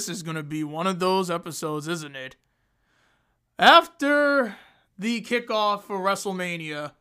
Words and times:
This 0.00 0.08
is 0.08 0.22
going 0.22 0.36
to 0.36 0.42
be 0.42 0.64
one 0.64 0.86
of 0.86 0.98
those 0.98 1.30
episodes, 1.30 1.86
isn't 1.86 2.16
it? 2.16 2.34
After 3.58 4.56
the 4.98 5.20
kickoff 5.20 5.82
for 5.82 5.98
WrestleMania, 5.98 6.92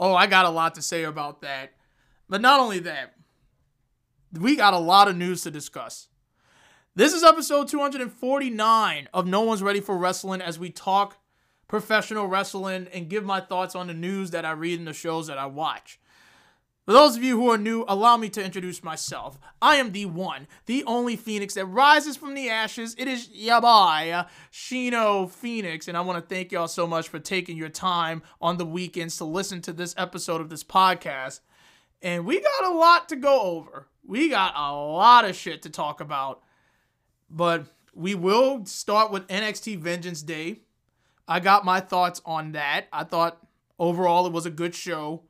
oh, 0.00 0.12
I 0.12 0.26
got 0.26 0.44
a 0.44 0.50
lot 0.50 0.74
to 0.74 0.82
say 0.82 1.04
about 1.04 1.40
that. 1.42 1.74
But 2.28 2.40
not 2.40 2.58
only 2.58 2.80
that, 2.80 3.14
we 4.32 4.56
got 4.56 4.74
a 4.74 4.78
lot 4.78 5.06
of 5.06 5.16
news 5.16 5.42
to 5.42 5.52
discuss. 5.52 6.08
This 6.96 7.12
is 7.12 7.22
episode 7.22 7.68
249 7.68 9.08
of 9.14 9.24
No 9.24 9.42
One's 9.42 9.62
Ready 9.62 9.80
for 9.80 9.96
Wrestling 9.96 10.40
as 10.40 10.58
we 10.58 10.70
talk 10.70 11.18
professional 11.68 12.26
wrestling 12.26 12.88
and 12.92 13.08
give 13.08 13.24
my 13.24 13.40
thoughts 13.40 13.76
on 13.76 13.86
the 13.86 13.94
news 13.94 14.32
that 14.32 14.44
I 14.44 14.50
read 14.50 14.80
and 14.80 14.88
the 14.88 14.92
shows 14.92 15.28
that 15.28 15.38
I 15.38 15.46
watch. 15.46 16.00
For 16.88 16.94
those 16.94 17.18
of 17.18 17.22
you 17.22 17.38
who 17.38 17.50
are 17.50 17.58
new, 17.58 17.84
allow 17.86 18.16
me 18.16 18.30
to 18.30 18.42
introduce 18.42 18.82
myself. 18.82 19.38
I 19.60 19.76
am 19.76 19.92
the 19.92 20.06
one, 20.06 20.48
the 20.64 20.84
only 20.84 21.16
Phoenix 21.16 21.52
that 21.52 21.66
rises 21.66 22.16
from 22.16 22.32
the 22.32 22.48
ashes. 22.48 22.94
It 22.96 23.06
is 23.06 23.28
Yabai, 23.28 24.26
Shino 24.50 25.28
Phoenix, 25.28 25.86
and 25.86 25.98
I 25.98 26.00
want 26.00 26.18
to 26.18 26.34
thank 26.34 26.50
y'all 26.50 26.66
so 26.66 26.86
much 26.86 27.10
for 27.10 27.18
taking 27.18 27.58
your 27.58 27.68
time 27.68 28.22
on 28.40 28.56
the 28.56 28.64
weekends 28.64 29.18
to 29.18 29.26
listen 29.26 29.60
to 29.60 29.74
this 29.74 29.94
episode 29.98 30.40
of 30.40 30.48
this 30.48 30.64
podcast. 30.64 31.40
And 32.00 32.24
we 32.24 32.40
got 32.40 32.72
a 32.72 32.74
lot 32.74 33.10
to 33.10 33.16
go 33.16 33.38
over. 33.38 33.88
We 34.02 34.30
got 34.30 34.54
a 34.56 34.72
lot 34.72 35.26
of 35.26 35.36
shit 35.36 35.60
to 35.64 35.68
talk 35.68 36.00
about. 36.00 36.40
But 37.28 37.66
we 37.92 38.14
will 38.14 38.64
start 38.64 39.10
with 39.10 39.26
NXT 39.26 39.80
Vengeance 39.80 40.22
Day. 40.22 40.60
I 41.28 41.40
got 41.40 41.66
my 41.66 41.80
thoughts 41.80 42.22
on 42.24 42.52
that. 42.52 42.86
I 42.94 43.04
thought 43.04 43.46
overall 43.78 44.26
it 44.26 44.32
was 44.32 44.46
a 44.46 44.50
good 44.50 44.74
show 44.74 45.27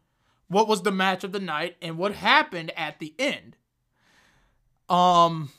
what 0.48 0.68
was 0.68 0.82
the 0.82 0.92
match 0.92 1.24
of 1.24 1.32
the 1.32 1.40
night 1.40 1.76
and 1.80 1.98
what 1.98 2.14
happened 2.14 2.72
at 2.76 2.98
the 2.98 3.14
end. 3.18 3.56
Um 4.88 5.50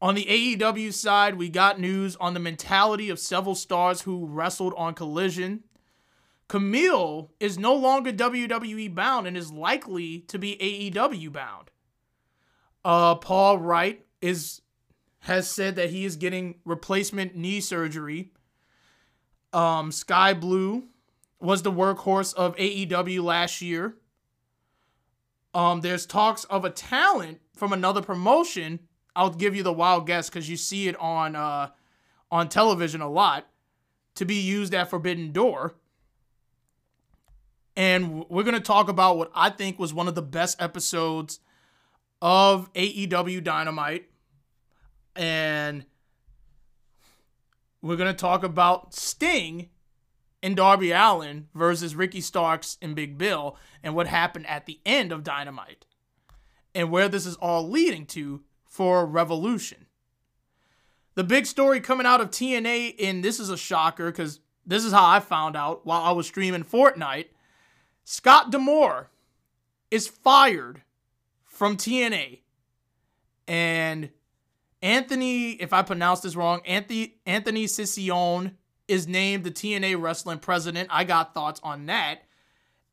on 0.00 0.16
the 0.16 0.24
AEW 0.24 0.92
side, 0.92 1.36
we 1.36 1.48
got 1.48 1.78
news 1.78 2.16
on 2.16 2.34
the 2.34 2.40
mentality 2.40 3.08
of 3.08 3.20
several 3.20 3.54
stars 3.54 4.02
who 4.02 4.26
wrestled 4.26 4.74
on 4.76 4.94
Collision. 4.94 5.62
Kamille 6.48 7.28
is 7.38 7.56
no 7.56 7.72
longer 7.72 8.12
WWE 8.12 8.92
bound 8.92 9.28
and 9.28 9.36
is 9.36 9.52
likely 9.52 10.18
to 10.26 10.40
be 10.40 10.56
AEW 10.56 11.32
bound. 11.32 11.70
Uh, 12.84 13.14
Paul 13.14 13.58
Wright 13.58 14.04
is 14.20 14.60
has 15.20 15.48
said 15.48 15.76
that 15.76 15.90
he 15.90 16.04
is 16.04 16.16
getting 16.16 16.56
replacement 16.64 17.36
knee 17.36 17.60
surgery. 17.60 18.32
Um, 19.52 19.92
Skye 19.92 20.34
Blue 20.34 20.82
was 21.40 21.62
the 21.62 21.70
workhorse 21.70 22.34
of 22.34 22.56
AEW 22.56 23.22
last 23.22 23.62
year. 23.62 23.94
Um, 25.54 25.80
there's 25.82 26.06
talks 26.06 26.44
of 26.44 26.64
a 26.64 26.70
talent 26.70 27.40
from 27.54 27.72
another 27.72 28.00
promotion. 28.02 28.80
I'll 29.14 29.30
give 29.30 29.54
you 29.54 29.62
the 29.62 29.72
wild 29.72 30.06
guess 30.06 30.28
because 30.28 30.48
you 30.48 30.56
see 30.56 30.88
it 30.88 30.96
on 30.98 31.36
uh, 31.36 31.68
on 32.30 32.48
television 32.48 33.00
a 33.00 33.10
lot 33.10 33.46
to 34.14 34.24
be 34.24 34.36
used 34.36 34.74
at 34.74 34.88
Forbidden 34.88 35.32
Door. 35.32 35.74
And 37.76 38.28
we're 38.28 38.42
going 38.42 38.54
to 38.54 38.60
talk 38.60 38.88
about 38.88 39.16
what 39.16 39.30
I 39.34 39.50
think 39.50 39.78
was 39.78 39.94
one 39.94 40.08
of 40.08 40.14
the 40.14 40.22
best 40.22 40.60
episodes 40.60 41.40
of 42.20 42.72
AEW 42.74 43.42
Dynamite. 43.42 44.10
And 45.16 45.84
we're 47.80 47.96
going 47.96 48.12
to 48.12 48.18
talk 48.18 48.44
about 48.44 48.94
Sting 48.94 49.68
and 50.42 50.56
Darby 50.56 50.90
Allin 50.90 51.48
versus 51.54 51.94
Ricky 51.94 52.20
Starks 52.20 52.76
and 52.82 52.96
Big 52.96 53.16
Bill 53.16 53.56
and 53.82 53.94
what 53.94 54.06
happened 54.06 54.46
at 54.46 54.66
the 54.66 54.80
end 54.84 55.12
of 55.12 55.24
Dynamite 55.24 55.86
and 56.74 56.90
where 56.90 57.08
this 57.08 57.26
is 57.26 57.36
all 57.36 57.68
leading 57.68 58.06
to 58.06 58.42
for 58.64 59.06
Revolution. 59.06 59.86
The 61.14 61.24
big 61.24 61.46
story 61.46 61.80
coming 61.80 62.06
out 62.06 62.22
of 62.22 62.30
TNA, 62.30 62.94
and 63.02 63.22
this 63.22 63.38
is 63.38 63.50
a 63.50 63.56
shocker 63.56 64.10
because 64.10 64.40
this 64.66 64.84
is 64.84 64.92
how 64.92 65.06
I 65.06 65.20
found 65.20 65.56
out 65.56 65.84
while 65.84 66.02
I 66.02 66.12
was 66.12 66.26
streaming 66.26 66.64
Fortnite. 66.64 67.26
Scott 68.04 68.50
D'Amore 68.50 69.10
is 69.90 70.08
fired 70.08 70.82
from 71.44 71.76
TNA. 71.76 72.40
And 73.46 74.10
Anthony, 74.80 75.52
if 75.52 75.72
I 75.72 75.82
pronounce 75.82 76.20
this 76.20 76.34
wrong, 76.34 76.62
Anthony 76.64 77.16
Anthony 77.26 77.66
Cicione 77.66 78.52
is 78.88 79.06
named 79.06 79.44
the 79.44 79.50
TNA 79.50 80.00
wrestling 80.00 80.38
president. 80.38 80.88
I 80.92 81.04
got 81.04 81.34
thoughts 81.34 81.60
on 81.62 81.86
that. 81.86 82.22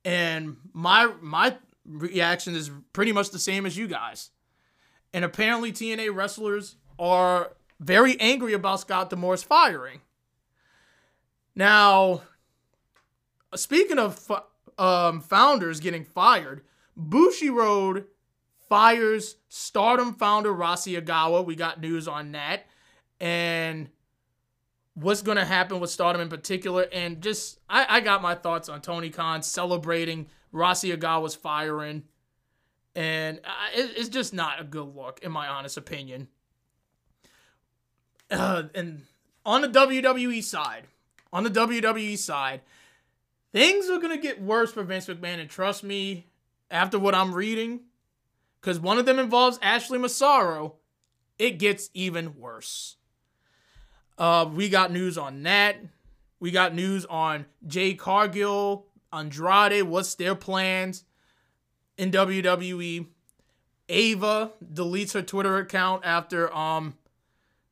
And 0.05 0.57
my 0.73 1.11
my 1.21 1.57
reaction 1.85 2.55
is 2.55 2.71
pretty 2.93 3.11
much 3.11 3.31
the 3.31 3.39
same 3.39 3.65
as 3.65 3.77
you 3.77 3.87
guys. 3.87 4.29
And 5.13 5.25
apparently 5.25 5.71
TNA 5.71 6.15
wrestlers 6.15 6.75
are 6.97 7.53
very 7.79 8.19
angry 8.19 8.53
about 8.53 8.81
Scott 8.81 9.09
D'Amore's 9.09 9.43
firing. 9.43 10.01
Now, 11.55 12.21
speaking 13.55 13.97
of 13.97 14.31
um, 14.77 15.21
founders 15.21 15.79
getting 15.79 16.05
fired, 16.05 16.61
Bushiroad 16.97 18.05
fires 18.69 19.37
Stardom 19.49 20.13
founder 20.13 20.53
Rossy 20.53 20.99
Ogawa. 21.01 21.43
We 21.43 21.55
got 21.55 21.81
news 21.81 22.07
on 22.07 22.33
that. 22.33 22.65
And 23.19 23.89
what's 25.01 25.21
going 25.21 25.37
to 25.37 25.45
happen 25.45 25.79
with 25.79 25.89
Stardom 25.89 26.21
in 26.21 26.29
particular. 26.29 26.85
And 26.91 27.21
just, 27.21 27.59
I, 27.69 27.85
I 27.89 27.99
got 28.01 28.21
my 28.21 28.35
thoughts 28.35 28.69
on 28.69 28.81
Tony 28.81 29.09
Khan 29.09 29.41
celebrating 29.41 30.27
Rossy 30.53 30.95
Ogawa's 30.95 31.35
firing. 31.35 32.03
And 32.95 33.37
it, 33.73 33.91
it's 33.97 34.09
just 34.09 34.33
not 34.33 34.59
a 34.59 34.63
good 34.63 34.95
look, 34.95 35.19
in 35.23 35.31
my 35.31 35.47
honest 35.47 35.77
opinion. 35.77 36.27
Uh, 38.29 38.63
and 38.75 39.03
on 39.45 39.61
the 39.61 39.69
WWE 39.69 40.43
side, 40.43 40.85
on 41.31 41.43
the 41.43 41.49
WWE 41.49 42.17
side, 42.17 42.61
things 43.51 43.89
are 43.89 43.99
going 43.99 44.15
to 44.15 44.21
get 44.21 44.41
worse 44.41 44.71
for 44.71 44.83
Vince 44.83 45.07
McMahon. 45.07 45.39
And 45.39 45.49
trust 45.49 45.83
me, 45.83 46.25
after 46.69 46.99
what 46.99 47.15
I'm 47.15 47.33
reading, 47.33 47.81
because 48.59 48.79
one 48.79 48.97
of 48.97 49.05
them 49.05 49.19
involves 49.19 49.59
Ashley 49.61 49.97
Massaro, 49.97 50.75
it 51.37 51.57
gets 51.57 51.89
even 51.93 52.37
worse. 52.37 52.97
Uh, 54.19 54.49
we 54.53 54.67
got 54.67 54.91
news 54.91 55.17
on 55.17 55.41
that. 55.43 55.77
We 56.41 56.51
got 56.51 56.75
news 56.75 57.05
on 57.05 57.45
Jade 57.65 57.97
Cargill, 57.97 58.85
Andrade. 59.13 59.83
What's 59.83 60.15
their 60.15 60.35
plans 60.35 61.05
in 61.97 62.11
WWE? 62.11 63.07
Ava 63.87 64.51
deletes 64.63 65.13
her 65.13 65.21
Twitter 65.21 65.57
account 65.57 66.05
after 66.05 66.53
um 66.53 66.95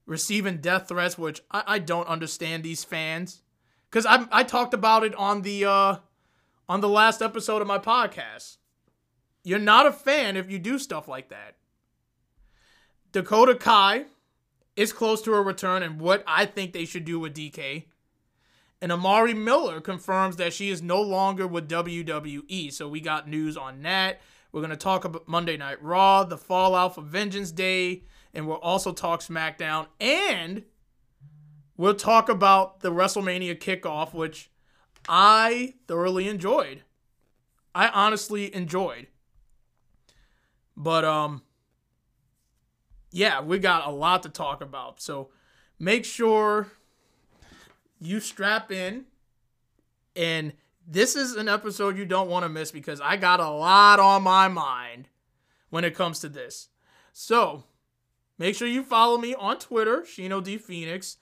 receiving 0.06 0.58
death 0.58 0.88
threats, 0.88 1.18
which 1.18 1.42
I, 1.52 1.64
I 1.68 1.80
don't 1.80 2.08
understand 2.08 2.64
these 2.64 2.84
fans. 2.84 3.42
Cause 3.92 4.06
I 4.06 4.26
I 4.32 4.44
talked 4.44 4.74
about 4.74 5.04
it 5.04 5.14
on 5.16 5.42
the 5.42 5.66
uh 5.66 5.98
on 6.70 6.82
the 6.82 6.90
last 6.90 7.22
episode 7.22 7.62
of 7.62 7.68
my 7.68 7.78
podcast. 7.78 8.58
You're 9.44 9.60
not 9.60 9.86
a 9.86 9.92
fan 9.92 10.36
if 10.36 10.50
you 10.50 10.60
do 10.60 10.80
stuff 10.80 11.08
like 11.08 11.30
that. 11.30 11.56
Dakota 13.12 13.56
Kai 13.56 14.06
is 14.78 14.94
close 14.94 15.22
to 15.24 15.34
a 15.34 15.42
return 15.42 15.84
and 15.84 16.00
what 16.00 16.24
I 16.26 16.46
think 16.46 16.72
they 16.72 16.86
should 16.86 17.04
do 17.04 17.20
with 17.20 17.36
DK. 17.36 17.86
And 18.80 18.92
Amari 18.92 19.34
Miller 19.34 19.82
confirms 19.82 20.36
that 20.36 20.54
she 20.54 20.70
is 20.70 20.84
no 20.84 21.02
longer 21.02 21.48
with 21.48 21.68
WWE. 21.68 22.72
So 22.72 22.88
we 22.88 23.02
got 23.02 23.28
news 23.28 23.58
on 23.58 23.82
that. 23.82 24.22
We're 24.52 24.62
going 24.62 24.70
to 24.70 24.78
talk 24.78 25.04
about 25.04 25.28
Monday 25.28 25.58
Night 25.58 25.82
Raw, 25.84 26.24
the 26.24 26.38
fallout 26.38 26.94
for 26.96 27.02
Vengeance 27.02 27.52
Day, 27.52 28.04
and 28.36 28.48
we'll 28.48 28.58
also 28.58 28.94
talk 28.94 29.22
SmackDown. 29.22 29.88
And 30.00 30.64
we'll 31.76 31.96
talk 31.96 32.30
about 32.30 32.82
the 32.82 32.92
WrestleMania 32.92 33.60
kickoff, 33.60 34.14
which 34.14 34.52
I 35.10 35.74
thoroughly 35.88 36.28
enjoyed. 36.28 36.84
I 37.74 37.88
honestly 37.90 38.54
enjoyed. 38.54 39.08
But 40.76 41.04
um 41.04 41.42
yeah, 43.18 43.42
we 43.42 43.58
got 43.58 43.88
a 43.88 43.90
lot 43.90 44.22
to 44.24 44.30
talk 44.30 44.62
about. 44.62 45.02
So 45.02 45.30
make 45.80 46.06
sure 46.06 46.68
you 48.00 48.20
strap 48.20 48.72
in. 48.72 49.06
And 50.16 50.54
this 50.88 51.16
is 51.16 51.36
an 51.36 51.50
episode 51.50 51.98
you 51.98 52.06
don't 52.06 52.30
want 52.30 52.44
to 52.44 52.50
miss 52.50 52.70
because 52.70 53.02
I 53.02 53.18
got 53.18 53.40
a 53.40 53.50
lot 53.50 54.00
on 54.00 54.22
my 54.22 54.48
mind 54.48 55.10
when 55.72 55.84
it 55.84 55.96
comes 55.96 56.20
to 56.20 56.30
this. 56.30 56.70
So 57.12 57.64
make 58.38 58.56
sure 58.56 58.68
you 58.68 58.84
follow 58.84 59.18
me 59.18 59.34
on 59.34 59.58
Twitter, 59.58 60.02
Shino 60.02 60.44
D 60.44 60.60
Phoenix. 60.60 61.18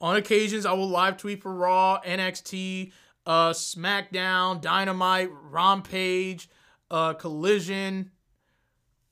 On 0.00 0.16
occasions, 0.16 0.66
I 0.66 0.72
will 0.72 0.88
live 0.88 1.18
tweet 1.18 1.40
for 1.40 1.54
Raw, 1.54 2.00
NXT, 2.04 2.90
uh, 3.26 3.50
SmackDown, 3.50 4.60
Dynamite, 4.60 5.30
Rampage, 5.32 6.50
uh, 6.90 7.14
Collision, 7.14 8.10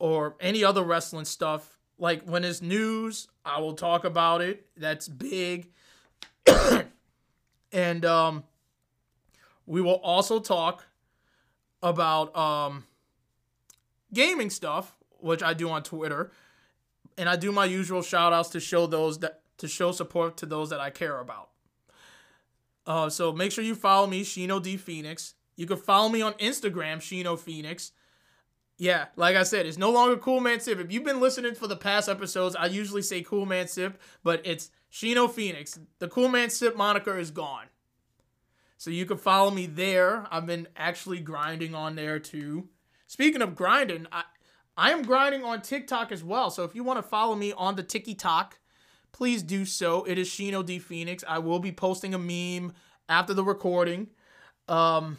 or 0.00 0.34
any 0.40 0.64
other 0.64 0.82
wrestling 0.82 1.25
stuff 1.25 1.75
like 1.99 2.23
when 2.25 2.45
it's 2.45 2.61
news, 2.63 3.29
I 3.45 3.61
will 3.61 3.75
talk 3.75 4.05
about 4.05 4.41
it. 4.41 4.67
That's 4.77 5.09
big. 5.09 5.69
and 7.73 8.05
um 8.05 8.45
we 9.67 9.81
will 9.81 10.01
also 10.03 10.39
talk 10.41 10.85
about 11.83 12.37
um 12.37 12.85
gaming 14.13 14.51
stuff, 14.51 14.97
which 15.21 15.43
I 15.43 15.55
do 15.55 15.69
on 15.71 15.83
Twitter. 15.83 16.31
and 17.19 17.29
I 17.29 17.37
do 17.37 17.51
my 17.53 17.65
usual 17.65 18.03
shout 18.03 18.33
outs 18.33 18.51
to 18.51 18.61
show 18.61 18.87
those 18.87 19.19
that 19.21 19.41
to 19.59 19.69
show 19.69 19.91
support 19.93 20.37
to 20.39 20.47
those 20.47 20.69
that 20.71 20.81
I 20.81 20.91
care 20.91 21.19
about. 21.19 21.49
Uh, 22.87 23.09
so 23.09 23.33
make 23.33 23.51
sure 23.53 23.65
you 23.65 23.75
follow 23.75 24.07
me, 24.07 24.23
Shino 24.23 24.63
D 24.63 24.77
Phoenix. 24.77 25.35
You 25.57 25.67
can 25.67 25.79
follow 25.79 26.09
me 26.11 26.21
on 26.23 26.35
Instagram, 26.35 26.99
Shino 26.99 27.39
Phoenix. 27.39 27.93
Yeah, 28.78 29.06
like 29.17 29.37
I 29.37 29.43
said, 29.43 29.64
it's 29.64 29.78
no 29.78 29.90
longer 29.90 30.17
Cool 30.17 30.40
Man 30.40 30.61
Sip. 30.61 30.78
If 30.78 30.93
you've 30.93 31.05
been 31.05 31.20
listening 31.20 31.55
for 31.55 31.67
the 31.67 31.76
past 31.76 32.08
episodes, 32.08 32.55
I 32.55 32.67
usually 32.67 33.02
say 33.02 33.23
Cool 33.23 33.46
Man 33.46 33.69
Sip, 33.69 33.99
but 34.23 34.43
it's 34.44 34.70
Shino 34.93 35.31
Phoenix. 35.31 35.78
The 35.99 36.08
Cool 36.08 36.28
Man 36.28 36.50
Sip 36.50 36.76
moniker 36.76 37.19
is 37.19 37.31
gone. 37.31 37.67
So 38.76 38.90
you 38.90 39.06
can 39.06 39.17
follow 39.17 39.50
me 39.50 39.67
there. 39.67 40.26
I've 40.31 40.46
been 40.46 40.69
actually 40.76 41.20
grinding 41.20 41.75
on 41.75 41.96
there 41.96 42.19
too. 42.19 42.69
Speaking 43.06 43.40
of 43.40 43.55
grinding, 43.55 44.06
I 44.12 44.25
I 44.76 44.90
am 44.90 45.02
grinding 45.02 45.43
on 45.43 45.62
TikTok 45.62 46.12
as 46.12 46.23
well. 46.23 46.50
So 46.50 46.64
if 46.64 46.75
you 46.75 46.84
want 46.84 46.99
to 46.99 47.02
follow 47.02 47.34
me 47.34 47.55
on 47.55 47.76
the 47.76 47.82
TikTok, 47.82 48.58
please 49.11 49.43
do 49.43 49.64
so. 49.64 50.05
It 50.05 50.19
is 50.19 50.28
Shino 50.28 50.64
D 50.64 50.78
Phoenix. 50.78 51.25
I 51.26 51.38
will 51.38 51.61
be 51.61 51.73
posting 51.73 52.12
a 52.12 52.19
meme 52.19 52.75
after 53.08 53.32
the 53.32 53.44
recording. 53.44 54.08
Um 54.69 55.17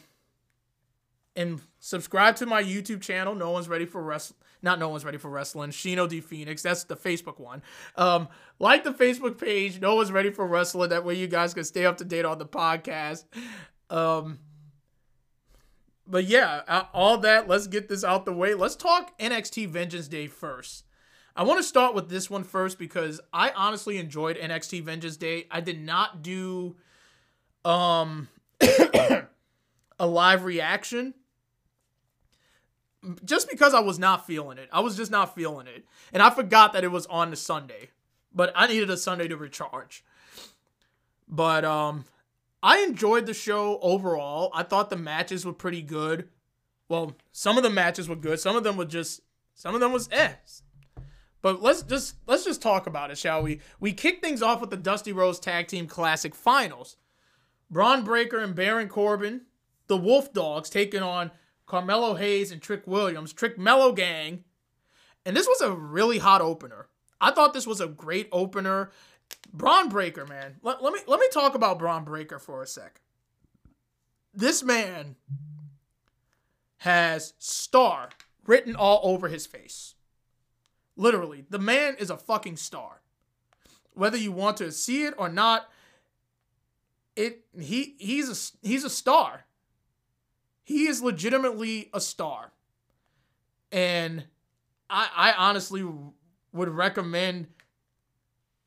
and 1.37 1.61
subscribe 1.79 2.35
to 2.37 2.45
my 2.45 2.61
YouTube 2.61 3.01
channel. 3.01 3.35
No 3.35 3.51
one's 3.51 3.69
ready 3.69 3.85
for 3.85 4.01
wrestling. 4.01 4.39
Not 4.61 4.79
no 4.79 4.89
one's 4.89 5.05
ready 5.05 5.19
for 5.19 5.29
wrestling. 5.29 5.69
Shino 5.69 6.09
D 6.09 6.19
Phoenix. 6.19 6.63
That's 6.63 6.83
the 6.83 6.97
Facebook 6.97 7.39
one. 7.39 7.61
Um, 7.95 8.27
like 8.59 8.83
the 8.83 8.91
Facebook 8.91 9.39
page. 9.39 9.79
No 9.79 9.95
one's 9.95 10.11
ready 10.11 10.31
for 10.31 10.45
wrestling. 10.47 10.89
That 10.89 11.05
way 11.05 11.13
you 11.13 11.27
guys 11.27 11.53
can 11.53 11.63
stay 11.63 11.85
up 11.85 11.97
to 11.97 12.05
date 12.05 12.25
on 12.25 12.39
the 12.39 12.45
podcast. 12.45 13.25
Um, 13.89 14.39
but 16.07 16.25
yeah, 16.25 16.83
all 16.91 17.19
that. 17.19 17.47
Let's 17.47 17.67
get 17.67 17.87
this 17.87 18.03
out 18.03 18.25
the 18.25 18.33
way. 18.33 18.55
Let's 18.55 18.75
talk 18.75 19.17
NXT 19.19 19.69
Vengeance 19.69 20.07
Day 20.07 20.27
first. 20.27 20.85
I 21.35 21.43
want 21.43 21.59
to 21.59 21.63
start 21.63 21.93
with 21.93 22.09
this 22.09 22.31
one 22.31 22.43
first 22.43 22.79
because 22.79 23.21
I 23.31 23.51
honestly 23.51 23.99
enjoyed 23.99 24.37
NXT 24.37 24.81
Vengeance 24.83 25.17
Day. 25.17 25.45
I 25.51 25.61
did 25.61 25.79
not 25.79 26.23
do 26.23 26.77
um 27.63 28.27
a 29.99 30.07
live 30.07 30.45
reaction 30.45 31.13
just 33.23 33.49
because 33.49 33.73
I 33.73 33.79
was 33.79 33.99
not 33.99 34.25
feeling 34.25 34.57
it. 34.57 34.69
I 34.71 34.79
was 34.79 34.95
just 34.95 35.11
not 35.11 35.35
feeling 35.35 35.67
it. 35.67 35.85
And 36.13 36.21
I 36.21 36.29
forgot 36.29 36.73
that 36.73 36.83
it 36.83 36.91
was 36.91 37.05
on 37.07 37.29
the 37.29 37.35
Sunday. 37.35 37.89
But 38.33 38.51
I 38.55 38.67
needed 38.67 38.89
a 38.89 38.97
Sunday 38.97 39.27
to 39.27 39.37
recharge. 39.37 40.03
But 41.27 41.65
um 41.65 42.05
I 42.61 42.79
enjoyed 42.79 43.25
the 43.25 43.33
show 43.33 43.79
overall. 43.81 44.51
I 44.53 44.63
thought 44.63 44.89
the 44.89 44.97
matches 44.97 45.45
were 45.45 45.53
pretty 45.53 45.81
good. 45.81 46.29
Well, 46.89 47.15
some 47.31 47.57
of 47.57 47.63
the 47.63 47.69
matches 47.69 48.09
were 48.09 48.15
good. 48.15 48.39
Some 48.39 48.55
of 48.55 48.63
them 48.63 48.77
were 48.77 48.85
just 48.85 49.21
some 49.53 49.75
of 49.75 49.81
them 49.81 49.91
was 49.91 50.09
eh. 50.11 50.33
But 51.41 51.61
let's 51.61 51.81
just 51.83 52.15
let's 52.27 52.45
just 52.45 52.61
talk 52.61 52.87
about 52.87 53.11
it, 53.11 53.17
shall 53.17 53.41
we? 53.43 53.61
We 53.79 53.93
kick 53.93 54.21
things 54.21 54.41
off 54.41 54.61
with 54.61 54.69
the 54.69 54.77
Dusty 54.77 55.11
Rhodes 55.11 55.39
Tag 55.39 55.67
Team 55.67 55.87
Classic 55.87 56.33
Finals. 56.33 56.97
Bron 57.69 58.03
Breakker 58.03 58.39
and 58.39 58.55
Baron 58.55 58.87
Corbin, 58.87 59.41
the 59.87 59.97
Wolf 59.97 60.31
Dogs, 60.33 60.69
taking 60.69 61.01
on 61.01 61.31
Carmelo 61.67 62.15
Hayes 62.15 62.51
and 62.51 62.61
Trick 62.61 62.87
Williams, 62.87 63.33
Trick 63.33 63.59
Mellow 63.59 63.91
Gang. 63.91 64.43
And 65.25 65.35
this 65.35 65.47
was 65.47 65.61
a 65.61 65.71
really 65.71 66.17
hot 66.17 66.41
opener. 66.41 66.87
I 67.19 67.31
thought 67.31 67.53
this 67.53 67.67
was 67.67 67.81
a 67.81 67.87
great 67.87 68.29
opener. 68.31 68.91
Bron 69.53 69.89
Breakker, 69.89 70.25
man. 70.25 70.55
Let, 70.61 70.81
let 70.81 70.93
me 70.93 70.99
let 71.07 71.19
me 71.19 71.27
talk 71.31 71.53
about 71.53 71.79
Bron 71.79 72.05
Breakker 72.05 72.39
for 72.39 72.63
a 72.63 72.67
sec. 72.67 73.01
This 74.33 74.63
man 74.63 75.15
has 76.77 77.33
star 77.37 78.09
written 78.45 78.75
all 78.75 79.01
over 79.03 79.27
his 79.27 79.45
face. 79.45 79.95
Literally, 80.95 81.45
the 81.49 81.59
man 81.59 81.95
is 81.99 82.09
a 82.09 82.17
fucking 82.17 82.55
star. 82.55 83.01
Whether 83.93 84.17
you 84.17 84.31
want 84.31 84.57
to 84.57 84.71
see 84.71 85.03
it 85.03 85.15
or 85.17 85.27
not, 85.27 85.69
it 87.15 87.45
he 87.59 87.95
he's 87.99 88.29
a 88.63 88.67
he's 88.67 88.85
a 88.85 88.89
star. 88.89 89.46
He 90.67 90.87
is 90.87 91.01
legitimately 91.01 91.89
a 91.93 92.01
star. 92.01 92.51
And 93.71 94.25
I, 94.89 95.07
I 95.15 95.31
honestly 95.31 95.87
would 96.51 96.67
recommend 96.67 97.47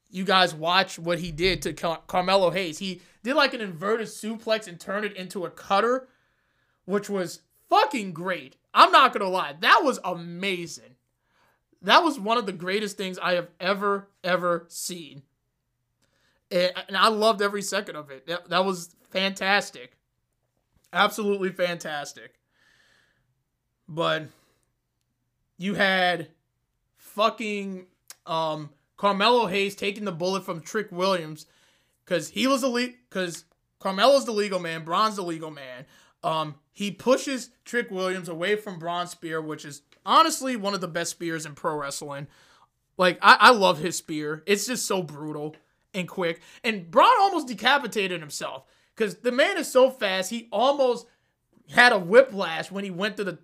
you 0.09 0.25
guys 0.25 0.55
watch 0.55 0.99
what 0.99 1.19
he 1.19 1.31
did 1.31 1.61
to 1.61 1.75
Car- 1.75 2.01
Carmelo 2.07 2.53
Hayes. 2.53 2.79
He 2.79 3.03
did 3.23 3.35
like 3.35 3.53
an 3.53 3.61
inverted 3.61 4.07
suplex 4.07 4.67
and 4.67 4.81
turned 4.81 5.05
it 5.05 5.15
into 5.15 5.45
a 5.45 5.51
cutter, 5.51 6.09
which 6.87 7.11
was 7.11 7.43
fucking 7.69 8.15
great. 8.15 8.57
I'm 8.73 8.93
not 8.93 9.13
going 9.13 9.21
to 9.21 9.29
lie. 9.29 9.57
That 9.61 9.81
was 9.83 10.01
amazing. 10.03 10.95
That 11.83 12.03
was 12.03 12.19
one 12.19 12.39
of 12.39 12.47
the 12.47 12.53
greatest 12.53 12.97
things 12.97 13.19
I 13.19 13.35
have 13.35 13.51
ever, 13.61 14.09
ever 14.25 14.65
seen. 14.69 15.21
And, 16.51 16.73
and 16.89 16.97
I 16.97 17.09
loved 17.09 17.43
every 17.43 17.61
second 17.61 17.97
of 17.97 18.11
it. 18.11 18.27
That, 18.27 18.49
that 18.49 18.65
was 18.65 18.97
fantastic. 19.11 19.99
Absolutely 20.93 21.51
fantastic. 21.51 22.35
But 23.89 24.29
you 25.59 25.75
had 25.75 26.29
fucking 26.97 27.87
um, 28.27 28.71
Carmelo 28.97 29.47
Hayes 29.47 29.75
taking 29.75 30.05
the 30.05 30.13
bullet 30.13 30.45
from 30.45 30.61
Trick 30.61 30.91
Williams 30.91 31.47
because 32.05 32.31
he 32.31 32.47
was 32.47 32.63
lead 32.63 32.95
because 33.09 33.45
Carmelo's 33.79 34.27
the 34.27 34.33
legal 34.33 34.61
man, 34.61 34.85
Bron's 34.85 35.17
the 35.17 35.23
legal 35.23 35.51
man. 35.51 35.87
Um, 36.23 36.57
he 36.73 36.91
pushes 36.91 37.51
Trick 37.65 37.91
Williams 37.91 38.29
away 38.29 38.57
from 38.57 38.79
Bron 38.79 39.07
Spear, 39.07 39.41
which 39.41 39.65
is 39.65 39.83
honestly 40.05 40.57
one 40.57 40.75
of 40.75 40.81
the 40.81 40.89
best 40.89 41.11
spears 41.13 41.47
in 41.47 41.55
pro 41.55 41.77
wrestling. 41.77 42.27
Like 42.97 43.19
I, 43.23 43.37
I 43.41 43.51
love 43.51 43.79
his 43.79 43.97
spear. 43.97 44.43
It's 44.47 44.67
just 44.67 44.87
so 44.87 45.03
brutal 45.03 45.57
and 45.95 46.07
quick. 46.07 46.41
And 46.63 46.91
Bron 46.91 47.11
almost 47.21 47.49
decapitated 47.49 48.21
himself 48.21 48.65
because 48.95 49.17
the 49.17 49.33
man 49.33 49.57
is 49.57 49.71
so 49.71 49.91
fast. 49.91 50.31
He 50.31 50.49
almost 50.53 51.07
had 51.71 51.93
a 51.93 51.99
whiplash 51.99 52.71
when 52.71 52.85
he 52.85 52.91
went 52.91 53.17
to 53.17 53.25
the 53.25 53.39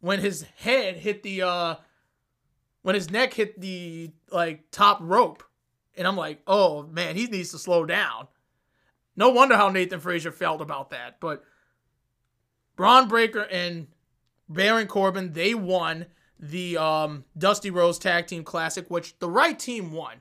when 0.00 0.20
his 0.20 0.42
head 0.56 0.96
hit 0.96 1.22
the 1.22 1.42
uh 1.42 1.74
when 2.82 2.94
his 2.94 3.10
neck 3.10 3.34
hit 3.34 3.60
the 3.60 4.10
like 4.30 4.70
top 4.70 4.98
rope. 5.00 5.42
And 5.96 6.06
I'm 6.06 6.16
like, 6.16 6.40
oh 6.46 6.84
man, 6.84 7.16
he 7.16 7.26
needs 7.26 7.50
to 7.50 7.58
slow 7.58 7.84
down. 7.84 8.28
No 9.16 9.30
wonder 9.30 9.56
how 9.56 9.68
Nathan 9.68 10.00
Frazer 10.00 10.30
felt 10.30 10.60
about 10.60 10.90
that. 10.90 11.18
But 11.18 11.42
Bron 12.76 13.08
Breakker 13.08 13.42
and 13.42 13.88
Baron 14.48 14.86
Corbin, 14.86 15.32
they 15.32 15.54
won 15.54 16.06
the 16.38 16.76
um, 16.78 17.24
Dusty 17.36 17.70
Rhodes 17.70 17.98
Tag 17.98 18.28
Team 18.28 18.44
Classic, 18.44 18.88
which 18.88 19.18
the 19.18 19.28
right 19.28 19.58
team 19.58 19.90
won 19.92 20.20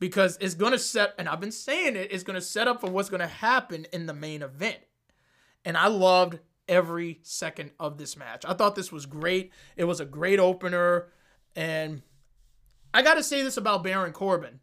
because 0.00 0.38
it's 0.40 0.54
going 0.54 0.72
to 0.72 0.78
set, 0.78 1.14
and 1.18 1.28
I've 1.28 1.40
been 1.40 1.52
saying 1.52 1.94
it, 1.94 2.10
it's 2.10 2.24
going 2.24 2.34
to 2.34 2.40
set 2.40 2.66
up 2.66 2.80
for 2.80 2.90
what's 2.90 3.10
going 3.10 3.20
to 3.20 3.26
happen 3.26 3.86
in 3.92 4.06
the 4.06 4.14
main 4.14 4.42
event. 4.42 4.78
And 5.64 5.76
I 5.76 5.86
loved 5.86 6.40
every 6.66 7.20
second 7.22 7.72
of 7.78 7.98
this 7.98 8.16
match. 8.16 8.44
I 8.48 8.54
thought 8.54 8.74
this 8.74 8.90
was 8.90 9.04
great. 9.04 9.52
It 9.76 9.84
was 9.84 10.00
a 10.00 10.06
great 10.06 10.40
opener. 10.40 11.08
And 11.54 12.02
I 12.94 13.02
got 13.02 13.14
to 13.14 13.22
say 13.22 13.42
this 13.42 13.58
about 13.58 13.84
Baron 13.84 14.12
Corbin. 14.12 14.60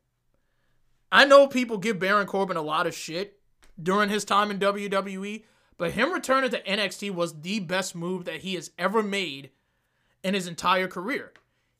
I 1.11 1.25
know 1.25 1.47
people 1.47 1.77
give 1.77 1.99
Baron 1.99 2.27
Corbin 2.27 2.57
a 2.57 2.61
lot 2.61 2.87
of 2.87 2.95
shit 2.95 3.39
during 3.81 4.09
his 4.09 4.25
time 4.25 4.49
in 4.49 4.59
WWE, 4.59 5.43
but 5.77 5.91
him 5.91 6.11
returning 6.11 6.49
to 6.49 6.63
NXT 6.63 7.11
was 7.11 7.41
the 7.41 7.59
best 7.59 7.95
move 7.95 8.25
that 8.25 8.41
he 8.41 8.55
has 8.55 8.71
ever 8.77 9.03
made 9.03 9.51
in 10.23 10.33
his 10.33 10.47
entire 10.47 10.87
career. 10.87 11.31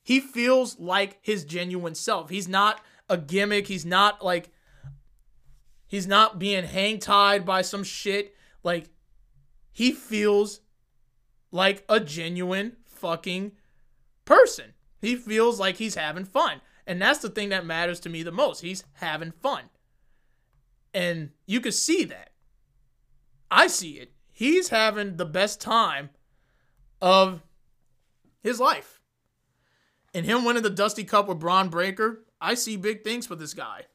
He 0.04 0.20
feels 0.20 0.80
like 0.80 1.18
his 1.22 1.44
genuine 1.44 1.96
self. 1.96 2.30
He's 2.30 2.48
not 2.48 2.80
a 3.10 3.18
gimmick. 3.18 3.68
He's 3.68 3.86
not 3.86 4.24
like 4.24 4.50
he's 5.88 6.08
not 6.08 6.40
being 6.40 6.66
hang 6.66 7.00
tied 7.00 7.46
by 7.46 7.62
some 7.62 7.84
shit. 7.84 8.36
Like 8.64 8.90
he 9.72 9.92
feels 9.92 10.62
like 11.52 11.84
a 11.90 12.00
genuine 12.00 12.78
fucking 12.86 13.54
person. 14.26 14.74
He 15.00 15.16
feels 15.16 15.60
like 15.60 15.78
he's 15.78 15.96
having 15.96 16.26
fun. 16.26 16.62
And 16.86 17.02
that's 17.02 17.20
the 17.20 17.30
thing 17.30 17.50
that 17.50 17.66
matters 17.66 18.00
to 18.02 18.10
me 18.10 18.24
the 18.24 18.32
most. 18.32 18.62
He's 18.62 18.84
having 18.94 19.32
fun. 19.32 19.64
And 20.94 21.32
you 21.46 21.60
can 21.60 21.72
see 21.72 22.06
that. 22.06 22.32
I 23.52 23.68
see 23.68 23.92
it. 24.00 24.14
He's 24.32 24.70
having 24.70 25.18
the 25.18 25.26
best 25.26 25.62
time 25.62 26.10
of 27.02 27.44
his 28.42 28.60
life. 28.60 29.02
And 30.14 30.26
him 30.26 30.46
winning 30.46 30.64
the 30.64 30.70
Dusty 30.70 31.04
Cup 31.04 31.28
with 31.28 31.40
Bron 31.40 31.70
Breakker, 31.70 32.24
I 32.40 32.54
see 32.54 32.78
big 32.78 33.04
things 33.04 33.26
for 33.26 33.36
this 33.36 33.54
guy. 33.54 33.86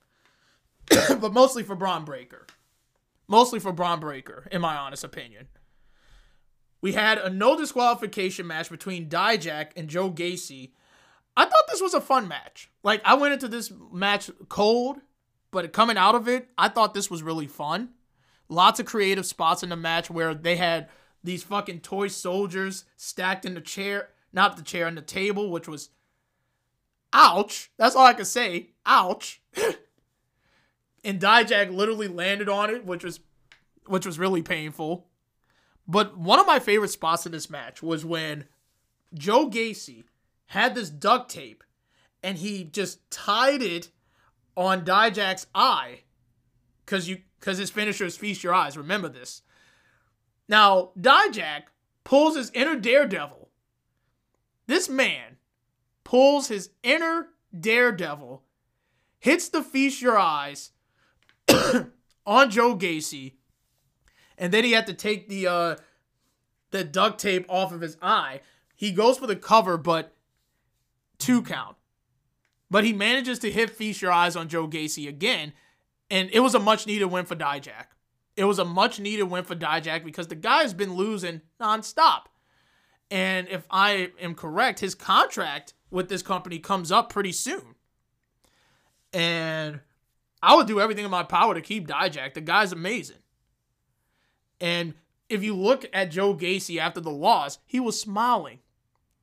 but 1.20 1.32
mostly 1.32 1.62
for 1.62 1.74
Bron 1.74 2.04
Breakker. 2.04 2.46
Mostly 3.28 3.60
for 3.60 3.72
Bron 3.72 4.00
Breakker, 4.00 4.48
in 4.50 4.60
my 4.60 4.76
honest 4.76 5.04
opinion. 5.04 5.48
We 6.80 6.92
had 6.92 7.18
a 7.18 7.30
no 7.30 7.56
disqualification 7.56 8.46
match 8.46 8.68
between 8.68 9.08
Dijak 9.08 9.70
and 9.76 9.88
Joe 9.88 10.10
Gacy. 10.10 10.72
I 11.36 11.44
thought 11.44 11.68
this 11.68 11.80
was 11.80 11.94
a 11.94 12.00
fun 12.00 12.28
match. 12.28 12.70
Like, 12.82 13.00
I 13.04 13.14
went 13.14 13.32
into 13.32 13.48
this 13.48 13.72
match 13.92 14.30
cold, 14.48 14.98
but 15.50 15.72
coming 15.72 15.96
out 15.96 16.16
of 16.16 16.28
it, 16.28 16.48
I 16.58 16.68
thought 16.68 16.92
this 16.92 17.10
was 17.10 17.22
really 17.22 17.46
fun. 17.46 17.90
Lots 18.48 18.80
of 18.80 18.86
creative 18.86 19.24
spots 19.24 19.62
in 19.62 19.68
the 19.68 19.76
match 19.76 20.10
where 20.10 20.34
they 20.34 20.56
had 20.56 20.88
these 21.24 21.44
fucking 21.44 21.80
toy 21.80 22.08
soldiers 22.08 22.84
stacked 22.96 23.46
in 23.46 23.54
the 23.54 23.60
chair, 23.60 24.08
not 24.32 24.56
the 24.56 24.62
chair, 24.62 24.88
in 24.88 24.96
the 24.96 25.02
table, 25.02 25.50
which 25.50 25.68
was 25.68 25.90
Ouch. 27.12 27.70
That's 27.76 27.94
all 27.94 28.06
I 28.06 28.14
can 28.14 28.24
say. 28.24 28.70
Ouch. 28.86 29.40
and 31.04 31.20
Dijak 31.20 31.72
literally 31.72 32.08
landed 32.08 32.48
on 32.48 32.70
it, 32.70 32.84
which 32.84 33.04
was 33.04 33.20
which 33.86 34.06
was 34.06 34.18
really 34.18 34.42
painful. 34.42 35.06
But 35.88 36.16
one 36.16 36.38
of 36.38 36.46
my 36.46 36.58
favorite 36.58 36.90
spots 36.90 37.26
in 37.26 37.32
this 37.32 37.50
match 37.50 37.82
was 37.82 38.04
when 38.04 38.46
Joe 39.12 39.50
Gacy 39.50 40.04
had 40.46 40.74
this 40.74 40.88
duct 40.88 41.30
tape 41.30 41.64
and 42.22 42.38
he 42.38 42.64
just 42.64 43.10
tied 43.10 43.62
it 43.62 43.90
on 44.56 44.84
Dijak's 44.84 45.46
eye 45.54 46.00
because 46.84 47.08
you 47.08 47.18
because 47.40 47.58
his 47.58 47.70
finisher 47.70 48.04
is 48.04 48.16
feast 48.16 48.44
your 48.44 48.54
eyes. 48.54 48.76
Remember 48.76 49.08
this. 49.08 49.42
Now 50.48 50.92
Dijak 50.98 51.64
pulls 52.04 52.36
his 52.36 52.50
inner 52.54 52.76
daredevil. 52.76 53.48
This 54.66 54.88
man 54.88 55.31
pulls 56.12 56.48
his 56.48 56.68
inner 56.82 57.28
daredevil, 57.58 58.42
hits 59.18 59.48
the 59.48 59.62
feast 59.62 60.02
your 60.02 60.18
eyes 60.18 60.72
on 62.26 62.50
Joe 62.50 62.76
Gacy, 62.76 63.32
and 64.36 64.52
then 64.52 64.62
he 64.62 64.72
had 64.72 64.86
to 64.88 64.92
take 64.92 65.30
the 65.30 65.46
uh 65.46 65.76
the 66.70 66.84
duct 66.84 67.18
tape 67.18 67.46
off 67.48 67.72
of 67.72 67.80
his 67.80 67.96
eye. 68.02 68.42
He 68.76 68.92
goes 68.92 69.16
for 69.16 69.26
the 69.26 69.36
cover, 69.36 69.78
but 69.78 70.14
two 71.16 71.40
count. 71.40 71.76
But 72.70 72.84
he 72.84 72.92
manages 72.92 73.38
to 73.38 73.50
hit 73.50 73.70
Feast 73.70 74.02
Your 74.02 74.12
Eyes 74.12 74.36
on 74.36 74.50
Joe 74.50 74.68
Gacy 74.68 75.08
again. 75.08 75.54
And 76.10 76.28
it 76.30 76.40
was 76.40 76.54
a 76.54 76.58
much 76.58 76.86
needed 76.86 77.06
win 77.06 77.24
for 77.24 77.36
Dijak. 77.36 77.86
It 78.36 78.44
was 78.44 78.58
a 78.58 78.66
much 78.66 79.00
needed 79.00 79.24
win 79.24 79.44
for 79.44 79.54
Dijak 79.54 80.04
because 80.04 80.28
the 80.28 80.34
guy's 80.34 80.74
been 80.74 80.94
losing 80.94 81.40
nonstop. 81.58 82.24
And 83.10 83.48
if 83.48 83.64
I 83.70 84.10
am 84.20 84.34
correct, 84.34 84.80
his 84.80 84.94
contract 84.94 85.72
with 85.92 86.08
this 86.08 86.22
company 86.22 86.58
comes 86.58 86.90
up 86.90 87.10
pretty 87.10 87.32
soon. 87.32 87.76
And 89.12 89.80
I 90.42 90.56
would 90.56 90.66
do 90.66 90.80
everything 90.80 91.04
in 91.04 91.10
my 91.10 91.22
power 91.22 91.54
to 91.54 91.60
keep 91.60 91.86
Dijak. 91.86 92.34
The 92.34 92.40
guy's 92.40 92.72
amazing. 92.72 93.18
And 94.60 94.94
if 95.28 95.44
you 95.44 95.54
look 95.54 95.84
at 95.92 96.10
Joe 96.10 96.34
Gacy 96.34 96.78
after 96.78 97.00
the 97.00 97.10
loss, 97.10 97.58
he 97.66 97.78
was 97.78 98.00
smiling. 98.00 98.60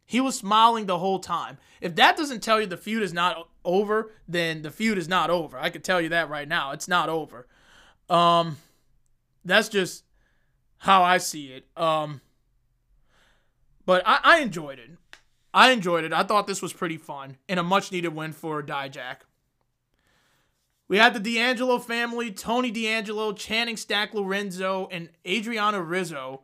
He 0.06 0.22
was 0.22 0.36
smiling 0.38 0.86
the 0.86 1.00
whole 1.00 1.20
time. 1.20 1.58
If 1.82 1.96
that 1.96 2.18
doesn't 2.18 2.42
tell 2.42 2.60
you 2.60 2.68
the 2.68 2.78
feud 2.78 3.04
is 3.04 3.14
not 3.14 3.50
over, 3.66 4.12
then 4.28 4.62
the 4.62 4.72
feud 4.72 4.98
is 4.98 5.08
not 5.08 5.30
over. 5.30 5.58
I 5.58 5.70
can 5.70 5.82
tell 5.82 6.00
you 6.00 6.10
that 6.10 6.30
right 6.30 6.48
now. 6.48 6.72
It's 6.72 6.88
not 6.88 7.10
over. 7.10 7.48
Um, 8.10 8.58
that's 9.46 9.70
just 9.70 10.04
how 10.80 11.04
I 11.04 11.18
see 11.18 11.48
it. 11.48 11.68
Um, 11.78 12.22
but 13.86 14.04
I, 14.06 14.20
I 14.24 14.40
enjoyed 14.40 14.80
it. 14.80 14.90
I 15.54 15.72
enjoyed 15.72 16.04
it. 16.04 16.14
I 16.14 16.24
thought 16.24 16.48
this 16.48 16.62
was 16.62 16.74
pretty 16.74 16.98
fun 16.98 17.38
and 17.48 17.60
a 17.60 17.64
much 17.64 17.92
needed 17.92 18.16
win 18.16 18.34
for 18.34 18.62
Dijak. 18.62 19.18
We 20.88 20.98
had 20.98 21.14
the 21.14 21.20
D'Angelo 21.20 21.78
family, 21.78 22.32
Tony 22.32 22.72
D'Angelo, 22.72 23.32
Channing 23.34 23.78
Stack 23.78 24.14
Lorenzo, 24.14 24.88
and 24.92 25.10
Adriana 25.26 25.82
Rizzo 25.82 26.42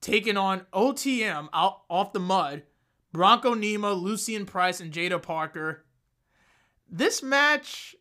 taking 0.00 0.36
on 0.36 0.66
OTM 0.72 1.48
out 1.52 1.82
off 1.88 2.12
the 2.12 2.20
mud 2.20 2.62
Bronco 3.12 3.54
Nima, 3.54 3.98
Lucien 3.98 4.44
Price, 4.44 4.80
and 4.80 4.92
Jaida 4.92 5.20
Parker. 5.22 5.84
This 6.88 7.22
match, 7.22 7.96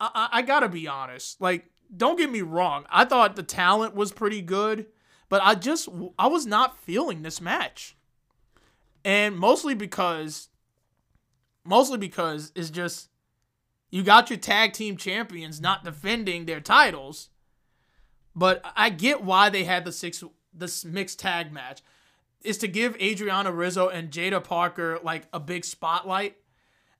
I, 0.00 0.10
I, 0.14 0.38
I 0.38 0.42
gotta 0.42 0.68
be 0.68 0.88
honest. 0.88 1.40
Like, 1.40 1.70
don't 1.96 2.18
get 2.18 2.30
me 2.30 2.42
wrong. 2.42 2.84
I 2.90 3.04
thought 3.04 3.36
the 3.36 3.44
talent 3.44 3.94
was 3.94 4.10
pretty 4.12 4.42
good, 4.42 4.86
but 5.28 5.40
I 5.44 5.54
just 5.54 5.88
I 6.18 6.26
was 6.26 6.46
not 6.46 6.78
feeling 6.78 7.22
this 7.22 7.40
match, 7.40 7.96
and 9.04 9.36
mostly 9.36 9.74
because, 9.74 10.48
mostly 11.64 11.98
because 11.98 12.52
it's 12.54 12.70
just 12.70 13.08
you 13.90 14.02
got 14.02 14.30
your 14.30 14.38
tag 14.38 14.72
team 14.72 14.96
champions 14.96 15.60
not 15.60 15.84
defending 15.84 16.46
their 16.46 16.60
titles, 16.60 17.28
but 18.34 18.64
I 18.74 18.90
get 18.90 19.22
why 19.22 19.50
they 19.50 19.64
had 19.64 19.84
the 19.84 19.92
six 19.92 20.24
this 20.52 20.84
mixed 20.84 21.18
tag 21.18 21.52
match 21.52 21.82
is 22.40 22.58
to 22.58 22.68
give 22.68 22.96
Adriana 23.00 23.52
Rizzo 23.52 23.88
and 23.88 24.10
Jaida 24.10 24.42
Parker 24.42 24.98
like 25.02 25.24
a 25.32 25.40
big 25.40 25.64
spotlight. 25.64 26.36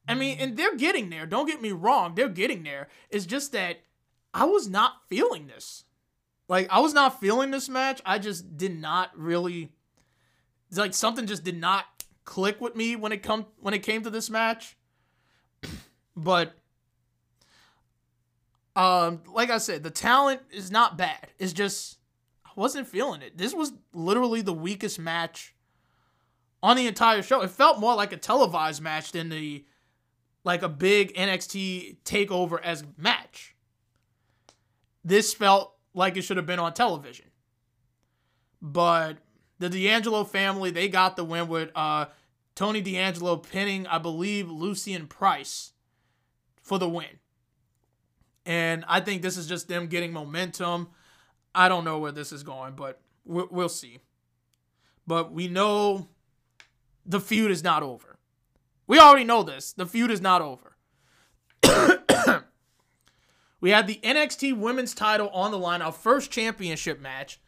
I 0.06 0.14
mean, 0.14 0.34
mm-hmm. 0.34 0.44
and 0.44 0.56
they're 0.56 0.76
getting 0.76 1.10
there. 1.10 1.26
Don't 1.26 1.46
get 1.46 1.62
me 1.62 1.72
wrong, 1.72 2.14
they're 2.14 2.28
getting 2.28 2.62
there. 2.62 2.88
It's 3.10 3.26
just 3.26 3.52
that 3.52 3.80
I 4.32 4.44
was 4.44 4.68
not 4.68 5.08
feeling 5.08 5.46
this. 5.46 5.84
Like 6.48 6.68
I 6.70 6.80
was 6.80 6.92
not 6.92 7.20
feeling 7.20 7.50
this 7.50 7.68
match. 7.68 8.02
I 8.04 8.18
just 8.18 8.58
did 8.58 8.78
not 8.78 9.10
really 9.16 9.72
it's 10.74 10.78
like 10.80 10.94
something 10.94 11.26
just 11.26 11.44
did 11.44 11.56
not 11.56 11.84
click 12.24 12.60
with 12.60 12.76
me 12.76 12.96
when 12.96 13.12
it 13.12 13.22
come 13.22 13.46
when 13.60 13.74
it 13.74 13.82
came 13.82 14.02
to 14.02 14.10
this 14.10 14.30
match. 14.30 14.76
but 16.16 16.54
um 18.76 19.20
like 19.32 19.50
I 19.50 19.58
said, 19.58 19.82
the 19.82 19.90
talent 19.90 20.40
is 20.50 20.70
not 20.70 20.96
bad. 20.96 21.28
It's 21.38 21.52
just 21.52 21.98
I 22.44 22.50
wasn't 22.56 22.88
feeling 22.88 23.22
it. 23.22 23.36
This 23.36 23.54
was 23.54 23.72
literally 23.92 24.42
the 24.42 24.52
weakest 24.52 24.98
match 24.98 25.54
on 26.62 26.76
the 26.76 26.86
entire 26.86 27.22
show. 27.22 27.42
It 27.42 27.50
felt 27.50 27.78
more 27.78 27.94
like 27.94 28.12
a 28.12 28.16
televised 28.16 28.82
match 28.82 29.12
than 29.12 29.28
the 29.28 29.64
like 30.44 30.62
a 30.62 30.68
big 30.68 31.14
NXT 31.14 31.98
takeover 32.04 32.60
as 32.62 32.84
match. 32.96 33.54
This 35.04 35.34
felt 35.34 35.74
like 35.94 36.16
it 36.16 36.22
should 36.22 36.36
have 36.36 36.46
been 36.46 36.58
on 36.58 36.72
television. 36.74 37.26
But 38.60 39.18
the 39.58 39.68
D'Angelo 39.68 40.24
family, 40.24 40.70
they 40.70 40.88
got 40.88 41.16
the 41.16 41.24
win 41.24 41.48
with 41.48 41.70
uh, 41.74 42.06
Tony 42.54 42.80
D'Angelo 42.80 43.36
pinning, 43.36 43.86
I 43.86 43.98
believe, 43.98 44.50
Lucien 44.50 45.06
Price 45.06 45.72
for 46.62 46.78
the 46.78 46.88
win. 46.88 47.20
And 48.46 48.84
I 48.88 49.00
think 49.00 49.22
this 49.22 49.36
is 49.36 49.46
just 49.46 49.68
them 49.68 49.86
getting 49.86 50.12
momentum. 50.12 50.88
I 51.54 51.68
don't 51.68 51.84
know 51.84 51.98
where 51.98 52.12
this 52.12 52.32
is 52.32 52.42
going, 52.42 52.74
but 52.74 53.00
we'll 53.24 53.68
see. 53.68 54.00
But 55.06 55.32
we 55.32 55.48
know 55.48 56.08
the 57.06 57.20
feud 57.20 57.50
is 57.50 57.62
not 57.62 57.82
over. 57.82 58.18
We 58.86 58.98
already 58.98 59.24
know 59.24 59.42
this. 59.42 59.72
The 59.72 59.86
feud 59.86 60.10
is 60.10 60.20
not 60.20 60.42
over. 60.42 60.76
we 63.60 63.70
had 63.70 63.86
the 63.86 64.00
NXT 64.02 64.56
Women's 64.58 64.94
title 64.94 65.28
on 65.30 65.50
the 65.50 65.58
line, 65.58 65.80
our 65.80 65.92
first 65.92 66.30
championship 66.30 67.00
match. 67.00 67.40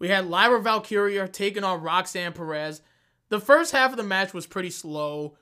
We 0.00 0.08
had 0.08 0.26
Lyra 0.26 0.60
Valkyria 0.60 1.28
taking 1.28 1.62
on 1.62 1.82
Roxanne 1.82 2.32
Perez. 2.32 2.82
The 3.28 3.38
first 3.38 3.70
half 3.70 3.92
of 3.92 3.96
the 3.96 4.02
match 4.02 4.34
was 4.34 4.46
pretty 4.46 4.70
slow, 4.70 5.36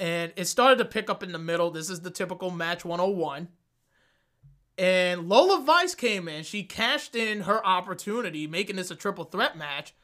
and 0.00 0.32
it 0.34 0.46
started 0.46 0.78
to 0.78 0.84
pick 0.86 1.08
up 1.08 1.22
in 1.22 1.30
the 1.30 1.38
middle. 1.38 1.70
This 1.70 1.90
is 1.90 2.00
the 2.00 2.10
typical 2.10 2.50
match 2.50 2.84
101. 2.84 3.48
And 4.76 5.28
Lola 5.28 5.62
Vice 5.62 5.94
came 5.94 6.26
in. 6.26 6.42
She 6.42 6.64
cashed 6.64 7.14
in 7.14 7.42
her 7.42 7.64
opportunity, 7.64 8.48
making 8.48 8.76
this 8.76 8.90
a 8.90 8.96
triple 8.96 9.24
threat 9.24 9.56
match. 9.56 9.94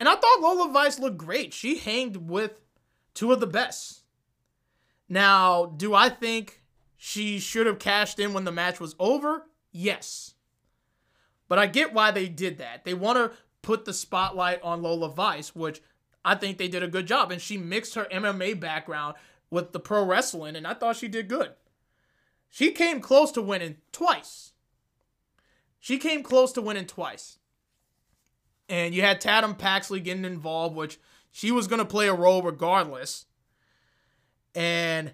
And 0.00 0.08
I 0.08 0.16
thought 0.16 0.40
Lola 0.40 0.72
Vice 0.72 0.98
looked 0.98 1.18
great. 1.18 1.52
She 1.52 1.78
hanged 1.78 2.28
with 2.28 2.60
two 3.14 3.30
of 3.30 3.40
the 3.40 3.46
best. 3.46 4.02
Now, 5.08 5.66
do 5.66 5.94
I 5.94 6.08
think 6.08 6.62
she 6.96 7.38
should 7.38 7.66
have 7.66 7.78
cashed 7.78 8.18
in 8.18 8.32
when 8.32 8.44
the 8.44 8.52
match 8.52 8.80
was 8.80 8.96
over? 8.98 9.44
Yes. 9.70 10.34
But 11.48 11.58
I 11.58 11.66
get 11.66 11.94
why 11.94 12.10
they 12.10 12.28
did 12.28 12.58
that. 12.58 12.84
They 12.84 12.94
want 12.94 13.16
to 13.16 13.36
put 13.62 13.84
the 13.84 13.92
spotlight 13.92 14.62
on 14.62 14.82
Lola 14.82 15.10
Vice, 15.10 15.54
which 15.54 15.80
I 16.24 16.34
think 16.34 16.58
they 16.58 16.68
did 16.68 16.82
a 16.82 16.88
good 16.88 17.06
job. 17.06 17.32
And 17.32 17.40
she 17.40 17.56
mixed 17.56 17.94
her 17.94 18.06
MMA 18.12 18.60
background 18.60 19.14
with 19.50 19.72
the 19.72 19.80
pro 19.80 20.04
wrestling, 20.04 20.56
and 20.56 20.66
I 20.66 20.74
thought 20.74 20.96
she 20.96 21.08
did 21.08 21.28
good. 21.28 21.52
She 22.50 22.72
came 22.72 23.00
close 23.00 23.32
to 23.32 23.42
winning 23.42 23.76
twice. 23.92 24.52
She 25.78 25.98
came 25.98 26.22
close 26.22 26.52
to 26.52 26.62
winning 26.62 26.86
twice. 26.86 27.38
And 28.68 28.94
you 28.94 29.02
had 29.02 29.20
Tatum 29.20 29.54
Paxley 29.54 30.00
getting 30.00 30.24
involved, 30.24 30.76
which 30.76 30.98
she 31.30 31.50
was 31.50 31.66
going 31.66 31.78
to 31.78 31.84
play 31.84 32.08
a 32.08 32.14
role 32.14 32.42
regardless. 32.42 33.26
And 34.54 35.12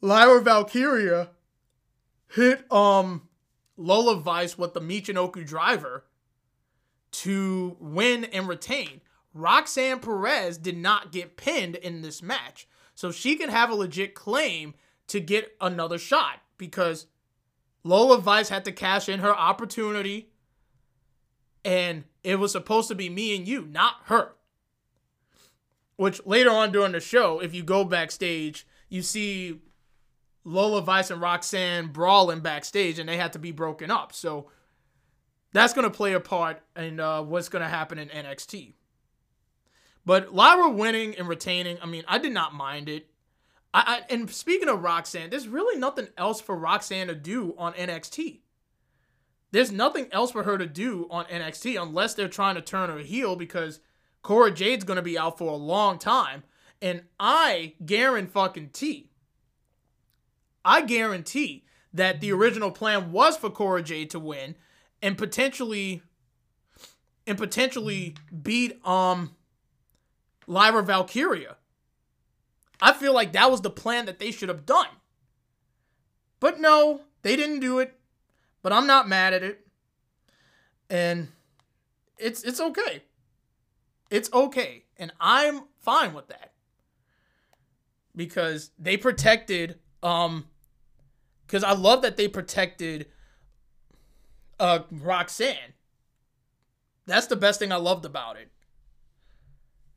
Lyra 0.00 0.40
Valkyria 0.40 1.30
hit 2.28 2.70
um 2.72 3.28
Lola 3.80 4.16
Vice 4.16 4.58
with 4.58 4.74
the 4.74 4.80
Michinoku 4.80 5.44
driver 5.46 6.04
to 7.12 7.76
win 7.80 8.24
and 8.24 8.46
retain. 8.46 9.00
Roxanne 9.32 10.00
Perez 10.00 10.58
did 10.58 10.76
not 10.76 11.12
get 11.12 11.36
pinned 11.36 11.76
in 11.76 12.02
this 12.02 12.22
match. 12.22 12.68
So 12.94 13.10
she 13.10 13.36
can 13.36 13.48
have 13.48 13.70
a 13.70 13.74
legit 13.74 14.14
claim 14.14 14.74
to 15.06 15.18
get 15.18 15.56
another 15.60 15.98
shot 15.98 16.40
because 16.58 17.06
Lola 17.82 18.18
Vice 18.18 18.50
had 18.50 18.64
to 18.66 18.72
cash 18.72 19.08
in 19.08 19.20
her 19.20 19.34
opportunity 19.34 20.28
and 21.64 22.04
it 22.22 22.36
was 22.36 22.52
supposed 22.52 22.88
to 22.88 22.94
be 22.94 23.08
me 23.08 23.34
and 23.34 23.48
you, 23.48 23.64
not 23.64 23.94
her. 24.04 24.32
Which 25.96 26.20
later 26.26 26.50
on 26.50 26.72
during 26.72 26.92
the 26.92 27.00
show, 27.00 27.40
if 27.40 27.54
you 27.54 27.62
go 27.62 27.84
backstage, 27.84 28.66
you 28.88 29.02
see 29.02 29.60
Lola 30.44 30.82
Vice 30.82 31.10
and 31.10 31.20
Roxanne 31.20 31.88
brawling 31.88 32.40
backstage 32.40 32.98
and 32.98 33.08
they 33.08 33.16
had 33.16 33.32
to 33.34 33.38
be 33.38 33.52
broken 33.52 33.90
up. 33.90 34.12
So 34.12 34.50
that's 35.52 35.72
going 35.72 35.84
to 35.84 35.94
play 35.94 36.12
a 36.12 36.20
part 36.20 36.62
in 36.76 37.00
uh, 37.00 37.22
what's 37.22 37.48
going 37.48 37.62
to 37.62 37.68
happen 37.68 37.98
in 37.98 38.08
NXT. 38.08 38.74
But 40.06 40.34
Lyra 40.34 40.70
winning 40.70 41.14
and 41.16 41.28
retaining, 41.28 41.78
I 41.82 41.86
mean, 41.86 42.04
I 42.08 42.18
did 42.18 42.32
not 42.32 42.54
mind 42.54 42.88
it. 42.88 43.08
I, 43.72 44.02
I 44.08 44.12
and 44.12 44.30
speaking 44.30 44.68
of 44.68 44.82
Roxanne, 44.82 45.30
there's 45.30 45.48
really 45.48 45.78
nothing 45.78 46.08
else 46.16 46.40
for 46.40 46.56
Roxanne 46.56 47.08
to 47.08 47.14
do 47.14 47.54
on 47.58 47.74
NXT. 47.74 48.40
There's 49.52 49.72
nothing 49.72 50.06
else 50.12 50.30
for 50.30 50.44
her 50.44 50.56
to 50.58 50.66
do 50.66 51.06
on 51.10 51.24
NXT 51.26 51.80
unless 51.80 52.14
they're 52.14 52.28
trying 52.28 52.54
to 52.54 52.62
turn 52.62 52.88
her 52.88 52.98
heel 52.98 53.36
because 53.36 53.80
Cora 54.22 54.50
Jade's 54.50 54.84
gonna 54.84 55.02
be 55.02 55.18
out 55.18 55.38
for 55.38 55.52
a 55.52 55.56
long 55.56 55.98
time. 55.98 56.44
And 56.80 57.02
I 57.18 57.74
guarantee, 57.84 59.09
I 60.64 60.82
guarantee 60.82 61.64
that 61.92 62.20
the 62.20 62.32
original 62.32 62.70
plan 62.70 63.12
was 63.12 63.36
for 63.36 63.50
Cora 63.50 63.82
Jade 63.82 64.10
to 64.10 64.20
win 64.20 64.54
and 65.02 65.16
potentially 65.16 66.02
and 67.26 67.38
potentially 67.38 68.14
beat 68.42 68.84
um 68.86 69.34
Lyra 70.46 70.82
Valkyria. 70.82 71.56
I 72.80 72.92
feel 72.92 73.12
like 73.14 73.32
that 73.32 73.50
was 73.50 73.60
the 73.60 73.70
plan 73.70 74.06
that 74.06 74.18
they 74.18 74.30
should 74.30 74.48
have 74.48 74.66
done. 74.66 74.88
But 76.40 76.58
no, 76.58 77.02
they 77.22 77.36
didn't 77.36 77.60
do 77.60 77.78
it. 77.78 77.98
But 78.62 78.72
I'm 78.72 78.86
not 78.86 79.08
mad 79.08 79.32
at 79.32 79.42
it. 79.42 79.66
And 80.88 81.28
it's 82.18 82.42
it's 82.42 82.60
okay. 82.60 83.02
It's 84.10 84.32
okay. 84.32 84.84
And 84.96 85.12
I'm 85.20 85.62
fine 85.80 86.14
with 86.14 86.28
that. 86.28 86.52
Because 88.16 88.70
they 88.78 88.96
protected 88.96 89.78
um 90.02 90.46
because 91.50 91.64
I 91.64 91.72
love 91.72 92.02
that 92.02 92.16
they 92.16 92.28
protected 92.28 93.06
uh 94.60 94.80
Roxanne. 94.90 95.74
That's 97.06 97.26
the 97.26 97.34
best 97.34 97.58
thing 97.58 97.72
I 97.72 97.76
loved 97.76 98.04
about 98.04 98.36
it. 98.36 98.50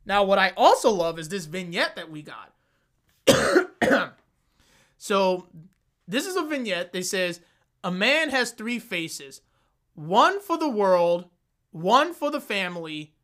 Now, 0.04 0.24
what 0.24 0.38
I 0.38 0.52
also 0.56 0.90
love 0.90 1.18
is 1.18 1.28
this 1.28 1.44
vignette 1.44 1.94
that 1.94 2.10
we 2.10 2.22
got. 2.22 2.52
so, 4.98 5.46
this 6.08 6.26
is 6.26 6.34
a 6.34 6.42
vignette 6.42 6.92
that 6.92 7.06
says 7.06 7.40
a 7.84 7.90
man 7.90 8.30
has 8.30 8.50
three 8.50 8.80
faces 8.80 9.40
one 9.94 10.40
for 10.40 10.58
the 10.58 10.68
world, 10.68 11.26
one 11.70 12.14
for 12.14 12.32
the 12.32 12.40
family, 12.40 13.14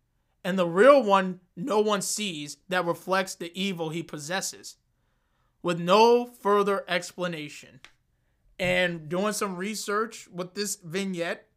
and 0.45 0.57
the 0.57 0.69
real 0.69 1.03
one 1.03 1.41
no 1.57 1.81
one 1.81 2.01
sees 2.01 2.59
that 2.69 2.87
reflects 2.87 3.35
the 3.35 3.51
evil 3.61 3.89
he 3.89 4.05
possesses, 4.05 4.77
with 5.63 5.81
no 5.81 6.27
further 6.27 6.85
explanation. 6.87 7.81
And 8.61 9.09
doing 9.09 9.33
some 9.33 9.57
research 9.57 10.29
with 10.31 10.53
this 10.53 10.77
vignette, 10.77 11.49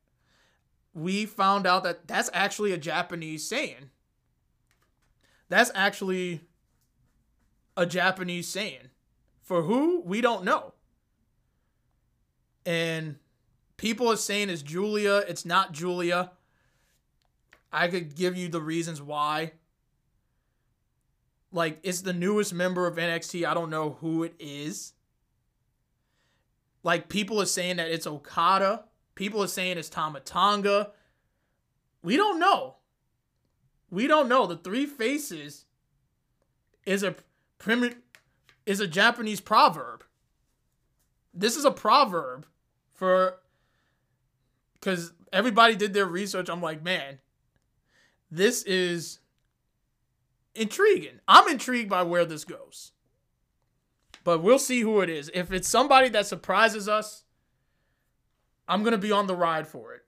we 0.94 1.26
found 1.26 1.68
out 1.68 1.84
that 1.84 2.08
that's 2.08 2.30
actually 2.34 2.72
a 2.72 2.78
Japanese 2.78 3.46
saying. 3.46 3.90
That's 5.50 5.70
actually 5.76 6.42
a 7.76 7.86
Japanese 7.86 8.48
saying. 8.48 8.90
For 9.42 9.64
who? 9.64 10.02
We 10.06 10.22
don't 10.22 10.46
know. 10.46 10.76
And 12.66 13.18
people 13.76 14.10
are 14.10 14.16
saying 14.16 14.50
it's 14.50 14.62
Julia. 14.62 15.26
It's 15.28 15.46
not 15.46 15.74
Julia. 15.74 16.32
I 17.70 17.90
could 17.90 18.16
give 18.16 18.38
you 18.38 18.48
the 18.48 18.62
reasons 18.62 19.02
why. 19.02 19.52
Like, 21.52 21.80
it's 21.84 22.02
the 22.02 22.14
newest 22.14 22.54
member 22.54 22.88
of 22.88 22.96
NXT. 22.96 23.46
I 23.46 23.54
don't 23.54 23.70
know 23.70 23.98
who 24.00 24.24
it 24.24 24.36
is. 24.40 24.93
Like, 26.84 27.10
people 27.10 27.42
are 27.42 27.46
saying 27.46 27.78
that 27.78 27.90
it's 27.90 28.06
Okada. 28.06 28.86
People 29.16 29.42
are 29.42 29.48
saying 29.48 29.78
it's 29.78 29.90
Tama 29.90 30.20
Tonga. 30.20 30.92
We 32.02 32.18
don't 32.18 32.40
know. 32.40 32.76
We 33.90 34.08
don't 34.08 34.28
know. 34.28 34.48
The 34.48 34.58
three 34.58 34.86
faces 34.86 35.66
is 36.86 37.04
a 37.04 37.16
primi- 37.60 37.96
is 38.66 38.80
a 38.80 38.88
Japanese 38.88 39.40
proverb. 39.40 40.04
This 41.34 41.56
is 41.56 41.66
a 41.66 41.72
proverb 41.72 42.48
for 42.94 43.40
because 44.74 45.14
everybody 45.32 45.76
did 45.76 45.94
their 45.94 46.06
research. 46.06 46.50
I'm 46.50 46.62
like, 46.62 46.84
man, 46.84 47.20
this 48.32 48.64
is 48.64 49.20
intriguing. 50.56 51.20
I'm 51.28 51.48
intrigued 51.48 51.90
by 51.90 52.04
where 52.04 52.26
this 52.26 52.46
goes. 52.46 52.93
But 54.24 54.42
we'll 54.42 54.60
see 54.60 54.82
who 54.82 55.02
it 55.02 55.10
is. 55.10 55.30
If 55.34 55.52
it's 55.52 55.68
somebody 55.68 56.10
that 56.10 56.28
surprises 56.28 56.88
us, 56.88 57.24
I'm 58.68 58.84
going 58.84 58.94
to 58.94 58.98
be 58.98 59.12
on 59.12 59.28
the 59.28 59.36
ride 59.36 59.68
for 59.68 59.94
it. 59.94 60.02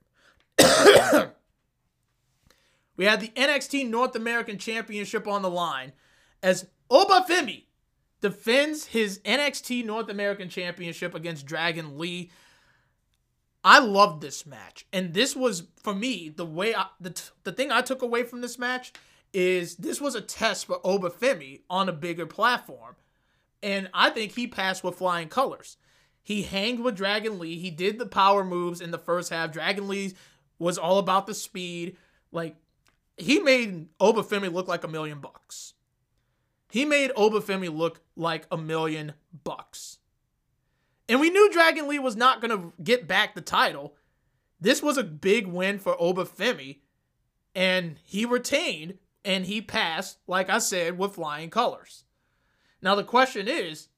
we 2.96 3.04
had 3.04 3.20
the 3.20 3.28
NXT 3.28 3.88
North 3.88 4.16
American 4.16 4.58
Championship 4.58 5.28
on 5.28 5.42
the 5.42 5.50
line 5.50 5.92
as 6.42 6.66
Oba 6.90 7.26
Femi 7.28 7.64
defends 8.20 8.86
his 8.86 9.18
NXT 9.20 9.84
North 9.84 10.08
American 10.08 10.48
Championship 10.48 11.14
against 11.14 11.46
Dragon 11.46 11.98
Lee. 11.98 12.30
I 13.62 13.80
loved 13.80 14.22
this 14.22 14.46
match. 14.46 14.86
And 14.92 15.12
this 15.12 15.36
was 15.36 15.64
for 15.82 15.94
me 15.94 16.28
the 16.28 16.46
way 16.46 16.74
I, 16.74 16.86
the 17.00 17.20
the 17.44 17.52
thing 17.52 17.70
I 17.70 17.82
took 17.82 18.00
away 18.00 18.22
from 18.22 18.40
this 18.40 18.58
match 18.58 18.92
is 19.32 19.76
this 19.76 20.00
was 20.00 20.14
a 20.14 20.20
test 20.20 20.66
for 20.66 20.80
Oba 20.84 21.10
Femi 21.10 21.60
on 21.68 21.88
a 21.88 21.92
bigger 21.92 22.26
platform. 22.26 22.96
And 23.62 23.88
I 23.94 24.10
think 24.10 24.32
he 24.32 24.46
passed 24.46 24.84
with 24.84 24.96
flying 24.96 25.28
colors. 25.28 25.76
He 26.22 26.42
hanged 26.42 26.80
with 26.80 26.96
Dragon 26.96 27.38
Lee. 27.38 27.58
He 27.58 27.70
did 27.70 27.98
the 27.98 28.06
power 28.06 28.44
moves 28.44 28.80
in 28.80 28.90
the 28.90 28.98
first 28.98 29.30
half. 29.30 29.52
Dragon 29.52 29.88
Lee 29.88 30.14
was 30.58 30.78
all 30.78 30.98
about 30.98 31.26
the 31.26 31.34
speed. 31.34 31.96
Like 32.32 32.56
he 33.16 33.38
made 33.38 33.88
Oba 34.00 34.22
Femi 34.22 34.52
look 34.52 34.68
like 34.68 34.84
a 34.84 34.88
million 34.88 35.20
bucks. 35.20 35.74
He 36.70 36.84
made 36.84 37.12
Oba 37.16 37.40
Femi 37.40 37.74
look 37.74 38.00
like 38.16 38.46
a 38.50 38.56
million 38.56 39.12
bucks. 39.44 39.98
And 41.08 41.20
we 41.20 41.30
knew 41.30 41.50
Dragon 41.52 41.88
Lee 41.88 41.98
was 41.98 42.16
not 42.16 42.40
going 42.40 42.50
to 42.50 42.72
get 42.82 43.06
back 43.06 43.34
the 43.34 43.40
title. 43.40 43.94
This 44.60 44.82
was 44.82 44.98
a 44.98 45.04
big 45.04 45.46
win 45.46 45.78
for 45.78 45.94
Oba 46.00 46.24
Femi, 46.24 46.80
and 47.54 47.96
he 48.02 48.24
retained 48.24 48.98
and 49.24 49.46
he 49.46 49.60
passed, 49.60 50.18
like 50.26 50.48
I 50.48 50.58
said, 50.58 50.98
with 50.98 51.14
flying 51.14 51.50
colors. 51.50 52.04
Now 52.86 52.94
the 52.94 53.02
question 53.02 53.48
is, 53.48 53.88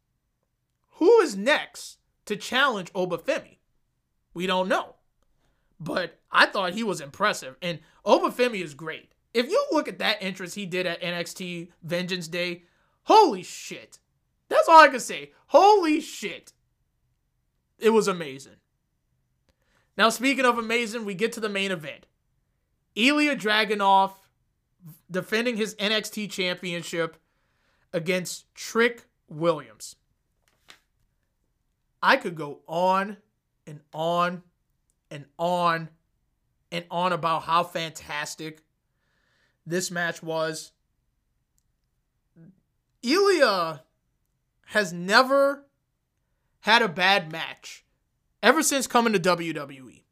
who 0.92 1.20
is 1.20 1.36
next 1.36 1.98
to 2.24 2.36
challenge 2.36 2.90
Oba 2.94 3.18
Femi? 3.18 3.58
We 4.32 4.46
don't 4.46 4.66
know. 4.66 4.94
But 5.78 6.18
I 6.32 6.46
thought 6.46 6.72
he 6.72 6.82
was 6.82 7.02
impressive, 7.02 7.56
and 7.60 7.80
Oba 8.06 8.34
Femi 8.34 8.64
is 8.64 8.72
great. 8.72 9.12
If 9.34 9.50
you 9.50 9.62
look 9.72 9.88
at 9.88 9.98
that 9.98 10.16
entrance 10.22 10.54
he 10.54 10.64
did 10.64 10.86
at 10.86 11.02
NXT 11.02 11.68
Vengeance 11.82 12.28
Day, 12.28 12.62
holy 13.02 13.42
shit. 13.42 13.98
That's 14.48 14.70
all 14.70 14.80
I 14.80 14.88
can 14.88 15.00
say. 15.00 15.32
Holy 15.48 16.00
shit. 16.00 16.54
It 17.78 17.90
was 17.90 18.08
amazing. 18.08 18.56
Now, 19.98 20.08
speaking 20.08 20.46
of 20.46 20.56
amazing, 20.56 21.04
we 21.04 21.12
get 21.12 21.32
to 21.32 21.40
the 21.40 21.50
main 21.50 21.72
event. 21.72 22.06
Ilja 22.96 23.38
Dragunov 23.38 24.12
defending 25.10 25.58
his 25.58 25.74
NXT 25.74 26.30
championship 26.30 27.18
against 27.92 28.52
Trick 28.54 29.04
Williams. 29.28 29.96
I 32.02 32.16
could 32.16 32.34
go 32.34 32.60
on 32.66 33.16
and 33.66 33.80
on 33.92 34.42
and 35.10 35.24
on 35.38 35.88
and 36.70 36.84
on 36.90 37.12
about 37.12 37.42
how 37.42 37.64
fantastic 37.64 38.62
this 39.66 39.90
match 39.90 40.22
was. 40.22 40.72
Ilja 43.02 43.80
has 44.66 44.92
never 44.92 45.66
had 46.60 46.82
a 46.82 46.88
bad 46.88 47.32
match 47.32 47.84
ever 48.42 48.62
since 48.62 48.86
coming 48.86 49.12
to 49.12 49.20
WWE. 49.20 50.02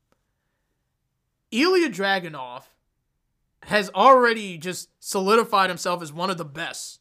Ilja 1.53 1.93
Dragunov 1.93 2.65
has 3.65 3.91
already 3.91 4.59
just 4.59 4.89
solidified 4.99 5.71
himself 5.71 6.03
as 6.03 6.13
one 6.13 6.31
of 6.31 6.39
the 6.39 6.45
best. 6.45 7.01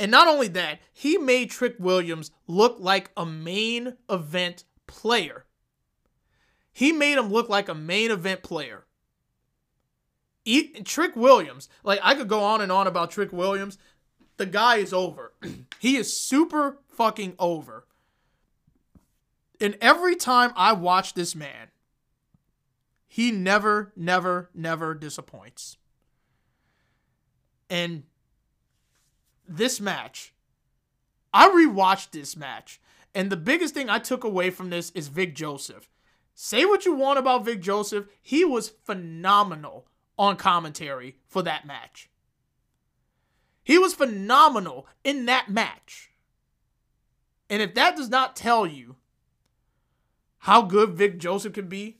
And 0.00 0.10
not 0.10 0.28
only 0.28 0.48
that, 0.48 0.80
he 0.94 1.18
made 1.18 1.50
Trick 1.50 1.76
Williams 1.78 2.30
look 2.46 2.78
like 2.80 3.10
a 3.18 3.26
main 3.26 3.98
event 4.08 4.64
player. 4.86 5.44
He 6.72 6.90
made 6.90 7.18
him 7.18 7.28
look 7.30 7.50
like 7.50 7.68
a 7.68 7.74
main 7.74 8.10
event 8.10 8.42
player. 8.42 8.86
Trick 10.84 11.14
Williams, 11.14 11.68
like 11.84 12.00
I 12.02 12.14
could 12.14 12.28
go 12.28 12.42
on 12.42 12.62
and 12.62 12.72
on 12.72 12.86
about 12.86 13.10
Trick 13.10 13.30
Williams. 13.30 13.76
The 14.38 14.46
guy 14.46 14.76
is 14.76 14.94
over. 14.94 15.34
he 15.78 15.96
is 15.96 16.16
super 16.16 16.78
fucking 16.88 17.34
over. 17.38 17.86
And 19.60 19.76
every 19.82 20.16
time 20.16 20.52
I 20.56 20.72
watch 20.72 21.12
this 21.12 21.36
man, 21.36 21.68
he 23.06 23.30
never, 23.30 23.92
never, 23.94 24.48
never 24.54 24.94
disappoints. 24.94 25.76
And 27.68 28.04
this 29.50 29.80
match, 29.80 30.32
I 31.32 31.48
rewatched 31.48 32.10
this 32.10 32.36
match. 32.36 32.80
And 33.14 33.30
the 33.30 33.36
biggest 33.36 33.74
thing 33.74 33.90
I 33.90 33.98
took 33.98 34.22
away 34.22 34.50
from 34.50 34.70
this 34.70 34.90
is 34.90 35.08
Vic 35.08 35.34
Joseph. 35.34 35.88
Say 36.34 36.64
what 36.64 36.86
you 36.86 36.94
want 36.94 37.18
about 37.18 37.44
Vic 37.44 37.60
Joseph, 37.60 38.06
he 38.22 38.44
was 38.44 38.68
phenomenal 38.68 39.86
on 40.18 40.36
commentary 40.36 41.16
for 41.26 41.42
that 41.42 41.66
match. 41.66 42.08
He 43.64 43.78
was 43.78 43.94
phenomenal 43.94 44.86
in 45.04 45.26
that 45.26 45.48
match. 45.48 46.10
And 47.48 47.60
if 47.60 47.74
that 47.74 47.96
does 47.96 48.08
not 48.08 48.36
tell 48.36 48.66
you 48.66 48.96
how 50.38 50.62
good 50.62 50.90
Vic 50.90 51.18
Joseph 51.18 51.52
can 51.52 51.66
be, 51.68 51.98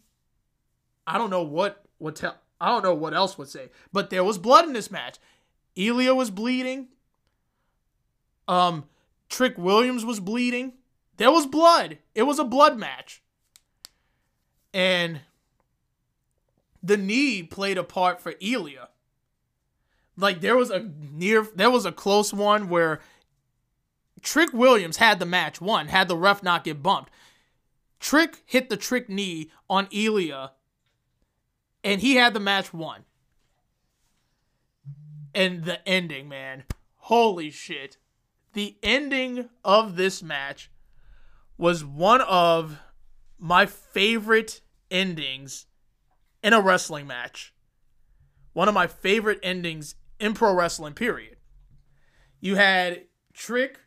I 1.07 1.19
don't 1.19 1.31
know 1.31 1.43
what 1.43 1.85
would 1.99 2.17
tell. 2.17 2.37
I 2.61 2.69
don't 2.69 2.85
know 2.85 2.95
what 2.95 3.15
else 3.15 3.37
would 3.37 3.49
say. 3.49 3.71
But 3.93 4.11
there 4.11 4.25
was 4.25 4.39
blood 4.39 4.67
in 4.67 4.75
this 4.75 4.91
match. 4.91 5.19
Ilja 5.77 6.15
was 6.15 6.31
bleeding. 6.31 6.89
Um, 8.51 8.85
Trick 9.29 9.57
Williams 9.57 10.05
was 10.05 10.19
bleeding. 10.19 10.73
There 11.19 11.31
was 11.31 11.47
blood. 11.47 11.99
It 12.17 12.25
was 12.25 12.41
a 12.41 12.45
blood 12.45 12.77
match. 12.77 13.23
And 14.75 15.21
the 16.83 16.97
knee 16.97 17.45
played 17.45 17.79
a 17.79 17.85
part 17.85 18.21
for 18.21 18.33
Ilja. 18.35 18.89
Like 20.17 20.41
there 20.41 20.57
was 20.57 20.71
a 20.71 20.91
near 21.13 21.47
there 21.55 21.71
was 21.71 21.87
a 21.87 21.93
close 21.93 22.33
one 22.35 22.69
where 22.69 23.01
Trick 24.21 24.53
Williams 24.53 24.97
had 24.97 25.21
the 25.21 25.27
match 25.27 25.61
won, 25.61 25.87
had 25.87 26.09
the 26.09 26.17
ref 26.17 26.43
not 26.43 26.65
get 26.65 26.83
bumped. 26.83 27.13
Trick 28.01 28.43
hit 28.47 28.69
the 28.69 28.77
trick 28.77 29.09
knee 29.09 29.51
on 29.69 29.87
Ilja 29.87 30.51
and 31.85 32.01
he 32.01 32.17
had 32.17 32.35
the 32.35 32.41
match 32.41 32.75
won. 32.75 33.05
And 35.35 35.65
the 35.65 35.87
ending, 35.89 36.29
man. 36.29 36.65
Holy 36.97 37.51
shit. 37.51 37.97
The 38.53 38.77
ending 38.83 39.49
of 39.65 39.97
this 39.97 40.23
match 40.23 40.71
was 41.57 41.85
one 41.85 42.21
of 42.23 42.79
my 43.39 43.67
favorite 43.67 44.61
endings 44.91 45.67
in 46.43 46.53
a 46.53 46.61
wrestling 46.61 47.07
match. 47.07 47.55
One 48.53 48.69
of 48.69 48.75
my 48.75 48.87
favorite 48.87 49.39
endings 49.43 49.95
in 50.19 50.35
pro 50.35 50.53
wrestling, 50.53 50.95
period. 50.95 51.37
You 52.41 52.57
had 52.57 53.05
Trick 53.33 53.79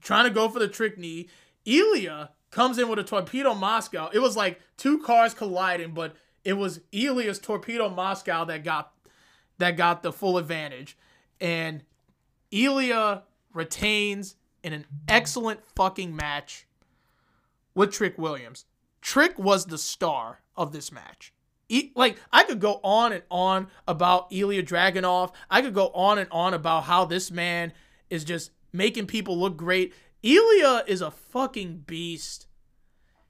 trying 0.00 0.24
to 0.24 0.30
go 0.30 0.48
for 0.48 0.58
the 0.58 0.68
trick 0.68 0.98
knee. 0.98 1.28
Ilja 1.66 2.30
comes 2.50 2.78
in 2.78 2.88
with 2.88 2.98
a 2.98 3.04
torpedo 3.04 3.54
Moscow. 3.54 4.10
It 4.12 4.20
was 4.20 4.36
like 4.36 4.60
two 4.76 4.98
cars 5.00 5.34
colliding, 5.34 5.92
but 5.92 6.16
it 6.44 6.54
was 6.54 6.80
Ilja's 6.92 7.38
torpedo 7.38 7.88
Moscow 7.88 8.44
that 8.44 8.64
got 8.64 8.92
that 9.58 9.76
got 9.76 10.02
the 10.02 10.12
full 10.12 10.38
advantage. 10.38 10.96
And 11.40 11.82
Ilja 12.50 13.22
retains 13.54 14.36
in 14.62 14.72
an 14.72 14.86
excellent 15.08 15.64
fucking 15.64 16.14
match 16.14 16.66
with 17.74 17.92
Trick 17.92 18.18
Williams. 18.18 18.64
Trick 19.00 19.38
was 19.38 19.66
the 19.66 19.78
star 19.78 20.40
of 20.56 20.72
this 20.72 20.92
match. 20.92 21.32
like 21.94 22.16
I 22.32 22.44
could 22.44 22.60
go 22.60 22.80
on 22.84 23.12
and 23.12 23.22
on 23.30 23.68
about 23.88 24.30
Ilja 24.30 24.64
Dragunov. 24.64 25.32
I 25.50 25.62
could 25.62 25.74
go 25.74 25.88
on 25.88 26.18
and 26.18 26.28
on 26.30 26.54
about 26.54 26.84
how 26.84 27.04
this 27.04 27.30
man 27.30 27.72
is 28.10 28.24
just 28.24 28.50
making 28.72 29.06
people 29.06 29.38
look 29.38 29.56
great. 29.56 29.94
Ilja 30.22 30.86
is 30.86 31.00
a 31.00 31.10
fucking 31.10 31.84
beast. 31.86 32.46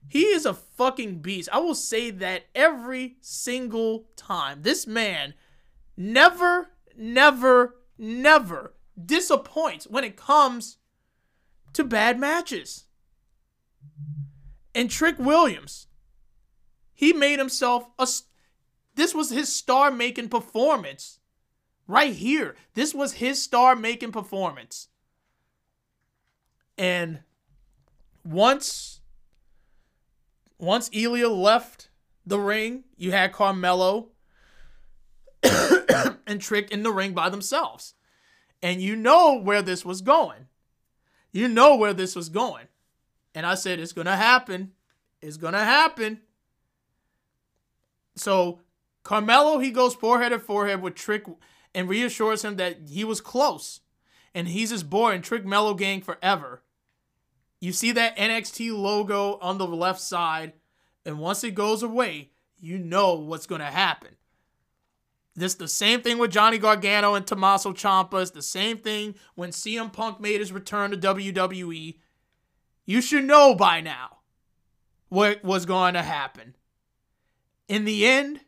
He 0.09 0.25
is 0.25 0.45
a 0.45 0.53
fucking 0.53 1.19
beast. 1.19 1.49
I 1.51 1.59
will 1.59 1.75
say 1.75 2.11
that 2.11 2.43
every 2.53 3.15
single 3.21 4.05
time. 4.15 4.61
This 4.61 4.85
man 4.85 5.33
never, 5.97 6.69
never, 6.95 7.77
never 7.97 8.73
disappoints 9.01 9.87
when 9.87 10.03
it 10.03 10.15
comes 10.15 10.77
to 11.73 11.83
bad 11.83 12.19
matches. 12.19 12.85
And 14.75 14.89
Trick 14.89 15.17
Williams, 15.19 15.87
he 16.93 17.13
made 17.13 17.39
himself 17.39 17.87
a. 17.99 18.07
This 18.95 19.13
was 19.13 19.29
his 19.29 19.53
star 19.53 19.91
making 19.91 20.29
performance. 20.29 21.19
Right 21.87 22.13
here. 22.13 22.55
This 22.75 22.93
was 22.93 23.13
his 23.13 23.41
star 23.41 23.75
making 23.75 24.13
performance. 24.13 24.87
And 26.77 27.19
once 28.23 29.01
once 30.57 30.89
Ilja 30.89 31.29
left 31.35 31.89
the 32.25 32.39
ring, 32.39 32.85
you 32.95 33.11
had 33.11 33.33
Carmelo 33.33 34.09
and 35.43 36.39
Trick 36.39 36.71
in 36.71 36.83
the 36.83 36.91
ring 36.91 37.13
by 37.13 37.29
themselves. 37.29 37.95
And 38.63 38.81
you 38.81 38.95
know 38.95 39.37
where 39.37 39.61
this 39.61 39.85
was 39.85 40.01
going. 40.01 40.47
You 41.33 41.49
know 41.49 41.75
where 41.75 41.93
this 41.93 42.15
was 42.15 42.29
going. 42.29 42.67
And 43.35 43.45
I 43.45 43.55
said, 43.55 43.79
it's 43.79 43.91
going 43.91 44.07
to 44.07 44.15
happen. 44.15 44.71
It's 45.21 45.37
going 45.37 45.53
to 45.53 45.59
happen. 45.59 46.21
So 48.15 48.61
Carmelo, 49.03 49.59
he 49.59 49.69
goes 49.69 49.93
forehead 49.93 50.31
to 50.31 50.39
forehead 50.39 50.81
with 50.81 50.95
Trick 50.95 51.25
and 51.75 51.89
reassures 51.89 52.45
him 52.45 52.55
that 52.55 52.87
he 52.89 53.03
was 53.03 53.19
close. 53.19 53.81
And 54.33 54.47
he's 54.47 54.69
his 54.69 54.83
boy 54.83 55.11
and 55.11 55.23
Trick 55.23 55.45
Mello 55.45 55.73
Gang 55.73 56.01
forever. 56.01 56.63
You 57.59 57.73
see 57.73 57.91
that 57.91 58.17
NXT 58.17 58.77
logo 58.77 59.37
on 59.41 59.57
the 59.57 59.67
left 59.67 60.01
side, 60.01 60.53
and 61.05 61.19
once 61.19 61.43
it 61.43 61.55
goes 61.55 61.83
away, 61.83 62.31
you 62.59 62.77
know 62.77 63.13
what's 63.15 63.45
going 63.45 63.61
to 63.61 63.67
happen. 63.67 64.15
This 65.35 65.55
the 65.55 65.67
same 65.67 66.01
thing 66.01 66.19
with 66.19 66.31
Johnny 66.31 66.57
Gargano 66.57 67.15
and 67.15 67.25
Tommaso 67.25 67.73
Ciampa. 67.73 68.21
It's 68.21 68.31
the 68.31 68.41
same 68.41 68.77
thing 68.77 69.15
when 69.35 69.49
CM 69.49 69.91
Punk 69.91 70.19
made 70.19 70.39
his 70.39 70.51
return 70.51 70.91
to 70.91 70.97
WWE. 70.97 71.97
You 72.85 73.01
should 73.01 73.23
know 73.23 73.55
by 73.55 73.81
now 73.81 74.17
what 75.09 75.43
was 75.43 75.65
going 75.65 75.95
to 75.95 76.03
happen. 76.03 76.55
In 77.67 77.85
the 77.85 78.05
end, 78.05 78.41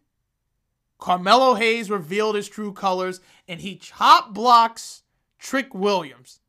Carmelo 0.99 1.55
Hayes 1.55 1.89
revealed 1.89 2.35
his 2.35 2.47
true 2.47 2.73
colors 2.73 3.19
and 3.47 3.61
he 3.61 3.75
chop 3.75 4.33
blocks 4.33 5.03
Trick 5.39 5.73
Williams. 5.73 6.39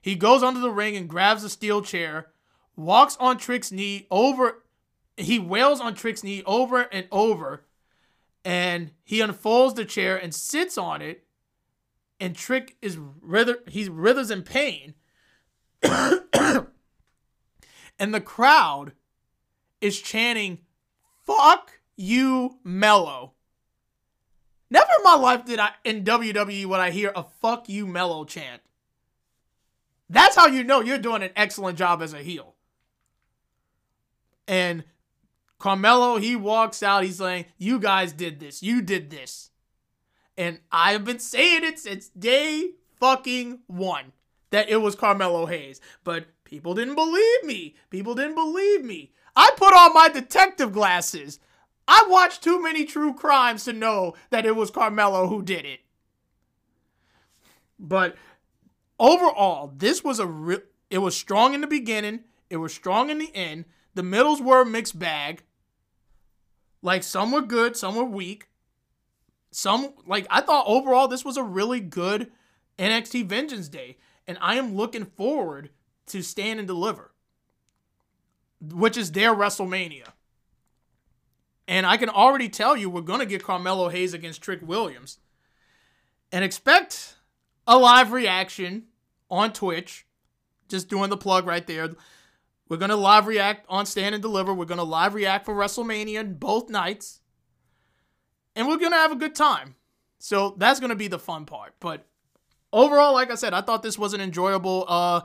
He 0.00 0.14
goes 0.14 0.42
under 0.42 0.60
the 0.60 0.70
ring 0.70 0.96
and 0.96 1.08
grabs 1.08 1.44
a 1.44 1.48
steel 1.48 1.82
chair, 1.82 2.28
walks 2.76 3.16
on 3.20 3.38
Trick's 3.38 3.70
knee 3.70 4.06
over. 4.10 4.62
He 5.16 5.38
wails 5.38 5.80
on 5.80 5.94
Trick's 5.94 6.24
knee 6.24 6.42
over 6.44 6.82
and 6.82 7.06
over, 7.12 7.64
and 8.44 8.90
he 9.04 9.20
unfolds 9.20 9.74
the 9.74 9.84
chair 9.84 10.16
and 10.16 10.34
sits 10.34 10.76
on 10.76 11.02
it. 11.02 11.24
And 12.20 12.36
Trick 12.36 12.76
is 12.80 12.98
rather 13.20 13.58
he 13.66 13.88
writhers 13.88 14.30
in 14.30 14.42
pain, 14.42 14.94
and 15.82 16.68
the 17.98 18.20
crowd 18.20 18.92
is 19.80 20.00
chanting, 20.00 20.58
"Fuck 21.24 21.80
you, 21.96 22.58
Melo." 22.62 23.32
Never 24.70 24.88
in 24.98 25.04
my 25.04 25.16
life 25.16 25.44
did 25.44 25.58
I 25.58 25.72
in 25.82 26.04
WWE 26.04 26.64
would 26.66 26.78
I 26.78 26.90
hear 26.90 27.12
a 27.16 27.24
"fuck 27.24 27.68
you, 27.68 27.88
Melo" 27.88 28.24
chant. 28.24 28.62
That's 30.08 30.36
how 30.36 30.46
you 30.46 30.62
know 30.62 30.80
you're 30.80 30.98
doing 30.98 31.22
an 31.22 31.30
excellent 31.34 31.78
job 31.78 32.02
as 32.02 32.12
a 32.12 32.22
heel. 32.22 32.54
And 34.46 34.84
Carmelo, 35.62 36.16
he 36.16 36.34
walks 36.34 36.82
out. 36.82 37.04
He's 37.04 37.18
saying, 37.18 37.44
You 37.56 37.78
guys 37.78 38.12
did 38.12 38.40
this. 38.40 38.64
You 38.64 38.82
did 38.82 39.10
this. 39.10 39.50
And 40.36 40.58
I've 40.72 41.04
been 41.04 41.20
saying 41.20 41.62
it 41.62 41.78
since 41.78 42.08
day 42.08 42.70
fucking 42.98 43.60
one 43.68 44.10
that 44.50 44.68
it 44.68 44.78
was 44.78 44.96
Carmelo 44.96 45.46
Hayes. 45.46 45.80
But 46.02 46.26
people 46.42 46.74
didn't 46.74 46.96
believe 46.96 47.44
me. 47.44 47.76
People 47.90 48.16
didn't 48.16 48.34
believe 48.34 48.82
me. 48.84 49.12
I 49.36 49.52
put 49.56 49.72
on 49.72 49.94
my 49.94 50.08
detective 50.08 50.72
glasses. 50.72 51.38
I 51.86 52.06
watched 52.08 52.42
too 52.42 52.60
many 52.60 52.84
true 52.84 53.14
crimes 53.14 53.62
to 53.66 53.72
know 53.72 54.14
that 54.30 54.44
it 54.44 54.56
was 54.56 54.72
Carmelo 54.72 55.28
who 55.28 55.42
did 55.42 55.64
it. 55.64 55.78
But 57.78 58.16
overall, 58.98 59.72
this 59.76 60.02
was 60.02 60.18
a 60.18 60.26
real. 60.26 60.58
It 60.90 60.98
was 60.98 61.16
strong 61.16 61.54
in 61.54 61.60
the 61.60 61.68
beginning. 61.68 62.24
It 62.50 62.56
was 62.56 62.74
strong 62.74 63.10
in 63.10 63.18
the 63.18 63.30
end. 63.32 63.66
The 63.94 64.02
middles 64.02 64.42
were 64.42 64.62
a 64.62 64.66
mixed 64.66 64.98
bag. 64.98 65.44
Like 66.82 67.04
some 67.04 67.30
were 67.30 67.42
good, 67.42 67.76
some 67.76 67.94
were 67.94 68.04
weak. 68.04 68.48
Some 69.52 69.94
like 70.06 70.26
I 70.28 70.40
thought 70.40 70.64
overall 70.66 71.08
this 71.08 71.24
was 71.24 71.36
a 71.36 71.42
really 71.42 71.80
good 71.80 72.32
NXT 72.78 73.26
Vengeance 73.26 73.68
Day, 73.68 73.98
and 74.26 74.36
I 74.40 74.56
am 74.56 74.74
looking 74.74 75.04
forward 75.04 75.70
to 76.06 76.22
stand 76.22 76.58
and 76.58 76.66
deliver, 76.66 77.12
which 78.60 78.96
is 78.96 79.12
their 79.12 79.34
WrestleMania. 79.34 80.08
And 81.68 81.86
I 81.86 81.96
can 81.96 82.08
already 82.08 82.48
tell 82.48 82.76
you 82.76 82.90
we're 82.90 83.02
gonna 83.02 83.26
get 83.26 83.44
Carmelo 83.44 83.88
Hayes 83.88 84.14
against 84.14 84.42
Trick 84.42 84.60
Williams, 84.62 85.18
and 86.32 86.44
expect 86.44 87.16
a 87.66 87.78
live 87.78 88.10
reaction 88.10 88.84
on 89.30 89.52
Twitch. 89.52 90.06
Just 90.68 90.88
doing 90.88 91.10
the 91.10 91.18
plug 91.18 91.46
right 91.46 91.66
there. 91.66 91.90
We're 92.72 92.78
going 92.78 92.88
to 92.88 92.96
live 92.96 93.26
react 93.26 93.66
on 93.68 93.84
Stand 93.84 94.14
and 94.14 94.22
Deliver. 94.22 94.54
We're 94.54 94.64
going 94.64 94.78
to 94.78 94.82
live 94.82 95.12
react 95.12 95.44
for 95.44 95.54
WrestleMania 95.54 96.40
both 96.40 96.70
nights. 96.70 97.20
And 98.56 98.66
we're 98.66 98.78
going 98.78 98.92
to 98.92 98.96
have 98.96 99.12
a 99.12 99.16
good 99.16 99.34
time. 99.34 99.74
So 100.18 100.54
that's 100.56 100.80
going 100.80 100.88
to 100.88 100.96
be 100.96 101.06
the 101.06 101.18
fun 101.18 101.44
part. 101.44 101.74
But 101.80 102.06
overall, 102.72 103.12
like 103.12 103.30
I 103.30 103.34
said, 103.34 103.52
I 103.52 103.60
thought 103.60 103.82
this 103.82 103.98
was 103.98 104.14
an 104.14 104.22
enjoyable 104.22 104.86
uh, 104.88 105.20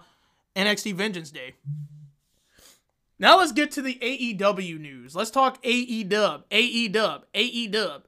NXT 0.58 0.96
Vengeance 0.96 1.32
Day. 1.32 1.54
Now 3.18 3.38
let's 3.38 3.54
get 3.54 3.72
to 3.72 3.82
the 3.82 3.96
AEW 3.96 4.78
news. 4.78 5.16
Let's 5.16 5.32
talk 5.32 5.64
AEW, 5.64 6.44
AEW, 6.52 7.24
AEW. 7.34 8.02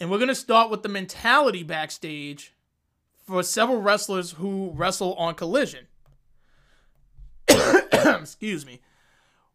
And 0.00 0.10
we're 0.10 0.16
going 0.16 0.28
to 0.28 0.34
start 0.34 0.70
with 0.70 0.82
the 0.82 0.88
mentality 0.88 1.62
backstage 1.62 2.54
for 3.26 3.42
several 3.42 3.82
wrestlers 3.82 4.30
who 4.30 4.72
wrestle 4.74 5.12
on 5.16 5.34
Collision. 5.34 5.88
Excuse 8.20 8.66
me. 8.66 8.80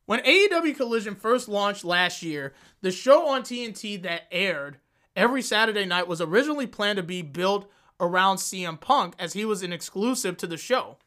When 0.05 0.21
AEW 0.21 0.75
Collision 0.75 1.15
first 1.15 1.49
launched 1.49 1.83
last 1.83 2.23
year, 2.23 2.53
the 2.81 2.91
show 2.91 3.27
on 3.27 3.41
TNT 3.41 4.01
that 4.03 4.23
aired 4.31 4.77
every 5.15 5.41
Saturday 5.41 5.85
night 5.85 6.07
was 6.07 6.21
originally 6.21 6.67
planned 6.67 6.97
to 6.97 7.03
be 7.03 7.21
built 7.21 7.69
around 7.99 8.37
CM 8.37 8.79
Punk 8.79 9.15
as 9.19 9.33
he 9.33 9.43
was 9.43 9.63
an 9.63 9.73
exclusive 9.73 10.37
to 10.37 10.47
the 10.47 10.55
show. 10.55 10.97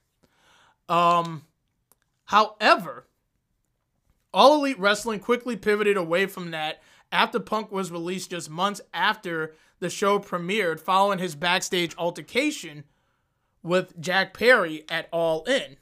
Um, 0.89 1.47
however, 2.27 3.07
All 4.35 4.57
Elite 4.57 4.79
Wrestling 4.79 5.21
quickly 5.21 5.57
pivoted 5.57 5.97
away 5.97 6.27
from 6.27 6.51
that 6.51 6.83
after 7.11 7.41
Punk 7.41 7.73
was 7.73 7.91
released 7.91 8.31
just 8.31 8.51
months 8.51 8.81
after 8.93 9.55
the 9.79 9.89
show 9.89 10.19
premiered 10.19 10.79
following 10.79 11.19
his 11.19 11.35
backstage 11.35 11.97
altercation 11.97 12.85
with 13.63 13.99
Jack 14.01 14.35
Perry 14.35 14.85
at 14.89 15.09
All 15.11 15.45
In. 15.45 15.77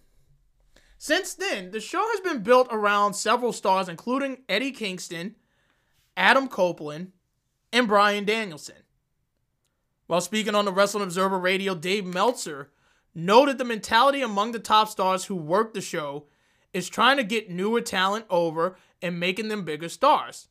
Since 0.99 1.35
then, 1.35 1.71
the 1.71 1.81
show 1.81 2.05
has 2.11 2.21
been 2.21 2.43
built 2.43 2.69
around 2.73 3.15
several 3.15 3.53
stars, 3.53 3.89
including 3.89 4.39
Eddie 4.49 4.73
Kingston, 4.73 5.37
Adam 6.17 6.49
Copeland, 6.49 7.13
and 7.73 7.87
Bryan 7.87 8.25
Danielson. 8.25 8.83
While 10.09 10.21
speaking 10.21 10.57
on 10.57 10.65
the 10.65 10.73
Wrestling 10.73 11.05
Observer 11.05 11.39
Radio, 11.39 11.77
Dave 11.77 12.05
Meltzer 12.05 12.71
noted 13.15 13.59
the 13.59 13.65
mentality 13.65 14.23
among 14.23 14.51
the 14.53 14.59
top 14.59 14.89
stars 14.89 15.27
who 15.27 15.37
work 15.37 15.73
the 15.73 15.81
show 15.81 16.27
is 16.73 16.89
trying 16.89 17.17
to 17.17 17.25
get 17.25 17.51
newer 17.51 17.81
talent 17.81 18.25
over 18.29 18.77
and 19.01 19.21
making 19.21 19.49
them 19.49 19.65
bigger 19.65 19.89
stars. 19.89 20.49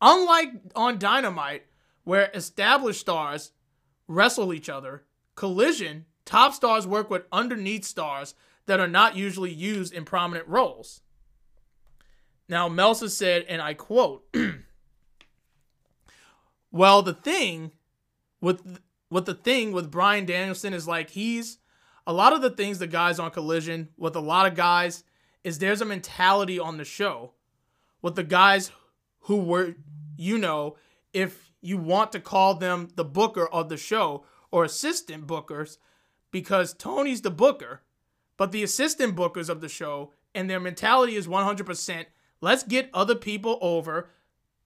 Unlike 0.00 0.52
on 0.74 0.98
Dynamite, 0.98 1.66
where 2.04 2.30
established 2.34 3.00
stars 3.00 3.52
wrestle 4.08 4.52
each 4.52 4.68
other, 4.68 5.04
Collision, 5.36 6.06
top 6.24 6.54
stars 6.54 6.86
work 6.86 7.08
with 7.08 7.24
underneath 7.30 7.84
stars 7.84 8.34
that 8.66 8.80
are 8.80 8.88
not 8.88 9.16
usually 9.16 9.52
used 9.52 9.92
in 9.92 10.04
prominent 10.04 10.46
roles. 10.48 11.00
Now, 12.48 12.68
Meltzer 12.68 13.08
said, 13.08 13.44
and 13.48 13.60
I 13.60 13.74
quote, 13.74 14.24
Well, 16.76 17.00
the 17.00 17.14
thing 17.14 17.72
with 18.40 18.80
with 19.10 19.24
the 19.24 19.34
thing 19.34 19.72
with 19.72 19.90
Bryan 19.90 20.26
Danielson 20.26 20.74
is 20.74 20.86
like 20.86 21.10
he's 21.10 21.58
a 22.06 22.12
lot 22.12 22.32
of 22.32 22.42
the 22.42 22.50
things 22.50 22.78
the 22.78 22.86
guys 22.86 23.18
on 23.18 23.30
Collision 23.30 23.88
with 23.96 24.14
a 24.14 24.20
lot 24.20 24.46
of 24.46 24.54
guys 24.54 25.02
is 25.42 25.58
there's 25.58 25.80
a 25.80 25.86
mentality 25.86 26.58
on 26.58 26.76
the 26.76 26.84
show 26.84 27.32
with 28.02 28.14
the 28.14 28.24
guys 28.24 28.72
who 29.20 29.38
were 29.38 29.74
you 30.18 30.36
know 30.36 30.76
if 31.14 31.50
you 31.62 31.78
want 31.78 32.12
to 32.12 32.20
call 32.20 32.54
them 32.54 32.88
the 32.94 33.04
booker 33.04 33.46
of 33.46 33.68
the 33.68 33.78
show 33.78 34.24
or 34.50 34.64
assistant 34.64 35.26
bookers 35.26 35.78
because 36.30 36.74
Tony's 36.74 37.22
the 37.22 37.30
booker 37.30 37.80
but 38.36 38.52
the 38.52 38.62
assistant 38.62 39.16
bookers 39.16 39.48
of 39.48 39.60
the 39.60 39.68
show 39.68 40.12
and 40.34 40.48
their 40.48 40.60
mentality 40.60 41.16
is 41.16 41.26
100% 41.26 42.06
let's 42.40 42.62
get 42.62 42.90
other 42.92 43.14
people 43.14 43.58
over 43.60 44.10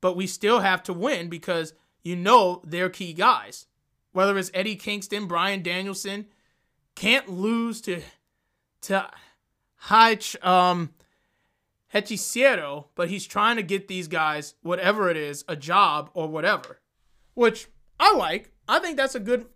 but 0.00 0.16
we 0.16 0.26
still 0.26 0.61
have 0.61 0.83
to 0.83 0.92
win 0.92 1.28
because 1.28 1.74
you 2.02 2.16
know 2.16 2.62
they're 2.64 2.90
key 2.90 3.12
guys 3.12 3.66
whether 4.12 4.37
it's 4.38 4.50
Eddie 4.54 4.76
Kingston, 4.76 5.26
Bryan 5.26 5.62
Danielson, 5.62 6.26
can't 6.94 7.28
lose 7.28 7.80
to 7.83 8.02
to 8.83 9.09
Hach 9.85 10.42
um 10.44 10.90
Hechicero, 11.92 12.87
but 12.94 13.09
he's 13.09 13.26
trying 13.26 13.56
to 13.56 13.62
get 13.62 13.88
these 13.88 14.09
guys, 14.09 14.54
whatever 14.62 15.11
it 15.11 15.16
is, 15.16 15.44
a 15.48 15.56
job 15.56 16.11
or 16.14 16.28
whatever. 16.28 16.80
Which 17.35 17.68
I 17.98 18.14
like. 18.14 18.52
I 18.68 18.78
think 18.78 18.96
that's 18.96 19.14
a 19.14 19.20
good 19.20 19.46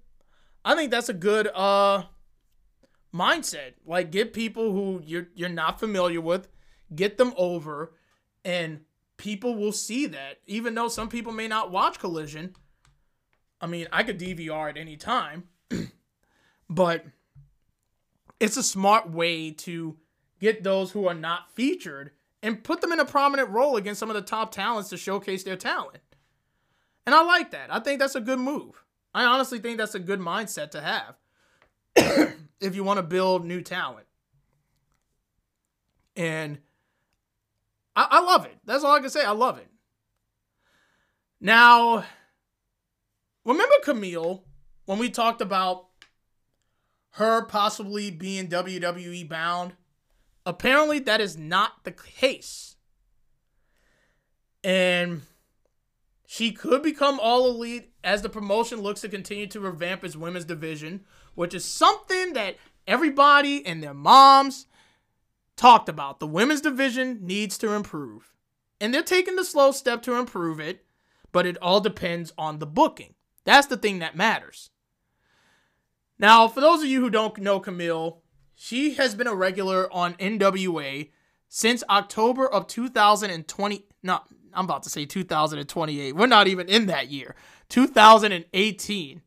I 0.65 0.75
think 0.75 0.91
that's 0.91 1.09
a 1.09 1.15
good 1.15 1.49
uh 1.55 2.05
mindset. 3.15 3.75
Like 3.87 4.11
get 4.11 4.33
people 4.33 4.73
who 4.73 5.01
you're 5.05 5.29
you're 5.35 5.49
not 5.49 5.79
familiar 5.79 6.21
with, 6.21 6.49
get 6.95 7.17
them 7.17 7.33
over, 7.37 7.95
and 8.45 8.81
people 9.17 9.55
will 9.55 9.73
see 9.73 10.07
that. 10.07 10.41
Even 10.47 10.75
though 10.75 10.89
some 10.89 11.09
people 11.09 11.33
may 11.33 11.49
not 11.49 11.71
watch 11.71 11.99
Collision, 11.99 12.55
I 13.61 13.67
mean, 13.67 13.87
I 13.93 14.03
could 14.03 14.19
DVR 14.19 14.69
at 14.69 14.77
any 14.77 14.97
time, 14.97 15.45
but 16.69 17.05
it's 18.41 18.57
a 18.57 18.63
smart 18.63 19.11
way 19.11 19.53
to 19.53 19.97
get 20.41 20.65
those 20.65 20.91
who 20.91 21.07
are 21.07 21.15
not 21.15 21.51
featured 21.55 22.11
and 22.43 22.63
put 22.63 22.83
them 22.83 22.93
in 22.93 23.01
a 23.01 23.05
prominent 23.07 23.49
role 23.49 23.77
against 23.77 24.01
some 24.01 24.11
of 24.11 24.15
the 24.15 24.23
top 24.23 24.53
talents 24.53 24.91
to 24.91 24.99
showcase 24.99 25.45
their 25.45 25.57
talent. 25.57 26.01
And 27.07 27.15
I 27.15 27.23
like 27.23 27.53
that. 27.53 27.73
I 27.73 27.81
think 27.81 28.01
that's 28.01 28.15
a 28.15 28.21
good 28.21 28.39
move. 28.39 28.85
I 29.15 29.25
honestly 29.25 29.61
think 29.61 29.79
that's 29.79 29.95
a 29.95 30.01
good 30.01 30.21
mindset 30.21 30.71
to 30.73 30.81
have 30.83 31.17
if 32.61 32.75
you 32.75 32.85
want 32.85 32.99
to 32.99 33.03
build 33.03 33.45
new 33.45 33.61
talent. 33.61 34.07
And 36.17 36.59
I, 37.97 38.07
I 38.11 38.21
love 38.21 38.47
it. 38.47 38.57
That's 38.65 38.85
all 38.85 38.95
I 38.95 39.01
can 39.01 39.11
say. 39.11 39.25
I 39.25 39.33
love 39.33 39.59
it. 39.59 39.69
Now, 41.41 42.05
Remember 43.45 43.75
Kamille 43.85 44.43
when 44.87 44.99
we 44.99 45.11
talked 45.11 45.43
about 45.43 45.87
her 47.11 47.45
possibly 47.45 48.11
being 48.11 48.49
WWE 48.49 49.29
bound? 49.29 49.75
Apparently, 50.47 50.99
that 51.01 51.21
is 51.21 51.37
not 51.37 51.85
the 51.85 51.93
case. 51.93 52.77
And 54.63 55.23
she 56.27 56.53
could 56.53 56.83
become 56.83 57.21
all 57.21 57.47
elite 57.47 57.93
as 58.03 58.23
the 58.23 58.29
promotion 58.31 58.81
looks 58.81 59.03
to 59.03 59.09
continue 59.09 59.47
to 59.49 59.61
revamp 59.61 60.05
its 60.05 60.17
women's 60.17 60.47
division, 60.47 61.05
which 61.35 61.55
is 61.55 61.65
something 61.65 62.33
that 62.35 62.57
everybody 62.87 63.65
and 63.65 63.83
their 63.83 63.95
moms 63.95 64.67
talked 65.57 65.89
about. 65.89 66.21
The 66.21 66.27
women's 66.27 66.61
division 66.61 67.21
needs 67.23 67.59
to 67.59 67.73
improve. 67.73 68.33
And 68.81 68.93
they're 68.93 69.03
taking 69.03 69.37
the 69.37 69.45
slow 69.45 69.73
step 69.73 70.03
to 70.03 70.17
improve 70.17 70.61
it, 70.61 70.85
but 71.33 71.47
it 71.47 71.57
all 71.63 71.81
depends 71.81 72.33
on 72.37 72.59
the 72.59 72.67
booking. 72.67 73.15
That's 73.45 73.67
the 73.67 73.77
thing 73.77 74.01
that 74.01 74.17
matters. 74.17 74.71
Now, 76.19 76.49
for 76.49 76.61
those 76.61 76.81
of 76.83 76.89
you 76.89 77.01
who 77.01 77.11
don't 77.11 77.37
know 77.39 77.61
Kamille, 77.61 78.19
she 78.55 78.95
has 78.95 79.15
been 79.15 79.27
a 79.27 79.35
regular 79.35 79.93
on 79.93 80.15
NWA 80.15 81.11
since 81.49 81.83
October 81.91 82.47
of 82.47 82.67
2020. 82.67 83.85
No, 84.03 84.21
I'm 84.53 84.65
about 84.65 84.85
to 84.85 84.91
say 84.91 85.05
2028. 85.07 86.15
We're 86.15 86.27
not 86.27 86.47
even 86.47 86.69
in 86.69 86.87
that 86.87 87.11
year. 87.11 87.35
2018. 87.69 89.23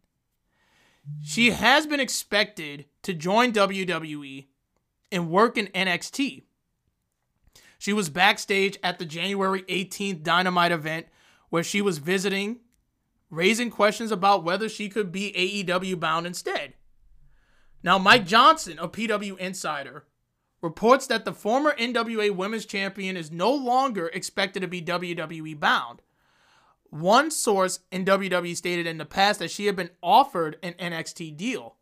She 1.23 1.51
has 1.51 1.85
been 1.85 1.99
expected 1.99 2.85
to 3.03 3.13
join 3.13 3.51
WWE 3.53 4.47
and 5.11 5.29
work 5.29 5.57
in 5.57 5.67
NXT. 5.67 6.43
She 7.79 7.93
was 7.93 8.09
backstage 8.09 8.77
at 8.83 8.99
the 8.99 9.05
January 9.05 9.61
18th 9.63 10.23
Dynamite 10.23 10.71
event 10.71 11.07
where 11.49 11.63
she 11.63 11.81
was 11.81 11.99
visiting 11.99 12.59
raising 13.29 13.69
questions 13.69 14.11
about 14.11 14.43
whether 14.43 14.69
she 14.69 14.89
could 14.89 15.11
be 15.11 15.33
AEW 15.33 15.99
bound 15.99 16.25
instead. 16.25 16.73
Now, 17.83 17.97
Mike 17.97 18.25
Johnson 18.25 18.79
of 18.79 18.91
PW 18.91 19.37
Insider 19.37 20.05
reports 20.61 21.07
that 21.07 21.25
the 21.25 21.33
former 21.33 21.75
NWA 21.77 22.31
Women's 22.31 22.65
Champion 22.65 23.15
is 23.15 23.31
no 23.31 23.53
longer 23.53 24.07
expected 24.07 24.61
to 24.61 24.67
be 24.67 24.81
WWE 24.81 25.59
bound. 25.59 26.01
One 26.99 27.31
source 27.31 27.79
in 27.91 28.05
WWE 28.05 28.55
stated 28.55 28.87
in 28.87 28.97
the 28.97 29.05
past 29.05 29.39
that 29.39 29.51
she 29.51 29.65
had 29.65 29.75
been 29.75 29.91
offered 30.01 30.57
an 30.63 30.73
NXT 30.73 31.35
deal. 31.37 31.75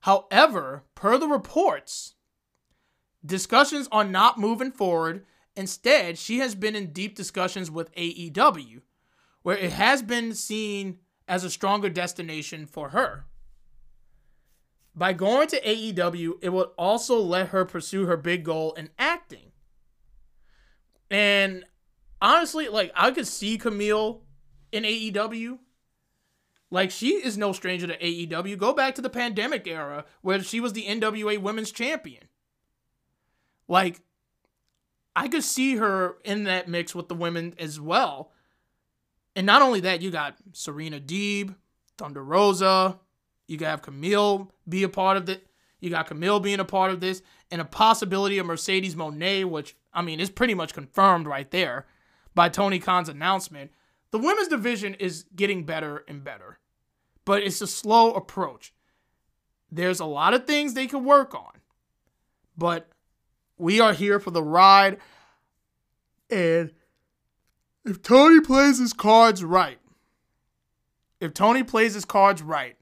However, 0.00 0.84
per 0.94 1.18
the 1.18 1.28
reports, 1.28 2.14
discussions 3.24 3.88
are 3.92 4.04
not 4.04 4.38
moving 4.38 4.72
forward. 4.72 5.26
Instead, 5.56 6.16
she 6.16 6.38
has 6.38 6.54
been 6.54 6.74
in 6.74 6.92
deep 6.92 7.14
discussions 7.14 7.70
with 7.70 7.94
AEW 7.94 8.80
where 9.42 9.56
it 9.56 9.72
has 9.72 10.02
been 10.02 10.34
seen 10.34 10.98
as 11.26 11.44
a 11.44 11.50
stronger 11.50 11.88
destination 11.88 12.66
for 12.66 12.90
her. 12.90 13.24
By 14.94 15.12
going 15.12 15.48
to 15.48 15.60
AEW, 15.60 16.34
it 16.42 16.50
would 16.50 16.68
also 16.76 17.18
let 17.18 17.48
her 17.48 17.64
pursue 17.64 18.06
her 18.06 18.16
big 18.16 18.44
goal 18.44 18.72
in 18.72 18.90
acting. 18.98 19.52
And 21.10 21.64
honestly, 22.20 22.68
like 22.68 22.92
I 22.94 23.10
could 23.12 23.26
see 23.26 23.56
Kamille 23.56 24.20
in 24.72 24.84
AEW. 24.84 25.58
Like 26.70 26.90
she 26.90 27.14
is 27.14 27.36
no 27.36 27.52
stranger 27.52 27.86
to 27.86 27.98
AEW. 27.98 28.56
Go 28.56 28.72
back 28.72 28.94
to 28.94 29.02
the 29.02 29.10
pandemic 29.10 29.66
era 29.66 30.04
where 30.22 30.42
she 30.42 30.60
was 30.60 30.72
the 30.72 30.86
NWA 30.86 31.38
Women's 31.38 31.72
Champion. 31.72 32.24
Like 33.66 34.00
I 35.16 35.28
could 35.28 35.44
see 35.44 35.76
her 35.76 36.18
in 36.24 36.44
that 36.44 36.68
mix 36.68 36.94
with 36.94 37.08
the 37.08 37.14
women 37.14 37.54
as 37.58 37.80
well. 37.80 38.32
And 39.34 39.46
not 39.46 39.62
only 39.62 39.80
that, 39.80 40.02
you 40.02 40.10
got 40.10 40.36
Serena 40.52 41.00
Deeb, 41.00 41.54
Thunder 41.98 42.22
Rosa. 42.22 42.98
You 43.46 43.56
got 43.56 43.70
have 43.70 43.82
Kamille 43.82 44.48
be 44.68 44.82
a 44.82 44.88
part 44.88 45.16
of 45.16 45.28
it. 45.28 45.46
You 45.80 45.90
got 45.90 46.08
Kamille 46.08 46.42
being 46.42 46.60
a 46.60 46.64
part 46.64 46.90
of 46.90 47.00
this, 47.00 47.22
and 47.50 47.60
a 47.60 47.64
possibility 47.64 48.38
of 48.38 48.46
Mercedes 48.46 48.94
Mone, 48.94 49.50
which 49.50 49.76
I 49.92 50.02
mean 50.02 50.20
is 50.20 50.30
pretty 50.30 50.54
much 50.54 50.74
confirmed 50.74 51.26
right 51.26 51.50
there 51.50 51.86
by 52.34 52.48
Tony 52.48 52.78
Khan's 52.78 53.08
announcement. 53.08 53.72
The 54.10 54.18
women's 54.18 54.48
division 54.48 54.94
is 54.94 55.24
getting 55.36 55.64
better 55.64 56.04
and 56.08 56.24
better, 56.24 56.58
but 57.24 57.42
it's 57.42 57.60
a 57.60 57.66
slow 57.66 58.12
approach. 58.12 58.74
There's 59.70 60.00
a 60.00 60.04
lot 60.04 60.34
of 60.34 60.46
things 60.46 60.74
they 60.74 60.86
could 60.88 61.04
work 61.04 61.34
on, 61.34 61.52
but 62.56 62.88
We 63.60 63.78
are 63.78 63.92
here 63.92 64.18
for 64.18 64.30
the 64.30 64.42
ride. 64.42 64.96
And 66.30 66.72
if 67.84 68.00
Tony 68.00 68.40
plays 68.40 68.78
his 68.78 68.94
cards 68.94 69.44
right, 69.44 69.78
if 71.20 71.34
Tony 71.34 71.62
plays 71.62 71.92
his 71.92 72.06
cards 72.06 72.40
right, 72.40 72.76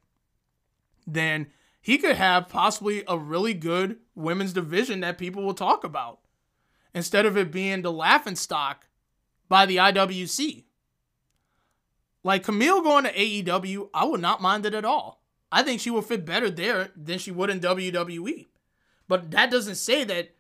then 1.05 1.49
he 1.81 1.99
could 1.99 2.15
have 2.15 2.49
possibly 2.49 3.03
a 3.09 3.19
really 3.19 3.55
good 3.55 3.97
women's 4.15 4.53
division 4.53 5.01
that 5.01 5.19
people 5.19 5.43
will 5.43 5.53
talk 5.55 5.83
about 5.83 6.21
instead 6.95 7.27
of 7.27 7.37
it 7.37 7.51
being 7.51 7.83
the 7.83 7.91
laughing 7.93 8.37
stock 8.37 8.87
by 9.49 9.67
the 9.67 9.79
IWC. 9.79 10.63
Like 12.25 12.45
Kamille 12.45 12.83
going 12.83 13.05
to 13.05 13.15
AEW, 13.15 13.91
I 13.95 14.05
would 14.05 14.21
not 14.21 14.43
mind 14.43 14.67
it 14.67 14.75
at 14.75 14.85
all. 14.85 15.23
I 15.51 15.63
think 15.63 15.81
she 15.81 15.91
will 15.91 16.03
fit 16.03 16.27
better 16.27 16.51
there 16.51 16.91
than 16.97 17.19
she 17.19 17.31
would 17.31 17.49
in 17.51 17.61
WWE. 17.61 18.47
But 19.07 19.31
that 19.31 19.51
doesn't 19.51 19.77
say 19.77 20.05
that 20.05 20.35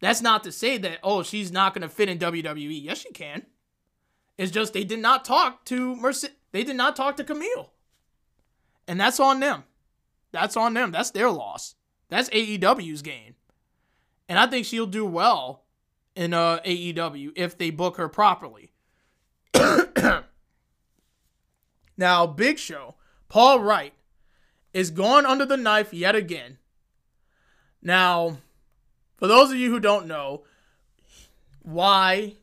that's 0.00 0.20
not 0.20 0.44
to 0.44 0.52
say 0.52 0.76
that 0.78 0.98
oh 1.02 1.22
she's 1.22 1.50
not 1.50 1.72
going 1.72 1.82
to 1.82 1.88
fit 1.88 2.08
in 2.08 2.18
WWE. 2.18 2.82
Yes, 2.82 2.98
she 2.98 3.10
can. 3.12 3.46
It's 4.36 4.52
just 4.52 4.74
they 4.74 4.84
did 4.84 4.98
not 4.98 5.24
talk 5.24 5.64
to 5.66 5.96
Mercy. 5.96 6.28
They 6.52 6.64
did 6.64 6.76
not 6.76 6.96
talk 6.96 7.16
to 7.16 7.24
Kamille. 7.24 7.70
and 8.86 9.00
that's 9.00 9.18
on 9.20 9.40
them. 9.40 9.64
That's 10.32 10.56
on 10.56 10.74
them. 10.74 10.90
That's 10.90 11.10
their 11.12 11.30
loss. 11.30 11.74
That's 12.10 12.28
AEW's 12.30 13.00
gain, 13.02 13.34
and 14.28 14.38
I 14.38 14.46
think 14.46 14.66
she'll 14.66 14.86
do 14.86 15.04
well 15.06 15.64
in 16.14 16.34
uh, 16.34 16.58
AEW 16.58 17.32
if 17.36 17.56
they 17.56 17.70
book 17.70 17.96
her 17.96 18.08
properly. 18.08 18.72
now, 21.96 22.26
Big 22.26 22.58
Show, 22.58 22.94
Paul 23.28 23.62
Wight, 23.62 23.94
is 24.72 24.90
gone 24.90 25.24
under 25.24 25.46
the 25.46 25.56
knife 25.56 25.94
yet 25.94 26.14
again. 26.14 26.58
Now, 27.82 28.38
for 29.16 29.26
those 29.26 29.50
of 29.50 29.56
you 29.56 29.70
who 29.70 29.80
don't 29.80 30.06
know 30.06 30.44
why 31.62 32.34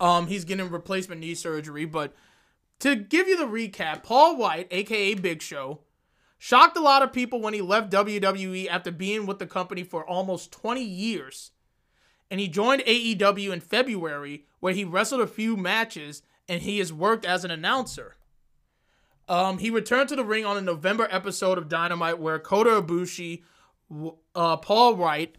um, 0.00 0.26
he's 0.26 0.44
getting 0.44 0.68
replacement 0.70 1.20
knee 1.20 1.34
surgery, 1.34 1.84
but 1.84 2.12
to 2.80 2.96
give 2.96 3.28
you 3.28 3.36
the 3.36 3.44
recap, 3.44 4.02
Paul 4.02 4.36
Wight, 4.36 4.66
aka 4.70 5.14
Big 5.14 5.42
Show, 5.42 5.80
shocked 6.38 6.76
a 6.76 6.80
lot 6.80 7.02
of 7.02 7.12
people 7.12 7.40
when 7.40 7.54
he 7.54 7.60
left 7.60 7.92
WWE 7.92 8.66
after 8.68 8.90
being 8.90 9.26
with 9.26 9.38
the 9.38 9.46
company 9.46 9.84
for 9.84 10.04
almost 10.04 10.50
20 10.50 10.82
years. 10.82 11.52
And 12.30 12.40
he 12.40 12.48
joined 12.48 12.82
AEW 12.82 13.52
in 13.52 13.60
February, 13.60 14.46
where 14.60 14.72
he 14.72 14.84
wrestled 14.84 15.20
a 15.20 15.26
few 15.26 15.56
matches 15.56 16.22
and 16.48 16.62
he 16.62 16.78
has 16.78 16.92
worked 16.92 17.24
as 17.24 17.44
an 17.44 17.50
announcer. 17.50 18.16
Um, 19.30 19.58
he 19.58 19.70
returned 19.70 20.08
to 20.08 20.16
the 20.16 20.24
ring 20.24 20.44
on 20.44 20.56
a 20.56 20.60
November 20.60 21.06
episode 21.08 21.56
of 21.56 21.68
Dynamite 21.68 22.18
where 22.18 22.40
Kota 22.40 22.82
Ibushi, 22.82 23.44
uh, 24.34 24.56
Paul 24.56 24.96
Wight, 24.96 25.36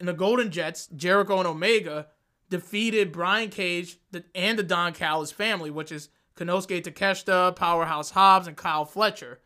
and 0.00 0.08
the 0.08 0.14
Golden 0.14 0.50
Jets, 0.50 0.86
Jericho 0.86 1.38
and 1.40 1.46
Omega, 1.46 2.06
defeated 2.48 3.12
Brian 3.12 3.50
Cage 3.50 3.98
and 4.34 4.58
the 4.58 4.62
Don 4.62 4.94
Callis 4.94 5.30
family, 5.30 5.70
which 5.70 5.92
is 5.92 6.08
Konosuke 6.36 6.82
Takeshita, 6.82 7.54
Powerhouse 7.54 8.12
Hobbs, 8.12 8.46
and 8.46 8.56
Kyle 8.56 8.86
Fletcher, 8.86 9.40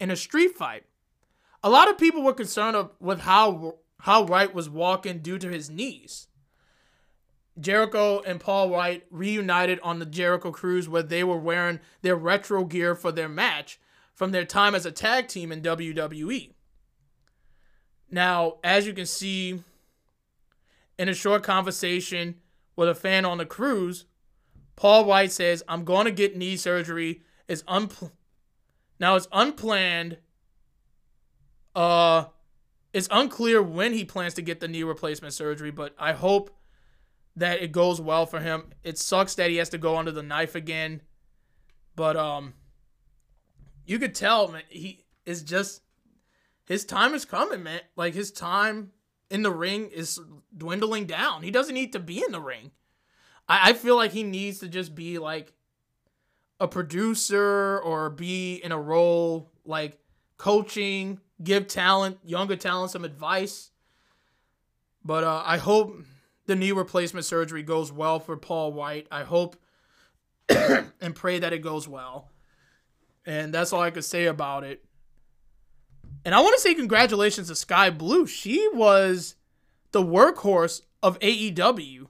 in 0.00 0.10
a 0.10 0.16
street 0.16 0.56
fight. 0.56 0.82
A 1.62 1.70
lot 1.70 1.88
of 1.88 1.98
people 1.98 2.24
were 2.24 2.34
concerned 2.34 2.88
with 2.98 3.20
how 3.20 3.76
how 4.00 4.22
Wight 4.22 4.54
was 4.54 4.68
walking 4.68 5.20
due 5.20 5.38
to 5.38 5.48
his 5.48 5.70
knees. 5.70 6.26
Jericho 7.58 8.22
and 8.26 8.40
Paul 8.40 8.70
Wight 8.70 9.04
reunited 9.10 9.80
on 9.82 9.98
the 9.98 10.06
Jericho 10.06 10.50
Cruise 10.50 10.88
where 10.88 11.02
they 11.02 11.24
were 11.24 11.38
wearing 11.38 11.80
their 12.02 12.16
retro 12.16 12.64
gear 12.64 12.94
for 12.94 13.12
their 13.12 13.28
match 13.28 13.80
from 14.14 14.32
their 14.32 14.44
time 14.44 14.74
as 14.74 14.86
a 14.86 14.92
tag 14.92 15.28
team 15.28 15.50
in 15.50 15.62
WWE. 15.62 16.52
Now, 18.10 18.58
as 18.62 18.86
you 18.86 18.92
can 18.92 19.06
see 19.06 19.62
in 20.98 21.08
a 21.08 21.14
short 21.14 21.42
conversation 21.42 22.36
with 22.76 22.88
a 22.88 22.94
fan 22.94 23.24
on 23.24 23.38
the 23.38 23.46
cruise, 23.46 24.06
Paul 24.76 25.04
Wight 25.04 25.32
says, 25.32 25.62
I'm 25.68 25.84
going 25.84 26.06
to 26.06 26.10
get 26.10 26.36
knee 26.36 26.56
surgery. 26.56 27.22
It's 27.48 27.62
unpl- 27.64 28.12
now 28.98 29.16
it's 29.16 29.28
unplanned. 29.32 30.18
Uh 31.74 32.24
it's 32.92 33.08
unclear 33.10 33.62
when 33.62 33.92
he 33.92 34.04
plans 34.04 34.34
to 34.34 34.42
get 34.42 34.58
the 34.60 34.66
knee 34.66 34.82
replacement 34.82 35.32
surgery, 35.32 35.70
but 35.70 35.94
I 35.98 36.12
hope 36.12 36.50
that 37.36 37.62
it 37.62 37.72
goes 37.72 38.00
well 38.00 38.26
for 38.26 38.40
him. 38.40 38.64
It 38.82 38.98
sucks 38.98 39.34
that 39.36 39.50
he 39.50 39.56
has 39.56 39.68
to 39.70 39.78
go 39.78 39.96
under 39.96 40.12
the 40.12 40.22
knife 40.22 40.54
again. 40.54 41.02
But 41.96 42.16
um 42.16 42.54
you 43.86 43.98
could 43.98 44.14
tell 44.14 44.48
man, 44.48 44.62
he 44.68 45.04
is 45.24 45.42
just 45.42 45.82
his 46.66 46.84
time 46.84 47.14
is 47.14 47.24
coming, 47.24 47.62
man. 47.62 47.80
Like 47.96 48.14
his 48.14 48.30
time 48.30 48.92
in 49.30 49.42
the 49.42 49.50
ring 49.50 49.90
is 49.92 50.20
dwindling 50.56 51.06
down. 51.06 51.42
He 51.42 51.50
doesn't 51.50 51.74
need 51.74 51.92
to 51.94 51.98
be 51.98 52.22
in 52.22 52.32
the 52.32 52.40
ring. 52.40 52.70
I, 53.48 53.70
I 53.70 53.72
feel 53.72 53.96
like 53.96 54.12
he 54.12 54.22
needs 54.22 54.58
to 54.60 54.68
just 54.68 54.94
be 54.94 55.18
like 55.18 55.52
a 56.60 56.68
producer 56.68 57.80
or 57.80 58.10
be 58.10 58.56
in 58.56 58.70
a 58.70 58.80
role 58.80 59.50
like 59.64 59.98
coaching, 60.36 61.20
give 61.42 61.66
talent, 61.66 62.18
younger 62.24 62.56
talent 62.56 62.90
some 62.90 63.04
advice. 63.04 63.70
But 65.04 65.24
uh, 65.24 65.42
I 65.44 65.56
hope 65.56 65.96
the 66.50 66.56
knee 66.56 66.72
replacement 66.72 67.24
surgery 67.24 67.62
goes 67.62 67.90
well 67.90 68.20
for 68.20 68.36
Paul 68.36 68.72
Wight. 68.72 69.06
I 69.10 69.22
hope 69.22 69.56
and 70.48 71.14
pray 71.14 71.38
that 71.38 71.52
it 71.52 71.62
goes 71.62 71.88
well. 71.88 72.30
And 73.24 73.54
that's 73.54 73.72
all 73.72 73.80
I 73.80 73.90
could 73.90 74.04
say 74.04 74.26
about 74.26 74.64
it. 74.64 74.84
And 76.24 76.34
I 76.34 76.40
want 76.40 76.54
to 76.56 76.60
say 76.60 76.74
congratulations 76.74 77.48
to 77.48 77.54
Skye 77.54 77.90
Blue. 77.90 78.26
She 78.26 78.68
was 78.72 79.36
the 79.92 80.02
workhorse 80.02 80.82
of 81.02 81.18
AEW 81.20 82.08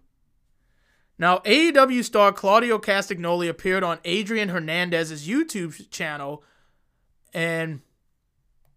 now, 1.20 1.40
AEW 1.40 2.02
star 2.02 2.32
Claudio 2.32 2.78
Castagnoli 2.78 3.46
appeared 3.46 3.84
on 3.84 3.98
Adrian 4.06 4.48
Hernandez's 4.48 5.28
YouTube 5.28 5.90
channel 5.90 6.42
and 7.34 7.82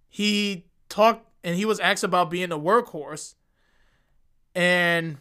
he 0.09 0.65
talked 0.89 1.25
and 1.41 1.55
he 1.55 1.63
was 1.63 1.79
asked 1.79 2.03
about 2.03 2.29
being 2.29 2.51
a 2.51 2.59
workhorse. 2.59 3.35
And 4.53 5.19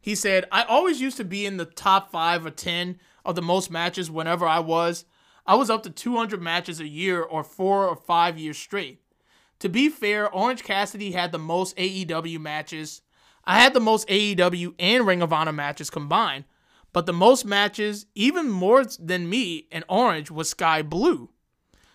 he 0.00 0.14
said, 0.14 0.46
I 0.50 0.62
always 0.62 1.00
used 1.00 1.18
to 1.18 1.24
be 1.24 1.44
in 1.44 1.58
the 1.58 1.66
top 1.66 2.10
five 2.10 2.46
or 2.46 2.50
10 2.50 2.98
of 3.24 3.34
the 3.34 3.42
most 3.42 3.70
matches 3.70 4.10
whenever 4.10 4.46
I 4.46 4.60
was. 4.60 5.04
I 5.46 5.54
was 5.56 5.68
up 5.68 5.82
to 5.82 5.90
200 5.90 6.40
matches 6.40 6.80
a 6.80 6.88
year 6.88 7.22
or 7.22 7.44
four 7.44 7.86
or 7.86 7.96
five 7.96 8.38
years 8.38 8.56
straight. 8.56 9.02
To 9.58 9.68
be 9.68 9.90
fair, 9.90 10.30
Orange 10.30 10.64
Cassidy 10.64 11.12
had 11.12 11.32
the 11.32 11.38
most 11.38 11.76
AEW 11.76 12.40
matches. 12.40 13.02
I 13.44 13.60
had 13.60 13.74
the 13.74 13.80
most 13.80 14.08
AEW 14.08 14.74
and 14.78 15.06
Ring 15.06 15.22
of 15.22 15.32
Honor 15.32 15.52
matches 15.52 15.90
combined. 15.90 16.44
But 16.92 17.06
the 17.06 17.12
most 17.12 17.44
matches, 17.44 18.06
even 18.14 18.50
more 18.50 18.84
than 18.84 19.28
me 19.28 19.68
and 19.70 19.84
Orange, 19.88 20.30
was 20.30 20.50
Skye 20.50 20.82
Blue. 20.82 21.30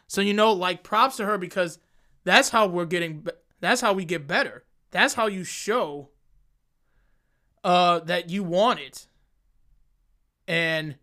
So 0.08 0.22
you 0.22 0.34
know, 0.34 0.54
like 0.54 0.84
props 0.84 1.18
to 1.18 1.26
her 1.26 1.38
because 1.38 1.80
that's 2.24 2.50
how 2.50 2.68
we're 2.68 2.86
getting. 2.86 3.26
That's 3.60 3.82
how 3.82 3.94
we 3.94 4.06
get 4.06 4.28
better. 4.28 4.63
That's 4.91 5.15
how 5.15 5.28
you 5.28 5.44
show 5.44 6.12
uh, 7.65 7.99
that 8.01 8.30
you 8.30 8.43
want 8.43 8.80
it. 8.80 9.08
And 10.47 10.95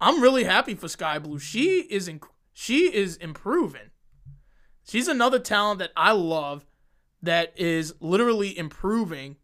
I'm 0.00 0.20
really 0.20 0.42
happy 0.42 0.74
for 0.74 0.88
Skye 0.88 1.20
Blue. 1.20 1.38
She 1.38 1.82
is 1.82 2.08
inc- 2.08 2.28
she 2.52 2.92
is 2.92 3.16
improving. 3.16 3.92
She's 4.82 5.06
another 5.06 5.38
talent 5.38 5.78
that 5.78 5.92
I 5.96 6.10
love 6.10 6.66
that 7.22 7.52
is 7.56 7.94
literally 8.00 8.58
improving 8.58 9.36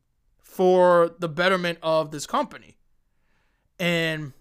for 0.42 1.14
the 1.20 1.28
betterment 1.28 1.78
of 1.82 2.10
this 2.10 2.26
company. 2.26 2.78
And 3.78 4.32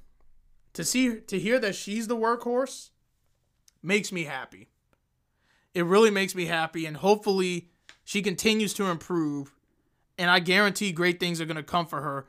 to 0.74 0.84
see 0.84 1.20
to 1.20 1.38
hear 1.38 1.60
that 1.60 1.76
she's 1.76 2.08
the 2.08 2.18
workhorse 2.18 2.90
makes 3.84 4.12
me 4.12 4.24
happy. 4.24 4.70
It 5.76 5.86
really 5.86 6.12
makes 6.12 6.34
me 6.34 6.46
happy 6.46 6.88
and 6.88 6.98
hopefully 6.98 7.70
she 8.04 8.24
continues 8.24 8.74
to 8.76 8.86
improve 8.86 9.53
and 10.18 10.30
I 10.30 10.40
guarantee 10.40 10.92
great 10.92 11.20
things 11.20 11.42
are 11.42 11.46
going 11.46 11.58
to 11.58 11.64
come 11.64 11.86
for 11.86 12.02
her 12.02 12.28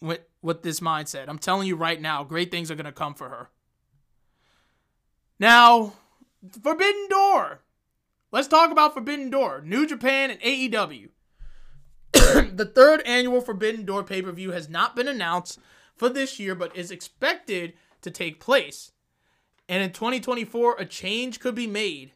with 0.00 0.20
with 0.42 0.62
this 0.62 0.80
mindset. 0.80 1.28
I'm 1.28 1.38
telling 1.38 1.66
you 1.66 1.76
right 1.76 2.00
now, 2.00 2.22
great 2.24 2.50
things 2.50 2.70
are 2.70 2.76
going 2.76 2.84
to 2.84 2.92
come 2.92 3.14
for 3.14 3.28
her. 3.28 3.50
Now, 5.38 5.94
Forbidden 6.62 7.08
Door. 7.08 7.62
Let's 8.32 8.48
talk 8.48 8.70
about 8.70 8.94
Forbidden 8.94 9.30
Door, 9.30 9.62
New 9.64 9.86
Japan 9.86 10.30
and 10.30 10.40
AEW. 10.40 11.08
the 12.12 12.70
third 12.74 13.02
annual 13.02 13.40
Forbidden 13.40 13.84
Door 13.84 14.04
pay-per-view 14.04 14.50
has 14.52 14.68
not 14.68 14.96
been 14.96 15.08
announced 15.08 15.58
for 15.94 16.08
this 16.08 16.38
year, 16.38 16.54
but 16.54 16.76
is 16.76 16.90
expected 16.90 17.74
to 18.02 18.10
take 18.10 18.40
place. 18.40 18.92
And 19.68 19.82
in 19.82 19.92
2024, 19.92 20.76
a 20.78 20.84
change 20.84 21.40
could 21.40 21.54
be 21.54 21.66
made. 21.66 22.12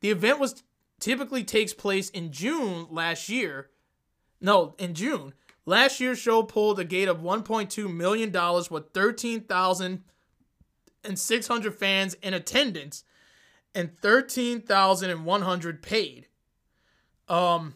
The 0.00 0.10
event 0.10 0.38
was 0.38 0.62
typically 1.00 1.44
takes 1.44 1.72
place 1.72 2.10
in 2.10 2.32
June 2.32 2.86
last 2.90 3.28
year. 3.28 3.70
No, 4.40 4.74
in 4.78 4.94
June. 4.94 5.34
Last 5.64 6.00
year's 6.00 6.18
show 6.18 6.42
pulled 6.42 6.78
a 6.78 6.84
gate 6.84 7.08
of 7.08 7.20
1.2 7.20 7.90
million 7.92 8.30
dollars 8.30 8.70
with 8.70 8.92
13,600 8.92 11.74
fans 11.74 12.14
in 12.14 12.34
attendance 12.34 13.04
and 13.74 13.98
13,100 14.00 15.82
paid. 15.82 16.28
Um 17.28 17.74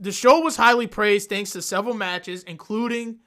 the 0.00 0.12
show 0.12 0.40
was 0.40 0.56
highly 0.56 0.86
praised 0.86 1.28
thanks 1.28 1.50
to 1.50 1.62
several 1.62 1.94
matches, 1.94 2.44
including 2.44 3.18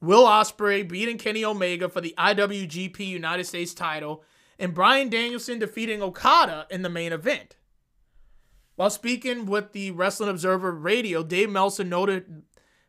Will 0.00 0.26
Ospreay 0.26 0.88
beating 0.88 1.18
Kenny 1.18 1.44
Omega 1.44 1.88
for 1.88 2.00
the 2.00 2.14
IWGP 2.18 2.98
United 2.98 3.44
States 3.44 3.74
title, 3.74 4.24
and 4.58 4.74
Bryan 4.74 5.08
Danielson 5.08 5.60
defeating 5.60 6.02
Okada 6.02 6.66
in 6.68 6.82
the 6.82 6.88
main 6.88 7.12
event. 7.12 7.54
While 8.76 8.90
speaking 8.90 9.46
with 9.46 9.72
the 9.72 9.90
Wrestling 9.90 10.28
Observer 10.28 10.72
Radio, 10.72 11.22
Dave 11.22 11.50
Meltzer 11.50 11.84
noted 11.84 12.42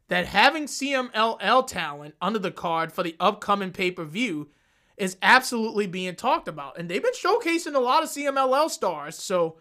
that 0.09 0.27
having 0.27 0.65
CMLL 0.65 1.65
talent 1.65 2.15
under 2.21 2.39
the 2.39 2.51
card 2.51 2.91
for 2.91 3.03
the 3.03 3.15
upcoming 3.19 3.71
pay 3.71 3.91
per 3.91 4.03
view 4.03 4.49
is 4.97 5.17
absolutely 5.21 5.88
being 5.88 6.15
talked 6.15 6.47
about. 6.47 6.77
And 6.77 6.89
they've 6.89 7.03
been 7.03 7.13
showcasing 7.13 7.75
a 7.75 7.79
lot 7.79 8.03
of 8.03 8.09
CMLL 8.09 8.69
stars. 8.69 9.15
So 9.17 9.57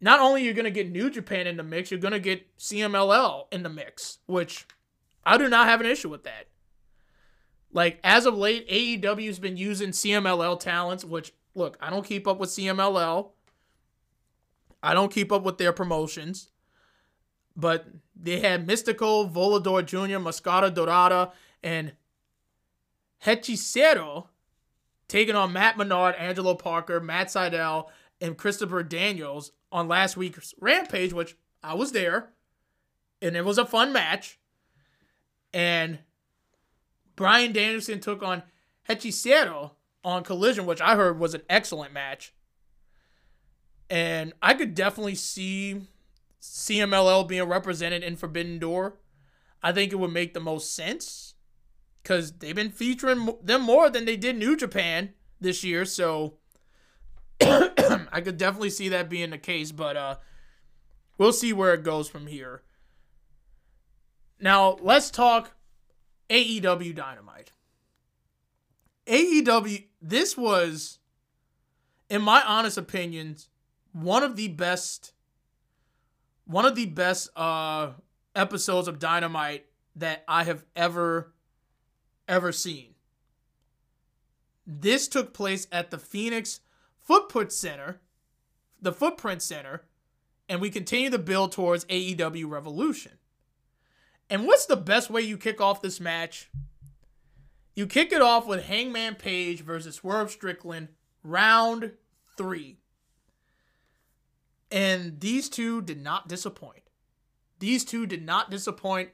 not 0.00 0.20
only 0.20 0.42
are 0.42 0.44
you're 0.44 0.54
going 0.54 0.64
to 0.64 0.70
get 0.70 0.90
New 0.90 1.08
Japan 1.08 1.46
in 1.46 1.56
the 1.56 1.62
mix, 1.62 1.90
you're 1.90 2.00
going 2.00 2.12
to 2.12 2.18
get 2.18 2.56
CMLL 2.58 3.46
in 3.52 3.62
the 3.62 3.68
mix, 3.68 4.18
which 4.26 4.66
I 5.24 5.38
do 5.38 5.48
not 5.48 5.68
have 5.68 5.80
an 5.80 5.86
issue 5.86 6.10
with 6.10 6.24
that. 6.24 6.48
Like 7.72 7.98
as 8.04 8.26
of 8.26 8.36
late, 8.36 8.68
AEW's 8.68 9.38
been 9.38 9.56
using 9.56 9.90
CMLL 9.90 10.60
talents, 10.60 11.04
which 11.04 11.32
look, 11.54 11.78
I 11.80 11.90
don't 11.90 12.06
keep 12.06 12.26
up 12.26 12.38
with 12.38 12.50
CMLL. 12.50 13.30
I 14.84 14.94
don't 14.94 15.12
keep 15.12 15.32
up 15.32 15.42
with 15.42 15.58
their 15.58 15.72
promotions. 15.72 16.50
But 17.56 17.86
they 18.14 18.40
had 18.40 18.66
Mystico, 18.66 19.30
Volador 19.32 19.84
Jr., 19.84 20.18
Mascara 20.18 20.70
Dorada, 20.70 21.32
and 21.62 21.92
Hechicero 23.24 24.26
taking 25.08 25.34
on 25.34 25.52
Matt 25.52 25.76
Menard, 25.76 26.16
Angelo 26.16 26.54
Parker, 26.54 27.00
Matt 27.00 27.28
Sydal, 27.28 27.88
and 28.20 28.36
Christopher 28.36 28.82
Daniels 28.82 29.52
on 29.70 29.88
last 29.88 30.16
week's 30.16 30.54
Rampage, 30.60 31.12
which 31.12 31.36
I 31.62 31.74
was 31.74 31.92
there. 31.92 32.30
And 33.22 33.36
it 33.36 33.44
was 33.44 33.58
a 33.58 33.66
fun 33.66 33.92
match. 33.92 34.38
And 35.52 36.00
Bryan 37.16 37.52
Danielson 37.52 38.00
took 38.00 38.22
on 38.22 38.42
Hechicero 38.88 39.72
on 40.04 40.24
Collision, 40.24 40.66
which 40.66 40.80
I 40.80 40.96
heard 40.96 41.18
was 41.18 41.34
an 41.34 41.42
excellent 41.48 41.92
match. 41.92 42.34
And 43.90 44.32
I 44.42 44.54
could 44.54 44.74
definitely 44.74 45.14
see 45.14 45.82
CMLL 46.40 47.26
being 47.28 47.44
represented 47.44 48.02
in 48.02 48.16
Forbidden 48.16 48.58
Door. 48.58 48.98
I 49.62 49.72
think 49.72 49.92
it 49.92 49.96
would 49.96 50.12
make 50.12 50.34
the 50.34 50.40
most 50.40 50.74
sense 50.74 51.34
because 52.02 52.32
they've 52.32 52.54
been 52.54 52.70
featuring 52.70 53.30
them 53.42 53.62
more 53.62 53.88
than 53.88 54.04
they 54.04 54.16
did 54.16 54.36
New 54.36 54.56
Japan 54.56 55.14
this 55.40 55.64
year. 55.64 55.84
So 55.84 56.34
I 57.40 58.20
could 58.22 58.36
definitely 58.36 58.70
see 58.70 58.90
that 58.90 59.08
being 59.08 59.30
the 59.30 59.38
case, 59.38 59.72
but 59.72 59.96
uh, 59.96 60.16
we'll 61.18 61.32
see 61.32 61.52
where 61.52 61.74
it 61.74 61.82
goes 61.82 62.08
from 62.08 62.26
here. 62.26 62.62
Now, 64.40 64.76
let's 64.82 65.10
talk 65.10 65.52
AEW 66.28 66.94
Dynamite. 66.94 67.52
AEW, 69.06 69.86
this 70.00 70.36
was, 70.36 70.98
in 72.08 72.22
my 72.22 72.42
honest 72.42 72.76
opinions, 72.76 73.48
one 73.94 74.24
of 74.24 74.36
the 74.36 74.48
best, 74.48 75.12
one 76.46 76.66
of 76.66 76.74
the 76.74 76.86
best 76.86 77.30
uh, 77.36 77.90
episodes 78.34 78.88
of 78.88 78.98
Dynamite 78.98 79.66
that 79.96 80.24
I 80.26 80.44
have 80.44 80.64
ever, 80.74 81.32
ever 82.28 82.50
seen. 82.50 82.94
This 84.66 85.06
took 85.06 85.32
place 85.32 85.68
at 85.70 85.90
the 85.90 85.98
Phoenix 85.98 86.60
Footprint 87.02 87.52
Center, 87.52 88.00
the 88.82 88.92
Footprint 88.92 89.42
Center, 89.42 89.84
and 90.48 90.60
we 90.60 90.70
continue 90.70 91.10
to 91.10 91.18
build 91.18 91.52
towards 91.52 91.84
AEW 91.84 92.50
Revolution. 92.50 93.12
And 94.28 94.46
what's 94.46 94.66
the 94.66 94.76
best 94.76 95.08
way 95.08 95.22
you 95.22 95.38
kick 95.38 95.60
off 95.60 95.82
this 95.82 96.00
match? 96.00 96.50
You 97.76 97.86
kick 97.86 98.10
it 98.10 98.22
off 98.22 98.46
with 98.46 98.64
Hangman 98.64 99.14
Page 99.16 99.60
versus 99.60 99.96
Swerve 99.96 100.30
Strickland, 100.30 100.88
round 101.22 101.92
three. 102.36 102.78
And 104.74 105.20
these 105.20 105.48
two 105.48 105.82
did 105.82 106.02
not 106.02 106.26
disappoint. 106.26 106.82
These 107.60 107.84
two 107.84 108.06
did 108.06 108.26
not 108.26 108.50
disappoint. 108.50 109.10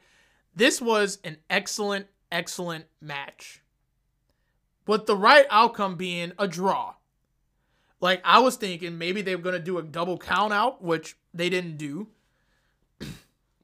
This 0.56 0.80
was 0.80 1.18
an 1.22 1.36
excellent, 1.50 2.06
excellent 2.32 2.86
match. 2.98 3.62
With 4.86 5.04
the 5.04 5.14
right 5.14 5.44
outcome 5.50 5.96
being 5.96 6.32
a 6.38 6.48
draw. 6.48 6.94
Like, 8.00 8.22
I 8.24 8.38
was 8.38 8.56
thinking 8.56 8.96
maybe 8.96 9.20
they 9.20 9.36
were 9.36 9.42
going 9.42 9.54
to 9.54 9.60
do 9.60 9.76
a 9.76 9.82
double 9.82 10.16
count 10.16 10.54
out, 10.54 10.82
which 10.82 11.18
they 11.34 11.50
didn't 11.50 11.76
do. 11.76 12.08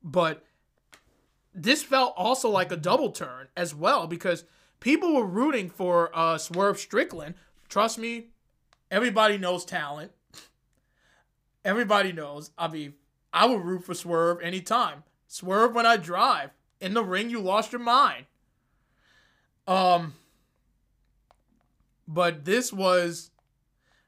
but 0.05 0.45
this 1.55 1.83
felt 1.83 2.13
also 2.15 2.51
like 2.51 2.71
a 2.71 2.77
double 2.77 3.11
turn 3.11 3.49
as 3.57 3.75
well 3.75 4.07
because 4.07 4.45
people 4.81 5.15
were 5.15 5.25
rooting 5.25 5.71
for 5.71 6.11
uh, 6.13 6.37
Swerve 6.37 6.79
Strickland. 6.79 7.37
Trust 7.71 7.99
me, 7.99 8.27
everybody 8.91 9.39
knows 9.39 9.65
talent. 9.65 10.13
Everybody 11.67 12.13
knows. 12.13 12.53
I 12.57 12.69
mean, 12.69 12.95
I 13.33 13.45
would 13.45 13.61
root 13.61 13.85
for 13.85 13.93
Swerve 13.93 14.41
anytime. 14.41 15.03
Swerve 15.27 15.75
when 15.75 15.85
I 15.85 15.97
drive. 15.97 16.51
In 16.81 16.95
the 16.95 17.03
ring, 17.03 17.29
you 17.29 17.41
lost 17.41 17.73
your 17.73 17.81
mind. 17.81 18.27
Um, 19.67 20.15
but 22.07 22.45
this 22.45 22.73
was, 22.73 23.33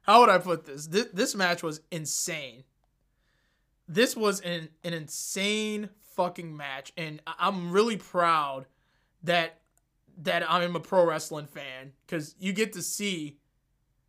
how 0.03 0.21
would 0.21 0.31
I 0.31 0.39
put 0.39 0.67
this? 0.67 0.87
This, 0.87 1.09
this 1.13 1.35
match 1.35 1.65
was 1.65 1.81
insane. 1.91 2.63
This 3.89 4.17
was 4.17 4.41
an, 4.43 4.69
an 4.85 4.93
insane 4.93 5.89
fucking 6.15 6.57
match, 6.57 6.93
and 6.97 7.21
I'm 7.27 7.73
really 7.73 7.97
proud 7.97 8.67
that 9.23 9.61
that 10.21 10.49
I'm 10.51 10.75
a 10.75 10.81
pro 10.81 11.07
wrestling 11.07 11.47
fan 11.47 11.93
because 12.05 12.35
you 12.39 12.53
get 12.53 12.73
to 12.73 12.83
see 12.83 13.39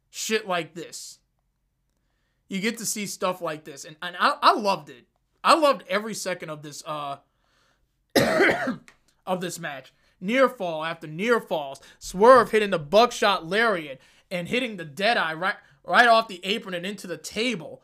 shit 0.09 0.47
like 0.47 0.73
this. 0.73 1.18
You 2.49 2.59
get 2.59 2.77
to 2.79 2.85
see 2.85 3.05
stuff 3.05 3.41
like 3.41 3.63
this, 3.63 3.85
and, 3.85 3.95
and 4.01 4.15
I, 4.19 4.35
I 4.41 4.53
loved 4.53 4.89
it. 4.89 5.05
I 5.43 5.55
loved 5.55 5.83
every 5.87 6.13
second 6.13 6.49
of 6.49 6.63
this 6.63 6.83
uh 6.85 7.17
of 9.25 9.39
this 9.39 9.59
match. 9.59 9.93
Near 10.19 10.49
fall 10.49 10.83
after 10.83 11.07
near 11.07 11.39
falls, 11.39 11.79
Swerve 11.97 12.51
hitting 12.51 12.71
the 12.71 12.79
buckshot 12.79 13.45
lariat 13.45 14.01
and 14.29 14.49
hitting 14.49 14.75
the 14.75 14.83
dead 14.83 15.15
eye 15.15 15.33
right 15.33 15.55
right 15.85 16.07
off 16.07 16.27
the 16.27 16.43
apron 16.43 16.73
and 16.73 16.85
into 16.85 17.07
the 17.07 17.17
table. 17.17 17.83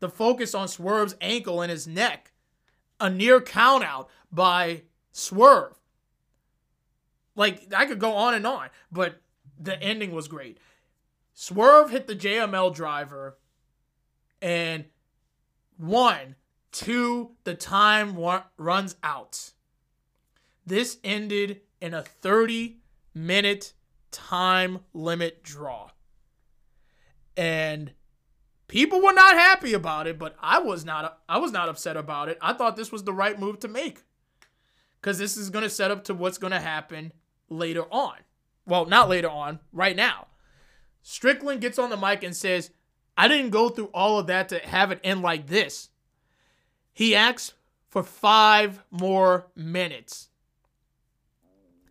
The 0.00 0.08
focus 0.08 0.54
on 0.54 0.66
Swerve's 0.66 1.14
ankle 1.20 1.60
and 1.60 1.70
his 1.70 1.86
neck 1.86 2.32
a 2.98 3.10
near 3.10 3.40
count 3.40 3.84
out 3.84 4.08
by 4.30 4.82
Swerve. 5.12 5.78
Like 7.34 7.72
I 7.74 7.86
could 7.86 7.98
go 7.98 8.14
on 8.14 8.34
and 8.34 8.46
on, 8.46 8.68
but 8.90 9.20
the 9.58 9.80
ending 9.82 10.12
was 10.12 10.28
great. 10.28 10.58
Swerve 11.32 11.90
hit 11.90 12.06
the 12.06 12.16
JML 12.16 12.74
driver, 12.74 13.38
and 14.40 14.84
one, 15.76 16.36
two, 16.72 17.32
the 17.44 17.54
time 17.54 18.14
wa- 18.14 18.44
runs 18.56 18.96
out. 19.02 19.52
This 20.66 20.98
ended 21.02 21.62
in 21.80 21.94
a 21.94 22.02
30 22.02 22.78
minute 23.14 23.72
time 24.10 24.80
limit 24.92 25.42
draw. 25.42 25.90
And 27.36 27.92
People 28.70 29.02
were 29.02 29.12
not 29.12 29.34
happy 29.34 29.72
about 29.72 30.06
it, 30.06 30.16
but 30.16 30.36
I 30.40 30.60
was 30.60 30.84
not 30.84 31.18
I 31.28 31.38
was 31.38 31.50
not 31.50 31.68
upset 31.68 31.96
about 31.96 32.28
it. 32.28 32.38
I 32.40 32.52
thought 32.52 32.76
this 32.76 32.92
was 32.92 33.02
the 33.02 33.12
right 33.12 33.36
move 33.36 33.58
to 33.60 33.68
make. 33.68 34.04
Cuz 35.02 35.18
this 35.18 35.36
is 35.36 35.50
going 35.50 35.64
to 35.64 35.68
set 35.68 35.90
up 35.90 36.04
to 36.04 36.14
what's 36.14 36.38
going 36.38 36.52
to 36.52 36.60
happen 36.60 37.12
later 37.48 37.82
on. 37.90 38.18
Well, 38.66 38.86
not 38.86 39.08
later 39.08 39.28
on, 39.28 39.58
right 39.72 39.96
now. 39.96 40.28
Strickland 41.02 41.60
gets 41.60 41.80
on 41.80 41.90
the 41.90 41.96
mic 41.96 42.22
and 42.22 42.36
says, 42.36 42.70
"I 43.20 43.28
didn't 43.28 43.50
go 43.50 43.68
through 43.68 43.90
all 43.92 44.18
of 44.18 44.26
that 44.28 44.48
to 44.50 44.58
have 44.58 44.90
it 44.90 45.00
end 45.04 45.22
like 45.22 45.46
this." 45.46 45.90
He 46.92 47.14
asks 47.14 47.54
for 47.88 48.02
5 48.02 48.82
more 48.90 49.46
minutes. 49.54 50.28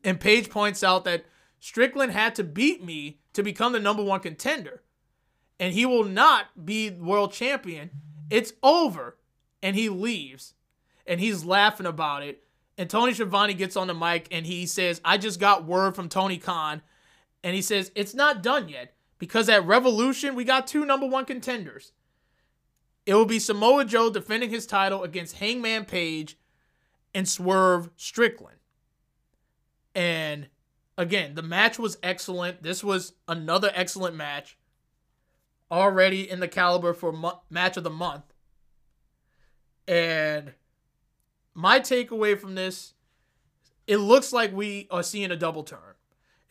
And 0.03 0.19
Page 0.19 0.49
points 0.49 0.83
out 0.83 1.03
that 1.05 1.25
Strickland 1.59 2.11
had 2.13 2.35
to 2.35 2.43
beat 2.43 2.83
me 2.83 3.19
to 3.33 3.43
become 3.43 3.73
the 3.73 3.79
number 3.79 4.03
1 4.03 4.21
contender 4.21 4.81
and 5.59 5.73
he 5.73 5.85
will 5.85 6.05
not 6.05 6.65
be 6.65 6.89
world 6.89 7.33
champion. 7.33 7.91
It's 8.29 8.53
over. 8.63 9.17
And 9.61 9.75
he 9.75 9.89
leaves. 9.89 10.53
And 11.05 11.19
he's 11.19 11.43
laughing 11.43 11.85
about 11.85 12.23
it. 12.23 12.43
And 12.77 12.89
Tony 12.89 13.13
Schiavone 13.13 13.53
gets 13.53 13.75
on 13.75 13.87
the 13.87 13.93
mic 13.93 14.27
and 14.31 14.45
he 14.45 14.65
says, 14.65 15.01
I 15.03 15.17
just 15.17 15.39
got 15.39 15.65
word 15.65 15.95
from 15.95 16.07
Tony 16.07 16.37
Khan. 16.37 16.81
And 17.43 17.55
he 17.55 17.61
says, 17.61 17.91
It's 17.93 18.13
not 18.13 18.41
done 18.41 18.69
yet. 18.69 18.93
Because 19.19 19.49
at 19.49 19.65
Revolution, 19.65 20.33
we 20.33 20.45
got 20.45 20.65
two 20.65 20.85
number 20.85 21.05
one 21.05 21.25
contenders. 21.25 21.91
It 23.05 23.13
will 23.13 23.25
be 23.25 23.39
Samoa 23.39 23.85
Joe 23.85 24.09
defending 24.09 24.49
his 24.49 24.65
title 24.65 25.03
against 25.03 25.37
Hangman 25.37 25.85
Page 25.85 26.37
and 27.13 27.27
Swerve 27.27 27.89
Strickland. 27.97 28.57
And 29.93 30.47
again, 30.97 31.35
the 31.35 31.41
match 31.41 31.77
was 31.77 31.97
excellent. 32.01 32.63
This 32.63 32.83
was 32.83 33.13
another 33.27 33.71
excellent 33.73 34.15
match 34.15 34.57
already 35.71 36.29
in 36.29 36.39
the 36.39 36.47
caliber 36.47 36.93
for 36.93 37.11
mo- 37.11 37.41
match 37.49 37.77
of 37.77 37.83
the 37.83 37.89
month. 37.89 38.25
And 39.87 40.53
my 41.53 41.79
takeaway 41.79 42.39
from 42.39 42.55
this, 42.55 42.93
it 43.87 43.97
looks 43.97 44.31
like 44.31 44.55
we 44.55 44.87
are 44.91 45.03
seeing 45.03 45.31
a 45.31 45.35
double 45.35 45.63
turn. 45.63 45.79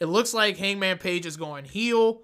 It 0.00 0.06
looks 0.06 0.34
like 0.34 0.56
Hangman 0.56 0.98
Page 0.98 1.24
is 1.24 1.36
going 1.36 1.64
heel 1.64 2.22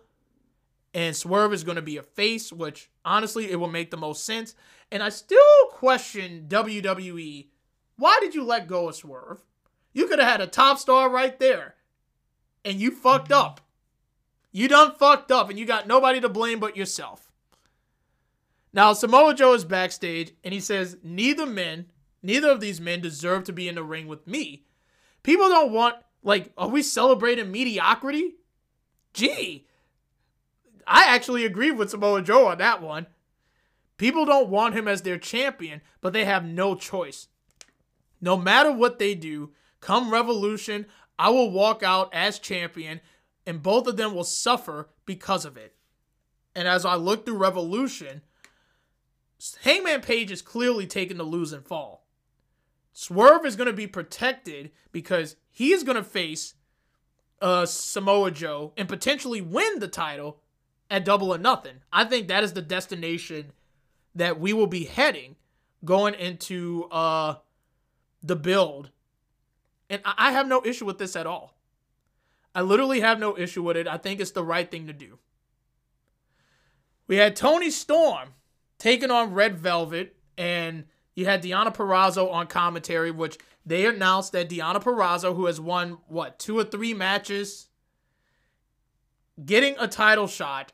and 0.95 1.16
Swerve 1.16 1.53
is 1.53 1.64
going 1.64 1.76
to 1.76 1.82
be 1.82 1.97
a 1.97 2.03
face, 2.03 2.53
which 2.53 2.88
honestly, 3.05 3.51
it 3.51 3.57
will 3.57 3.68
make 3.68 3.90
the 3.90 3.97
most 3.97 4.24
sense. 4.24 4.55
And 4.92 5.03
I 5.03 5.09
still 5.09 5.40
question 5.70 6.47
WWE. 6.49 7.49
Why 7.97 8.18
did 8.20 8.34
you 8.34 8.45
let 8.45 8.68
go 8.68 8.88
of 8.88 8.95
Swerve? 8.95 9.42
You 9.92 10.07
could 10.07 10.20
have 10.20 10.28
had 10.30 10.40
a 10.40 10.47
top 10.47 10.78
star 10.78 11.11
right 11.11 11.38
there. 11.40 11.74
And 12.64 12.80
you 12.80 12.92
fucked 12.92 13.30
mm-hmm. 13.30 13.45
up. 13.45 13.61
You 14.53 14.68
done 14.68 14.95
fucked 14.95 15.32
up 15.32 15.51
and 15.51 15.59
you 15.59 15.66
got 15.66 15.88
nobody 15.88 16.20
to 16.20 16.28
blame 16.28 16.61
but 16.61 16.76
yourself. 16.76 17.32
Now, 18.72 18.92
Samoa 18.92 19.34
Joe 19.34 19.55
is 19.55 19.64
backstage 19.64 20.32
and 20.45 20.55
he 20.55 20.61
says, 20.61 20.97
Neither 21.03 21.45
men, 21.45 21.86
neither 22.22 22.51
of 22.51 22.61
these 22.61 22.80
men 22.80 23.01
deserve 23.01 23.45
to 23.45 23.53
be 23.53 23.68
in 23.68 23.74
the 23.74 23.82
ring 23.82 24.07
with 24.07 24.26
me. 24.28 24.64
People 25.24 25.49
don't 25.49 25.72
want, 25.72 25.97
like, 26.22 26.53
are 26.57 26.68
we 26.68 26.82
celebrating 26.82 27.51
mediocrity? 27.51 28.36
Gee, 29.12 29.66
I 30.87 31.05
actually 31.07 31.45
agree 31.45 31.70
with 31.70 31.91
Samoa 31.91 32.22
Joe 32.22 32.47
on 32.47 32.59
that 32.59 32.82
one. 32.82 33.07
People 33.97 34.24
don't 34.24 34.49
want 34.49 34.74
him 34.74 34.89
as 34.89 35.03
their 35.03 35.18
champion, 35.18 35.80
but 36.01 36.12
they 36.12 36.24
have 36.24 36.45
no 36.45 36.74
choice. 36.74 37.28
No 38.20 38.37
matter 38.37 38.72
what 38.72 38.99
they 38.99 39.14
do, 39.14 39.53
come 39.80 40.11
Revolution, 40.11 40.87
I 41.18 41.30
will 41.30 41.51
walk 41.51 41.82
out 41.82 42.12
as 42.12 42.39
champion, 42.39 43.01
and 43.47 43.62
both 43.62 43.87
of 43.87 43.97
them 43.97 44.14
will 44.14 44.24
suffer 44.24 44.89
because 45.07 45.45
of 45.45 45.57
it. 45.57 45.74
And 46.55 46.66
as 46.66 46.85
I 46.85 46.95
look 46.97 47.24
through 47.24 47.37
Revolution, 47.37 48.22
Hangman 49.62 50.01
Page 50.01 50.30
is 50.30 50.43
clearly 50.43 50.87
taking 50.87 51.16
the 51.16 51.24
lose 51.24 51.53
and 51.53 51.66
fall. 51.66 52.07
Swerve 52.93 53.45
is 53.45 53.57
going 53.57 53.66
to 53.66 53.72
be 53.72 53.87
protected 53.87 54.70
because 54.93 55.37
he 55.51 55.72
is 55.72 55.82
going 55.82 55.97
to 55.97 56.05
face 56.05 56.55
uh, 57.43 57.66
Samoa 57.66 58.30
Joe 58.30 58.72
and 58.76 58.89
potentially 58.89 59.41
win 59.41 59.80
the 59.80 59.89
title 59.89 60.41
at 60.95 61.05
double 61.05 61.34
or 61.34 61.38
nothing. 61.38 61.74
I 61.92 62.05
think 62.05 62.28
that 62.28 62.45
is 62.45 62.53
the 62.53 62.62
destination 62.62 63.53
that 64.14 64.38
we 64.38 64.53
will 64.53 64.68
be 64.68 64.84
heading 64.84 65.34
going 65.84 66.14
into 66.14 66.84
uh 66.84 67.34
the 68.22 68.36
build. 68.36 68.90
And 69.90 70.01
I 70.05 70.32
have 70.32 70.47
no 70.47 70.64
issue 70.64 70.86
with 70.86 70.99
this 70.99 71.16
at 71.16 71.26
all. 71.26 71.55
I 72.55 72.62
literally 72.62 73.01
have 73.01 73.18
no 73.18 73.36
issue 73.36 73.62
with 73.62 73.76
it. 73.76 73.88
I 73.88 73.99
think 73.99 74.20
it's 74.20 74.30
the 74.30 74.45
right 74.45 74.70
thing 74.70 74.86
to 74.86 74.92
do. 74.92 75.18
We 77.07 77.16
had 77.16 77.36
Toni 77.36 77.70
Storm 77.70 78.30
taking 78.78 79.11
on 79.11 79.34
Red 79.34 79.59
Velvet, 79.59 80.16
and 80.38 80.84
you 81.14 81.26
had 81.26 81.42
Deonna 81.42 81.74
Purrazzo 81.74 82.32
on 82.32 82.47
commentary, 82.47 83.11
which 83.11 83.36
they 83.66 83.84
announced 83.86 84.32
that 84.32 84.49
Deonna 84.49 84.82
Purrazzo, 84.82 85.34
who 85.36 85.47
has 85.47 85.61
won, 85.61 85.99
what, 86.07 86.38
two 86.38 86.57
or 86.59 86.64
three 86.64 86.95
matches, 86.95 87.66
getting 89.45 89.74
a 89.78 89.88
title 89.88 90.28
shot 90.28 90.72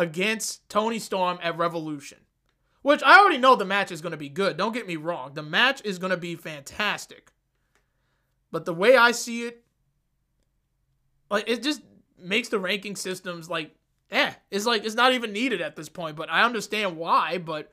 against 0.00 0.66
Toni 0.70 0.98
Storm 0.98 1.38
at 1.42 1.58
Revolution. 1.58 2.18
Which 2.80 3.02
I 3.02 3.18
already 3.18 3.36
know 3.36 3.54
the 3.54 3.66
match 3.66 3.92
is 3.92 4.00
going 4.00 4.12
to 4.12 4.16
be 4.16 4.30
good. 4.30 4.56
Don't 4.56 4.72
get 4.72 4.86
me 4.86 4.96
wrong. 4.96 5.34
The 5.34 5.42
match 5.42 5.82
is 5.84 5.98
going 5.98 6.12
to 6.12 6.16
be 6.16 6.34
fantastic. 6.34 7.32
But 8.50 8.64
the 8.64 8.72
way 8.72 8.96
I 8.96 9.12
see 9.12 9.42
it, 9.42 9.62
like 11.30 11.44
it 11.46 11.62
just 11.62 11.82
makes 12.18 12.48
the 12.48 12.58
ranking 12.58 12.96
systems 12.96 13.50
like 13.50 13.74
eh, 14.10 14.32
it's 14.50 14.64
like 14.64 14.86
it's 14.86 14.94
not 14.94 15.12
even 15.12 15.32
needed 15.32 15.60
at 15.60 15.76
this 15.76 15.90
point, 15.90 16.16
but 16.16 16.30
I 16.30 16.42
understand 16.42 16.96
why, 16.96 17.36
but 17.36 17.70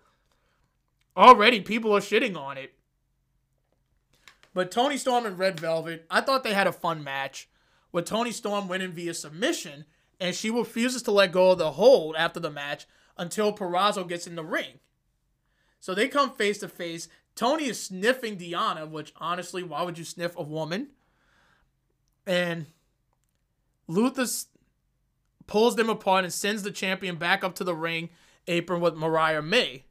already 1.15 1.61
people 1.61 1.95
are 1.95 2.01
shitting 2.01 2.37
on 2.37 2.57
it. 2.57 2.73
But 4.53 4.71
Toni 4.71 4.97
Storm 4.97 5.25
and 5.25 5.39
Red 5.39 5.59
Velvet, 5.59 6.05
I 6.11 6.19
thought 6.19 6.43
they 6.43 6.53
had 6.53 6.67
a 6.67 6.73
fun 6.73 7.01
match 7.03 7.47
with 7.93 8.05
Toni 8.05 8.31
Storm 8.31 8.67
winning 8.67 8.91
via 8.91 9.13
submission 9.13 9.85
and 10.19 10.35
she 10.35 10.49
refuses 10.49 11.01
to 11.03 11.11
let 11.11 11.31
go 11.31 11.51
of 11.51 11.57
the 11.57 11.71
hold 11.71 12.15
after 12.15 12.39
the 12.39 12.49
match 12.49 12.85
until 13.17 13.53
Purrazzo 13.53 14.07
gets 14.07 14.27
in 14.27 14.35
the 14.35 14.43
ring. 14.43 14.79
So 15.79 15.93
they 15.93 16.07
come 16.07 16.31
face 16.31 16.57
to 16.59 16.67
face. 16.67 17.07
Toni 17.35 17.65
is 17.65 17.81
sniffing 17.81 18.37
Deonna, 18.37 18.89
which 18.89 19.13
honestly, 19.17 19.63
why 19.63 19.83
would 19.83 19.97
you 19.97 20.03
sniff 20.03 20.35
a 20.35 20.43
woman? 20.43 20.87
And 22.25 22.65
Luther 23.87 24.25
pulls 25.45 25.75
them 25.75 25.89
apart 25.89 26.23
and 26.23 26.33
sends 26.33 26.63
the 26.63 26.71
champion 26.71 27.15
back 27.15 27.43
up 27.43 27.55
to 27.55 27.63
the 27.63 27.75
ring 27.75 28.09
apron 28.47 28.81
with 28.81 28.95
Mariah 28.95 29.41
May. 29.41 29.83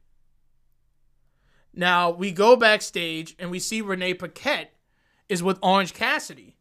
Now 1.73 2.09
we 2.09 2.31
go 2.31 2.55
backstage 2.55 3.35
and 3.39 3.49
we 3.49 3.59
see 3.59 3.81
Renee 3.81 4.15
Paquette 4.15 4.73
is 5.29 5.43
with 5.43 5.59
Orange 5.61 5.93
Cassidy 5.93 6.56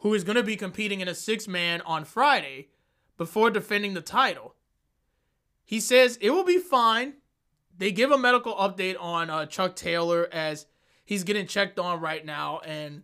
who 0.00 0.14
is 0.14 0.24
going 0.24 0.36
to 0.36 0.42
be 0.42 0.56
competing 0.56 1.00
in 1.00 1.08
a 1.08 1.14
six 1.14 1.46
man 1.46 1.80
on 1.82 2.04
Friday 2.04 2.68
before 3.16 3.50
defending 3.50 3.94
the 3.94 4.00
title. 4.00 4.54
He 5.64 5.80
says 5.80 6.18
it 6.20 6.30
will 6.30 6.44
be 6.44 6.58
fine. 6.58 7.14
They 7.76 7.92
give 7.92 8.10
a 8.10 8.18
medical 8.18 8.54
update 8.54 8.96
on 9.00 9.30
uh, 9.30 9.46
Chuck 9.46 9.76
Taylor 9.76 10.28
as 10.32 10.66
he's 11.04 11.24
getting 11.24 11.46
checked 11.46 11.78
on 11.78 12.00
right 12.00 12.24
now, 12.24 12.60
and 12.64 13.02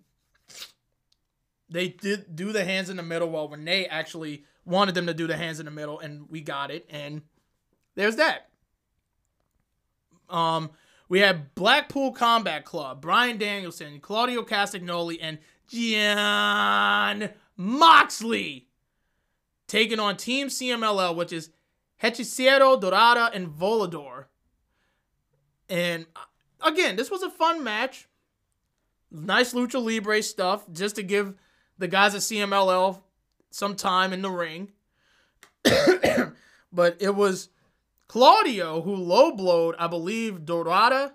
they 1.68 1.88
did 1.88 2.36
do 2.36 2.52
the 2.52 2.64
hands 2.64 2.90
in 2.90 2.96
the 2.96 3.02
middle 3.02 3.30
while 3.30 3.48
Renee 3.48 3.86
actually 3.86 4.44
wanted 4.64 4.94
them 4.94 5.06
to 5.06 5.14
do 5.14 5.26
the 5.26 5.36
hands 5.36 5.60
in 5.60 5.66
the 5.66 5.72
middle, 5.72 5.98
and 5.98 6.28
we 6.28 6.40
got 6.40 6.70
it. 6.70 6.86
And 6.90 7.22
there's 7.94 8.16
that. 8.16 8.48
Um, 10.28 10.70
we 11.08 11.20
have 11.20 11.54
Blackpool 11.54 12.12
Combat 12.12 12.64
Club, 12.64 13.00
Bryan 13.00 13.38
Danielson, 13.38 14.00
Claudio 14.00 14.42
Castagnoli, 14.42 15.18
and 15.20 15.38
Jon 15.68 17.30
Moxley 17.56 18.66
taking 19.66 19.98
on 19.98 20.16
Team 20.16 20.48
CMLL, 20.48 21.16
which 21.16 21.32
is 21.32 21.50
Hechicero, 22.02 22.80
Dorada, 22.80 23.30
and 23.32 23.48
Volador. 23.48 24.26
And 25.68 26.06
uh, 26.14 26.20
again, 26.68 26.96
this 26.96 27.10
was 27.10 27.22
a 27.22 27.30
fun 27.30 27.64
match. 27.64 28.08
Nice 29.10 29.54
Lucha 29.54 29.82
Libre 29.82 30.22
stuff, 30.22 30.64
just 30.72 30.96
to 30.96 31.02
give 31.02 31.34
the 31.78 31.88
guys 31.88 32.14
at 32.14 32.20
CMLL 32.20 33.00
some 33.50 33.74
time 33.74 34.12
in 34.12 34.22
the 34.22 34.30
ring. 34.30 34.72
but 36.72 36.96
it 37.00 37.14
was 37.14 37.48
Claudio 38.08 38.82
who 38.82 38.94
low 38.94 39.32
blowed, 39.32 39.74
I 39.78 39.86
believe, 39.86 40.44
Dorada, 40.44 41.14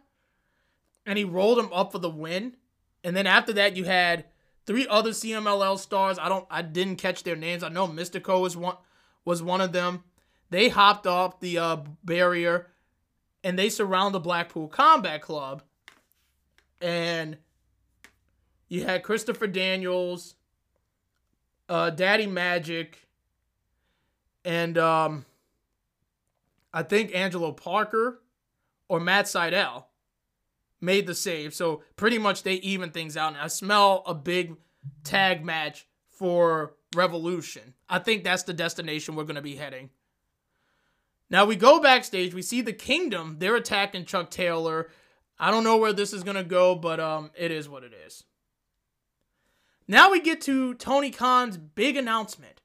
and 1.05 1.17
he 1.17 1.23
rolled 1.23 1.59
him 1.59 1.71
up 1.71 1.91
for 1.91 1.99
the 1.99 2.09
win. 2.09 2.55
And 3.03 3.15
then 3.15 3.27
after 3.27 3.53
that, 3.53 3.75
you 3.75 3.85
had 3.85 4.25
three 4.65 4.87
other 4.87 5.11
CMLL 5.11 5.77
stars. 5.77 6.17
I 6.19 6.29
don't 6.29 6.45
I 6.49 6.61
didn't 6.61 6.97
catch 6.97 7.23
their 7.23 7.35
names. 7.35 7.63
I 7.63 7.69
know 7.69 7.87
Mystico 7.87 8.41
was 8.41 8.55
one 8.55 8.77
was 9.25 9.41
one 9.43 9.61
of 9.61 9.71
them. 9.71 10.03
They 10.49 10.69
hopped 10.69 11.07
off 11.07 11.39
the 11.39 11.57
uh, 11.57 11.77
barrier 12.03 12.67
and 13.43 13.57
they 13.57 13.69
surround 13.69 14.13
the 14.13 14.19
Blackpool 14.19 14.67
Combat 14.67 15.21
Club. 15.21 15.63
And 16.81 17.37
you 18.67 18.83
had 18.83 19.03
Christopher 19.03 19.47
Daniels, 19.47 20.35
uh, 21.69 21.89
Daddy 21.91 22.27
Magic, 22.27 23.07
and 24.43 24.77
um, 24.77 25.25
I 26.73 26.83
think 26.83 27.13
Angelo 27.13 27.51
Parker 27.51 28.19
or 28.87 28.99
Matt 28.99 29.25
Sydal 29.25 29.85
made 30.81 31.07
the 31.07 31.15
save. 31.15 31.53
So 31.53 31.83
pretty 31.95 32.17
much 32.17 32.43
they 32.43 32.55
even 32.55 32.91
things 32.91 33.15
out. 33.15 33.33
And 33.33 33.41
I 33.41 33.47
smell 33.47 34.03
a 34.05 34.13
big 34.13 34.55
tag 35.03 35.45
match 35.45 35.87
for 36.09 36.73
Revolution. 36.95 37.73
I 37.87 37.99
think 37.99 38.23
that's 38.23 38.43
the 38.43 38.53
destination 38.53 39.15
we're 39.15 39.23
going 39.23 39.35
to 39.35 39.41
be 39.41 39.55
heading. 39.55 39.91
Now 41.29 41.45
we 41.45 41.55
go 41.55 41.79
backstage. 41.79 42.33
We 42.33 42.41
see 42.41 42.61
the 42.61 42.73
Kingdom. 42.73 43.37
They're 43.39 43.55
attacking 43.55 44.05
Chuck 44.05 44.29
Taylor. 44.29 44.89
I 45.39 45.49
don't 45.49 45.63
know 45.63 45.77
where 45.77 45.93
this 45.93 46.11
is 46.11 46.23
going 46.23 46.35
to 46.35 46.43
go, 46.43 46.75
but 46.75 46.99
um, 46.99 47.31
it 47.37 47.51
is 47.51 47.69
what 47.69 47.83
it 47.83 47.93
is. 48.05 48.25
Now 49.87 50.11
we 50.11 50.19
get 50.19 50.41
to 50.41 50.73
Tony 50.73 51.09
Khan's 51.09 51.57
big 51.57 51.95
announcement. 51.95 52.61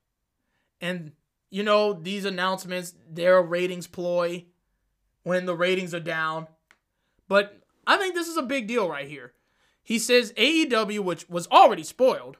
And, 0.81 1.13
you 1.51 1.63
know, 1.63 1.93
these 1.93 2.25
announcements, 2.25 2.95
they're 3.09 3.39
a 3.39 3.43
ratings 3.43 3.87
ploy 3.87 4.47
when 5.23 5.47
the 5.47 5.57
ratings 5.57 5.95
are 5.95 6.01
down. 6.01 6.49
But 7.29 7.63
I 7.87 7.97
think 7.97 8.15
this 8.15 8.29
is 8.29 8.37
a 8.37 8.43
big 8.43 8.67
deal 8.67 8.89
right 8.89 9.09
here. 9.09 9.33
He 9.83 9.99
says 9.99 10.33
AEW, 10.33 11.01
which 11.01 11.29
was 11.29 11.47
already 11.49 11.85
spoiled, 11.85 12.39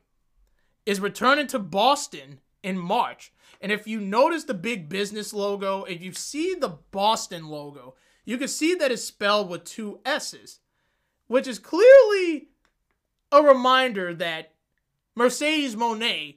is 0.85 1.01
returning 1.01 1.47
to 1.49 1.59
Boston 1.59 2.41
in 2.63 2.79
March. 2.79 3.33
And 3.61 3.71
if 3.71 3.87
you 3.87 4.01
notice 4.01 4.45
the 4.45 4.55
big 4.55 4.89
business 4.89 5.33
logo, 5.33 5.85
if 5.85 6.03
you 6.03 6.13
see 6.13 6.55
the 6.55 6.79
Boston 6.91 7.49
logo, 7.49 7.95
you 8.25 8.39
can 8.39 8.49
see 8.49 8.75
that 8.75 8.91
it's 8.91 9.05
spelled 9.05 9.49
with 9.49 9.65
two 9.65 10.01
S's, 10.05 10.59
which 11.29 11.47
is 11.47 11.59
clearly 11.59 12.49
a 13.31 13.43
reminder 13.43 14.15
that 14.15 14.53
Mercedes 15.15 15.77
Mone 15.77 16.35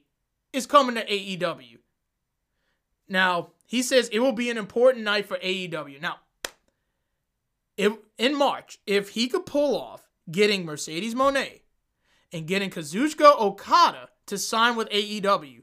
is 0.54 0.66
coming 0.66 0.96
to 0.96 1.06
AEW. 1.06 1.78
Now, 3.08 3.50
he 3.66 3.82
says 3.82 4.10
it 4.10 4.20
will 4.20 4.34
be 4.34 4.50
an 4.50 4.58
important 4.58 5.04
night 5.04 5.26
for 5.26 5.38
AEW. 5.38 6.00
Now, 6.00 6.18
if 7.80 7.94
in 8.18 8.36
March, 8.36 8.78
if 8.86 9.12
he 9.12 9.30
could 9.30 9.46
pull 9.46 9.80
off 9.80 10.10
getting 10.30 10.66
Mercedes 10.66 11.16
Mone 11.16 11.46
and 12.34 12.46
getting 12.46 12.70
Kazuchika 12.70 13.40
Okada 13.40 14.10
to 14.26 14.38
sign 14.38 14.76
with 14.76 14.90
AEW, 14.90 15.62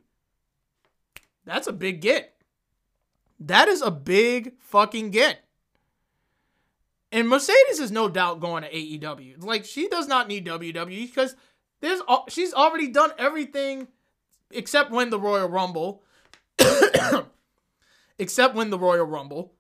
that's 1.45 1.67
a 1.67 1.75
big 1.75 2.01
get. 2.01 2.33
That 3.39 3.69
is 3.69 3.83
a 3.83 3.91
big 3.91 4.55
fucking 4.59 5.11
get. 5.11 5.45
And 7.13 7.29
Mercedes 7.29 7.81
is 7.81 7.93
no 7.93 8.09
doubt 8.09 8.41
going 8.41 8.63
to 8.63 8.73
AEW. 8.73 9.45
Like 9.45 9.67
she 9.67 9.87
does 9.87 10.09
not 10.09 10.27
need 10.27 10.47
WWE 10.47 11.07
because 11.07 11.37
there's 11.81 12.01
she's 12.31 12.55
already 12.55 12.89
done 12.89 13.11
everything 13.19 13.89
except 14.51 14.91
win 14.91 15.11
the 15.11 15.21
Royal 15.21 15.51
Rumble. 15.51 16.03
except 18.19 18.55
win 18.55 18.71
the 18.71 18.79
Royal 18.79 19.05
Rumble. 19.05 19.53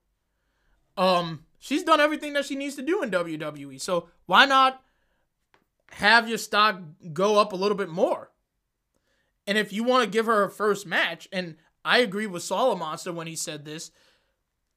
Um, 0.96 1.44
she's 1.59 1.82
done 1.82 2.00
everything 2.00 2.32
that 2.34 2.44
she 2.44 2.57
needs 2.57 2.76
to 2.76 2.82
do 2.82 3.02
in 3.02 3.11
WWE. 3.11 3.80
So 3.80 4.09
why 4.26 4.46
not 4.46 4.82
have 5.92 6.28
your 6.28 6.38
stock 6.38 6.80
go 7.12 7.38
up 7.38 7.52
a 7.52 7.57
little 7.57 7.76
bit 7.76 7.88
more? 7.88 8.30
And 9.46 9.57
if 9.57 9.72
you 9.72 9.84
want 9.84 10.04
to 10.04 10.11
give 10.11 10.26
her 10.26 10.44
a 10.44 10.50
first 10.50 10.86
match, 10.86 11.28
and 11.32 11.57
I 11.84 11.98
agree 11.98 12.26
with 12.26 12.48
Monster 12.50 13.12
when 13.12 13.26
he 13.26 13.36
said 13.36 13.64
this, 13.64 13.90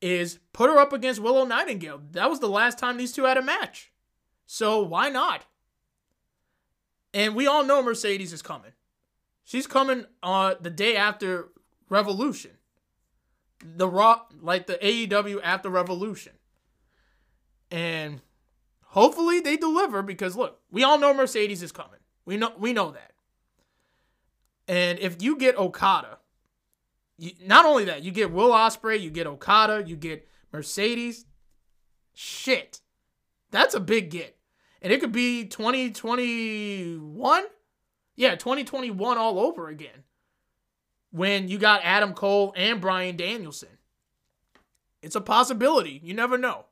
is 0.01 0.39
put 0.53 0.69
her 0.69 0.77
up 0.77 0.93
against 0.93 1.19
Willow 1.19 1.45
Nightingale. 1.45 2.01
That 2.11 2.30
was 2.30 2.39
the 2.39 2.47
last 2.47 2.77
time 2.77 2.97
these 2.97 3.11
two 3.11 3.23
had 3.23 3.38
a 3.38 3.41
match. 3.41 3.91
So 4.45 4.82
why 4.82 5.09
not? 5.09 5.45
And 7.13 7.36
we 7.36 7.47
all 7.47 7.63
know 7.63 7.82
Mercedes 7.82 8.34
is 8.34 8.41
coming. 8.41 8.71
She's 9.43 9.67
coming 9.67 10.05
uh 10.21 10.55
the 10.61 10.69
day 10.69 10.95
after 10.95 11.49
Revolution. 11.89 12.51
The 13.63 13.88
Raw 13.88 14.21
like 14.41 14.67
the 14.67 14.75
AEW 14.75 15.41
after 15.43 15.69
Revolution. 15.69 16.34
And 17.72 18.22
hopefully 18.86 19.39
they 19.39 19.57
deliver 19.57 20.01
because 20.01 20.36
look, 20.36 20.59
we 20.72 20.84
all 20.84 20.97
know 20.97 21.13
Mercedes 21.13 21.61
is 21.63 21.72
coming. 21.72 21.99
We 22.26 22.38
know 22.38 22.53
we 22.57 22.74
know 22.74 22.91
that. 22.91 23.13
And 24.67 24.99
if 24.99 25.22
you 25.22 25.36
get 25.36 25.57
Okada, 25.57 26.20
you, 27.17 27.32
not 27.45 27.65
only 27.65 27.86
that, 27.86 28.03
you 28.03 28.11
get 28.11 28.32
Will 28.32 28.51
Ospreay, 28.51 29.01
you 29.01 29.09
get 29.09 29.26
Okada, 29.28 29.84
you 29.86 29.95
get 29.95 30.28
Mercedes. 30.51 31.26
Shit. 32.13 32.82
That's 33.51 33.74
a 33.74 33.80
big 33.80 34.11
get. 34.11 34.38
And 34.82 34.93
it 34.93 35.01
could 35.01 35.11
be 35.11 35.45
2021? 35.45 37.43
Yeah, 38.15 38.36
2021 38.36 39.17
all 39.17 39.39
over 39.39 39.67
again. 39.67 40.03
When 41.11 41.47
you 41.47 41.57
got 41.57 41.82
Adam 41.84 42.13
Cole 42.13 42.53
and 42.55 42.80
Bryan 42.80 43.17
Danielson. 43.17 43.70
It's 45.01 45.15
a 45.15 45.22
possibility. 45.22 45.99
You 46.03 46.13
never 46.13 46.38
know. 46.38 46.65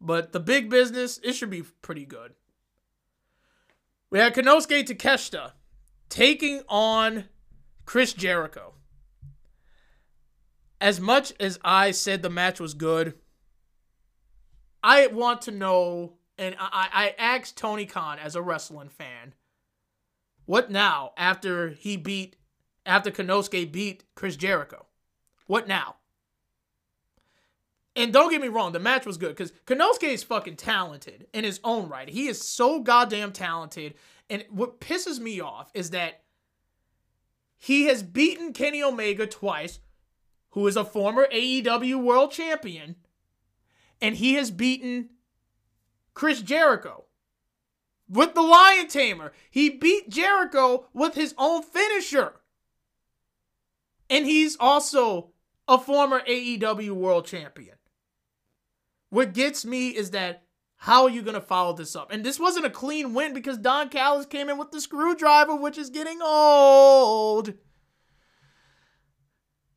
But 0.00 0.32
the 0.32 0.40
big 0.40 0.68
business, 0.68 1.18
it 1.22 1.32
should 1.32 1.50
be 1.50 1.62
pretty 1.62 2.04
good. 2.04 2.34
We 4.10 4.18
had 4.18 4.34
Konosuke 4.34 4.86
Takeshita 4.86 5.52
taking 6.08 6.62
on 6.68 7.24
Chris 7.84 8.12
Jericho. 8.12 8.74
As 10.80 11.00
much 11.00 11.32
as 11.40 11.58
I 11.64 11.90
said 11.90 12.22
the 12.22 12.30
match 12.30 12.60
was 12.60 12.74
good, 12.74 13.14
I 14.82 15.08
want 15.08 15.42
to 15.42 15.50
know, 15.50 16.12
and 16.38 16.54
I, 16.60 16.88
I 16.92 17.14
asked 17.18 17.56
Tony 17.56 17.86
Khan 17.86 18.18
as 18.18 18.36
a 18.36 18.42
wrestling 18.42 18.90
fan, 18.90 19.34
what 20.44 20.70
now 20.70 21.12
after 21.16 21.70
he 21.70 21.96
beat, 21.96 22.36
after 22.84 23.10
Konosuke 23.10 23.72
beat 23.72 24.04
Chris 24.14 24.36
Jericho? 24.36 24.86
What 25.46 25.66
now? 25.66 25.96
And 27.96 28.12
don't 28.12 28.30
get 28.30 28.42
me 28.42 28.48
wrong, 28.48 28.72
the 28.72 28.78
match 28.78 29.06
was 29.06 29.16
good 29.16 29.30
because 29.30 29.52
Konosuke 29.66 30.04
is 30.04 30.22
fucking 30.22 30.56
talented 30.56 31.26
in 31.32 31.44
his 31.44 31.60
own 31.64 31.88
right. 31.88 32.08
He 32.08 32.28
is 32.28 32.40
so 32.40 32.80
goddamn 32.80 33.32
talented. 33.32 33.94
And 34.28 34.44
what 34.50 34.80
pisses 34.80 35.18
me 35.18 35.40
off 35.40 35.70
is 35.72 35.90
that 35.90 36.20
he 37.56 37.84
has 37.84 38.02
beaten 38.02 38.52
Kenny 38.52 38.82
Omega 38.82 39.26
twice, 39.26 39.80
who 40.50 40.66
is 40.66 40.76
a 40.76 40.84
former 40.84 41.26
AEW 41.32 42.02
world 42.02 42.32
champion, 42.32 42.96
and 44.00 44.16
he 44.16 44.34
has 44.34 44.50
beaten 44.50 45.08
Chris 46.12 46.42
Jericho 46.42 47.06
with 48.10 48.34
the 48.34 48.42
Lion 48.42 48.88
Tamer. 48.88 49.32
He 49.50 49.70
beat 49.70 50.10
Jericho 50.10 50.86
with 50.92 51.14
his 51.14 51.34
own 51.38 51.62
finisher. 51.62 52.34
And 54.10 54.26
he's 54.26 54.56
also 54.60 55.30
a 55.66 55.78
former 55.78 56.20
AEW 56.20 56.90
world 56.90 57.26
champion. 57.26 57.75
What 59.10 59.34
gets 59.34 59.64
me 59.64 59.90
is 59.90 60.10
that 60.10 60.42
how 60.76 61.04
are 61.04 61.10
you 61.10 61.22
going 61.22 61.34
to 61.34 61.40
follow 61.40 61.72
this 61.72 61.96
up? 61.96 62.12
And 62.12 62.24
this 62.24 62.38
wasn't 62.38 62.66
a 62.66 62.70
clean 62.70 63.14
win 63.14 63.32
because 63.32 63.58
Don 63.58 63.88
Callis 63.88 64.26
came 64.26 64.48
in 64.50 64.58
with 64.58 64.72
the 64.72 64.80
screwdriver, 64.80 65.56
which 65.56 65.78
is 65.78 65.90
getting 65.90 66.20
old. 66.22 67.54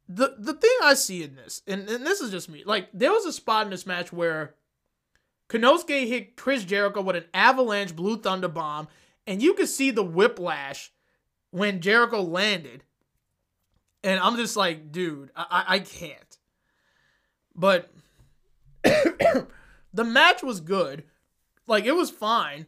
The 0.08 0.36
the 0.40 0.54
thing 0.54 0.72
I 0.84 0.96
see 0.96 1.22
in 1.22 1.36
this, 1.36 1.62
and, 1.68 1.88
and 1.88 2.06
this 2.06 2.20
is 2.20 2.32
just 2.32 2.50
me, 2.50 2.64
like 2.66 2.90
there 2.94 3.12
was 3.12 3.26
a 3.26 3.32
spot 3.32 3.66
in 3.66 3.70
this 3.70 3.86
match 3.86 4.12
where 4.12 4.56
Konosuke 5.50 6.08
hit 6.08 6.36
Chris 6.36 6.64
Jericho 6.66 7.02
with 7.02 7.16
an 7.16 7.26
avalanche 7.34 7.96
blue 7.96 8.18
thunder 8.18 8.48
bomb, 8.48 8.88
and 9.28 9.42
you 9.42 9.54
could 9.54 9.70
see 9.70 9.92
the 9.92 10.04
whiplash 10.04 10.92
when 11.52 11.80
Jericho 11.80 12.22
landed. 12.22 12.84
And 14.04 14.20
I'm 14.20 14.36
just 14.36 14.56
like, 14.58 14.92
dude, 14.92 15.30
I, 15.36 15.46
I, 15.50 15.76
I 15.76 15.80
can't. 15.80 16.38
But 17.56 17.92
the 19.94 20.04
match 20.04 20.44
was 20.44 20.60
good. 20.60 21.04
Like 21.68 21.86
it 21.86 21.96
was 21.96 22.10
fine. 22.10 22.66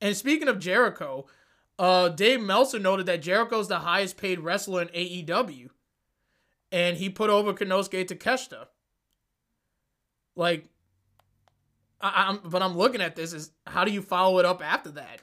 And 0.00 0.16
speaking 0.16 0.48
of 0.48 0.58
Jericho, 0.58 1.26
uh, 1.78 2.08
Dave 2.08 2.40
Meltzer 2.40 2.78
noted 2.78 3.06
that 3.06 3.22
Jericho's 3.22 3.68
the 3.68 3.80
highest 3.80 4.16
paid 4.16 4.40
wrestler 4.40 4.82
in 4.82 4.88
AEW. 4.88 5.68
And 6.72 6.96
he 6.96 7.10
put 7.10 7.30
over 7.30 7.52
Konosuke 7.52 8.06
Takeshita. 8.06 8.66
Like, 10.34 10.66
I, 12.00 12.28
am 12.30 12.40
but 12.44 12.62
I'm 12.62 12.76
looking 12.76 13.00
at 13.00 13.16
this 13.16 13.32
is 13.32 13.52
how 13.66 13.84
do 13.84 13.90
you 13.90 14.02
follow 14.02 14.38
it 14.38 14.44
up 14.44 14.62
after 14.62 14.90
that? 14.92 15.22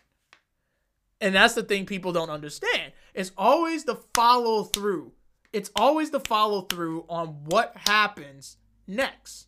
And 1.21 1.35
that's 1.35 1.53
the 1.53 1.63
thing 1.63 1.85
people 1.85 2.11
don't 2.11 2.29
understand. 2.29 2.93
It's 3.13 3.31
always 3.37 3.85
the 3.85 3.95
follow 4.13 4.63
through. 4.63 5.13
It's 5.53 5.71
always 5.75 6.09
the 6.09 6.19
follow 6.19 6.61
through 6.61 7.05
on 7.07 7.45
what 7.45 7.75
happens 7.87 8.57
next. 8.87 9.47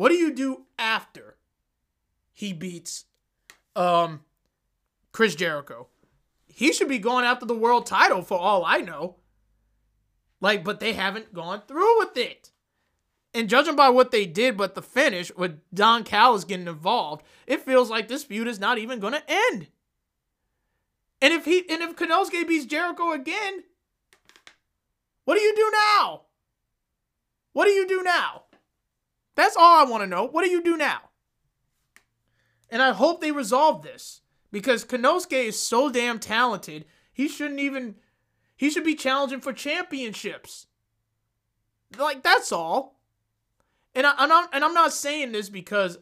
What 0.00 0.08
do 0.08 0.14
you 0.14 0.32
do 0.32 0.62
after 0.78 1.36
he 2.32 2.54
beats 2.54 3.04
um 3.76 4.22
Chris 5.12 5.34
Jericho? 5.34 5.88
He 6.46 6.72
should 6.72 6.88
be 6.88 6.98
going 6.98 7.26
after 7.26 7.44
the 7.44 7.54
world 7.54 7.84
title 7.84 8.22
for 8.22 8.38
all 8.38 8.64
I 8.64 8.78
know. 8.78 9.16
Like, 10.40 10.64
but 10.64 10.80
they 10.80 10.94
haven't 10.94 11.34
gone 11.34 11.64
through 11.68 11.98
with 11.98 12.16
it. 12.16 12.50
And 13.34 13.46
judging 13.46 13.76
by 13.76 13.90
what 13.90 14.10
they 14.10 14.24
did, 14.24 14.56
but 14.56 14.74
the 14.74 14.80
finish 14.80 15.30
with 15.36 15.60
Don 15.74 16.02
Callis 16.02 16.44
getting 16.44 16.66
involved, 16.66 17.22
it 17.46 17.60
feels 17.60 17.90
like 17.90 18.08
this 18.08 18.24
feud 18.24 18.48
is 18.48 18.58
not 18.58 18.78
even 18.78 19.00
gonna 19.00 19.22
end. 19.28 19.66
And 21.20 21.34
if 21.34 21.44
he 21.44 21.58
and 21.68 21.82
if 21.82 21.94
Konosuke 21.94 22.48
beats 22.48 22.64
Jericho 22.64 23.12
again, 23.12 23.64
what 25.26 25.34
do 25.34 25.42
you 25.42 25.54
do 25.54 25.70
now? 25.70 26.22
What 27.52 27.66
do 27.66 27.72
you 27.72 27.86
do 27.86 28.02
now? 28.02 28.44
That's 29.40 29.56
all 29.56 29.80
I 29.80 29.88
want 29.88 30.02
to 30.02 30.06
know. 30.06 30.26
What 30.26 30.44
do 30.44 30.50
you 30.50 30.62
do 30.62 30.76
now? 30.76 30.98
And 32.68 32.82
I 32.82 32.92
hope 32.92 33.22
they 33.22 33.32
resolve 33.32 33.82
this 33.82 34.20
because 34.52 34.84
Konosuke 34.84 35.32
is 35.32 35.58
so 35.58 35.90
damn 35.90 36.18
talented. 36.18 36.84
He 37.10 37.26
shouldn't 37.26 37.58
even. 37.58 37.94
He 38.54 38.68
should 38.68 38.84
be 38.84 38.94
challenging 38.94 39.40
for 39.40 39.54
championships. 39.54 40.66
Like 41.96 42.22
that's 42.22 42.52
all. 42.52 43.00
And 43.94 44.06
I, 44.06 44.12
I'm 44.18 44.48
and 44.52 44.62
I'm 44.62 44.74
not 44.74 44.92
saying 44.92 45.32
this 45.32 45.48
because, 45.48 45.96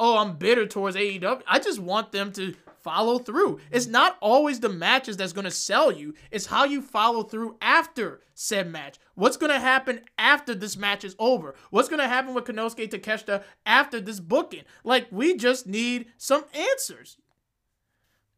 oh, 0.00 0.18
I'm 0.18 0.36
bitter 0.36 0.66
towards 0.66 0.96
AEW. 0.96 1.42
I 1.46 1.60
just 1.60 1.78
want 1.78 2.10
them 2.10 2.32
to 2.32 2.56
follow 2.82 3.18
through. 3.18 3.60
It's 3.70 3.86
not 3.86 4.16
always 4.20 4.60
the 4.60 4.68
matches 4.68 5.16
that's 5.16 5.32
going 5.32 5.44
to 5.44 5.50
sell 5.50 5.90
you, 5.92 6.14
it's 6.30 6.46
how 6.46 6.64
you 6.64 6.82
follow 6.82 7.22
through 7.22 7.56
after 7.60 8.20
said 8.34 8.70
match. 8.70 8.98
What's 9.14 9.36
going 9.36 9.52
to 9.52 9.58
happen 9.58 10.00
after 10.18 10.54
this 10.54 10.76
match 10.76 11.04
is 11.04 11.16
over? 11.18 11.54
What's 11.70 11.88
going 11.88 12.00
to 12.00 12.08
happen 12.08 12.34
with 12.34 12.44
Konosuke 12.44 12.88
Takeshita 12.88 13.42
after 13.66 14.00
this 14.00 14.20
booking? 14.20 14.62
Like, 14.84 15.08
we 15.10 15.36
just 15.36 15.66
need 15.66 16.06
some 16.16 16.44
answers. 16.54 17.16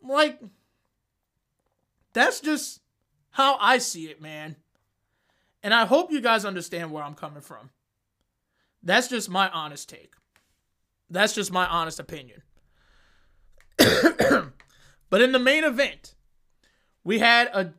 Like, 0.02 0.40
that's 2.12 2.40
just 2.40 2.80
how 3.30 3.56
I 3.60 3.78
see 3.78 4.06
it, 4.06 4.20
man. 4.20 4.56
And 5.62 5.74
I 5.74 5.84
hope 5.84 6.10
you 6.10 6.20
guys 6.20 6.44
understand 6.44 6.90
where 6.90 7.04
I'm 7.04 7.14
coming 7.14 7.42
from. 7.42 7.70
That's 8.82 9.08
just 9.08 9.28
my 9.28 9.50
honest 9.50 9.88
take. 9.88 10.14
That's 11.10 11.34
just 11.34 11.52
my 11.52 11.66
honest 11.66 12.00
opinion. 12.00 12.42
but 15.10 15.22
in 15.22 15.32
the 15.32 15.38
main 15.38 15.64
event, 15.64 16.14
we 17.04 17.18
had 17.18 17.48
a 17.48 17.72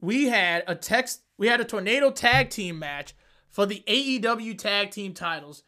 we 0.00 0.26
had 0.26 0.64
a 0.66 0.74
text 0.74 1.22
we 1.36 1.48
had 1.48 1.60
a 1.60 1.64
tornado 1.64 2.10
tag 2.10 2.50
team 2.50 2.78
match 2.78 3.14
for 3.48 3.66
the 3.66 3.82
AEW 3.86 4.56
tag 4.56 4.90
team 4.90 5.14
titles 5.14 5.62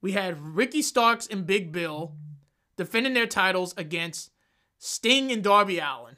we 0.00 0.12
had 0.12 0.40
Ricky 0.40 0.82
Starks 0.82 1.26
and 1.26 1.46
Big 1.46 1.72
Bill 1.72 2.14
defending 2.76 3.14
their 3.14 3.26
titles 3.26 3.74
against 3.76 4.30
Sting 4.78 5.32
and 5.32 5.42
Darby 5.42 5.78
Allin. 5.78 6.16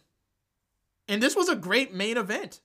And 1.08 1.22
this 1.22 1.34
was 1.34 1.48
a 1.48 1.56
great 1.56 1.94
main 1.94 2.16
event. 2.16 2.60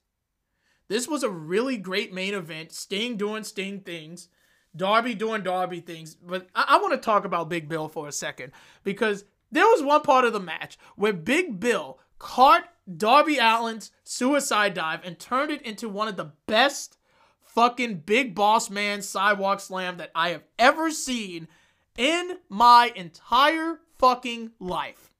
This 0.88 1.08
was 1.08 1.22
a 1.22 1.30
really 1.30 1.78
great 1.78 2.12
main 2.12 2.34
event. 2.34 2.70
Sting 2.72 3.16
doing 3.16 3.44
Sting 3.44 3.80
things, 3.80 4.28
Darby 4.76 5.14
doing 5.14 5.42
Darby 5.42 5.80
things. 5.80 6.14
But 6.14 6.48
I, 6.54 6.64
I 6.70 6.78
want 6.78 6.92
to 6.92 7.04
talk 7.04 7.24
about 7.24 7.48
Big 7.48 7.68
Bill 7.68 7.88
for 7.88 8.08
a 8.08 8.12
second 8.12 8.52
because 8.84 9.24
there 9.50 9.66
was 9.66 9.82
one 9.82 10.02
part 10.02 10.24
of 10.24 10.32
the 10.32 10.40
match 10.40 10.78
where 10.96 11.12
Big 11.12 11.60
Bill 11.60 11.98
caught 12.18 12.68
Darby 12.96 13.38
Allin's 13.38 13.90
suicide 14.04 14.74
dive 14.74 15.00
and 15.04 15.18
turned 15.18 15.50
it 15.50 15.62
into 15.62 15.88
one 15.88 16.08
of 16.08 16.16
the 16.16 16.32
best 16.46 16.98
fucking 17.42 18.02
big 18.06 18.34
boss 18.34 18.68
man 18.70 19.02
sidewalk 19.02 19.60
slam 19.60 19.96
that 19.96 20.10
I 20.14 20.30
have 20.30 20.44
ever 20.58 20.90
seen 20.90 21.48
in 21.96 22.38
my 22.48 22.92
entire 22.94 23.80
fucking 23.98 24.52
life. 24.60 25.14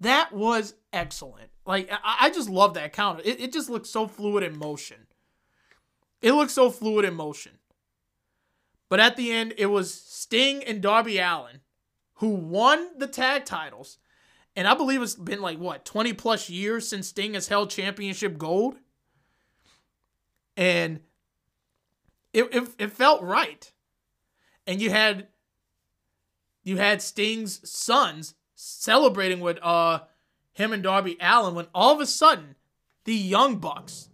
That 0.00 0.32
was 0.32 0.74
excellent. 0.92 1.50
Like, 1.66 1.90
I, 1.90 2.16
I 2.22 2.30
just 2.30 2.48
love 2.48 2.74
that 2.74 2.92
counter. 2.92 3.22
It, 3.24 3.40
it 3.40 3.52
just 3.52 3.70
looks 3.70 3.90
so 3.90 4.06
fluid 4.06 4.42
in 4.42 4.58
motion. 4.58 5.06
It 6.20 6.32
looks 6.32 6.54
so 6.54 6.70
fluid 6.70 7.04
in 7.04 7.14
motion. 7.14 7.52
But 8.88 9.00
at 9.00 9.16
the 9.16 9.32
end, 9.32 9.54
it 9.56 9.66
was 9.66 9.92
Sting 9.92 10.62
and 10.64 10.80
Darby 10.80 11.18
Allin 11.18 11.60
who 12.14 12.28
won 12.28 12.98
the 12.98 13.06
tag 13.06 13.44
titles. 13.44 13.98
And 14.56 14.68
I 14.68 14.74
believe 14.74 15.02
it's 15.02 15.14
been 15.14 15.42
like, 15.42 15.58
what, 15.58 15.84
20 15.84 16.12
plus 16.12 16.48
years 16.48 16.88
since 16.88 17.08
Sting 17.08 17.34
has 17.34 17.48
held 17.48 17.70
championship 17.70 18.38
gold? 18.38 18.76
And 20.56 21.00
it, 22.32 22.54
it, 22.54 22.68
it 22.78 22.92
felt 22.92 23.22
right. 23.22 23.70
And 24.66 24.80
you 24.80 24.90
had 24.90 25.28
you 26.62 26.78
had 26.78 27.02
Sting's 27.02 27.68
sons 27.68 28.34
celebrating 28.54 29.40
with 29.40 29.58
uh 29.62 30.00
him 30.52 30.72
and 30.72 30.82
Darby 30.82 31.16
Allin 31.20 31.54
when 31.54 31.66
all 31.74 31.94
of 31.94 32.00
a 32.00 32.06
sudden 32.06 32.54
the 33.04 33.14
Young 33.14 33.56
Bucks 33.56 34.08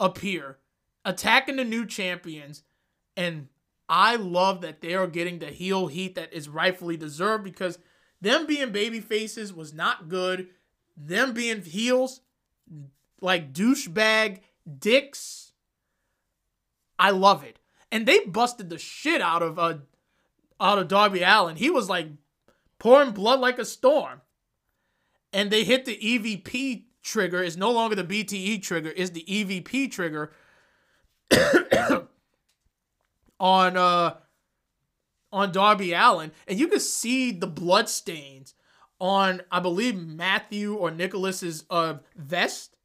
appear 0.00 0.58
attacking 1.04 1.56
the 1.56 1.64
new 1.64 1.84
champions 1.84 2.62
and 3.16 3.48
I 3.88 4.16
love 4.16 4.60
that 4.62 4.80
they 4.80 4.94
are 4.94 5.06
getting 5.06 5.38
the 5.38 5.46
heel 5.46 5.86
heat 5.86 6.14
that 6.14 6.32
is 6.32 6.48
rightfully 6.48 6.96
deserved 6.96 7.44
because 7.44 7.78
them 8.20 8.46
being 8.46 8.70
baby 8.70 9.00
faces 9.00 9.52
was 9.52 9.74
not 9.74 10.08
good. 10.08 10.48
Them 10.96 11.32
being 11.32 11.62
heels 11.62 12.20
like 13.20 13.52
douchebag 13.52 14.40
dicks 14.78 15.52
I 16.98 17.10
love 17.10 17.42
it. 17.42 17.58
And 17.90 18.06
they 18.06 18.20
busted 18.20 18.70
the 18.70 18.78
shit 18.78 19.20
out 19.20 19.42
of 19.42 19.58
uh 19.58 19.78
out 20.60 20.78
of 20.78 20.86
Darby 20.88 21.22
Allin. 21.22 21.56
He 21.56 21.68
was 21.68 21.88
like 21.88 22.06
pouring 22.78 23.10
blood 23.10 23.40
like 23.40 23.58
a 23.58 23.64
storm. 23.64 24.20
And 25.32 25.50
they 25.50 25.64
hit 25.64 25.84
the 25.84 25.96
EVP 25.96 26.84
trigger. 27.02 27.42
It's 27.42 27.56
no 27.56 27.72
longer 27.72 27.96
the 27.96 28.04
BTE 28.04 28.62
trigger, 28.62 28.90
is 28.90 29.10
the 29.10 29.24
EVP 29.24 29.90
trigger 29.90 30.32
on 33.42 33.76
uh 33.76 34.14
on 35.32 35.50
Darby 35.50 35.92
Allin, 35.92 36.30
And 36.46 36.58
you 36.58 36.68
could 36.68 36.82
see 36.82 37.32
the 37.32 37.46
blood 37.46 37.90
stains 37.90 38.54
on 38.98 39.42
I 39.50 39.60
believe 39.60 39.96
Matthew 39.96 40.74
or 40.74 40.90
Nicholas's 40.90 41.64
uh 41.68 41.96
vest 42.16 42.76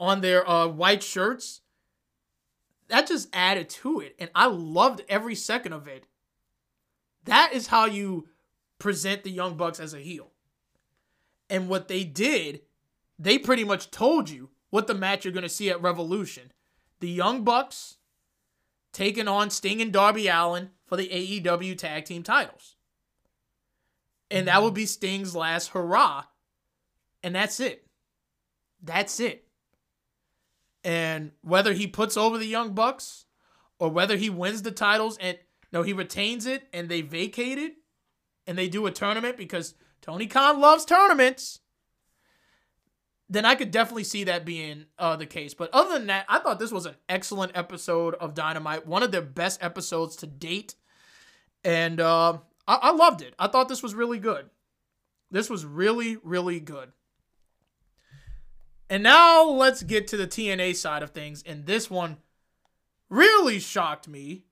on 0.00 0.22
their 0.22 0.48
uh 0.48 0.66
white 0.66 1.04
shirts 1.04 1.60
that 2.88 3.06
just 3.06 3.28
added 3.32 3.68
to 3.68 4.00
it. 4.00 4.16
And 4.18 4.30
I 4.34 4.46
loved 4.46 5.02
every 5.08 5.36
second 5.36 5.72
of 5.74 5.86
it. 5.86 6.06
That 7.24 7.52
is 7.52 7.68
how 7.68 7.84
you 7.84 8.28
present 8.78 9.22
the 9.22 9.30
Young 9.30 9.54
Bucks 9.54 9.78
as 9.78 9.94
a 9.94 10.00
heel. 10.00 10.32
And 11.48 11.68
what 11.68 11.86
they 11.86 12.02
did, 12.02 12.62
they 13.16 13.38
pretty 13.38 13.62
much 13.62 13.92
told 13.92 14.28
you 14.28 14.50
what 14.70 14.88
the 14.88 14.94
match 14.94 15.24
you're 15.24 15.32
going 15.32 15.44
to 15.44 15.48
see 15.48 15.70
at 15.70 15.80
Revolution. 15.80 16.50
The 16.98 17.08
Young 17.08 17.44
Bucks 17.44 17.98
taking 18.92 19.28
on 19.28 19.50
Sting 19.50 19.80
and 19.80 19.92
Darby 19.92 20.28
Allin 20.28 20.70
for 20.86 20.96
the 20.96 21.08
AEW 21.08 21.76
tag 21.76 22.04
team 22.04 22.22
titles. 22.22 22.76
And 24.30 24.48
that 24.48 24.62
would 24.62 24.74
be 24.74 24.86
Sting's 24.86 25.34
last 25.34 25.68
hurrah. 25.68 26.24
And 27.22 27.34
that's 27.34 27.60
it. 27.60 27.86
That's 28.82 29.20
it. 29.20 29.46
And 30.82 31.32
whether 31.42 31.72
he 31.72 31.86
puts 31.86 32.16
over 32.16 32.38
the 32.38 32.46
Young 32.46 32.72
Bucks 32.72 33.26
or 33.78 33.90
whether 33.90 34.16
he 34.16 34.30
wins 34.30 34.62
the 34.62 34.70
titles 34.70 35.18
and 35.18 35.36
no, 35.72 35.82
he 35.82 35.92
retains 35.92 36.46
it 36.46 36.68
and 36.72 36.88
they 36.88 37.02
vacate 37.02 37.58
it 37.58 37.74
and 38.46 38.56
they 38.56 38.68
do 38.68 38.86
a 38.86 38.90
tournament 38.90 39.36
because 39.36 39.74
Tony 40.00 40.26
Khan 40.26 40.60
loves 40.60 40.84
tournaments, 40.84 41.60
then 43.30 43.44
I 43.44 43.54
could 43.54 43.70
definitely 43.70 44.04
see 44.04 44.24
that 44.24 44.44
being 44.44 44.86
uh, 44.98 45.14
the 45.14 45.24
case. 45.24 45.54
But 45.54 45.70
other 45.72 45.96
than 45.96 46.08
that, 46.08 46.26
I 46.28 46.40
thought 46.40 46.58
this 46.58 46.72
was 46.72 46.84
an 46.84 46.96
excellent 47.08 47.52
episode 47.54 48.14
of 48.16 48.34
Dynamite, 48.34 48.88
one 48.88 49.04
of 49.04 49.12
their 49.12 49.22
best 49.22 49.62
episodes 49.62 50.16
to 50.16 50.26
date. 50.26 50.74
And 51.62 52.00
uh, 52.00 52.38
I-, 52.66 52.80
I 52.82 52.90
loved 52.90 53.22
it. 53.22 53.34
I 53.38 53.46
thought 53.46 53.68
this 53.68 53.84
was 53.84 53.94
really 53.94 54.18
good. 54.18 54.50
This 55.30 55.48
was 55.48 55.64
really, 55.64 56.18
really 56.24 56.58
good. 56.58 56.90
And 58.90 59.04
now 59.04 59.44
let's 59.44 59.84
get 59.84 60.08
to 60.08 60.16
the 60.16 60.26
TNA 60.26 60.74
side 60.74 61.04
of 61.04 61.10
things. 61.10 61.44
And 61.46 61.66
this 61.66 61.88
one 61.88 62.16
really 63.08 63.60
shocked 63.60 64.08
me. 64.08 64.42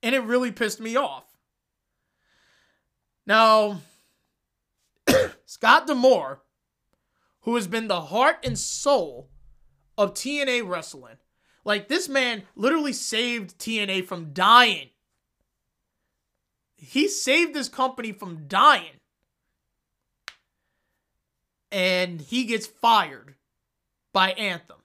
And 0.00 0.14
it 0.14 0.20
really 0.20 0.52
pissed 0.52 0.80
me 0.80 0.94
off. 0.94 1.24
Now, 3.26 3.80
Scott 5.44 5.88
D'Amore, 5.88 6.40
who 7.42 7.54
has 7.54 7.66
been 7.66 7.88
the 7.88 8.02
heart 8.02 8.38
and 8.44 8.58
soul 8.58 9.28
of 9.96 10.14
TNA 10.14 10.68
wrestling, 10.68 11.16
like 11.64 11.88
this 11.88 12.08
man 12.08 12.42
literally 12.54 12.92
saved 12.92 13.58
TNA 13.58 14.06
from 14.06 14.32
dying. 14.32 14.90
He 16.76 17.08
saved 17.08 17.54
this 17.54 17.68
company 17.68 18.12
from 18.12 18.46
dying. 18.48 19.00
And 21.70 22.20
he 22.20 22.44
gets 22.44 22.66
fired 22.66 23.34
by 24.12 24.30
Anthem. 24.32 24.78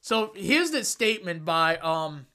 So 0.00 0.32
here's 0.36 0.70
the 0.70 0.84
statement 0.84 1.44
by 1.44 1.76
um 1.78 2.26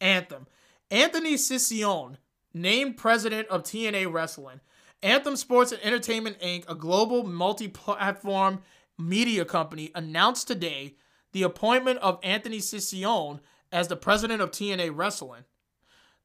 Anthem. 0.00 0.46
Anthony 0.90 1.34
Cicione, 1.34 2.18
named 2.52 2.96
president 2.96 3.48
of 3.48 3.62
TNA 3.62 4.12
Wrestling. 4.12 4.60
Anthem 5.04 5.36
Sports 5.36 5.70
and 5.70 5.84
Entertainment 5.84 6.40
Inc., 6.40 6.64
a 6.66 6.74
global 6.74 7.24
multi 7.24 7.68
platform 7.68 8.62
media 8.98 9.44
company, 9.44 9.92
announced 9.94 10.48
today 10.48 10.94
the 11.32 11.42
appointment 11.42 11.98
of 11.98 12.18
Anthony 12.22 12.58
Cicione 12.58 13.40
as 13.70 13.88
the 13.88 13.96
president 13.96 14.40
of 14.40 14.50
TNA 14.50 14.92
Wrestling. 14.94 15.44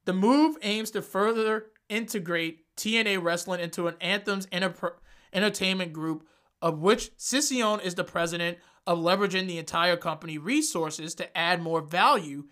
The 0.06 0.14
move 0.14 0.56
aims 0.62 0.90
to 0.92 1.02
further 1.02 1.66
integrate 1.90 2.64
TNA 2.76 3.22
Wrestling 3.22 3.60
into 3.60 3.86
an 3.86 3.96
Anthem's 4.00 4.48
enter- 4.50 4.96
entertainment 5.34 5.92
group 5.92 6.26
of 6.62 6.78
which 6.78 7.14
Cicione 7.18 7.84
is 7.84 7.96
the 7.96 8.04
president 8.04 8.56
of 8.86 8.98
leveraging 8.98 9.46
the 9.46 9.58
entire 9.58 9.96
company 9.96 10.38
resources 10.38 11.14
to 11.16 11.36
add 11.36 11.60
more 11.60 11.82
value 11.82 12.44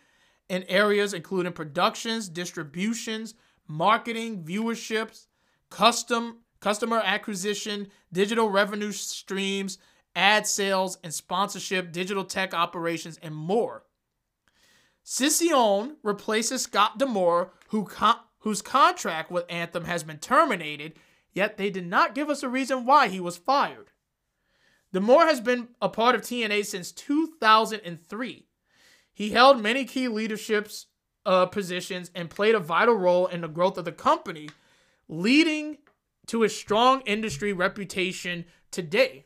in 0.50 0.62
areas 0.64 1.14
including 1.14 1.52
productions, 1.52 2.28
distributions, 2.28 3.32
marketing, 3.66 4.44
viewerships, 4.44 5.27
custom 5.70 6.38
customer 6.60 7.00
acquisition, 7.04 7.88
digital 8.12 8.50
revenue 8.50 8.92
streams, 8.92 9.78
ad 10.16 10.46
sales 10.46 10.98
and 11.04 11.14
sponsorship, 11.14 11.92
digital 11.92 12.24
tech 12.24 12.52
operations, 12.52 13.18
and 13.22 13.34
more. 13.34 13.84
Cicione 15.04 15.96
replaces 16.02 16.62
Scott 16.62 16.98
D'Amore, 16.98 17.52
who 17.68 17.84
con- 17.84 18.18
whose 18.40 18.62
contract 18.62 19.30
with 19.30 19.44
Anthem 19.48 19.84
has 19.84 20.02
been 20.02 20.18
terminated, 20.18 20.94
yet 21.32 21.56
they 21.56 21.70
did 21.70 21.86
not 21.86 22.14
give 22.14 22.30
us 22.30 22.42
a 22.42 22.48
reason 22.48 22.84
why 22.84 23.08
he 23.08 23.20
was 23.20 23.36
fired. 23.36 23.90
D'Amore 24.92 25.26
has 25.26 25.40
been 25.40 25.68
a 25.82 25.88
part 25.88 26.14
of 26.14 26.22
TNA 26.22 26.64
since 26.66 26.92
2003. 26.92 28.46
He 29.12 29.30
held 29.30 29.60
many 29.60 29.84
key 29.84 30.08
leaderships 30.08 30.86
uh, 31.26 31.46
positions 31.46 32.10
and 32.14 32.30
played 32.30 32.54
a 32.54 32.60
vital 32.60 32.94
role 32.94 33.26
in 33.26 33.40
the 33.40 33.48
growth 33.48 33.76
of 33.76 33.84
the 33.84 33.92
company, 33.92 34.48
leading 35.08 35.78
to 36.26 36.42
a 36.42 36.48
strong 36.48 37.00
industry 37.02 37.52
reputation 37.52 38.44
today, 38.70 39.24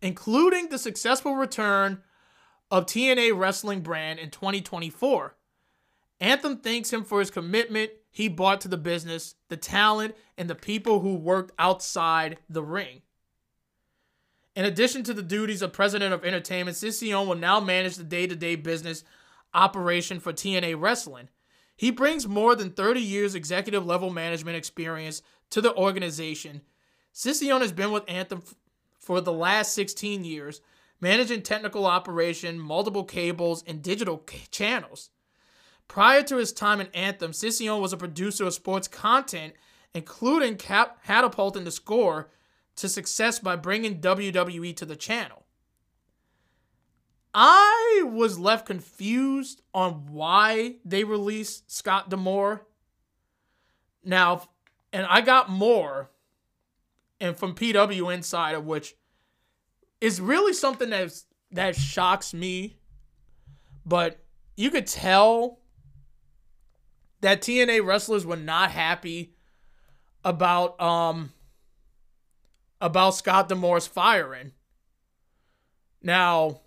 including 0.00 0.68
the 0.68 0.78
successful 0.78 1.34
return 1.34 2.02
of 2.70 2.86
TNA 2.86 3.36
Wrestling 3.36 3.80
brand 3.80 4.18
in 4.18 4.30
2024. 4.30 5.36
Anthem 6.20 6.58
thanks 6.58 6.92
him 6.92 7.04
for 7.04 7.20
his 7.20 7.30
commitment 7.30 7.90
he 8.10 8.28
brought 8.28 8.62
to 8.62 8.68
the 8.68 8.78
business, 8.78 9.34
the 9.48 9.58
talent, 9.58 10.16
and 10.38 10.48
the 10.48 10.54
people 10.54 11.00
who 11.00 11.16
worked 11.16 11.52
outside 11.58 12.38
the 12.48 12.62
ring. 12.62 13.02
In 14.54 14.64
addition 14.64 15.02
to 15.02 15.12
the 15.12 15.22
duties 15.22 15.60
of 15.60 15.74
president 15.74 16.14
of 16.14 16.24
entertainment, 16.24 16.78
Cicione 16.78 17.26
will 17.26 17.36
now 17.36 17.60
manage 17.60 17.96
the 17.96 18.04
day 18.04 18.26
to 18.26 18.34
day 18.34 18.56
business 18.56 19.04
operation 19.52 20.18
for 20.18 20.32
TNA 20.32 20.80
Wrestling. 20.80 21.28
He 21.76 21.90
brings 21.90 22.26
more 22.26 22.56
than 22.56 22.70
30 22.70 23.00
years 23.00 23.34
executive 23.34 23.86
level 23.86 24.10
management 24.10 24.56
experience 24.56 25.22
to 25.50 25.60
the 25.60 25.74
organization. 25.74 26.62
Scipione 27.14 27.60
has 27.60 27.72
been 27.72 27.92
with 27.92 28.04
Anthem 28.08 28.42
for 28.98 29.20
the 29.20 29.32
last 29.32 29.74
16 29.74 30.24
years, 30.24 30.60
managing 31.00 31.42
technical 31.42 31.86
operation, 31.86 32.58
multiple 32.58 33.04
cables, 33.04 33.62
and 33.66 33.82
digital 33.82 34.24
channels. 34.50 35.10
Prior 35.88 36.22
to 36.24 36.36
his 36.36 36.52
time 36.52 36.80
in 36.80 36.88
Anthem, 36.88 37.32
Scipione 37.32 37.80
was 37.80 37.92
a 37.92 37.98
producer 37.98 38.46
of 38.46 38.54
sports 38.54 38.88
content, 38.88 39.54
including 39.94 40.56
cap- 40.56 41.04
catapulting 41.04 41.64
the 41.64 41.70
score 41.70 42.30
to 42.76 42.88
success 42.88 43.38
by 43.38 43.56
bringing 43.56 44.00
WWE 44.00 44.76
to 44.76 44.84
the 44.84 44.96
channel. 44.96 45.45
I 47.38 48.02
was 48.06 48.38
left 48.38 48.64
confused 48.64 49.60
on 49.74 50.06
why 50.10 50.76
they 50.86 51.04
released 51.04 51.70
Scott 51.70 52.08
D'Amore. 52.08 52.66
Now, 54.02 54.48
and 54.90 55.04
I 55.04 55.20
got 55.20 55.50
more 55.50 56.10
and 57.20 57.36
from 57.36 57.54
PW 57.54 58.14
Insider, 58.14 58.58
which 58.58 58.96
is 60.00 60.18
really 60.18 60.54
something 60.54 60.88
that 60.88 61.12
that 61.50 61.76
shocks 61.76 62.32
me. 62.32 62.78
But 63.84 64.18
you 64.56 64.70
could 64.70 64.86
tell 64.86 65.60
that 67.20 67.42
TNA 67.42 67.84
wrestlers 67.84 68.24
were 68.24 68.36
not 68.36 68.70
happy 68.70 69.34
about 70.24 70.80
um 70.80 71.34
about 72.80 73.10
Scott 73.10 73.50
D'Amore's 73.50 73.86
firing. 73.86 74.52
Now, 76.02 76.62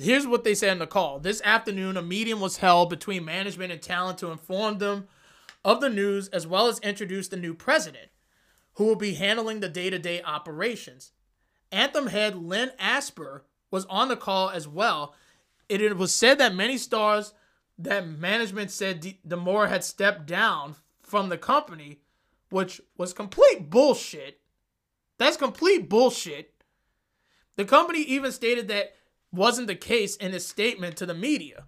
here's 0.00 0.26
what 0.26 0.44
they 0.44 0.54
said 0.54 0.72
in 0.72 0.78
the 0.78 0.86
call. 0.86 1.18
This 1.18 1.42
afternoon, 1.42 1.96
a 1.96 2.02
meeting 2.02 2.40
was 2.40 2.58
held 2.58 2.90
between 2.90 3.24
management 3.24 3.72
and 3.72 3.80
talent 3.80 4.18
to 4.18 4.30
inform 4.30 4.78
them 4.78 5.08
of 5.64 5.80
the 5.80 5.90
news 5.90 6.28
as 6.28 6.46
well 6.46 6.66
as 6.68 6.78
introduce 6.80 7.28
the 7.28 7.36
new 7.36 7.54
president 7.54 8.08
who 8.74 8.84
will 8.84 8.96
be 8.96 9.14
handling 9.14 9.60
the 9.60 9.68
day 9.68 9.90
to 9.90 9.98
day 9.98 10.22
operations. 10.22 11.12
Anthem 11.72 12.08
head 12.08 12.36
Len 12.36 12.72
Asper 12.78 13.44
was 13.70 13.84
on 13.86 14.08
the 14.08 14.16
call 14.16 14.50
as 14.50 14.68
well. 14.68 15.14
It, 15.68 15.96
was 15.96 16.14
said 16.14 16.38
that 16.38 16.54
many 16.54 16.78
stars 16.78 17.32
that 17.78 18.06
management 18.06 18.70
said 18.70 19.00
D- 19.00 19.18
D'Amore 19.26 19.66
had 19.66 19.82
stepped 19.82 20.26
down 20.26 20.76
from 21.02 21.28
the 21.28 21.38
company, 21.38 22.00
which 22.50 22.80
was 22.96 23.12
complete 23.12 23.68
bullshit. 23.68 24.40
That's 25.18 25.36
complete 25.36 25.88
bullshit. 25.88 26.52
The 27.56 27.64
company 27.64 28.02
even 28.02 28.32
stated 28.32 28.68
that 28.68 28.94
wasn't 29.32 29.66
the 29.66 29.74
case 29.74 30.16
in 30.16 30.32
his 30.32 30.46
statement 30.46 30.96
to 30.96 31.06
the 31.06 31.14
media. 31.14 31.64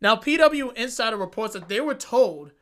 Now, 0.00 0.16
PW 0.16 0.74
Insider 0.74 1.16
reports 1.16 1.54
that 1.54 1.68
they 1.68 1.80
were 1.80 1.94
told 1.94 2.52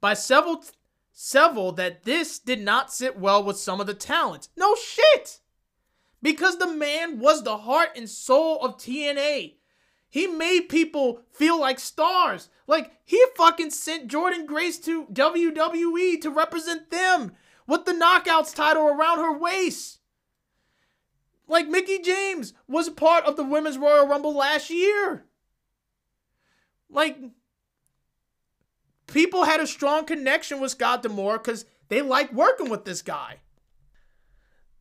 by 0.00 0.14
several 0.14 0.64
several 1.12 1.72
that 1.72 2.04
this 2.04 2.38
did 2.38 2.60
not 2.60 2.92
sit 2.92 3.18
well 3.18 3.42
with 3.44 3.58
some 3.58 3.80
of 3.80 3.86
the 3.86 3.94
talents. 3.94 4.48
No 4.56 4.74
shit. 4.74 5.40
Because 6.22 6.58
the 6.58 6.66
man 6.66 7.18
was 7.18 7.42
the 7.42 7.58
heart 7.58 7.90
and 7.96 8.08
soul 8.08 8.60
of 8.60 8.76
TNA. 8.76 9.56
He 10.08 10.26
made 10.26 10.68
people 10.68 11.22
feel 11.32 11.58
like 11.58 11.80
stars. 11.80 12.48
Like 12.66 12.92
he 13.04 13.22
fucking 13.36 13.70
sent 13.70 14.10
Jordynne 14.10 14.46
Grace 14.46 14.78
to 14.80 15.06
WWE 15.06 16.20
to 16.20 16.30
represent 16.30 16.90
them 16.90 17.32
with 17.66 17.84
the 17.84 17.92
knockouts 17.92 18.54
title 18.54 18.86
around 18.86 19.18
her 19.18 19.36
waist. 19.36 19.98
Like 21.52 21.68
Mickie 21.68 21.98
James 21.98 22.54
was 22.66 22.88
part 22.88 23.26
of 23.26 23.36
the 23.36 23.44
Women's 23.44 23.76
Royal 23.76 24.08
Rumble 24.08 24.34
last 24.34 24.70
year. 24.70 25.26
Like 26.88 27.18
people 29.06 29.44
had 29.44 29.60
a 29.60 29.66
strong 29.66 30.06
connection 30.06 30.60
with 30.60 30.70
Scott 30.70 31.02
D'Amore 31.02 31.36
because 31.36 31.66
they 31.88 32.00
like 32.00 32.32
working 32.32 32.70
with 32.70 32.86
this 32.86 33.02
guy. 33.02 33.40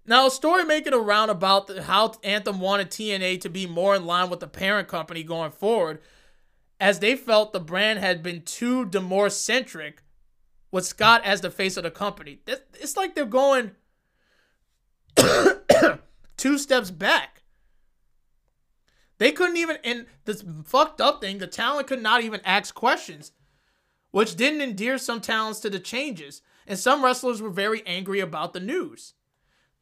Now, 0.06 0.28
a 0.28 0.32
story 0.32 0.64
making 0.64 0.94
around 0.94 1.30
about 1.30 1.78
how 1.78 2.14
Anthem 2.24 2.62
wanted 2.62 2.90
TNA 2.90 3.42
to 3.42 3.50
be 3.50 3.68
more 3.68 3.94
in 3.94 4.06
line 4.06 4.30
with 4.30 4.40
the 4.40 4.48
parent 4.48 4.88
company 4.88 5.24
going 5.24 5.52
forward, 5.52 6.00
as 6.80 7.00
they 7.00 7.18
felt 7.18 7.52
the 7.52 7.60
brand 7.60 8.00
had 8.00 8.24
been 8.24 8.44
too 8.44 8.86
D'Amore 8.86 9.30
centric, 9.30 10.04
with 10.72 10.86
Scott 10.86 11.22
as 11.26 11.42
the 11.42 11.52
face 11.52 11.76
of 11.76 11.84
the 11.84 11.92
company. 11.92 12.40
It's 12.48 12.96
like 12.96 13.14
they're 13.14 13.26
going 13.26 13.72
two 16.42 16.58
steps 16.58 16.90
back. 16.90 17.44
They 19.20 19.32
couldn't 19.32 19.58
even, 19.58 19.78
and 19.84 20.08
this 20.26 20.44
fucked 20.66 21.00
up 21.00 21.22
thing, 21.22 21.38
the 21.38 21.46
talent 21.46 21.86
could 21.86 22.02
not 22.02 22.24
even 22.24 22.42
ask 22.44 22.74
questions 22.74 23.32
which 24.10 24.36
didn't 24.36 24.62
endear 24.62 24.98
some 24.98 25.22
talents 25.22 25.60
to 25.60 25.70
the 25.70 25.80
changes, 25.80 26.42
and 26.66 26.80
some 26.80 27.04
wrestlers 27.04 27.42
were 27.44 27.52
very 27.52 27.86
angry 27.86 28.20
about 28.20 28.54
the 28.54 28.60
news. 28.60 29.14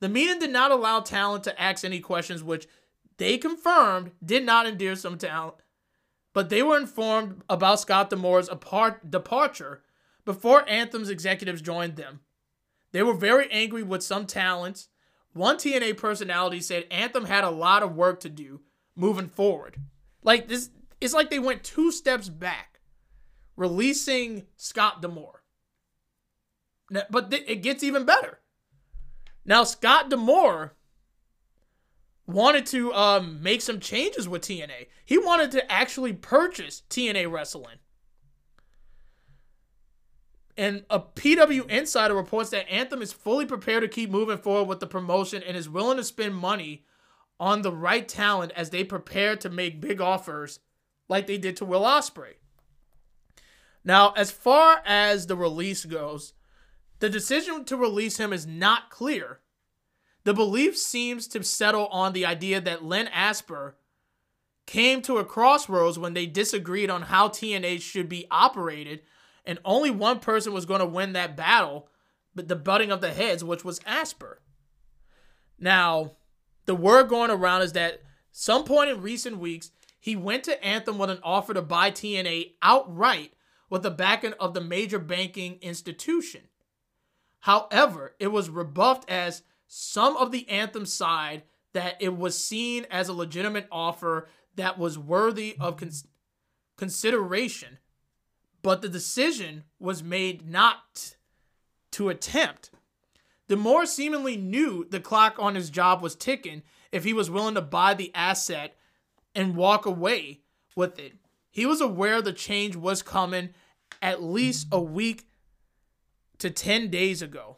The 0.01 0.09
meeting 0.09 0.39
did 0.39 0.51
not 0.51 0.69
allow 0.69 0.99
talent 0.99 1.45
to 1.45 1.59
ask 1.59 1.85
any 1.85 2.01
questions, 2.01 2.43
which 2.43 2.67
they 3.17 3.37
confirmed 3.37 4.11
did 4.23 4.45
not 4.45 4.67
endear 4.67 4.97
some 4.97 5.17
talent, 5.17 5.55
but 6.33 6.49
they 6.49 6.61
were 6.61 6.77
informed 6.77 7.41
about 7.49 7.79
Scott 7.79 8.09
D'Amore's 8.09 8.49
apart- 8.49 9.09
departure 9.09 9.81
before 10.25 10.67
Anthem's 10.69 11.09
executives 11.09 11.61
joined 11.61 11.95
them. 11.95 12.19
They 12.91 13.01
were 13.01 13.13
very 13.13 13.49
angry 13.49 13.81
with 13.81 14.03
some 14.03 14.25
talents. 14.25 14.89
One 15.33 15.57
TNA 15.57 15.97
personality 15.97 16.61
said 16.61 16.85
Anthem 16.89 17.25
had 17.25 17.43
a 17.43 17.49
lot 17.49 17.83
of 17.83 17.95
work 17.95 18.19
to 18.21 18.29
do 18.29 18.61
moving 18.95 19.27
forward. 19.27 19.77
Like 20.23 20.47
this, 20.47 20.69
it's 20.99 21.13
like 21.13 21.29
they 21.29 21.39
went 21.39 21.63
two 21.63 21.91
steps 21.91 22.29
back 22.29 22.79
releasing 23.55 24.45
Scott 24.55 25.01
D'Amore. 25.01 25.43
But 27.09 27.29
th- 27.29 27.45
it 27.47 27.57
gets 27.57 27.83
even 27.83 28.05
better. 28.05 28.39
Now, 29.45 29.63
Scott 29.63 30.09
D'Amore 30.09 30.73
wanted 32.25 32.65
to 32.67 32.93
um, 32.93 33.41
make 33.43 33.61
some 33.61 33.79
changes 33.79 34.27
with 34.27 34.41
TNA. 34.41 34.87
He 35.05 35.17
wanted 35.17 35.51
to 35.51 35.71
actually 35.71 36.13
purchase 36.13 36.83
TNA 36.89 37.31
Wrestling. 37.31 37.77
And 40.59 40.83
a 40.89 40.99
PW 40.99 41.69
Insider 41.69 42.13
reports 42.13 42.49
that 42.49 42.69
Anthem 42.69 43.01
is 43.01 43.13
fully 43.13 43.45
prepared 43.45 43.81
to 43.81 43.87
keep 43.87 44.09
moving 44.09 44.37
forward 44.37 44.67
with 44.67 44.81
the 44.81 44.87
promotion 44.87 45.41
and 45.41 45.55
is 45.55 45.69
willing 45.69 45.95
to 45.95 46.03
spend 46.03 46.35
money 46.35 46.83
on 47.39 47.61
the 47.61 47.71
right 47.71 48.05
talent 48.05 48.51
as 48.57 48.69
they 48.69 48.83
prepare 48.83 49.37
to 49.37 49.49
make 49.49 49.79
big 49.79 50.01
offers 50.01 50.59
like 51.07 51.27
they 51.27 51.37
did 51.37 51.55
to 51.55 51.65
Will 51.65 51.83
Ospreay. 51.83 52.33
Now, 53.85 54.11
as 54.17 54.31
far 54.31 54.81
as 54.85 55.27
the 55.27 55.37
release 55.37 55.85
goes, 55.85 56.33
the 56.99 57.09
decision 57.09 57.63
to 57.63 57.77
release 57.77 58.17
him 58.17 58.33
is 58.33 58.45
not 58.45 58.89
clear. 58.89 59.39
The 60.25 60.33
belief 60.33 60.77
seems 60.77 61.29
to 61.29 61.41
settle 61.41 61.87
on 61.87 62.11
the 62.11 62.25
idea 62.25 62.59
that 62.59 62.83
Len 62.83 63.07
Asper 63.07 63.77
came 64.65 65.01
to 65.03 65.19
a 65.19 65.25
crossroads 65.25 65.97
when 65.97 66.15
they 66.15 66.25
disagreed 66.25 66.89
on 66.89 67.03
how 67.03 67.29
TNA 67.29 67.79
should 67.81 68.09
be 68.09 68.27
operated, 68.29 69.03
and 69.45 69.59
only 69.65 69.91
one 69.91 70.19
person 70.19 70.53
was 70.53 70.65
going 70.65 70.79
to 70.79 70.85
win 70.85 71.13
that 71.13 71.35
battle, 71.35 71.87
but 72.35 72.47
the 72.47 72.55
butting 72.55 72.91
of 72.91 73.01
the 73.01 73.11
heads, 73.11 73.43
which 73.43 73.65
was 73.65 73.81
Asper. 73.85 74.41
Now, 75.57 76.13
the 76.65 76.75
word 76.75 77.09
going 77.09 77.31
around 77.31 77.63
is 77.63 77.73
that 77.73 78.01
some 78.31 78.63
point 78.63 78.89
in 78.89 79.01
recent 79.01 79.37
weeks, 79.37 79.71
he 79.99 80.15
went 80.15 80.43
to 80.45 80.63
Anthem 80.63 80.97
with 80.97 81.09
an 81.09 81.19
offer 81.23 81.53
to 81.53 81.61
buy 81.61 81.91
TNA 81.91 82.53
outright 82.61 83.33
with 83.69 83.83
the 83.83 83.91
backing 83.91 84.33
of 84.39 84.53
the 84.53 84.61
major 84.61 84.99
banking 84.99 85.57
institution. 85.61 86.41
However, 87.41 88.15
it 88.19 88.27
was 88.27 88.49
rebuffed 88.49 89.09
as 89.09 89.43
some 89.67 90.17
of 90.17 90.31
the 90.31 90.47
Anthem 90.49 90.85
side 90.85 91.43
that 91.73 91.95
it 91.99 92.17
was 92.17 92.43
seen 92.43 92.85
as 92.89 93.07
a 93.07 93.13
legitimate 93.13 93.67
offer 93.71 94.27
that 94.55 94.77
was 94.77 94.97
worthy 94.97 95.55
of 95.59 95.77
cons- 95.77 96.07
consideration, 96.75 97.77
but 98.61 98.81
the 98.81 98.89
decision 98.89 99.63
was 99.79 100.03
made 100.03 100.49
not 100.49 101.15
to 101.91 102.09
attempt. 102.09 102.71
D'Amore 103.47 103.85
seemingly 103.85 104.37
knew 104.37 104.85
the 104.89 104.99
clock 104.99 105.35
on 105.39 105.55
his 105.55 105.69
job 105.69 106.01
was 106.01 106.15
ticking 106.15 106.61
if 106.91 107.03
he 107.03 107.13
was 107.13 107.31
willing 107.31 107.55
to 107.55 107.61
buy 107.61 107.93
the 107.93 108.13
asset 108.13 108.75
and 109.33 109.55
walk 109.55 109.85
away 109.85 110.41
with 110.75 110.99
it. 110.99 111.13
He 111.49 111.65
was 111.65 111.81
aware 111.81 112.21
the 112.21 112.33
change 112.33 112.75
was 112.75 113.01
coming 113.01 113.49
at 114.01 114.21
least 114.21 114.67
a 114.71 114.79
week 114.79 115.25
to 116.37 116.49
10 116.49 116.89
days 116.89 117.21
ago. 117.21 117.57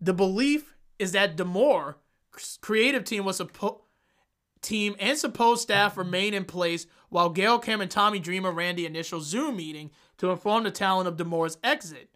The 0.00 0.12
belief 0.12 0.74
is 0.98 1.12
that 1.12 1.36
D'Amore 1.36 1.98
creative 2.60 3.04
team 3.04 3.24
was 3.24 3.36
supposed 3.36 3.80
team 4.64 4.96
and 4.98 5.16
supposed 5.16 5.62
staff 5.62 5.96
remain 5.96 6.34
in 6.34 6.44
place 6.44 6.86
while 7.10 7.28
Gail 7.28 7.58
Kim 7.58 7.80
and 7.80 7.90
Tommy 7.90 8.18
Dreamer 8.18 8.50
ran 8.50 8.76
the 8.76 8.86
initial 8.86 9.20
Zoom 9.20 9.56
meeting 9.56 9.90
to 10.18 10.30
inform 10.30 10.64
the 10.64 10.70
talent 10.70 11.08
of 11.08 11.16
D'Amore's 11.16 11.58
exit. 11.62 12.10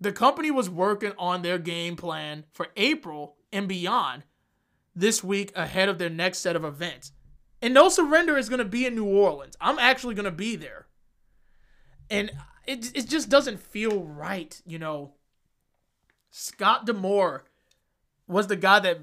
The 0.00 0.12
company 0.12 0.50
was 0.50 0.68
working 0.68 1.12
on 1.18 1.42
their 1.42 1.58
game 1.58 1.96
plan 1.96 2.44
for 2.52 2.68
April 2.76 3.36
and 3.52 3.66
beyond 3.66 4.24
this 4.94 5.24
week 5.24 5.52
ahead 5.56 5.88
of 5.88 5.98
their 5.98 6.10
next 6.10 6.38
set 6.38 6.56
of 6.56 6.64
events. 6.64 7.12
And 7.62 7.72
No 7.72 7.88
Surrender 7.88 8.36
is 8.36 8.48
going 8.48 8.58
to 8.58 8.64
be 8.64 8.86
in 8.86 8.94
New 8.94 9.06
Orleans. 9.06 9.56
I'm 9.60 9.78
actually 9.78 10.14
going 10.14 10.24
to 10.24 10.30
be 10.30 10.56
there. 10.56 10.86
And 12.10 12.30
it, 12.66 12.96
it 12.96 13.08
just 13.08 13.28
doesn't 13.28 13.58
feel 13.58 14.04
right, 14.04 14.60
you 14.66 14.78
know. 14.78 15.14
Scott 16.30 16.84
D'Amore 16.84 17.44
was 18.28 18.46
the 18.46 18.56
guy 18.56 18.80
that 18.80 19.00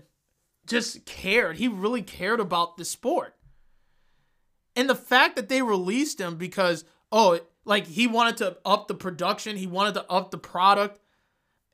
just 0.68 1.06
cared. 1.06 1.58
He 1.58 1.68
really 1.68 2.02
cared 2.02 2.40
about 2.40 2.78
the 2.78 2.86
sport. 2.86 3.36
And 4.76 4.90
the 4.90 4.96
fact 4.96 5.36
that 5.36 5.50
they 5.50 5.62
released 5.62 6.20
him 6.20 6.36
because, 6.36 6.86
oh, 7.12 7.40
like 7.66 7.88
he 7.88 8.08
wanted 8.08 8.38
to 8.38 8.58
up 8.66 8.88
the 8.88 8.96
production, 8.96 9.58
he 9.58 9.68
wanted 9.68 9.94
to 9.96 10.10
up 10.10 10.32
the 10.32 10.38
product, 10.38 11.00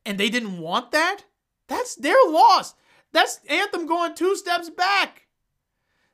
and 0.06 0.18
they 0.18 0.28
didn't 0.28 0.58
want 0.58 0.92
that, 0.92 1.24
that's 1.68 1.94
their 1.94 2.16
loss. 2.28 2.74
That's 3.12 3.40
Anthem 3.48 3.86
going 3.86 4.14
two 4.14 4.36
steps 4.36 4.70
back. 4.70 5.26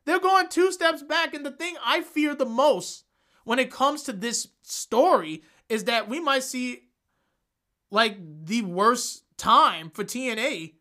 They're 0.04 0.20
going 0.20 0.48
two 0.48 0.72
steps 0.72 1.02
back. 1.02 1.34
And 1.34 1.44
the 1.44 1.50
thing 1.50 1.76
I 1.84 2.02
fear 2.02 2.34
the 2.34 2.46
most 2.46 3.04
when 3.44 3.58
it 3.58 3.70
comes 3.70 4.02
to 4.04 4.12
this 4.12 4.48
story 4.62 5.42
is 5.68 5.84
that 5.84 6.08
we 6.08 6.20
might 6.20 6.42
see 6.42 6.84
like 7.90 8.16
the 8.44 8.62
worst 8.62 9.24
time 9.36 9.90
for 9.90 10.04
TNA. 10.04 10.74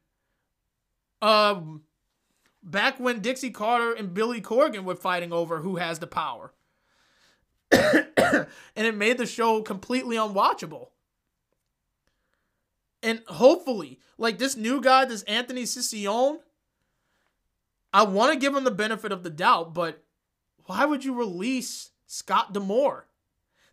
Um, 1.21 1.83
back 2.61 2.99
when 2.99 3.19
Dixie 3.19 3.51
Carter 3.51 3.93
and 3.93 4.13
Billy 4.13 4.41
Corgan 4.41 4.83
were 4.83 4.95
fighting 4.95 5.31
over 5.31 5.59
who 5.59 5.77
has 5.77 5.99
the 5.99 6.07
power. 6.07 6.53
and 7.71 8.47
it 8.75 8.95
made 8.95 9.17
the 9.17 9.25
show 9.25 9.61
completely 9.61 10.15
unwatchable. 10.15 10.89
And 13.03 13.21
hopefully, 13.27 13.99
like 14.17 14.37
this 14.37 14.55
new 14.55 14.81
guy, 14.81 15.05
this 15.05 15.23
Anthony 15.23 15.63
Cicione, 15.63 16.39
I 17.93 18.03
want 18.03 18.33
to 18.33 18.39
give 18.39 18.55
him 18.55 18.63
the 18.63 18.71
benefit 18.71 19.11
of 19.11 19.23
the 19.23 19.29
doubt, 19.29 19.73
but 19.73 20.03
why 20.65 20.85
would 20.85 21.05
you 21.05 21.13
release 21.13 21.91
Scott 22.07 22.53
D'Amore? 22.53 23.07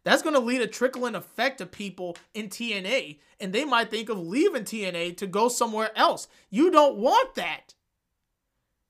That's 0.04 0.22
going 0.22 0.34
to 0.34 0.40
lead 0.40 0.60
a 0.60 0.66
trickling 0.66 1.14
effect 1.14 1.58
to 1.58 1.66
people 1.66 2.16
in 2.34 2.48
TNA, 2.48 3.20
and 3.40 3.52
they 3.52 3.64
might 3.64 3.90
think 3.90 4.08
of 4.08 4.18
leaving 4.18 4.64
TNA 4.64 5.16
to 5.18 5.26
go 5.26 5.48
somewhere 5.48 5.90
else. 5.96 6.28
You 6.50 6.70
don't 6.70 6.96
want 6.96 7.34
that. 7.36 7.74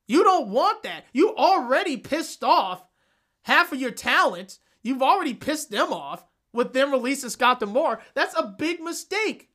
You 0.07 0.25
don't 0.25 0.49
want 0.49 0.83
that. 0.83 1.05
You 1.13 1.35
already 1.37 1.97
pissed 1.97 2.43
off 2.43 2.85
half 3.43 3.73
of 3.73 3.81
your 3.81 3.91
talent. 3.91 4.59
You've 4.83 5.03
already 5.03 5.35
pissed 5.35 5.71
them 5.71 5.93
off 5.93 6.25
with 6.53 6.73
them 6.73 6.91
releasing 6.91 7.31
Scott 7.31 7.61
D'Amore. 7.61 8.01
That's 8.15 8.37
a 8.37 8.55
big 8.59 8.81
mistake. 8.81 9.51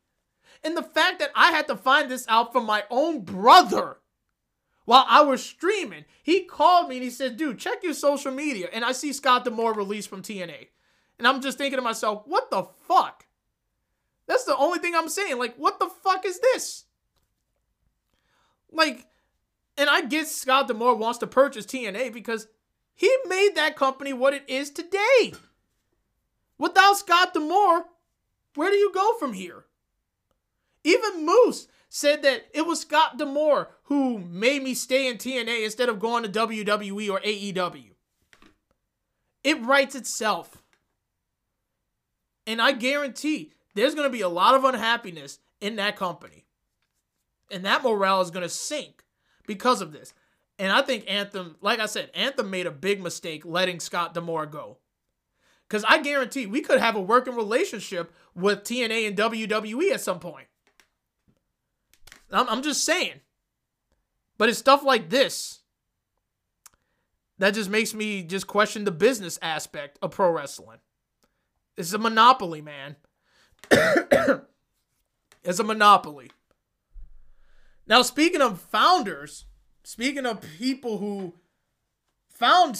And 0.64 0.76
the 0.76 0.84
fact 0.84 1.20
that 1.20 1.32
I 1.36 1.52
had 1.52 1.68
to 1.68 1.76
find 1.76 2.10
this 2.10 2.26
out 2.28 2.52
from 2.52 2.66
my 2.66 2.84
own 2.90 3.22
brother 3.22 3.98
while 4.86 5.06
I 5.08 5.22
was 5.22 5.44
streaming, 5.44 6.06
he 6.24 6.46
called 6.46 6.90
me 6.90 6.96
and 6.96 7.04
he 7.04 7.10
said, 7.10 7.38
dude, 7.38 7.60
check 7.60 7.84
your 7.84 7.94
social 7.94 8.32
media. 8.32 8.70
And 8.72 8.84
I 8.84 8.94
see 8.94 9.14
Scott 9.14 9.46
D'Amore 9.46 9.74
released 9.74 10.10
from 10.10 10.22
TNA. 10.22 10.68
And 11.20 11.28
I'm 11.28 11.42
just 11.42 11.58
thinking 11.58 11.78
to 11.78 11.84
myself, 11.84 12.24
what 12.26 12.50
the 12.50 12.64
fuck? 12.88 13.26
That's 14.28 14.44
the 14.44 14.58
only 14.58 14.80
thing 14.80 14.94
I'm 14.96 15.10
saying. 15.10 15.38
Like, 15.38 15.56
what 15.56 15.80
the 15.80 15.90
fuck 16.04 16.26
is 16.26 16.40
this? 16.40 16.86
Like, 18.72 19.06
and 19.78 19.90
I 19.90 20.02
get 20.02 20.28
Scott 20.28 20.68
D'Amore 20.68 20.96
wants 20.96 21.20
to 21.20 21.28
purchase 21.28 21.66
TNA 21.66 22.12
because 22.14 22.48
he 22.98 23.16
made 23.28 23.52
that 23.56 23.76
company 23.76 24.12
what 24.12 24.34
it 24.34 24.44
is 24.48 24.72
today. 24.72 25.34
Without 26.58 26.98
Scott 26.98 27.34
D'Amore, 27.34 27.86
where 28.56 28.72
do 28.72 28.76
you 28.76 28.92
go 28.92 29.14
from 29.20 29.34
here? 29.34 29.66
Even 30.84 31.24
Moose 31.24 31.68
said 31.90 32.24
that 32.24 32.48
it 32.56 32.66
was 32.66 32.82
Scott 32.82 33.18
D'Amore 33.18 33.70
who 33.84 34.18
made 34.18 34.64
me 34.64 34.74
stay 34.74 35.08
in 35.08 35.18
TNA 35.18 35.64
instead 35.64 35.90
of 35.90 36.00
going 36.00 36.24
to 36.24 36.30
WWE 36.30 37.10
or 37.12 37.20
AEW. 37.20 37.92
It 39.44 39.62
writes 39.62 39.94
itself. 39.94 40.58
And 42.48 42.60
I 42.60 42.72
guarantee 42.72 43.52
there's 43.76 43.94
going 43.94 44.10
to 44.10 44.18
be 44.18 44.22
a 44.22 44.30
lot 44.30 44.56
of 44.56 44.64
unhappiness 44.64 45.38
in 45.62 45.76
that 45.76 45.98
company. 45.98 46.46
And 47.52 47.64
that 47.64 47.84
morale 47.84 48.22
is 48.22 48.32
going 48.32 48.42
to 48.42 48.50
sink 48.50 49.04
because 49.46 49.82
of 49.82 49.92
this. 49.92 50.16
And 50.60 50.72
I 50.72 50.82
think 50.82 51.06
Anthem, 51.08 51.56
like 51.62 51.80
I 51.80 51.86
said, 51.86 52.10
Anthem 52.16 52.50
made 52.50 52.66
a 52.66 52.72
big 52.72 53.02
mistake 53.02 53.46
letting 53.46 53.80
Scott 53.80 54.14
D'Amore 54.14 54.48
go. 54.48 54.78
Because 55.68 55.84
I 55.88 56.02
guarantee 56.02 56.46
we 56.46 56.62
could 56.62 56.80
have 56.80 56.96
a 56.96 57.02
working 57.02 57.36
relationship 57.36 58.14
with 58.34 58.64
TNA 58.64 59.08
and 59.08 59.18
WWE 59.18 59.92
at 59.92 60.02
some 60.02 60.20
point. 60.20 60.48
I'm, 62.32 62.48
I'm 62.50 62.62
just 62.64 62.84
saying. 62.84 63.22
But 64.38 64.50
it's 64.50 64.60
stuff 64.60 64.84
like 64.84 65.10
this 65.10 65.62
that 67.40 67.54
just 67.54 67.70
makes 67.70 67.94
me 67.94 68.24
just 68.24 68.48
question 68.48 68.84
the 68.84 68.92
business 68.92 69.38
aspect 69.42 70.00
of 70.02 70.12
pro 70.12 70.32
wrestling. 70.32 70.80
It's 71.76 71.94
a 71.94 72.00
monopoly, 72.00 72.62
man. 72.62 72.96
it's 75.44 75.60
a 75.60 75.64
monopoly. 75.64 76.32
Now, 77.86 78.02
speaking 78.02 78.42
of 78.42 78.60
founders, 78.60 79.46
speaking 79.88 80.26
of 80.26 80.42
people 80.60 80.98
who 80.98 81.34
found 82.30 82.78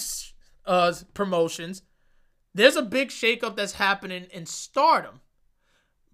uh, 0.66 0.92
promotions, 1.14 1.80
there's 2.52 2.76
a 2.76 2.82
big 2.82 3.08
shakeup 3.08 3.56
that's 3.56 3.72
happening 3.72 4.26
in 4.30 4.44
Stardom. 4.44 5.20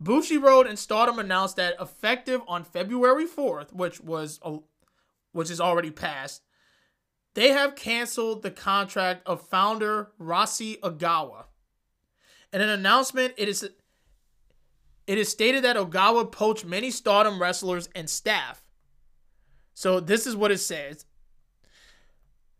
Bushiroad 0.00 0.68
and 0.68 0.78
Stardom 0.78 1.18
announced 1.18 1.56
that 1.56 1.74
effective 1.80 2.42
on 2.46 2.62
February 2.62 3.26
4th, 3.26 3.72
which 3.72 4.00
was 4.02 4.38
a, 4.42 4.58
which 5.32 5.50
is 5.50 5.60
already 5.60 5.90
passed, 5.90 6.42
they 7.34 7.48
have 7.48 7.74
canceled 7.74 8.44
the 8.44 8.52
contract 8.52 9.26
of 9.26 9.48
founder 9.48 10.12
Rossy 10.20 10.78
Ogawa. 10.78 11.46
In 12.52 12.60
an 12.60 12.68
announcement, 12.68 13.34
it 13.36 13.48
is 13.48 13.68
it 15.08 15.18
is 15.18 15.28
stated 15.28 15.64
that 15.64 15.76
Ogawa 15.76 16.30
poached 16.30 16.64
many 16.64 16.92
Stardom 16.92 17.42
wrestlers 17.42 17.88
and 17.96 18.08
staff. 18.08 18.63
So 19.74 20.00
this 20.00 20.26
is 20.26 20.36
what 20.36 20.52
it 20.52 20.58
says. 20.58 21.04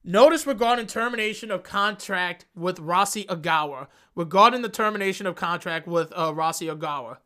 Notice 0.03 0.47
regarding 0.47 0.87
termination 0.87 1.51
of 1.51 1.63
contract 1.63 2.45
with 2.55 2.79
Rossy 2.79 3.25
Ogawa. 3.27 3.87
Regarding 4.15 4.61
the 4.61 4.69
termination 4.69 5.27
of 5.27 5.35
contract 5.35 5.87
with 5.87 6.13
uh, 6.15 6.33
Rossy 6.33 6.67
Ogawa. 6.67 7.19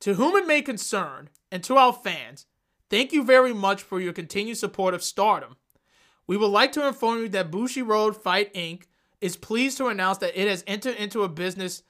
To 0.00 0.14
whom 0.14 0.34
it 0.36 0.46
may 0.46 0.60
concern, 0.60 1.30
and 1.52 1.62
to 1.64 1.76
our 1.76 1.92
fans, 1.92 2.46
thank 2.90 3.12
you 3.12 3.22
very 3.24 3.54
much 3.54 3.82
for 3.82 4.00
your 4.00 4.12
continued 4.12 4.56
support 4.56 4.92
of 4.92 5.04
Stardom. 5.04 5.56
We 6.26 6.36
would 6.36 6.48
like 6.48 6.72
to 6.72 6.86
inform 6.86 7.20
you 7.20 7.28
that 7.28 7.50
Bushiroad 7.50 8.16
Fight 8.16 8.52
Inc 8.54 8.82
is 9.20 9.36
pleased 9.36 9.78
to 9.78 9.86
announce 9.86 10.18
that 10.18 10.38
it 10.38 10.48
has 10.48 10.64
entered 10.66 10.96
into 10.96 11.22
a 11.22 11.28
business 11.28 11.82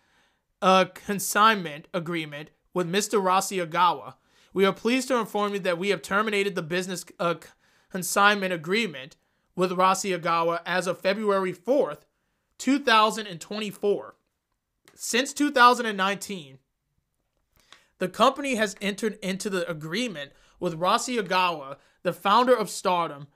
uh, 0.61 0.85
consignment 0.95 1.89
agreement 1.95 2.51
with 2.73 2.91
Mr. 2.91 3.23
Rossy 3.23 3.65
Ogawa. 3.65 4.15
We 4.55 4.65
are 4.65 4.73
pleased 4.73 5.09
to 5.09 5.19
inform 5.19 5.53
you 5.53 5.59
that 5.59 5.79
we 5.79 5.89
have 5.89 6.01
terminated 6.01 6.55
the 6.55 6.63
business 6.63 7.05
uh, 7.19 7.35
consignment 7.91 8.53
agreement 8.53 9.17
with 9.57 9.73
Rossy 9.73 10.17
Ogawa 10.17 10.61
as 10.65 10.87
of 10.87 11.01
February 11.01 11.53
4th, 11.53 12.03
2024. 12.59 14.15
Since 14.95 15.33
2019, 15.33 16.59
the 17.99 18.09
company 18.09 18.55
has 18.55 18.77
entered 18.81 19.19
into 19.21 19.51
the 19.51 19.69
agreement 19.69 20.31
with 20.61 20.79
Rossy 20.79 21.21
Ogawa, 21.21 21.77
the 22.05 22.13
founder 22.13 22.55
of 22.55 22.71
Stardom, 22.71 23.27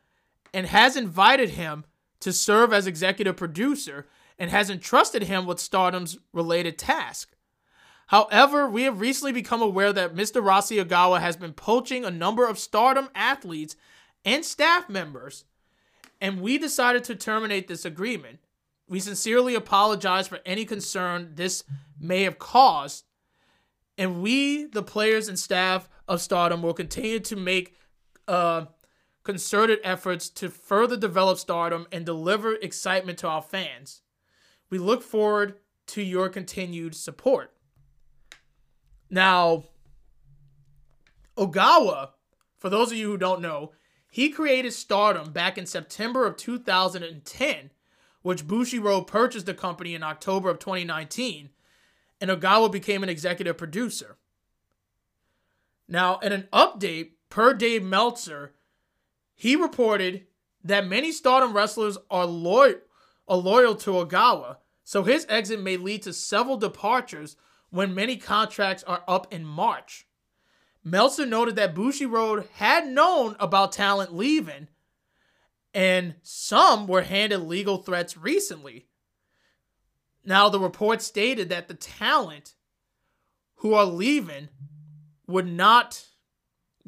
and 0.54 0.68
has 0.68 0.96
invited 0.96 1.50
him 1.50 1.84
to 2.20 2.32
serve 2.32 2.72
as 2.72 2.86
executive 2.86 3.36
producer 3.36 4.06
and 4.38 4.50
has 4.50 4.70
entrusted 4.70 5.24
him 5.24 5.46
with 5.46 5.58
Stardom's 5.58 6.18
related 6.32 6.78
task. 6.78 7.34
However, 8.08 8.66
we 8.66 8.84
have 8.84 9.00
recently 9.00 9.32
become 9.32 9.60
aware 9.60 9.92
that 9.92 10.14
Mr. 10.14 10.42
Rossy 10.42 10.82
Ogawa 10.82 11.20
has 11.20 11.36
been 11.36 11.52
poaching 11.52 12.04
a 12.04 12.10
number 12.10 12.46
of 12.46 12.58
Stardom 12.58 13.10
athletes 13.14 13.76
and 14.24 14.44
staff 14.44 14.88
members, 14.88 15.44
and 16.18 16.40
we 16.40 16.56
decided 16.56 17.04
to 17.04 17.14
terminate 17.14 17.68
this 17.68 17.84
agreement. 17.84 18.38
We 18.88 18.98
sincerely 18.98 19.54
apologize 19.54 20.26
for 20.26 20.38
any 20.46 20.64
concern 20.64 21.32
this 21.34 21.64
may 22.00 22.22
have 22.22 22.38
caused, 22.38 23.04
and 23.98 24.22
we, 24.22 24.64
the 24.64 24.82
players 24.82 25.28
and 25.28 25.38
staff 25.38 25.86
of 26.08 26.22
Stardom, 26.22 26.62
will 26.62 26.72
continue 26.72 27.20
to 27.20 27.36
make 27.36 27.76
uh, 28.26 28.66
concerted 29.22 29.80
efforts 29.84 30.30
to 30.30 30.48
further 30.48 30.96
develop 30.96 31.36
Stardom 31.36 31.86
and 31.92 32.06
deliver 32.06 32.54
excitement 32.54 33.18
to 33.18 33.28
our 33.28 33.42
fans. 33.42 34.00
We 34.70 34.78
look 34.78 35.02
forward 35.02 35.56
to 35.88 36.02
your 36.02 36.30
continued 36.30 36.94
support. 36.94 37.52
Now, 39.10 39.64
Ogawa, 41.36 42.10
for 42.58 42.68
those 42.68 42.90
of 42.90 42.98
you 42.98 43.10
who 43.10 43.16
don't 43.16 43.40
know, 43.40 43.72
he 44.10 44.30
created 44.30 44.72
Stardom 44.72 45.32
back 45.32 45.56
in 45.56 45.66
September 45.66 46.26
of 46.26 46.36
2010, 46.36 47.70
which 48.22 48.46
Bushiroad 48.46 49.06
purchased 49.06 49.46
the 49.46 49.54
company 49.54 49.94
in 49.94 50.02
October 50.02 50.50
of 50.50 50.58
2019, 50.58 51.50
and 52.20 52.30
Ogawa 52.30 52.70
became 52.70 53.02
an 53.02 53.08
executive 53.08 53.56
producer. 53.56 54.16
Now, 55.88 56.18
in 56.18 56.32
an 56.32 56.48
update 56.52 57.12
per 57.30 57.54
Dave 57.54 57.82
Meltzer, 57.82 58.54
he 59.34 59.56
reported 59.56 60.26
that 60.64 60.86
many 60.86 61.12
Stardom 61.12 61.54
wrestlers 61.54 61.96
are 62.10 62.26
loyal, 62.26 62.80
are 63.28 63.36
loyal 63.36 63.74
to 63.76 63.92
Ogawa, 63.92 64.56
so 64.84 65.02
his 65.04 65.26
exit 65.28 65.62
may 65.62 65.76
lead 65.76 66.02
to 66.02 66.12
several 66.12 66.56
departures 66.56 67.36
when 67.70 67.94
many 67.94 68.16
contracts 68.16 68.82
are 68.84 69.02
up 69.06 69.32
in 69.32 69.44
March. 69.44 70.06
Meltzer 70.84 71.26
noted 71.26 71.56
that 71.56 71.74
Bushiroad 71.74 72.48
had 72.54 72.86
known 72.86 73.36
about 73.38 73.72
talent 73.72 74.14
leaving, 74.14 74.68
and 75.74 76.14
some 76.22 76.86
were 76.86 77.02
handed 77.02 77.38
legal 77.38 77.78
threats 77.78 78.16
recently. 78.16 78.86
Now, 80.24 80.48
the 80.48 80.60
report 80.60 81.02
stated 81.02 81.48
that 81.48 81.68
the 81.68 81.74
talent 81.74 82.54
who 83.56 83.74
are 83.74 83.84
leaving 83.84 84.48
would 85.26 85.46
not 85.46 86.06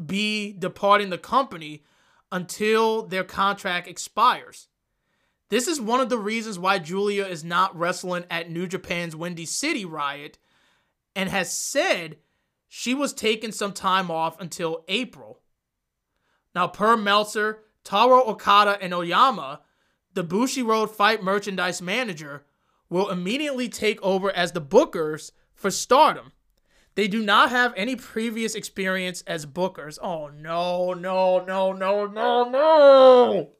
be 0.06 0.52
departing 0.52 1.10
the 1.10 1.18
company 1.18 1.84
until 2.32 3.06
their 3.06 3.24
contract 3.24 3.88
expires. 3.88 4.68
This 5.48 5.66
is 5.66 5.80
one 5.80 6.00
of 6.00 6.08
the 6.08 6.18
reasons 6.18 6.58
why 6.58 6.78
Giulia 6.78 7.26
is 7.26 7.42
not 7.42 7.76
wrestling 7.76 8.24
at 8.30 8.50
New 8.50 8.66
Japan's 8.66 9.16
Windy 9.16 9.46
City 9.46 9.84
Riot 9.84 10.38
and 11.14 11.28
has 11.28 11.56
said 11.56 12.18
she 12.68 12.94
was 12.94 13.12
taking 13.12 13.52
some 13.52 13.72
time 13.72 14.10
off 14.10 14.40
until 14.40 14.84
April. 14.88 15.40
Now, 16.54 16.68
per 16.68 16.96
Meltzer, 16.96 17.60
Taro 17.84 18.24
Okada 18.24 18.78
and 18.80 18.94
Oyama, 18.94 19.60
the 20.14 20.24
Bushiroad 20.24 20.90
Fight 20.90 21.22
merchandise 21.22 21.80
manager, 21.80 22.44
will 22.88 23.10
immediately 23.10 23.68
take 23.68 24.02
over 24.02 24.30
as 24.30 24.52
the 24.52 24.60
bookers 24.60 25.30
for 25.54 25.70
Stardom. 25.70 26.32
They 26.96 27.06
do 27.06 27.22
not 27.22 27.50
have 27.50 27.72
any 27.76 27.96
previous 27.96 28.54
experience 28.54 29.22
as 29.26 29.46
bookers. 29.46 29.98
Oh 30.02 30.28
no, 30.28 30.92
no, 30.92 31.44
no, 31.44 31.72
no, 31.72 32.06
no, 32.06 32.50
no. 32.50 33.50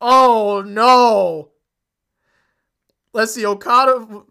Oh 0.00 0.62
no. 0.66 1.50
Let's 3.14 3.34
see, 3.34 3.44
Okada. 3.46 4.24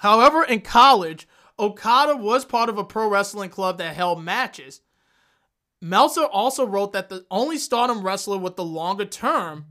However, 0.00 0.42
in 0.44 0.60
college, 0.60 1.28
Okada 1.58 2.16
was 2.16 2.44
part 2.44 2.68
of 2.68 2.78
a 2.78 2.84
pro 2.84 3.08
wrestling 3.08 3.50
club 3.50 3.78
that 3.78 3.94
held 3.94 4.22
matches. 4.22 4.80
Meltzer 5.80 6.24
also 6.24 6.66
wrote 6.66 6.92
that 6.92 7.08
the 7.08 7.24
only 7.30 7.58
stardom 7.58 8.02
wrestler 8.02 8.38
with 8.38 8.56
the 8.56 8.64
longer 8.64 9.04
term 9.04 9.66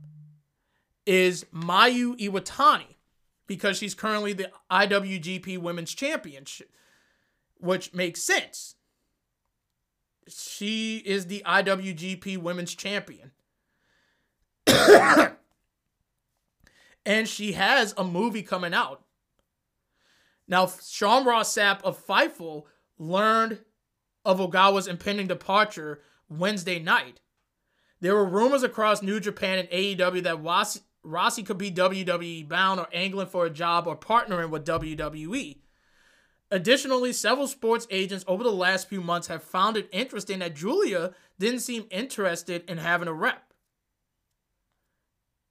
is 1.05 1.45
Mayu 1.53 2.15
Iwatani 2.19 2.95
because 3.47 3.77
she's 3.77 3.95
currently 3.95 4.33
the 4.33 4.51
IWGP 4.71 5.57
Women's 5.57 5.93
Championship 5.93 6.71
which 7.59 7.93
makes 7.93 8.23
sense. 8.23 8.75
She 10.27 10.97
is 10.97 11.27
the 11.27 11.43
IWGP 11.45 12.37
Women's 12.37 12.73
Champion. 12.73 13.31
and 17.05 17.27
she 17.27 17.53
has 17.53 17.93
a 17.97 18.03
movie 18.03 18.43
coming 18.43 18.73
out. 18.73 19.03
Now, 20.49 20.67
Sean 20.67 21.25
Ross 21.25 21.55
Sapp 21.55 21.81
of 21.83 22.05
Fightful 22.05 22.63
learned 22.97 23.59
of 24.25 24.39
Ogawa's 24.39 24.87
impending 24.87 25.27
departure 25.27 26.01
Wednesday 26.27 26.79
night. 26.79 27.21
There 28.01 28.15
were 28.15 28.25
rumors 28.25 28.63
across 28.63 29.03
New 29.03 29.19
Japan 29.19 29.59
and 29.59 29.69
AEW 29.69 30.23
that 30.23 30.41
Rossy, 30.41 30.81
Rossy 31.05 31.45
could 31.45 31.59
be 31.59 31.71
WWE 31.71 32.49
bound 32.49 32.79
or 32.79 32.87
angling 32.91 33.27
for 33.27 33.45
a 33.45 33.49
job 33.49 33.85
or 33.87 33.95
partnering 33.95 34.49
with 34.49 34.65
WWE. 34.65 35.59
Additionally, 36.51 37.13
several 37.13 37.47
sports 37.47 37.85
agents 37.91 38.25
over 38.27 38.43
the 38.43 38.51
last 38.51 38.89
few 38.89 39.01
months 39.01 39.27
have 39.27 39.43
found 39.43 39.77
it 39.77 39.87
interesting 39.91 40.39
that 40.39 40.55
Giulia 40.55 41.13
didn't 41.37 41.59
seem 41.59 41.85
interested 41.91 42.67
in 42.67 42.79
having 42.79 43.07
a 43.07 43.13
rep. 43.13 43.53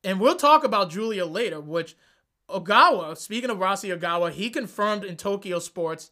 And 0.03 0.19
we'll 0.19 0.37
talk 0.37 0.65
about 0.65 0.91
Giulia 0.91 1.25
later, 1.25 1.61
which 1.61 1.97
Ogawa, 2.49 3.17
speaking 3.17 3.51
of 3.51 3.59
Rossy 3.59 3.97
Ogawa, 3.97 4.31
he 4.31 4.51
confirmed 4.51 5.05
in 5.05 5.17
Tokyo 5.17 5.59
Sports 5.59 6.11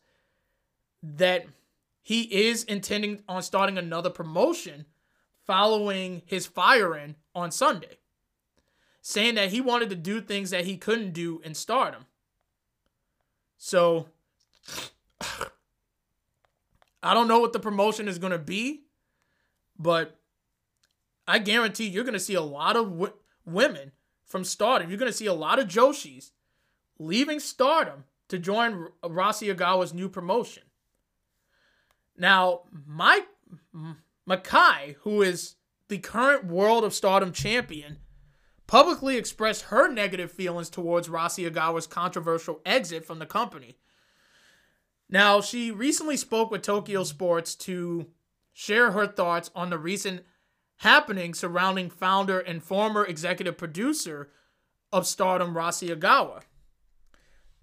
that 1.03 1.47
he 2.03 2.23
is 2.23 2.65
intending 2.65 3.23
on 3.29 3.43
starting 3.43 3.79
another 3.79 4.11
promotion 4.11 4.87
following 5.47 6.23
his 6.27 6.47
firing 6.47 7.15
on 7.35 7.51
Sunday, 7.51 7.99
saying 9.01 9.37
that 9.37 9.51
he 9.51 9.61
wanted 9.61 9.91
to 9.91 9.97
do 9.97 10.21
things 10.21 10.51
that 10.51 10.65
he 10.65 10.77
couldn't 10.77 11.13
do 11.13 11.41
in 11.45 11.55
stardom. 11.55 12.07
So 13.57 14.09
I 17.03 17.15
don't 17.15 17.29
know 17.29 17.39
what 17.39 17.53
the 17.53 17.61
promotion 17.61 18.09
is 18.09 18.19
going 18.19 18.33
to 18.33 18.39
be, 18.39 18.83
but 19.79 20.19
I 21.27 21.39
guarantee 21.39 21.87
you're 21.87 22.05
going 22.05 22.15
to 22.15 22.21
see 22.21 22.35
a 22.35 22.43
lot 22.43 22.77
of 22.77 22.91
w- 22.91 23.13
women 23.45 23.93
from 24.27 24.45
Stardom. 24.45 24.91
You're 24.91 24.99
going 24.99 25.11
to 25.11 25.17
see 25.17 25.27
a 25.27 25.33
lot 25.33 25.59
of 25.59 25.69
Joshis 25.69 26.31
leaving 26.99 27.41
Stardom 27.41 28.05
to 28.29 28.39
join 28.39 28.89
Rossy 29.05 29.55
Ogawa's 29.55 29.95
new 29.95 30.09
promotion. 30.09 30.65
Now, 32.19 32.63
Mike 32.87 33.29
Makai, 34.29 34.97
who 35.01 35.23
is 35.23 35.55
the 35.89 35.99
current 35.99 36.47
World 36.47 36.83
of 36.85 36.95
Stardom 36.95 37.33
champion, 37.33 37.99
publicly 38.67 39.17
expressed 39.17 39.67
her 39.67 39.89
negative 39.89 40.33
feelings 40.33 40.69
towards 40.69 41.09
Rossy 41.09 41.49
Ogawa's 41.49 41.87
controversial 41.87 42.61
exit 42.67 43.05
from 43.05 43.21
the 43.21 43.27
company. 43.27 43.79
Now, 45.09 45.41
she 45.41 45.71
recently 45.71 46.17
spoke 46.17 46.51
with 46.51 46.63
Tokyo 46.63 47.05
Sports 47.05 47.55
to 47.57 48.09
share 48.53 48.91
her 48.91 49.07
thoughts 49.07 49.51
on 49.55 49.71
the 49.71 49.79
recent 49.79 50.25
happenings 50.79 51.39
surrounding 51.39 51.91
founder 51.91 52.39
and 52.39 52.63
former 52.63 53.05
executive 53.05 53.57
producer 53.57 54.31
of 54.93 55.07
Stardom, 55.07 55.55
Rossy 55.55 55.89
Ogawa. 55.89 56.43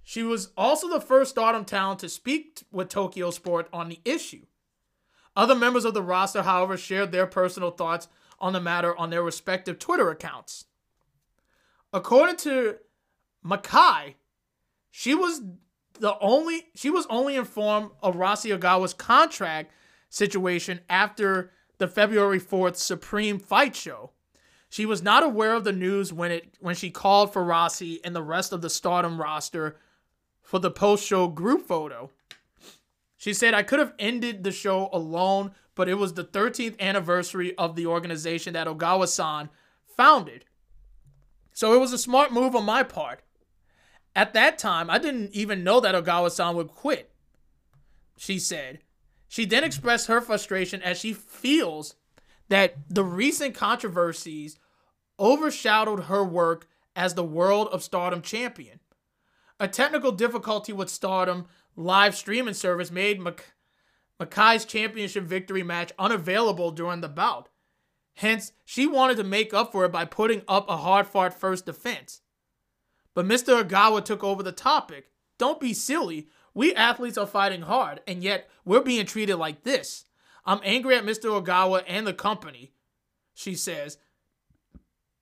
She 0.03 0.23
was 0.23 0.49
also 0.57 0.89
the 0.89 0.99
first 0.99 1.31
Stardom 1.31 1.65
talent 1.65 1.99
to 1.99 2.09
speak 2.09 2.63
with 2.71 2.89
Tokyo 2.89 3.31
Sport 3.31 3.69
on 3.71 3.89
the 3.89 4.01
issue. 4.03 4.45
Other 5.35 5.55
members 5.55 5.85
of 5.85 5.93
the 5.93 6.01
roster, 6.01 6.43
however, 6.43 6.77
shared 6.77 7.11
their 7.11 7.25
personal 7.25 7.71
thoughts 7.71 8.07
on 8.39 8.53
the 8.53 8.59
matter 8.59 8.95
on 8.97 9.09
their 9.09 9.23
respective 9.23 9.79
Twitter 9.79 10.09
accounts. 10.09 10.65
According 11.91 12.37
to 12.37 12.77
Makai, 13.45 14.15
she 14.91 15.15
was 15.15 15.41
the 15.99 16.17
only 16.19 16.65
she 16.75 16.89
was 16.89 17.07
only 17.09 17.35
informed 17.35 17.91
of 18.01 18.15
Rossy 18.15 18.55
Ogawa's 18.55 18.93
contract 18.93 19.71
situation 20.09 20.81
after 20.89 21.51
the 21.77 21.87
February 21.87 22.39
4th 22.39 22.75
Supreme 22.75 23.39
Fight 23.39 23.75
Show. 23.75 24.11
She 24.69 24.85
was 24.85 25.03
not 25.03 25.23
aware 25.23 25.53
of 25.53 25.63
the 25.63 25.71
news 25.71 26.11
when 26.11 26.31
it 26.31 26.55
when 26.59 26.75
she 26.75 26.89
called 26.89 27.31
for 27.31 27.43
Rossy 27.43 27.99
and 28.03 28.15
the 28.15 28.23
rest 28.23 28.51
of 28.51 28.61
the 28.61 28.69
Stardom 28.69 29.21
roster 29.21 29.77
for 30.41 30.59
the 30.59 30.71
post-show 30.71 31.27
group 31.27 31.67
photo. 31.67 32.09
She 33.17 33.33
said, 33.33 33.53
I 33.53 33.63
could 33.63 33.79
have 33.79 33.93
ended 33.97 34.43
the 34.43 34.51
show 34.51 34.89
alone, 34.91 35.51
but 35.75 35.87
it 35.87 35.93
was 35.93 36.13
the 36.13 36.25
13th 36.25 36.79
anniversary 36.79 37.55
of 37.57 37.75
the 37.75 37.85
organization 37.85 38.53
that 38.53 38.67
Ogawa 38.67 39.07
san 39.07 39.49
founded. 39.85 40.45
So 41.53 41.73
it 41.73 41.79
was 41.79 41.93
a 41.93 41.97
smart 41.97 42.33
move 42.33 42.55
on 42.55 42.65
my 42.65 42.83
part. 42.83 43.21
At 44.15 44.33
that 44.33 44.57
time, 44.57 44.89
I 44.89 44.97
didn't 44.97 45.31
even 45.33 45.63
know 45.63 45.79
that 45.79 45.95
Ogawa 45.95 46.31
san 46.31 46.55
would 46.55 46.67
quit, 46.67 47.11
she 48.17 48.39
said. 48.39 48.79
She 49.33 49.45
then 49.45 49.63
expressed 49.63 50.05
her 50.05 50.21
frustration 50.21 50.83
as 50.83 50.99
she 50.99 51.11
feels 51.11 51.95
that 52.49 52.75
the 52.87 53.03
recent 53.03 53.55
controversies 53.55 54.59
overshadowed 55.19 56.01
her 56.01 56.23
work 56.23 56.67
as 56.95 57.15
the 57.15 57.23
World 57.23 57.67
of 57.69 57.81
Stardom 57.81 58.21
champion. 58.21 58.79
A 59.59 59.67
technical 59.67 60.11
difficulty 60.11 60.71
with 60.71 60.87
Stardom 60.87 61.47
live 61.75 62.15
streaming 62.15 62.53
service 62.53 62.91
made 62.91 63.19
Makai's 64.19 64.65
championship 64.65 65.23
victory 65.23 65.63
match 65.63 65.91
unavailable 65.97 66.69
during 66.69 67.01
the 67.01 67.09
bout. 67.09 67.49
Hence, 68.17 68.51
she 68.63 68.85
wanted 68.85 69.17
to 69.17 69.23
make 69.23 69.51
up 69.51 69.71
for 69.71 69.83
it 69.85 69.91
by 69.91 70.05
putting 70.05 70.43
up 70.47 70.69
a 70.69 70.77
hard 70.77 71.07
fought 71.07 71.33
first 71.33 71.65
defense. 71.65 72.21
But 73.15 73.25
Mr. 73.25 73.63
Ogawa 73.63 74.05
took 74.05 74.23
over 74.23 74.43
the 74.43 74.51
topic. 74.51 75.09
Don't 75.39 75.59
be 75.59 75.73
silly. 75.73 76.27
We 76.53 76.73
athletes 76.75 77.17
are 77.17 77.27
fighting 77.27 77.63
hard, 77.63 78.01
and 78.07 78.23
yet 78.23 78.49
we're 78.63 78.81
being 78.81 79.05
treated 79.05 79.37
like 79.37 79.63
this. 79.63 80.05
I'm 80.45 80.59
angry 80.63 80.95
at 80.95 81.05
Mr. 81.05 81.41
Ogawa 81.41 81.83
and 81.87 82.05
the 82.05 82.13
company, 82.13 82.73
she 83.33 83.55
says. 83.55 83.97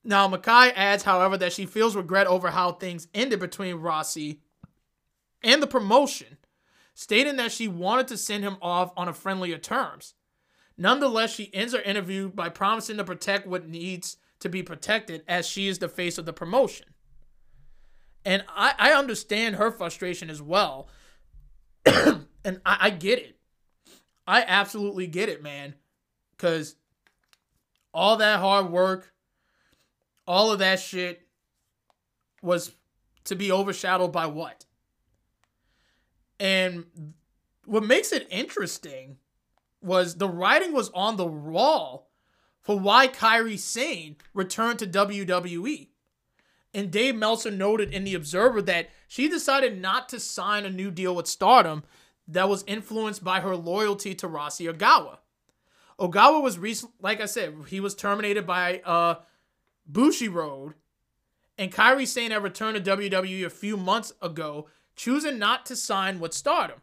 Now, 0.03 0.27
Makai 0.27 0.73
adds, 0.75 1.03
however, 1.03 1.37
that 1.37 1.53
she 1.53 1.65
feels 1.65 1.95
regret 1.95 2.27
over 2.27 2.51
how 2.51 2.73
things 2.73 3.07
ended 3.13 3.39
between 3.39 3.75
Rossy 3.75 4.39
and 5.43 5.61
the 5.61 5.67
promotion, 5.67 6.37
stating 6.93 7.35
that 7.37 7.51
she 7.51 7.67
wanted 7.67 8.07
to 8.07 8.17
send 8.17 8.43
him 8.43 8.57
off 8.61 8.91
on 8.97 9.07
a 9.07 9.13
friendlier 9.13 9.57
terms. 9.57 10.15
Nonetheless, 10.77 11.33
she 11.33 11.53
ends 11.53 11.73
her 11.73 11.81
interview 11.81 12.29
by 12.29 12.49
promising 12.49 12.97
to 12.97 13.03
protect 13.03 13.45
what 13.45 13.69
needs 13.69 14.17
to 14.39 14.49
be 14.49 14.63
protected 14.63 15.23
as 15.27 15.47
she 15.47 15.67
is 15.67 15.79
the 15.79 15.87
face 15.87 16.17
of 16.17 16.25
the 16.25 16.33
promotion. 16.33 16.87
And 18.25 18.43
I, 18.49 18.73
I 18.77 18.93
understand 18.93 19.55
her 19.55 19.71
frustration 19.71 20.29
as 20.29 20.41
well. 20.41 20.87
and 22.45 22.61
I, 22.65 22.77
I 22.81 22.89
get 22.89 23.19
it. 23.19 23.37
I 24.27 24.43
absolutely 24.47 25.07
get 25.07 25.29
it, 25.29 25.43
man. 25.43 25.75
Because 26.31 26.75
all 27.93 28.17
that 28.17 28.39
hard 28.39 28.69
work, 28.71 29.13
all 30.27 30.51
of 30.51 30.59
that 30.59 30.79
shit 30.79 31.27
was 32.41 32.71
to 33.25 33.35
be 33.35 33.51
overshadowed 33.51 34.11
by 34.11 34.25
what? 34.25 34.65
And 36.39 36.85
what 37.65 37.83
makes 37.83 38.11
it 38.11 38.27
interesting 38.31 39.17
was 39.81 40.15
the 40.15 40.27
writing 40.27 40.73
was 40.73 40.89
on 40.93 41.15
the 41.15 41.25
wall 41.25 42.09
for 42.61 42.79
why 42.79 43.07
Kairi 43.07 43.57
Sane 43.57 44.15
returned 44.33 44.79
to 44.79 44.87
WWE. 44.87 45.87
And 46.73 46.91
Dave 46.91 47.15
Meltzer 47.15 47.51
noted 47.51 47.93
in 47.93 48.03
The 48.03 48.15
Observer 48.15 48.61
that 48.63 48.89
she 49.07 49.27
decided 49.27 49.81
not 49.81 50.07
to 50.09 50.19
sign 50.19 50.65
a 50.65 50.69
new 50.69 50.89
deal 50.89 51.15
with 51.15 51.27
Stardom 51.27 51.83
that 52.27 52.47
was 52.47 52.63
influenced 52.65 53.23
by 53.23 53.41
her 53.41 53.55
loyalty 53.55 54.15
to 54.15 54.27
Rossy 54.27 54.71
Ogawa. 54.71 55.17
Ogawa 55.99 56.41
was 56.41 56.57
recent, 56.57 56.93
like 57.01 57.21
I 57.21 57.25
said, 57.25 57.53
he 57.67 57.79
was 57.79 57.93
terminated 57.93 58.47
by 58.47 58.81
uh, 58.85 59.15
Bushiroad, 59.91 60.73
and 61.57 61.71
Kairi 61.71 62.07
Sane 62.07 62.31
had 62.31 62.41
returned 62.41 62.83
to 62.83 62.97
WWE 62.97 63.45
a 63.45 63.49
few 63.49 63.77
months 63.77 64.13
ago, 64.21 64.67
choosing 64.95 65.37
not 65.37 65.65
to 65.67 65.75
sign 65.75 66.19
with 66.19 66.33
Stardom. 66.33 66.81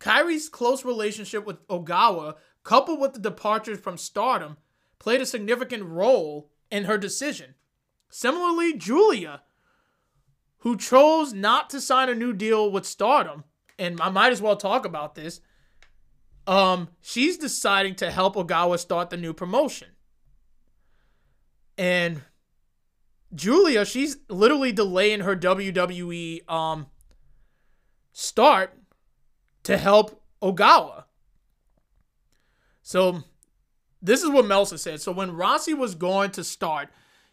Kairi's 0.00 0.48
close 0.48 0.84
relationship 0.84 1.44
with 1.46 1.66
Ogawa, 1.68 2.34
coupled 2.64 3.00
with 3.00 3.12
the 3.12 3.20
departures 3.20 3.78
from 3.78 3.96
Stardom, 3.96 4.56
played 4.98 5.20
a 5.20 5.26
significant 5.26 5.84
role 5.84 6.50
in 6.70 6.84
her 6.84 6.98
decision. 6.98 7.54
Similarly, 8.08 8.74
Giulia, 8.74 9.42
who 10.58 10.76
chose 10.76 11.32
not 11.32 11.70
to 11.70 11.80
sign 11.80 12.08
a 12.08 12.14
new 12.14 12.32
deal 12.32 12.70
with 12.70 12.86
Stardom, 12.86 13.44
and 13.78 14.00
I 14.00 14.08
might 14.08 14.32
as 14.32 14.42
well 14.42 14.56
talk 14.56 14.84
about 14.84 15.14
this. 15.14 15.40
Um, 16.46 16.88
she's 17.02 17.36
deciding 17.36 17.94
to 17.96 18.10
help 18.10 18.34
Ogawa 18.34 18.78
start 18.78 19.10
the 19.10 19.16
new 19.16 19.34
promotion. 19.34 19.88
And 21.76 22.22
Giulia, 23.34 23.84
she's 23.84 24.16
literally 24.28 24.72
delaying 24.72 25.20
her 25.20 25.36
WWE 25.36 26.50
um 26.50 26.86
start 28.12 28.74
to 29.62 29.76
help 29.76 30.22
Ogawa. 30.42 31.04
So 32.82 33.22
this 34.00 34.22
is 34.22 34.30
what 34.30 34.46
Meltzer 34.46 34.78
said. 34.78 35.00
So 35.00 35.12
when 35.12 35.32
Rossy 35.32 35.74
was 35.74 35.94
going 35.94 36.30
to 36.32 36.42
start, 36.42 36.88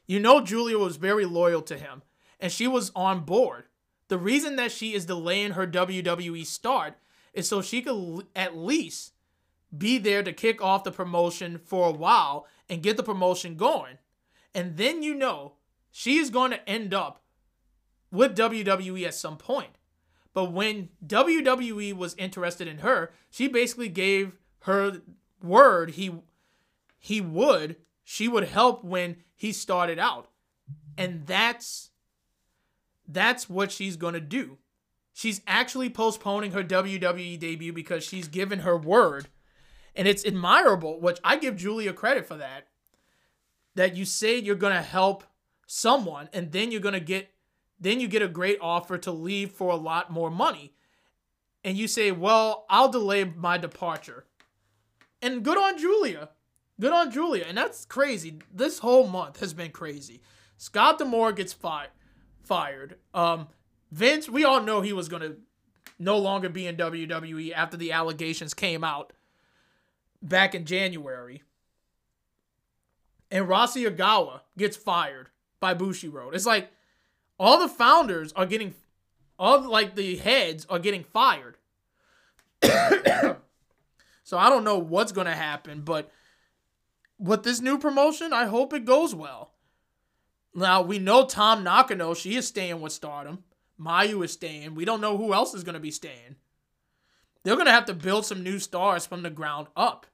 you 0.07 0.19
know 0.19 0.41
Giulia 0.41 0.77
was 0.77 0.97
very 0.97 1.25
loyal 1.25 1.61
to 1.63 1.77
him 1.77 2.03
and 2.39 2.51
she 2.51 2.67
was 2.67 2.91
on 2.95 3.21
board. 3.21 3.65
The 4.07 4.17
reason 4.17 4.55
that 4.57 4.71
she 4.71 4.93
is 4.93 5.05
delaying 5.05 5.51
her 5.51 5.65
WWE 5.65 6.45
start 6.45 6.95
is 7.33 7.47
so 7.47 7.61
she 7.61 7.81
could 7.81 8.27
at 8.35 8.55
least 8.55 9.13
be 9.75 9.97
there 9.97 10.23
to 10.23 10.31
kick 10.31 10.61
off 10.61 10.83
the 10.83 10.91
promotion 10.91 11.57
for 11.57 11.89
a 11.89 11.93
while 11.93 12.47
and 12.69 12.83
get 12.83 12.97
the 12.97 13.03
promotion 13.03 13.55
going. 13.55 13.97
And 14.53 14.77
then 14.77 15.03
you 15.03 15.13
know 15.13 15.53
she 15.91 16.17
is 16.17 16.29
going 16.29 16.51
to 16.51 16.69
end 16.69 16.93
up 16.93 17.23
with 18.11 18.37
WWE 18.37 19.05
at 19.05 19.15
some 19.15 19.37
point. 19.37 19.77
But 20.33 20.51
when 20.51 20.89
WWE 21.05 21.93
was 21.93 22.15
interested 22.17 22.67
in 22.67 22.79
her, 22.79 23.11
she 23.29 23.47
basically 23.47 23.89
gave 23.89 24.33
her 24.61 25.01
word 25.41 25.91
he 25.91 26.11
he 26.99 27.21
would 27.21 27.77
she 28.05 28.27
would 28.27 28.47
help 28.47 28.85
when 28.85 29.17
he 29.35 29.51
started 29.51 29.99
out. 29.99 30.29
And 30.97 31.25
that's 31.25 31.89
that's 33.07 33.49
what 33.49 33.71
she's 33.71 33.97
going 33.97 34.13
to 34.13 34.21
do. 34.21 34.59
She's 35.11 35.41
actually 35.47 35.89
postponing 35.89 36.51
her 36.51 36.63
WWE 36.63 37.37
debut 37.39 37.73
because 37.73 38.03
she's 38.03 38.27
given 38.27 38.59
her 38.59 38.77
word. 38.77 39.27
And 39.95 40.07
it's 40.07 40.25
admirable, 40.25 40.99
which 40.99 41.19
I 41.23 41.37
give 41.37 41.55
Giulia 41.55 41.93
credit 41.93 42.27
for 42.27 42.35
that. 42.35 42.67
That 43.75 43.95
you 43.95 44.05
say 44.05 44.37
you're 44.37 44.55
going 44.55 44.75
to 44.75 44.81
help 44.81 45.23
someone 45.67 46.29
and 46.31 46.51
then 46.51 46.71
you're 46.71 46.81
going 46.81 46.93
to 46.93 46.99
get 46.99 47.31
then 47.77 47.99
you 47.99 48.07
get 48.07 48.21
a 48.21 48.27
great 48.29 48.57
offer 48.61 48.97
to 48.99 49.11
leave 49.11 49.51
for 49.51 49.69
a 49.69 49.75
lot 49.75 50.11
more 50.11 50.29
money. 50.29 50.73
And 51.63 51.75
you 51.75 51.87
say, 51.87 52.11
"Well, 52.11 52.65
I'll 52.69 52.89
delay 52.89 53.23
my 53.23 53.57
departure." 53.57 54.25
And 55.21 55.43
good 55.43 55.57
on 55.57 55.77
Giulia. 55.77 56.29
Good 56.79 56.91
on 56.91 57.11
Giulia, 57.11 57.45
And 57.47 57.57
that's 57.57 57.85
crazy. 57.85 58.39
This 58.53 58.79
whole 58.79 59.07
month 59.07 59.39
has 59.39 59.53
been 59.53 59.71
crazy. 59.71 60.21
Scott 60.57 60.99
D'Amore 60.99 61.31
gets 61.31 61.53
fired 61.53 61.89
fired. 62.45 62.97
Um, 63.13 63.47
Vince, 63.91 64.29
we 64.29 64.43
all 64.43 64.61
know 64.61 64.81
he 64.81 64.93
was 64.93 65.09
to 65.21 65.37
no 65.99 66.17
longer 66.17 66.49
be 66.49 66.67
in 66.67 66.77
WWE 66.77 67.53
after 67.53 67.77
the 67.77 67.91
allegations 67.91 68.53
came 68.53 68.83
out 68.83 69.13
back 70.21 70.55
in 70.55 70.65
January. 70.65 71.43
And 73.31 73.47
Rossy 73.47 73.89
Ogawa 73.89 74.41
gets 74.57 74.77
fired 74.77 75.29
by 75.59 75.73
Bushiroad. 75.73 76.35
It's 76.35 76.45
like 76.45 76.69
all 77.39 77.59
the 77.59 77.67
founders 77.67 78.31
are 78.33 78.45
getting, 78.45 78.73
all 79.39 79.61
like 79.69 79.95
the 79.95 80.17
heads 80.17 80.65
are 80.69 80.79
getting 80.79 81.03
fired. 81.03 81.57
so 82.63 84.37
I 84.37 84.49
don't 84.49 84.63
know 84.63 84.77
what's 84.77 85.11
to 85.27 85.33
happen, 85.33 85.81
but 85.81 86.11
with 87.17 87.43
this 87.43 87.61
new 87.61 87.77
promotion, 87.77 88.33
I 88.33 88.45
hope 88.45 88.73
it 88.73 88.85
goes 88.85 89.15
well. 89.15 89.51
Now 90.53 90.81
we 90.81 90.99
know 90.99 91.25
Tam 91.25 91.63
Nakano, 91.63 92.13
she 92.13 92.35
is 92.35 92.47
staying 92.47 92.81
with 92.81 92.93
Stardom. 92.93 93.43
Mayu 93.79 94.23
is 94.23 94.31
staying. 94.31 94.75
We 94.75 94.85
don't 94.85 95.01
know 95.01 95.17
who 95.17 95.33
else 95.33 95.53
is 95.53 95.63
going 95.63 95.73
to 95.73 95.79
be 95.79 95.91
staying. 95.91 96.35
They're 97.43 97.55
going 97.55 97.67
to 97.67 97.71
have 97.73 97.85
to 97.85 97.93
build 97.93 98.25
some 98.25 98.41
new 98.41 98.57
stars 98.59 99.05
from 99.05 99.21
the 99.21 99.29
ground 99.29 99.67
up. 99.75 100.07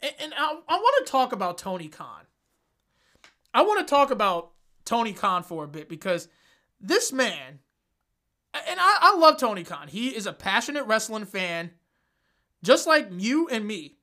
And, 0.00 0.12
and 0.20 0.34
I, 0.36 0.58
I 0.68 0.76
want 0.76 1.06
to 1.06 1.10
talk 1.10 1.32
about 1.32 1.58
Tony 1.58 1.88
Khan. 1.88 2.22
I 3.52 3.62
want 3.62 3.86
to 3.86 3.90
talk 3.90 4.10
about 4.10 4.52
Tony 4.84 5.12
Khan 5.12 5.42
for 5.42 5.64
a 5.64 5.68
bit 5.68 5.88
because 5.88 6.28
this 6.80 7.12
man, 7.12 7.58
and 8.54 8.80
I, 8.80 8.98
I 9.00 9.16
love 9.16 9.38
Tony 9.38 9.64
Khan. 9.64 9.88
He 9.88 10.08
is 10.08 10.26
a 10.26 10.32
passionate 10.32 10.84
wrestling 10.84 11.26
fan, 11.26 11.72
just 12.62 12.86
like 12.86 13.08
you 13.10 13.48
and 13.48 13.66
me 13.66 13.96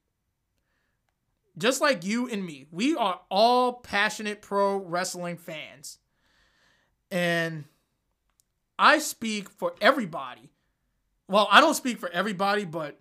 just 1.58 1.82
like 1.82 2.06
you 2.06 2.30
and 2.30 2.46
me, 2.46 2.68
we 2.72 2.96
are 2.96 3.20
all 3.30 3.74
passionate 3.74 4.42
pro 4.42 4.78
wrestling 4.78 5.38
fans. 5.38 5.98
And 7.12 7.66
I 8.78 9.00
speak 9.00 9.50
for 9.50 9.76
everybody. 9.82 10.50
Well, 11.28 11.48
I 11.52 11.62
don't 11.62 11.74
speak 11.74 12.00
for 12.00 12.10
everybody, 12.10 12.66
but 12.66 13.00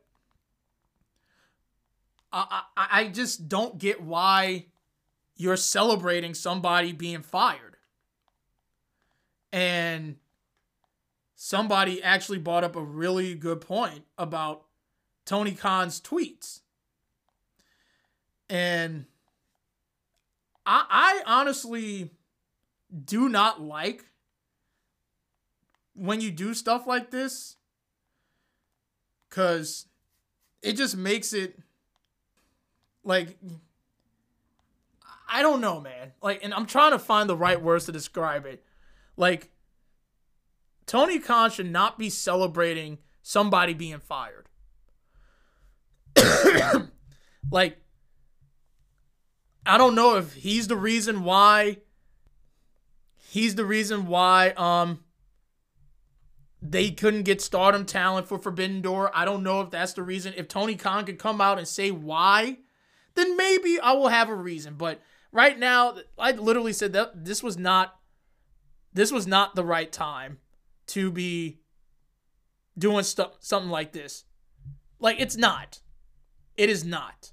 I, 2.33 2.63
I, 2.77 2.87
I 3.01 3.09
just 3.09 3.49
don't 3.49 3.79
get 3.79 4.03
why 4.03 4.67
you're 5.37 5.57
celebrating 5.57 6.35
somebody 6.35 6.93
being 6.93 7.23
fired. 7.23 7.77
And 9.53 10.17
somebody 11.37 12.03
actually 12.03 12.39
brought 12.39 12.65
up 12.65 12.77
a 12.77 12.83
really 12.83 13.35
good 13.35 13.61
point 13.61 14.05
about 14.19 14.65
Tony 15.25 15.53
Khan's 15.53 16.01
tweets. 16.01 16.61
And 18.49 19.07
I, 20.65 20.85
I 20.89 21.23
honestly 21.27 22.11
do 23.05 23.29
not 23.29 23.61
like 23.61 24.05
when 25.95 26.21
you 26.21 26.31
do 26.31 26.55
stuff 26.55 26.87
like 26.87 27.11
this 27.11 27.57
because 29.29 29.87
it 30.63 30.75
just 30.75 30.97
makes 30.97 31.33
it 31.33 31.59
like 33.05 33.37
I 35.29 35.43
don't 35.43 35.61
know, 35.61 35.81
man. 35.81 36.13
Like, 36.23 36.43
and 36.43 36.55
I'm 36.55 36.65
trying 36.65 36.93
to 36.93 36.99
find 36.99 37.29
the 37.29 37.37
right 37.37 37.61
words 37.61 37.85
to 37.85 37.93
describe 37.93 38.47
it. 38.47 38.65
Like, 39.17 39.51
Tony 40.87 41.19
Khan 41.19 41.51
should 41.51 41.71
not 41.71 41.99
be 41.99 42.09
celebrating 42.09 42.99
somebody 43.23 43.75
being 43.75 43.99
fired. 43.99 44.49
like, 47.53 47.79
I 49.69 49.77
don't 49.77 49.95
know 49.95 50.17
if 50.17 50.33
he's 50.33 50.67
the 50.67 50.77
reason 50.77 51.25
why 51.25 51.79
he's 53.29 53.55
the 53.55 53.67
reason 53.67 54.07
why 54.07 54.51
um 54.57 55.05
they 56.61 56.91
couldn't 56.91 57.23
get 57.23 57.41
stardom 57.41 57.85
talent 57.85 58.27
for 58.27 58.39
Forbidden 58.39 58.81
Door. 58.81 59.13
I 59.15 59.25
don't 59.25 59.43
know 59.43 59.61
if 59.61 59.71
that's 59.71 59.93
the 59.93 60.03
reason. 60.03 60.35
If 60.37 60.49
Tony 60.49 60.75
Khan 60.75 61.05
could 61.05 61.19
come 61.19 61.41
out 61.41 61.59
and 61.59 61.69
say 61.69 61.93
why, 61.93 62.59
then 63.15 63.37
maybe 63.37 63.79
I 63.79 63.93
will 63.93 64.09
have 64.09 64.29
a 64.29 64.35
reason. 64.35 64.75
But 64.75 65.01
right 65.31 65.57
now, 65.57 65.99
I 66.19 66.33
literally 66.33 66.73
said 66.73 66.95
that 66.95 67.25
this 67.25 67.43
was 67.43 67.57
not 67.57 67.95
this 68.93 69.13
was 69.13 69.27
not 69.27 69.55
the 69.55 69.65
right 69.65 69.93
time 69.93 70.39
to 70.89 71.11
be 71.13 71.61
doing 72.77 73.05
stuff 73.05 73.37
something 73.41 73.71
like 73.71 73.93
this. 73.93 74.25
Like 74.99 75.21
it's 75.21 75.37
not. 75.37 75.81
It 76.57 76.71
is 76.71 76.85
not. 76.85 77.33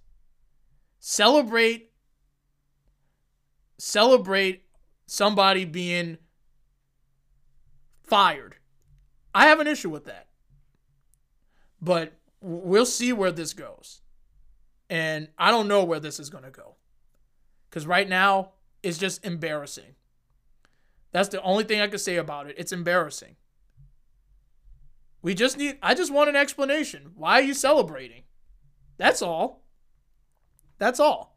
Celebrate 1.00 1.92
celebrate 3.78 4.64
somebody 5.08 5.66
being 5.66 6.18
fired. 8.04 8.56
I 9.34 9.48
have 9.48 9.60
an 9.60 9.68
issue 9.68 9.90
with 9.90 10.06
that. 10.06 10.28
But 11.82 12.14
we'll 12.42 12.86
see 12.86 13.14
where 13.14 13.32
this 13.32 13.54
goes. 13.54 14.02
And 14.90 15.30
I 15.38 15.52
don't 15.52 15.68
know 15.68 15.84
where 15.84 16.00
this 16.00 16.20
is 16.20 16.30
going 16.30 16.44
to 16.44 16.52
go. 16.52 16.76
Because 17.70 17.88
right 17.88 18.08
now, 18.10 18.52
it's 18.84 18.98
just 19.00 19.26
embarrassing 19.26 19.96
That's 21.12 21.30
the 21.30 21.42
only 21.44 21.64
thing 21.64 21.82
I 21.82 21.88
can 21.88 22.00
say 22.00 22.18
about 22.18 22.48
it. 22.50 22.56
It's 22.58 22.74
embarrassing. 22.74 23.38
We 25.22 25.34
just 25.34 25.58
need, 25.58 25.78
I 25.82 25.96
just 25.96 26.14
want 26.14 26.30
an 26.30 26.36
explanation. 26.36 27.12
Why 27.16 27.40
are 27.40 27.44
you 27.44 27.54
celebrating? 27.54 28.24
That's 28.98 29.22
all. 29.22 29.64
That's 30.78 31.00
all. 31.00 31.35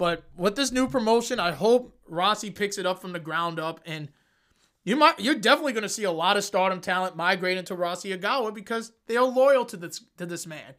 But 0.00 0.24
with 0.34 0.56
this 0.56 0.72
new 0.72 0.88
promotion, 0.88 1.38
I 1.38 1.50
hope 1.50 1.94
Rossy 2.10 2.48
picks 2.48 2.78
it 2.78 2.86
up 2.86 3.02
from 3.02 3.12
the 3.12 3.18
ground 3.18 3.60
up 3.60 3.80
and 3.84 4.08
you 4.82 4.96
might 4.96 5.20
you're 5.20 5.34
definitely 5.34 5.74
going 5.74 5.82
to 5.82 5.90
see 5.90 6.04
a 6.04 6.10
lot 6.10 6.38
of 6.38 6.42
stardom 6.42 6.80
talent 6.80 7.16
migrate 7.16 7.58
into 7.58 7.74
Rossy 7.74 8.16
Ogawa 8.16 8.54
because 8.54 8.92
they 9.08 9.18
are 9.18 9.26
loyal 9.26 9.66
to 9.66 9.76
this 9.76 10.02
to 10.16 10.24
this 10.24 10.46
man. 10.46 10.74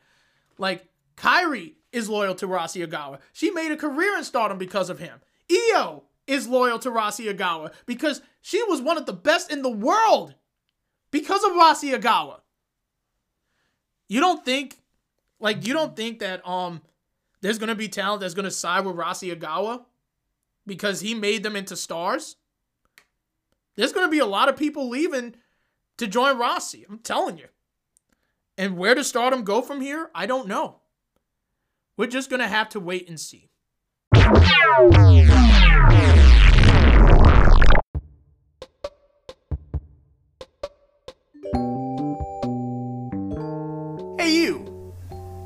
Like 0.57 0.87
Kairi 1.17 1.75
is 1.91 2.09
loyal 2.09 2.33
to 2.33 2.47
Rossy 2.47 2.83
Ogawa. 2.83 3.19
She 3.31 3.51
made 3.51 3.71
a 3.71 3.77
career 3.77 4.17
in 4.17 4.23
stardom 4.23 4.57
because 4.57 4.89
of 4.89 4.97
him. 4.97 5.19
Io 5.51 6.01
is 6.25 6.47
loyal 6.47 6.79
to 6.79 6.89
Rossy 6.89 7.31
Ogawa 7.31 7.73
because 7.85 8.23
she 8.41 8.63
was 8.63 8.81
one 8.81 8.97
of 8.97 9.05
the 9.05 9.13
best 9.13 9.51
in 9.51 9.61
the 9.61 9.69
world 9.69 10.33
because 11.11 11.43
of 11.43 11.51
Rossy 11.51 11.95
Ogawa. 11.95 12.39
You 14.07 14.19
don't 14.19 14.43
think 14.43 14.79
like 15.39 15.67
you 15.67 15.75
don't 15.75 15.95
think 15.95 16.17
that 16.21 16.41
um 16.43 16.81
there's 17.41 17.57
gonna 17.57 17.75
be 17.75 17.89
talent 17.89 18.21
that's 18.21 18.33
gonna 18.33 18.51
side 18.51 18.85
with 18.85 18.95
Rossy 18.95 19.35
Ogawa 19.35 19.83
because 20.65 21.01
he 21.01 21.13
made 21.15 21.43
them 21.43 21.55
into 21.55 21.75
stars? 21.75 22.37
There's 23.75 23.93
gonna 23.93 24.09
be 24.09 24.19
a 24.19 24.25
lot 24.25 24.49
of 24.49 24.57
people 24.57 24.89
leaving 24.89 25.35
to 25.97 26.07
join 26.07 26.37
Rossy. 26.37 26.85
I'm 26.89 26.99
telling 26.99 27.37
you. 27.37 27.47
And 28.57 28.77
where 28.77 28.95
does 28.95 29.07
stardom 29.07 29.43
go 29.43 29.61
from 29.61 29.81
here? 29.81 30.11
I 30.13 30.25
don't 30.27 30.47
know. 30.47 30.81
We're 31.97 32.07
just 32.07 32.29
gonna 32.29 32.47
have 32.47 32.69
to 32.69 32.79
wait 32.79 33.09
and 33.09 33.19
see. 33.19 33.49
Hey, 44.17 44.31
you. 44.31 44.93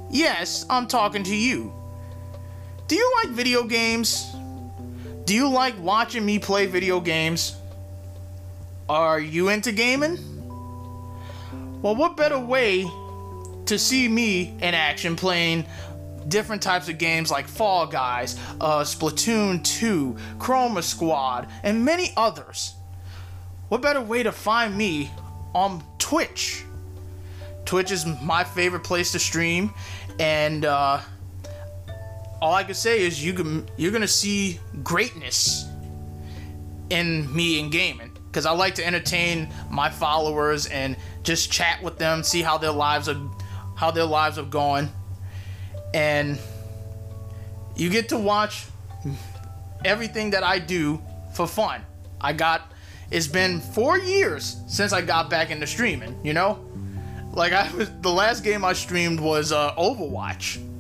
Yes, 0.10 0.66
I'm 0.70 0.88
talking 0.88 1.24
to 1.24 1.36
you. 1.36 1.85
Do 2.88 2.96
you 2.96 3.12
like 3.16 3.30
video 3.34 3.64
games? 3.64 4.32
Do 5.26 5.34
you 5.34 5.50
like 5.50 5.74
watching 5.80 6.24
me 6.24 6.38
play 6.38 6.68
video 6.68 7.00
games? 7.00 7.56
Are 8.88 9.20
you 9.20 9.50
into 9.50 9.72
gaming? 9.72 10.20
Well, 11.82 11.96
what 11.96 12.16
better 12.16 12.38
way 12.38 12.88
to 13.66 13.80
see 13.80 14.08
me 14.08 14.56
in 14.62 14.76
action 14.76 15.16
playing 15.16 15.66
different 16.28 16.62
types 16.62 16.88
of 16.88 17.00
games 17.00 17.32
like 17.32 17.48
Fall 17.48 17.88
Guys, 17.88 18.38
uh, 18.62 18.82
Splatoon 18.82 19.64
2, 19.64 20.16
Chroma 20.38 20.84
Squad, 20.84 21.50
and 21.64 21.84
many 21.84 22.14
others? 22.16 22.76
What 23.70 23.82
better 23.82 24.02
way 24.02 24.22
to 24.22 24.32
find 24.32 24.78
me 24.78 25.10
on 25.56 25.84
Twitch? 25.98 26.64
Twitch 27.66 27.90
is 27.90 28.06
my 28.22 28.44
favorite 28.44 28.84
place 28.84 29.12
to 29.14 29.20
stream, 29.20 29.74
and 30.20 30.66
uh, 30.66 31.00
all 32.46 32.54
I 32.54 32.64
can 32.64 32.76
say 32.76 33.02
is 33.02 33.26
you 33.26 33.34
can 33.34 33.68
you're 33.76 33.92
gonna 33.92 34.08
see 34.08 34.60
greatness 34.84 35.66
in 36.92 37.36
me 37.36 37.60
in 37.60 37.72
gaming 37.72 38.12
because 38.28 38.46
I 38.46 38.52
like 38.52 38.76
to 38.76 38.86
entertain 38.86 39.50
my 39.72 39.90
followers 39.90 40.68
and 40.68 40.96
just 41.24 41.52
chat 41.52 41.82
with 41.82 41.98
them, 41.98 42.22
see 42.22 42.44
how 42.44 42.60
their 42.60 42.72
lives 42.72 43.10
are 43.10 43.20
how 43.76 43.90
their 43.90 44.06
lives 44.06 44.38
are 44.38 44.46
going, 44.46 44.92
and 45.96 46.38
you 47.76 47.90
get 47.90 48.10
to 48.10 48.18
watch 48.20 48.68
everything 49.84 50.30
that 50.30 50.44
I 50.44 50.60
do 50.60 51.02
for 51.34 51.48
fun. 51.48 51.82
I 52.22 52.34
got 52.34 52.72
it's 53.10 53.26
been 53.26 53.60
four 53.60 53.98
years 53.98 54.58
since 54.68 54.94
I 54.94 55.02
got 55.02 55.32
back 55.32 55.50
into 55.50 55.66
streaming. 55.66 56.24
You 56.24 56.34
know, 56.34 56.64
like 57.34 57.54
I 57.54 57.74
was 57.74 57.90
the 58.02 58.12
last 58.12 58.44
game 58.44 58.64
I 58.64 58.74
streamed 58.74 59.20
was 59.20 59.52
uh, 59.52 59.74
Overwatch. 59.74 60.75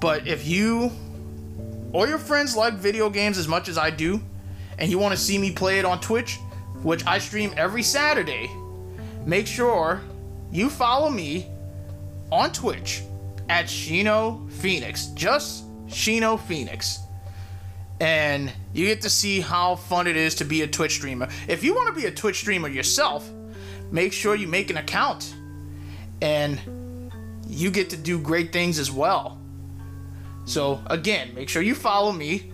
But 0.00 0.26
if 0.26 0.46
you 0.46 0.90
or 1.92 2.06
your 2.06 2.18
friends 2.18 2.56
like 2.56 2.74
video 2.74 3.08
games 3.08 3.38
as 3.38 3.48
much 3.48 3.68
as 3.68 3.78
I 3.78 3.90
do, 3.90 4.20
and 4.78 4.90
you 4.90 4.98
want 4.98 5.14
to 5.14 5.20
see 5.20 5.38
me 5.38 5.52
play 5.52 5.78
it 5.78 5.84
on 5.84 6.00
Twitch, 6.00 6.38
which 6.82 7.06
I 7.06 7.18
stream 7.18 7.52
every 7.56 7.82
Saturday, 7.82 8.50
make 9.24 9.46
sure 9.46 10.02
you 10.52 10.68
follow 10.68 11.08
me 11.08 11.46
on 12.30 12.52
Twitch 12.52 13.02
at 13.48 13.66
Shino 13.66 14.50
Phoenix. 14.52 15.06
Just 15.06 15.64
Shino 15.86 16.38
Phoenix. 16.38 17.00
And 18.00 18.52
you 18.74 18.84
get 18.86 19.00
to 19.02 19.10
see 19.10 19.40
how 19.40 19.76
fun 19.76 20.06
it 20.06 20.16
is 20.16 20.34
to 20.36 20.44
be 20.44 20.62
a 20.62 20.66
Twitch 20.66 20.92
streamer. 20.92 21.28
If 21.48 21.64
you 21.64 21.74
want 21.74 21.94
to 21.94 21.98
be 21.98 22.06
a 22.06 22.10
Twitch 22.10 22.40
streamer 22.40 22.68
yourself, 22.68 23.28
make 23.90 24.12
sure 24.12 24.34
you 24.34 24.46
make 24.46 24.68
an 24.68 24.76
account. 24.76 25.34
And 26.20 26.60
you 27.46 27.70
get 27.70 27.88
to 27.90 27.96
do 27.96 28.18
great 28.18 28.52
things 28.52 28.78
as 28.78 28.90
well. 28.90 29.40
So, 30.46 30.80
again, 30.86 31.34
make 31.34 31.48
sure 31.48 31.60
you 31.60 31.74
follow 31.74 32.12
me, 32.12 32.52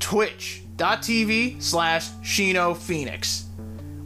twitch.tv 0.00 1.62
slash 1.62 2.10
Shino 2.22 2.74
Phoenix. 2.74 3.44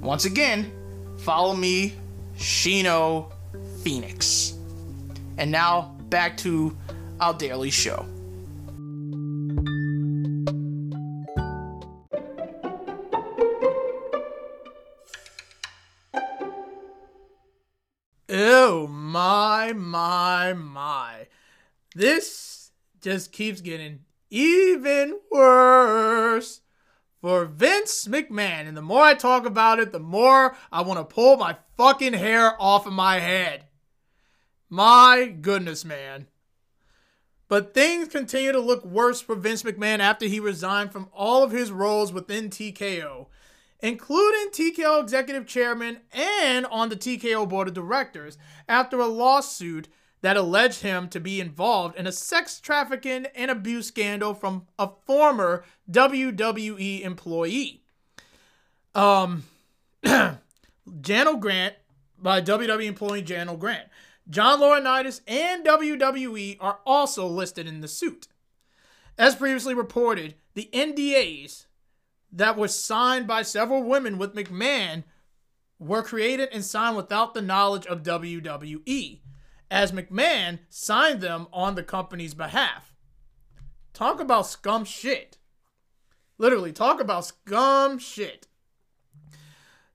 Once 0.01 0.25
again, 0.25 0.71
follow 1.19 1.55
me, 1.55 1.95
Shino 2.37 3.33
Phoenix. 3.83 4.55
And 5.39 5.51
now, 5.53 5.97
back 6.11 6.37
to 6.39 6.77
our 7.21 7.33
daily 7.33 7.71
show. 7.71 8.05
Oh 18.29 18.89
my, 18.89 19.73
my, 19.73 20.55
my. 20.55 21.29
This 21.95 22.52
just 23.03 23.33
keeps 23.33 23.61
getting 23.61 24.01
even 24.31 25.19
worse 25.31 26.63
for 27.21 27.45
Vince 27.45 28.07
McMahon. 28.07 28.67
And 28.67 28.77
the 28.77 28.83
more 28.83 29.03
I 29.03 29.15
talk 29.15 29.45
about 29.45 29.79
it, 29.79 29.93
the 29.93 30.01
more 30.01 30.57
I 30.71 30.81
want 30.83 30.99
to 30.99 31.15
pull 31.15 31.37
my 31.37 31.57
fucking 31.77 32.15
hair 32.15 32.61
off 32.61 32.87
of 32.87 32.93
my 32.93 33.19
head. 33.19 33.67
My 34.71 35.37
goodness, 35.41 35.85
man. 35.85 36.29
But 37.49 37.75
things 37.75 38.09
continue 38.09 38.53
to 38.53 38.61
look 38.61 38.85
worse 38.85 39.21
for 39.21 39.35
Vince 39.35 39.63
McMahon 39.63 39.99
after 39.99 40.25
he 40.25 40.41
resigned 40.41 40.91
from 40.91 41.11
all 41.13 41.45
of 41.45 41.51
his 41.51 41.71
roles 41.71 42.11
within 42.11 42.49
TKO, 42.49 43.27
including 43.81 44.49
TKO 44.49 45.03
executive 45.03 45.47
chairman 45.47 45.99
and 46.13 46.65
on 46.67 46.89
the 46.89 46.97
TKO 46.97 47.47
board 47.47 47.69
of 47.69 47.75
directors, 47.75 48.39
after 48.67 48.99
a 48.99 49.07
lawsuit 49.07 49.89
that 50.23 50.37
alleged 50.37 50.83
him 50.83 51.09
to 51.09 51.21
be 51.21 51.41
involved 51.41 51.97
in 51.97 52.07
a 52.07 52.13
sex 52.13 52.61
trafficking 52.61 53.27
and 53.35 53.51
abuse 53.51 53.89
scandal 53.89 54.35
from 54.35 54.67
a 54.79 54.89
former 55.05 55.65
WWE 55.91 57.03
employee. 57.03 57.83
Um, 58.95 59.45
Janel 60.05 61.41
Grant, 61.41 61.75
by 62.19 62.41
WWE 62.41 62.85
employee 62.85 63.23
Janel 63.23 63.59
Grant. 63.59 63.89
John 64.31 64.61
Laurinaitis 64.61 65.21
and 65.27 65.67
WWE 65.67 66.57
are 66.61 66.79
also 66.87 67.27
listed 67.27 67.67
in 67.67 67.81
the 67.81 67.89
suit. 67.89 68.29
As 69.19 69.35
previously 69.35 69.75
reported, 69.75 70.37
the 70.55 70.71
NDAs 70.73 71.67
that 72.31 72.57
were 72.57 72.69
signed 72.69 73.27
by 73.27 73.43
several 73.43 73.83
women 73.83 74.19
with 74.19 74.35
McMahon 74.35 75.03
were 75.79 76.03
created 76.03 76.49
and 76.53 76.65
signed 76.65 76.97
without 76.97 77.35
the 77.35 77.43
knowledge 77.43 77.87
of 77.87 78.05
WWE, 78.05 79.19
as 79.73 79.91
McMahon 79.91 80.59
signed 80.69 81.23
them 81.23 81.47
on 81.51 81.75
the 81.75 81.83
company's 81.83 82.35
behalf. 82.35 82.95
Talk 83.95 84.21
about 84.21 84.47
scum 84.47 84.85
shit. 84.85 85.39
Literally, 86.37 86.73
talk 86.73 87.01
about 87.01 87.25
scum 87.25 87.99
shit. 87.99 88.49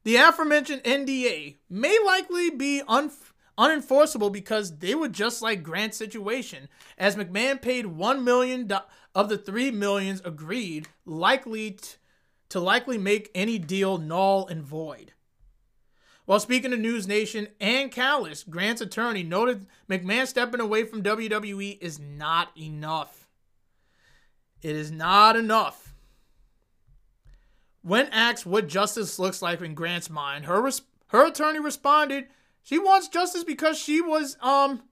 The 0.04 0.16
aforementioned 0.16 0.84
NDA 0.84 1.58
may 1.70 2.00
likely 2.04 2.50
be 2.50 2.82
un- 2.88 3.12
unenforceable 3.56 4.32
because 4.32 4.80
they 4.80 4.96
were 4.96 5.10
just 5.10 5.44
like 5.44 5.62
Grant's 5.62 5.98
situation, 5.98 6.70
as 6.98 7.16
McMahon 7.16 7.62
paid 7.62 7.86
$1 7.86 8.24
million 8.24 8.68
of 9.14 9.30
the 9.30 9.38
$3 9.38 9.72
millions 9.74 10.24
agreed, 10.26 10.88
likely 11.06 11.72
t- 11.72 11.90
to 12.50 12.60
likely 12.60 12.98
make 12.98 13.30
any 13.36 13.60
deal 13.60 14.00
null 14.00 14.48
and 14.48 14.64
void. 14.64 15.14
While 16.28 16.42
speaking 16.42 16.72
to 16.72 16.78
News 16.78 17.08
Nation 17.08 17.48
Ann 17.62 17.88
Callis, 17.90 18.44
Grant's 18.44 18.82
attorney 18.82 19.24
noted 19.24 19.66
McMahon 19.90 20.28
stepping 20.28 20.60
away 20.60 20.84
from 20.84 21.02
WWE 21.02 21.78
is 21.80 22.00
not 22.00 22.52
enough. 22.58 23.30
It 24.62 24.76
is 24.76 24.92
not 24.92 25.38
enough. 25.38 25.96
When 27.82 28.08
asked 28.08 28.46
what 28.46 28.68
justice 28.68 29.18
looks 29.18 29.42
like 29.42 29.62
in 29.62 29.74
Grant's 29.74 30.10
mind, 30.10 30.48
her 30.48 30.62
res- 30.62 30.82
her 31.08 31.28
attorney 31.28 31.62
responded, 31.62 32.28
"She 32.62 32.78
wants 32.78 33.08
justice 33.08 33.46
because 33.46 33.80
she 33.80 34.02
was 34.02 34.36
um 34.42 34.84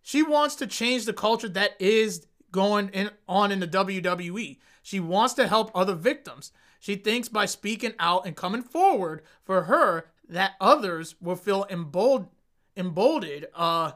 she 0.00 0.22
wants 0.22 0.54
to 0.54 0.66
change 0.66 1.04
the 1.04 1.12
culture 1.12 1.50
that 1.50 1.72
is 1.78 2.26
going 2.50 2.88
in, 2.94 3.10
on 3.28 3.52
in 3.52 3.60
the 3.60 3.68
WWE. 3.68 4.56
She 4.82 5.00
wants 5.00 5.34
to 5.34 5.48
help 5.48 5.70
other 5.74 5.94
victims. 5.94 6.50
She 6.78 6.96
thinks 6.96 7.28
by 7.28 7.44
speaking 7.44 7.92
out 7.98 8.24
and 8.24 8.34
coming 8.34 8.62
forward 8.62 9.20
for 9.44 9.64
her 9.64 10.06
that 10.30 10.52
others 10.60 11.16
will 11.20 11.36
feel 11.36 11.66
embold, 11.68 12.28
emboldened 12.76 13.46
uh, 13.54 13.92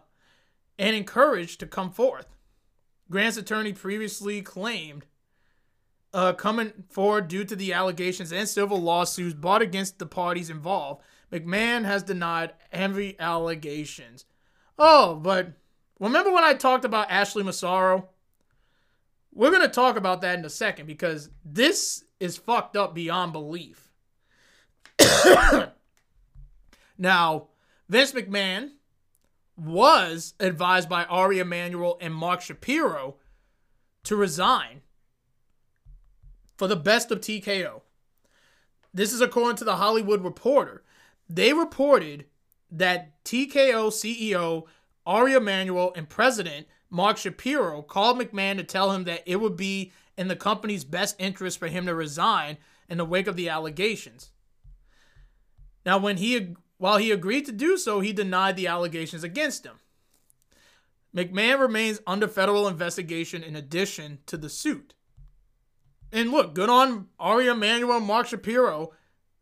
and 0.78 0.96
encouraged 0.96 1.60
to 1.60 1.66
come 1.66 1.90
forth. 1.90 2.26
Grant's 3.10 3.36
attorney 3.36 3.72
previously 3.72 4.42
claimed 4.42 5.06
uh, 6.12 6.32
coming 6.32 6.72
forward 6.90 7.28
due 7.28 7.44
to 7.44 7.56
the 7.56 7.72
allegations 7.72 8.32
and 8.32 8.48
civil 8.48 8.80
lawsuits 8.80 9.34
brought 9.34 9.62
against 9.62 9.98
the 9.98 10.06
parties 10.06 10.50
involved. 10.50 11.02
McMahon 11.32 11.84
has 11.84 12.02
denied 12.02 12.52
every 12.72 13.18
allegations. 13.20 14.24
Oh, 14.78 15.14
but 15.16 15.52
remember 16.00 16.32
when 16.32 16.44
I 16.44 16.54
talked 16.54 16.84
about 16.84 17.10
Ashley 17.10 17.42
Massaro? 17.42 18.08
We're 19.32 19.50
going 19.50 19.62
to 19.62 19.68
talk 19.68 19.96
about 19.96 20.20
that 20.22 20.38
in 20.38 20.44
a 20.44 20.50
second 20.50 20.86
because 20.86 21.30
this 21.44 22.04
is 22.20 22.36
fucked 22.36 22.76
up 22.76 22.94
beyond 22.94 23.32
belief. 23.32 23.90
now, 26.98 27.48
Vince 27.88 28.12
McMahon 28.12 28.70
was 29.56 30.34
advised 30.40 30.88
by 30.88 31.04
Ari 31.04 31.38
Emanuel 31.38 31.98
and 32.00 32.14
Mark 32.14 32.40
Shapiro 32.40 33.16
to 34.04 34.16
resign 34.16 34.82
for 36.56 36.66
the 36.66 36.76
best 36.76 37.10
of 37.10 37.20
TKO. 37.20 37.82
This 38.92 39.12
is 39.12 39.20
according 39.20 39.56
to 39.56 39.64
the 39.64 39.76
Hollywood 39.76 40.22
Reporter. 40.22 40.82
They 41.28 41.52
reported 41.52 42.26
that 42.70 43.24
TKO 43.24 43.90
CEO 43.90 44.64
Ari 45.06 45.34
Emanuel 45.34 45.92
and 45.96 46.08
President 46.08 46.66
Mark 46.90 47.16
Shapiro 47.16 47.82
called 47.82 48.18
McMahon 48.18 48.56
to 48.56 48.64
tell 48.64 48.92
him 48.92 49.04
that 49.04 49.22
it 49.26 49.36
would 49.36 49.56
be 49.56 49.92
in 50.16 50.28
the 50.28 50.36
company's 50.36 50.84
best 50.84 51.16
interest 51.18 51.58
for 51.58 51.66
him 51.66 51.86
to 51.86 51.94
resign 51.94 52.56
in 52.88 52.98
the 52.98 53.04
wake 53.04 53.26
of 53.26 53.36
the 53.36 53.48
allegations. 53.48 54.30
Now, 55.84 55.98
when 55.98 56.16
he 56.16 56.54
while 56.78 56.98
he 56.98 57.10
agreed 57.10 57.46
to 57.46 57.52
do 57.52 57.76
so, 57.76 58.00
he 58.00 58.12
denied 58.12 58.56
the 58.56 58.66
allegations 58.66 59.24
against 59.24 59.64
him. 59.64 59.78
McMahon 61.14 61.60
remains 61.60 62.00
under 62.06 62.26
federal 62.26 62.66
investigation 62.66 63.42
in 63.42 63.54
addition 63.54 64.18
to 64.26 64.36
the 64.36 64.48
suit. 64.48 64.94
And 66.10 66.30
look, 66.30 66.54
good 66.54 66.68
on 66.68 67.08
Ari 67.18 67.46
Emanuel 67.46 67.98
and 67.98 68.06
Mark 68.06 68.26
Shapiro 68.26 68.92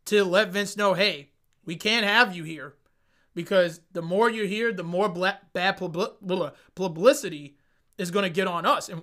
to 0.06 0.24
let 0.24 0.50
Vince 0.50 0.76
know, 0.76 0.94
hey, 0.94 1.30
we 1.64 1.76
can't 1.76 2.06
have 2.06 2.36
you 2.36 2.44
here 2.44 2.74
because 3.34 3.80
the 3.92 4.02
more 4.02 4.28
you're 4.30 4.46
here, 4.46 4.72
the 4.72 4.82
more 4.82 5.08
bad 5.52 5.76
publicity 6.74 7.56
is 7.98 8.10
going 8.10 8.24
to 8.24 8.30
get 8.30 8.46
on 8.46 8.66
us. 8.66 8.88
And 8.88 9.02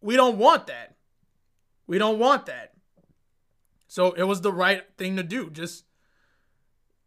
we 0.00 0.16
don't 0.16 0.38
want 0.38 0.66
that. 0.68 0.96
We 1.86 1.98
don't 1.98 2.18
want 2.18 2.46
that. 2.46 2.72
So 3.88 4.12
it 4.12 4.22
was 4.22 4.40
the 4.40 4.52
right 4.52 4.84
thing 4.96 5.16
to 5.16 5.22
do. 5.22 5.50
Just, 5.50 5.84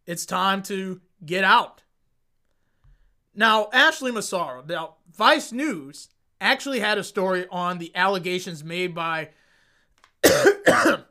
it's 0.06 0.26
time 0.26 0.62
to 0.64 1.00
get 1.24 1.44
out. 1.44 1.82
Now, 3.34 3.68
Ashley 3.72 4.12
Massaro, 4.12 4.64
now, 4.66 4.96
Vice 5.12 5.52
News 5.52 6.08
actually 6.40 6.80
had 6.80 6.98
a 6.98 7.04
story 7.04 7.46
on 7.50 7.78
the 7.78 7.90
allegations 7.94 8.62
made 8.62 8.94
by 8.94 9.30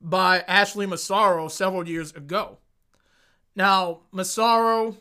by 0.00 0.40
Ashley 0.40 0.86
Massaro 0.86 1.48
several 1.48 1.88
years 1.88 2.12
ago. 2.12 2.58
Now, 3.56 4.00
Massaro, 4.12 4.96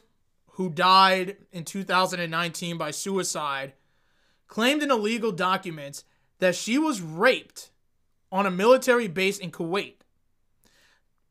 who 0.51 0.69
died 0.69 1.37
in 1.51 1.65
2019 1.65 2.77
by 2.77 2.91
suicide, 2.91 3.73
claimed 4.47 4.81
in 4.83 4.91
illegal 4.91 5.31
documents 5.31 6.03
that 6.39 6.55
she 6.55 6.77
was 6.77 7.01
raped 7.01 7.69
on 8.31 8.45
a 8.45 8.51
military 8.51 9.07
base 9.07 9.37
in 9.37 9.51
Kuwait. 9.51 9.98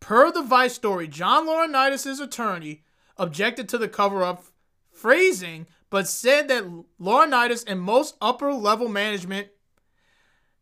Per 0.01 0.31
the 0.31 0.43
Vice 0.43 0.75
story, 0.75 1.09
John 1.09 1.47
Laurinaitis' 1.47 2.20
attorney 2.20 2.83
objected 3.16 3.69
to 3.69 3.79
the 3.79 3.89
cover 3.89 4.23
up 4.23 4.45
phrasing, 4.91 5.66
but 5.91 6.09
said 6.09 6.49
that 6.49 6.65
Laurinaitis 7.01 7.65
and 7.66 7.81
most 7.81 8.16
upper 8.20 8.53
level 8.53 8.89
management 8.89 9.49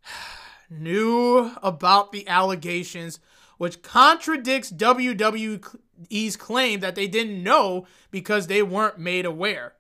knew 0.71 1.53
about 1.63 2.13
the 2.13 2.27
allegations, 2.29 3.21
which 3.59 3.83
contradicts 3.83 4.73
WWE's 4.73 6.37
claim 6.37 6.81
that 6.81 6.95
they 6.95 7.07
didn't 7.07 7.43
know 7.43 7.87
because 8.11 8.47
they 8.47 8.63
weren't 8.63 8.99
made 8.99 9.27
aware. 9.27 9.75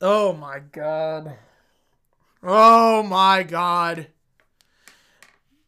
Oh 0.00 0.32
my 0.34 0.58
god. 0.58 1.38
Oh 2.42 3.02
my 3.02 3.42
god. 3.42 4.08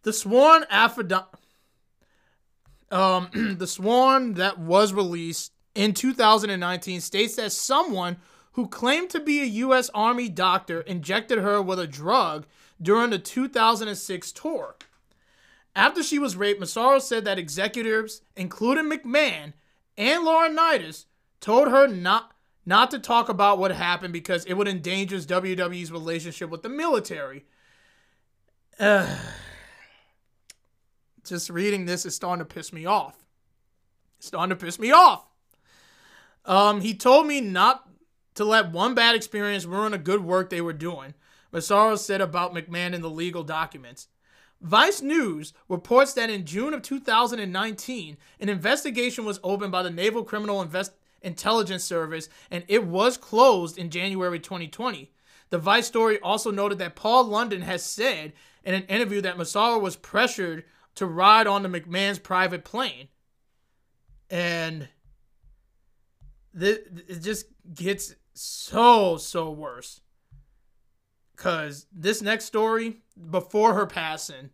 The 0.03 0.13
sworn 0.13 0.65
affidavit 0.71 1.38
um 2.91 3.29
the 3.59 3.67
sworn 3.67 4.35
that 4.35 4.59
was 4.59 4.93
released 4.93 5.53
in 5.75 5.95
2019 5.95 7.01
states 7.01 7.37
that 7.37 7.53
someone 7.53 8.17
who 8.53 8.67
claimed 8.67 9.11
to 9.11 9.21
be 9.21 9.41
a 9.41 9.45
US 9.67 9.91
Army 9.95 10.29
doctor 10.29 10.81
injected 10.81 11.39
her 11.39 11.63
with 11.63 11.79
a 11.79 11.87
drug 11.87 12.47
during 12.81 13.11
the 13.11 13.19
2006 13.19 14.33
tour. 14.33 14.77
After 15.77 16.03
she 16.03 16.19
was 16.19 16.35
raped, 16.35 16.59
Massaro 16.59 16.99
said 16.99 17.25
that 17.25 17.39
executives, 17.39 18.23
including 18.37 18.91
McMahon 18.91 19.53
and 19.97 20.27
Laurinaitis, 20.27 21.05
told 21.41 21.69
her 21.69 21.87
not 21.87 22.33
not 22.67 22.91
to 22.91 22.99
talk 22.99 23.29
about 23.29 23.59
what 23.59 23.71
happened 23.71 24.13
because 24.13 24.45
it 24.45 24.55
would 24.55 24.69
endanger 24.69 25.17
WWE's 25.17 25.91
relationship 25.93 26.51
with 26.51 26.63
the 26.63 26.69
military. 26.69 27.45
Uh, 28.81 29.13
just 31.29 31.51
reading 31.51 31.85
this 31.85 32.07
is 32.07 32.15
starting 32.15 32.45
to 32.45 32.55
piss 32.55 32.73
me 32.73 32.87
off. 32.87 33.17
It's 34.19 34.29
starting 34.29 34.51
to 34.51 34.65
piss 34.65 34.79
me 34.79 34.91
off. 34.91 35.25
Um, 36.45 36.81
he 36.81 36.95
told 36.95 37.27
me 37.27 37.41
not 37.41 37.89
to 38.35 38.45
let 38.45 38.73
one 38.73 38.95
bad 38.95 39.15
experience 39.15 39.65
ruin 39.65 39.95
a 39.95 39.99
good 39.99 40.25
work 40.25 40.49
they 40.49 40.61
were 40.61 40.73
doing. 40.73 41.15
Massaro 41.53 41.97
said 41.97 42.21
about 42.21 42.55
McMahon 42.55 42.95
in 42.95 43.03
the 43.03 43.11
legal 43.11 43.43
documents. 43.43 44.09
Vice 44.61 45.01
News 45.03 45.53
reports 45.69 46.15
that 46.15 46.31
in 46.31 46.45
June 46.45 46.75
of 46.75 46.83
2019, 46.83 48.17
an 48.41 48.49
investigation 48.49 49.25
was 49.25 49.41
opened 49.43 49.71
by 49.71 49.83
the 49.83 49.91
Naval 49.91 50.25
Criminal 50.25 50.61
Invest- 50.61 50.97
Intelligence 51.23 51.85
Service 51.85 52.29
and 52.51 52.65
it 52.69 52.85
was 52.85 53.17
closed 53.17 53.79
in 53.79 53.91
January 53.91 54.41
2020. 54.41 55.13
The 55.51 55.59
Vice 55.59 55.87
story 55.87 56.19
also 56.21 56.51
noted 56.51 56.79
that 56.79 56.97
Paul 56.97 57.25
London 57.25 57.63
has 57.63 57.85
said 57.85 58.33
in 58.65 58.75
an 58.75 58.85
interview 58.85 59.21
that 59.23 59.39
Massaro 59.39 59.79
was 59.79 59.97
pressured 59.97 60.65
to 60.99 61.07
ride 61.07 61.47
on 61.47 61.63
the 61.63 61.69
McMahon's 61.69 62.19
private 62.19 62.65
plane. 62.65 63.07
And 64.29 64.89
th- 66.59 66.81
it 67.07 67.23
just 67.23 67.47
gets 67.73 68.17
so, 68.35 69.17
so 69.17 69.51
worse. 69.53 70.01
Because 71.37 71.87
this 71.93 72.21
next 72.21 72.47
story, 72.47 72.97
before 73.31 73.75
her 73.75 73.87
passing, 73.87 74.51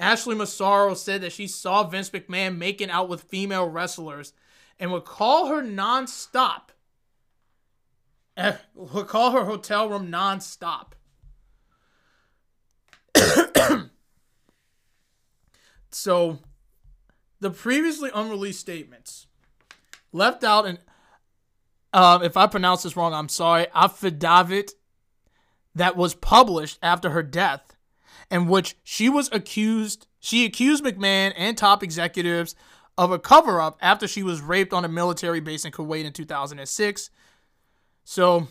Ashley 0.00 0.34
Massaro 0.34 0.94
said 0.94 1.20
that 1.20 1.30
she 1.30 1.46
saw 1.46 1.84
Vince 1.84 2.10
McMahon 2.10 2.58
making 2.58 2.90
out 2.90 3.08
with 3.08 3.22
female 3.22 3.68
wrestlers 3.68 4.32
and 4.80 4.90
would 4.90 5.04
call 5.04 5.46
her 5.46 5.62
nonstop. 5.62 6.70
Would 8.74 9.06
call 9.06 9.30
her 9.30 9.44
hotel 9.44 9.88
room 9.88 10.10
nonstop. 10.10 10.94
so, 15.94 16.38
the 17.40 17.50
previously 17.50 18.10
unreleased 18.14 18.60
statements 18.60 19.26
left 20.12 20.42
out, 20.42 20.66
and 20.66 20.78
uh, 21.92 22.20
if 22.22 22.36
I 22.36 22.46
pronounce 22.46 22.82
this 22.82 22.96
wrong, 22.96 23.14
I'm 23.14 23.28
sorry. 23.28 23.66
Affidavit 23.74 24.72
that 25.74 25.96
was 25.96 26.14
published 26.14 26.78
after 26.82 27.10
her 27.10 27.22
death, 27.22 27.76
in 28.30 28.46
which 28.46 28.76
she 28.82 29.08
was 29.08 29.28
accused, 29.32 30.06
she 30.20 30.44
accused 30.44 30.84
McMahon 30.84 31.32
and 31.36 31.56
top 31.56 31.82
executives 31.82 32.54
of 32.96 33.12
a 33.12 33.18
cover 33.18 33.60
up 33.60 33.78
after 33.80 34.06
she 34.08 34.22
was 34.22 34.40
raped 34.40 34.72
on 34.72 34.84
a 34.84 34.88
military 34.88 35.40
base 35.40 35.64
in 35.64 35.72
Kuwait 35.72 36.04
in 36.04 36.12
2006. 36.12 37.10
So, 38.04 38.48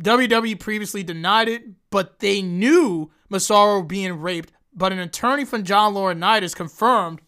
WWE 0.00 0.58
previously 0.58 1.02
denied 1.02 1.48
it, 1.48 1.62
but 1.90 2.18
they 2.20 2.42
knew 2.42 3.10
Massaro 3.28 3.82
being 3.82 4.20
raped. 4.20 4.52
But 4.74 4.92
an 4.92 4.98
attorney 4.98 5.44
from 5.44 5.64
John 5.64 5.94
Laurinaitis 5.94 6.56
confirmed, 6.56 7.20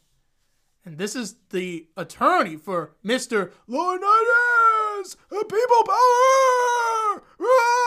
and 0.85 0.99
this 0.99 1.15
is 1.15 1.37
the 1.51 1.87
attorney 1.97 2.57
for 2.57 2.93
Mr. 3.05 3.53
Laurinaitis, 3.69 5.17
people 5.31 5.85
power! 5.85 7.23
Ah! 7.43 7.85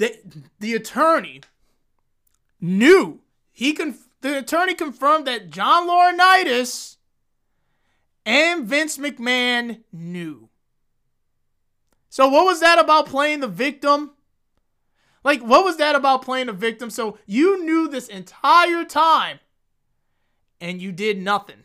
the, 0.00 0.18
the 0.58 0.74
attorney 0.74 1.42
knew 2.60 3.20
he 3.52 3.72
conf- 3.74 4.08
the 4.22 4.38
attorney 4.38 4.74
confirmed 4.74 5.26
that 5.26 5.50
John 5.50 5.86
Laurinaitis 5.86 6.96
and 8.24 8.66
Vince 8.66 8.96
McMahon 8.98 9.80
knew. 9.92 10.48
So 12.08 12.28
what 12.28 12.46
was 12.46 12.60
that 12.60 12.78
about 12.78 13.06
playing 13.06 13.40
the 13.40 13.48
victim? 13.48 14.12
Like, 15.22 15.42
what 15.42 15.64
was 15.64 15.76
that 15.76 15.96
about 15.96 16.22
playing 16.22 16.48
a 16.48 16.52
victim? 16.52 16.90
So 16.90 17.18
you 17.26 17.64
knew 17.64 17.88
this 17.88 18.08
entire 18.08 18.84
time 18.84 19.40
and 20.60 20.80
you 20.80 20.92
did 20.92 21.20
nothing. 21.20 21.64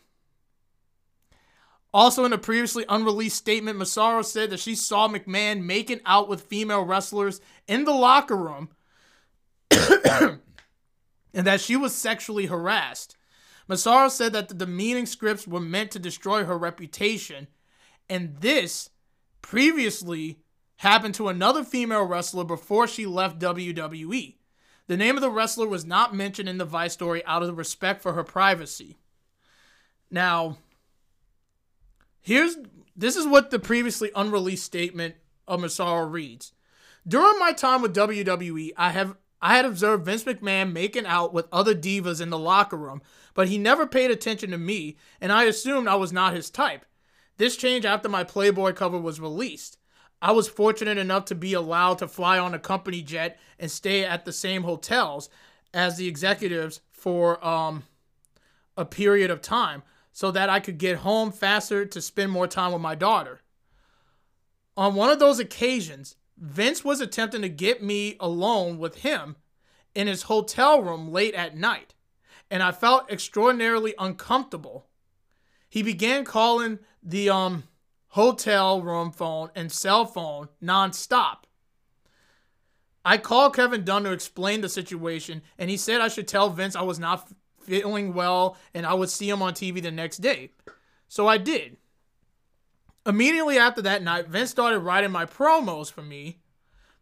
Also, 1.93 2.25
in 2.25 2.33
a 2.33 2.37
previously 2.37 2.83
unreleased 2.89 3.37
statement, 3.37 3.77
Massaro 3.77 4.21
said 4.21 4.49
that 4.49 4.59
she 4.59 4.75
saw 4.75 5.07
McMahon 5.07 5.63
making 5.63 6.01
out 6.05 6.27
with 6.27 6.41
female 6.41 6.83
wrestlers 6.83 7.39
in 7.69 7.85
the 7.85 7.93
locker 7.93 8.35
room 8.35 8.69
and 9.71 10.41
that 11.33 11.61
she 11.61 11.77
was 11.77 11.95
sexually 11.95 12.47
harassed. 12.47 13.15
Massaro 13.69 14.09
said 14.09 14.33
that 14.33 14.49
the 14.49 14.53
demeaning 14.53 15.05
scripts 15.05 15.47
were 15.47 15.61
meant 15.61 15.91
to 15.91 15.99
destroy 15.99 16.43
her 16.43 16.57
reputation, 16.57 17.47
and 18.09 18.35
this 18.41 18.89
previously 19.41 20.39
happened 20.85 21.15
to 21.15 21.29
another 21.29 21.63
female 21.63 22.03
wrestler 22.03 22.43
before 22.43 22.87
she 22.87 23.07
left 23.07 23.39
WWE. 23.39 24.35
The 24.85 24.97
name 24.97 25.15
of 25.15 25.21
the 25.21 25.31
wrestler 25.31 25.67
was 25.67 25.83
not 25.83 26.13
mentioned 26.13 26.47
in 26.47 26.59
the 26.59 26.63
Vice 26.63 26.93
story 26.93 27.25
out 27.25 27.41
of 27.41 27.57
respect 27.57 28.03
for 28.03 28.13
her 28.13 28.23
privacy. 28.23 28.95
Now, 30.11 30.57
here's 32.21 32.55
this 32.95 33.15
is 33.15 33.25
what 33.25 33.49
the 33.49 33.57
previously 33.57 34.11
unreleased 34.15 34.63
statement 34.63 35.15
of 35.47 35.59
Massaro 35.59 36.05
reads. 36.05 36.53
During 37.07 37.39
my 37.39 37.51
time 37.51 37.81
with 37.81 37.95
WWE, 37.95 38.71
I 38.77 38.91
have 38.91 39.17
I 39.41 39.55
had 39.55 39.65
observed 39.65 40.05
Vince 40.05 40.23
McMahon 40.23 40.71
making 40.71 41.07
out 41.07 41.33
with 41.33 41.47
other 41.51 41.73
divas 41.73 42.21
in 42.21 42.29
the 42.29 42.37
locker 42.37 42.77
room, 42.77 43.01
but 43.33 43.47
he 43.47 43.57
never 43.57 43.87
paid 43.87 44.11
attention 44.11 44.51
to 44.51 44.57
me, 44.59 44.97
and 45.19 45.31
I 45.31 45.45
assumed 45.45 45.87
I 45.87 45.95
was 45.95 46.13
not 46.13 46.35
his 46.35 46.51
type. 46.51 46.85
This 47.37 47.57
changed 47.57 47.87
after 47.87 48.07
my 48.07 48.23
Playboy 48.23 48.73
cover 48.73 48.99
was 48.99 49.19
released. 49.19 49.79
I 50.25 50.31
was 50.31 50.47
fortunate 50.47 50.97
enough 50.97 51.25
to 51.25 51.35
be 51.35 51.53
allowed 51.53 51.99
to 51.99 52.07
fly 52.07 52.39
on 52.39 52.55
a 52.55 52.59
company 52.59 53.03
jet 53.03 53.37
and 53.59 53.69
stay 53.69 54.03
at 54.03 54.25
the 54.25 54.33
same 54.33 54.63
hotels 54.63 55.29
as 55.71 55.97
the 55.97 56.07
executives 56.07 56.81
for 56.89 57.45
um, 57.45 57.83
a 58.75 58.85
period 58.85 59.29
of 59.29 59.43
time 59.43 59.83
so 60.11 60.31
that 60.31 60.49
I 60.49 60.59
could 60.59 60.79
get 60.79 60.97
home 60.97 61.31
faster 61.31 61.85
to 61.85 62.01
spend 62.01 62.31
more 62.31 62.47
time 62.47 62.73
with 62.73 62.81
my 62.81 62.95
daughter. 62.95 63.41
On 64.75 64.95
one 64.95 65.11
of 65.11 65.19
those 65.19 65.37
occasions, 65.37 66.15
Vince 66.39 66.83
was 66.83 67.01
attempting 67.01 67.43
to 67.43 67.49
get 67.49 67.83
me 67.83 68.17
alone 68.19 68.79
with 68.79 69.03
him 69.03 69.35
in 69.93 70.07
his 70.07 70.23
hotel 70.23 70.81
room 70.81 71.11
late 71.11 71.35
at 71.35 71.55
night, 71.55 71.93
and 72.49 72.63
I 72.63 72.71
felt 72.71 73.11
extraordinarily 73.11 73.93
uncomfortable. 73.99 74.87
He 75.69 75.83
began 75.83 76.25
calling 76.25 76.79
the 77.03 77.29
um 77.29 77.65
hotel 78.15 78.81
room 78.81 79.11
phone 79.11 79.49
and 79.55 79.69
cell 79.69 80.05
phone 80.05 80.47
nonstop. 80.63 81.39
I 83.03 83.17
called 83.17 83.53
Kevin 83.53 83.83
Dunn 83.83 84.05
to 84.05 84.13
explain 84.13 84.61
the 84.61 84.69
situation, 84.69 85.41
and 85.59 85.69
he 85.69 85.75
said 85.75 85.99
I 85.99 86.07
should 86.07 86.25
tell 86.25 86.49
Vince 86.49 86.77
I 86.77 86.81
was 86.83 86.97
not 86.97 87.27
feeling 87.59 88.13
well 88.13 88.55
and 88.73 88.85
I 88.85 88.93
would 88.93 89.09
see 89.09 89.29
him 89.29 89.41
on 89.41 89.53
TV 89.53 89.83
the 89.83 89.91
next 89.91 90.19
day. 90.19 90.51
So 91.09 91.27
I 91.27 91.37
did. 91.37 91.75
Immediately 93.05 93.57
after 93.57 93.81
that 93.81 94.01
night, 94.01 94.29
Vince 94.29 94.49
started 94.49 94.79
writing 94.79 95.11
my 95.11 95.25
promos 95.25 95.91
for 95.91 96.01
me. 96.01 96.39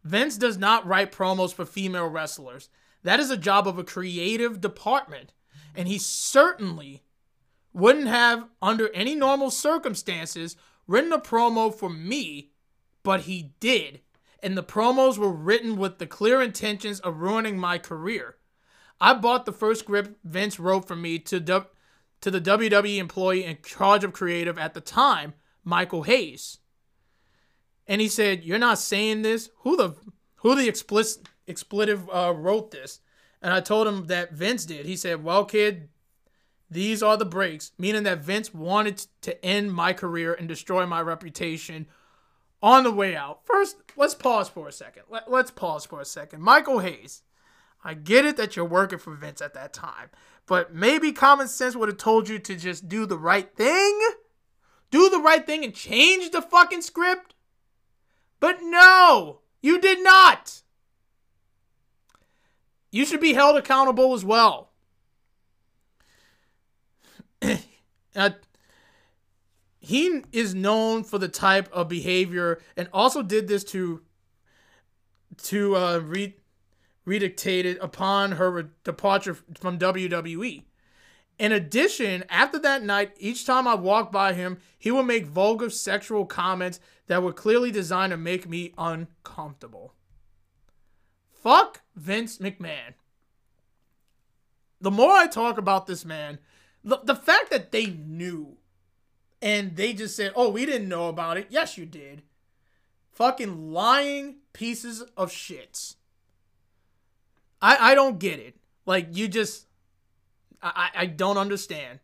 Vince 0.03 0.35
does 0.35 0.57
not 0.57 0.88
write 0.88 1.11
promos 1.11 1.53
for 1.53 1.64
female 1.64 2.07
wrestlers. 2.07 2.69
That 3.03 3.19
is 3.19 3.30
a 3.30 3.38
job 3.38 3.68
of 3.68 3.77
a 3.77 3.84
creative 3.84 4.60
department. 4.60 5.31
And 5.76 5.88
he 5.88 5.99
certainly 5.99 7.03
wouldn't 7.72 8.07
have, 8.07 8.48
under 8.64 8.90
any 8.95 9.14
normal 9.14 9.52
circumstances, 9.52 10.56
written 10.88 11.14
a 11.14 11.19
promo 11.19 11.73
for 11.73 11.89
me, 11.89 12.51
but 13.03 13.22
he 13.22 13.53
did. 13.60 14.01
And 14.41 14.57
the 14.57 14.64
promos 14.64 15.18
were 15.18 15.31
written 15.31 15.77
with 15.77 15.99
the 15.99 16.07
clear 16.07 16.41
intentions 16.41 16.99
of 16.99 17.22
ruining 17.22 17.57
my 17.57 17.77
career. 17.77 18.35
I 18.99 19.14
bought 19.14 19.45
the 19.45 19.53
first 19.53 19.81
script 19.81 20.18
Vince 20.23 20.60
wrote 20.60 20.88
for 20.88 20.95
me 20.95 21.19
to, 21.19 21.39
to 21.39 22.31
the 22.31 22.41
WWE 22.41 22.97
employee 22.97 23.45
in 23.45 23.57
charge 23.64 24.03
of 24.03 24.14
creative 24.14 24.57
at 24.57 24.73
the 24.73 24.81
time, 24.81 25.34
Michael 25.64 26.03
Hayes. 26.03 26.60
And 27.88 27.99
he 27.99 28.07
said, 28.07 28.43
"You're 28.43 28.60
not 28.60 28.80
saying 28.80 29.22
this. 29.23 29.49
Who 29.60 29.76
the 29.76 29.95
who 30.35 30.55
the 30.55 30.69
explicit 30.69 31.27
expletive 31.47 32.10
uh, 32.10 32.34
wrote 32.35 32.72
this?" 32.72 33.01
And 33.41 33.53
I 33.53 33.60
told 33.60 33.88
him 33.88 34.07
that 34.07 34.31
Vince 34.31 34.65
did. 34.65 34.85
He 34.85 34.95
said, 34.95 35.22
"Well, 35.23 35.43
kid, 35.43 35.89
these 36.69 37.03
are 37.03 37.18
the 37.18 37.26
breaks," 37.26 37.72
meaning 37.77 38.03
that 38.03 38.19
Vince 38.19 38.53
wanted 38.53 39.06
to 39.22 39.44
end 39.45 39.73
my 39.73 39.94
career 39.94 40.34
and 40.34 40.48
destroy 40.48 40.85
my 40.85 41.02
reputation 41.02 41.88
on 42.61 42.84
the 42.84 42.91
way 42.91 43.15
out. 43.15 43.45
First, 43.45 43.77
let's 43.95 44.15
pause 44.15 44.49
for 44.49 44.68
a 44.68 44.72
second. 44.72 45.03
Let, 45.10 45.30
let's 45.30 45.52
pause 45.52 45.85
for 45.85 46.02
a 46.02 46.06
second. 46.06 46.41
Michael 46.41 46.80
Hayes, 46.80 47.23
I 47.84 47.94
get 47.94 48.26
it 48.26 48.38
that 48.38 48.56
you're 48.56 48.65
working 48.65 48.99
for 48.99 49.14
Vince 49.14 49.41
at 49.41 49.53
that 49.53 49.73
time, 49.73 50.10
but 50.45 50.73
maybe 50.73 51.11
common 51.11 51.48
sense 51.48 51.76
would 51.76 51.90
have 51.90 51.98
told 51.98 52.30
you 52.30 52.40
to 52.40 52.56
just 52.56 52.88
do 52.88 53.06
the 53.06 53.18
right 53.18 53.53
thing 53.56 53.99
do 54.94 55.10
the 55.10 55.19
right 55.19 55.44
thing 55.44 55.64
and 55.65 55.73
change 55.73 56.30
the 56.30 56.40
fucking 56.40 56.84
script? 56.84 57.34
But 58.40 58.60
no, 58.61 59.40
you 59.60 59.81
did 59.81 60.03
not. 60.03 60.61
You 62.91 63.03
should 63.03 63.19
be 63.19 63.34
held 63.34 63.57
accountable 63.57 64.14
as 64.14 64.23
well. 64.23 64.69
uh, 68.15 68.30
he 69.80 70.24
is 70.32 70.56
known 70.56 71.03
for 71.03 71.18
the 71.18 71.28
type 71.28 71.70
of 71.72 71.90
behavior 71.90 72.61
and 72.78 72.88
also 72.94 73.22
did 73.22 73.48
this 73.48 73.64
to 73.65 74.02
to 75.38 75.76
uh, 75.76 75.98
re- 75.98 76.36
redictate 77.07 77.65
it 77.65 77.78
upon 77.82 78.34
her 78.34 78.70
departure 78.84 79.36
from 79.60 79.80
WWE. 79.80 80.64
In 81.40 81.52
addition, 81.52 82.24
after 82.30 82.60
that 82.60 82.84
night, 82.84 83.14
each 83.18 83.45
time 83.45 83.68
I 83.68 83.74
walked 83.74 84.11
by 84.11 84.34
him, 84.34 84.60
he 84.78 84.91
would 84.91 85.07
make 85.07 85.26
vulgar 85.26 85.72
sexual 85.72 86.26
comments 86.26 86.80
that 87.07 87.24
were 87.24 87.34
clearly 87.34 87.72
designed 87.72 88.11
to 88.11 88.18
make 88.18 88.48
me 88.48 88.74
uncomfortable. 88.78 89.95
Fuck 91.32 91.82
Vince 91.95 92.38
McMahon. 92.38 92.94
The 94.80 94.91
more 94.91 95.11
I 95.11 95.28
talk 95.28 95.57
about 95.57 95.88
this 95.88 96.06
man, 96.06 96.40
the, 96.84 96.99
the 97.03 97.15
fact 97.15 97.49
that 97.51 97.72
they 97.72 97.88
knew 97.88 98.57
and 99.41 99.76
they 99.76 99.93
just 99.93 100.15
said, 100.15 100.31
oh, 100.35 100.49
we 100.49 100.65
didn't 100.65 100.89
know 100.89 101.10
about 101.10 101.38
it. 101.38 101.47
Yes, 101.49 101.77
you 101.77 101.85
did. 101.85 102.23
Fucking 103.11 103.72
lying 103.72 104.38
pieces 104.53 105.03
of 105.15 105.31
shits. 105.31 105.95
I, 107.61 107.91
I 107.91 107.95
don't 107.95 108.19
get 108.19 108.39
it. 108.39 108.55
Like, 108.85 109.15
you 109.15 109.27
just 109.27 109.68
I, 110.64 110.89
I 110.95 111.05
don't 111.07 111.38
understand. 111.38 111.99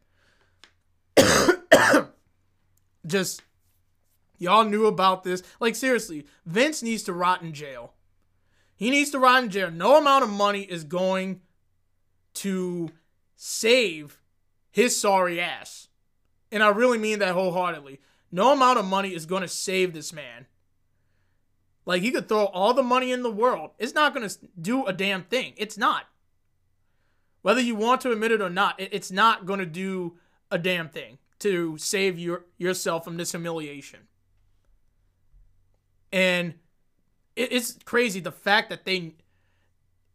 Just 3.08 3.42
y'all 4.38 4.66
knew 4.66 4.86
about 4.86 5.24
this. 5.24 5.42
Like 5.60 5.76
seriously, 5.76 6.26
Vince 6.46 6.84
needs 6.84 7.04
to 7.04 7.14
rot 7.14 7.42
in 7.42 7.54
jail. 7.54 7.94
He 8.76 8.90
needs 8.90 9.12
to 9.12 9.20
rot 9.20 9.44
in 9.44 9.50
jail. 9.50 9.72
No 9.72 9.98
amount 9.98 10.24
of 10.24 10.30
money 10.30 10.62
is 10.62 10.84
going 10.84 11.42
to 12.36 12.90
save 13.36 14.19
his 14.72 15.00
sorry 15.00 15.40
ass. 15.40 15.88
And 16.52 16.64
I 16.64 16.70
really 16.70 16.98
mean 16.98 17.20
that 17.20 17.34
wholeheartedly. 17.34 18.00
No 18.32 18.54
amount 18.54 18.80
of 18.80 18.86
money 18.86 19.14
is 19.14 19.26
going 19.26 19.42
to 19.42 19.48
save 19.48 19.94
this 19.94 20.14
man. 20.14 20.46
Like 21.86 22.02
he 22.02 22.12
could 22.12 22.30
throw 22.30 22.46
all 22.46 22.74
the 22.74 22.84
money 22.84 23.12
in 23.12 23.24
the 23.24 23.32
world. 23.32 23.72
It's 23.80 23.94
not 23.94 24.14
going 24.14 24.28
to 24.28 24.38
do 24.60 24.86
a 24.86 24.94
damn 24.94 25.24
thing. 25.24 25.54
It's 25.58 25.78
not. 25.78 26.06
Whether 27.42 27.62
you 27.62 27.76
want 27.76 28.02
to 28.02 28.12
admit 28.12 28.32
it 28.32 28.42
or 28.42 28.50
not, 28.50 28.76
it's 28.78 29.12
not 29.12 29.46
going 29.46 29.60
to 29.60 29.66
do 29.66 30.18
a 30.52 30.58
damn 30.58 30.90
thing 30.90 31.18
to 31.40 31.78
save 31.78 32.20
your 32.20 32.46
yourself 32.58 33.04
from 33.04 33.18
this 33.18 33.32
humiliation. 33.32 34.02
And 36.12 36.56
it's 37.36 37.78
crazy 37.86 38.20
the 38.20 38.32
fact 38.32 38.70
that 38.70 38.86
they 38.86 39.16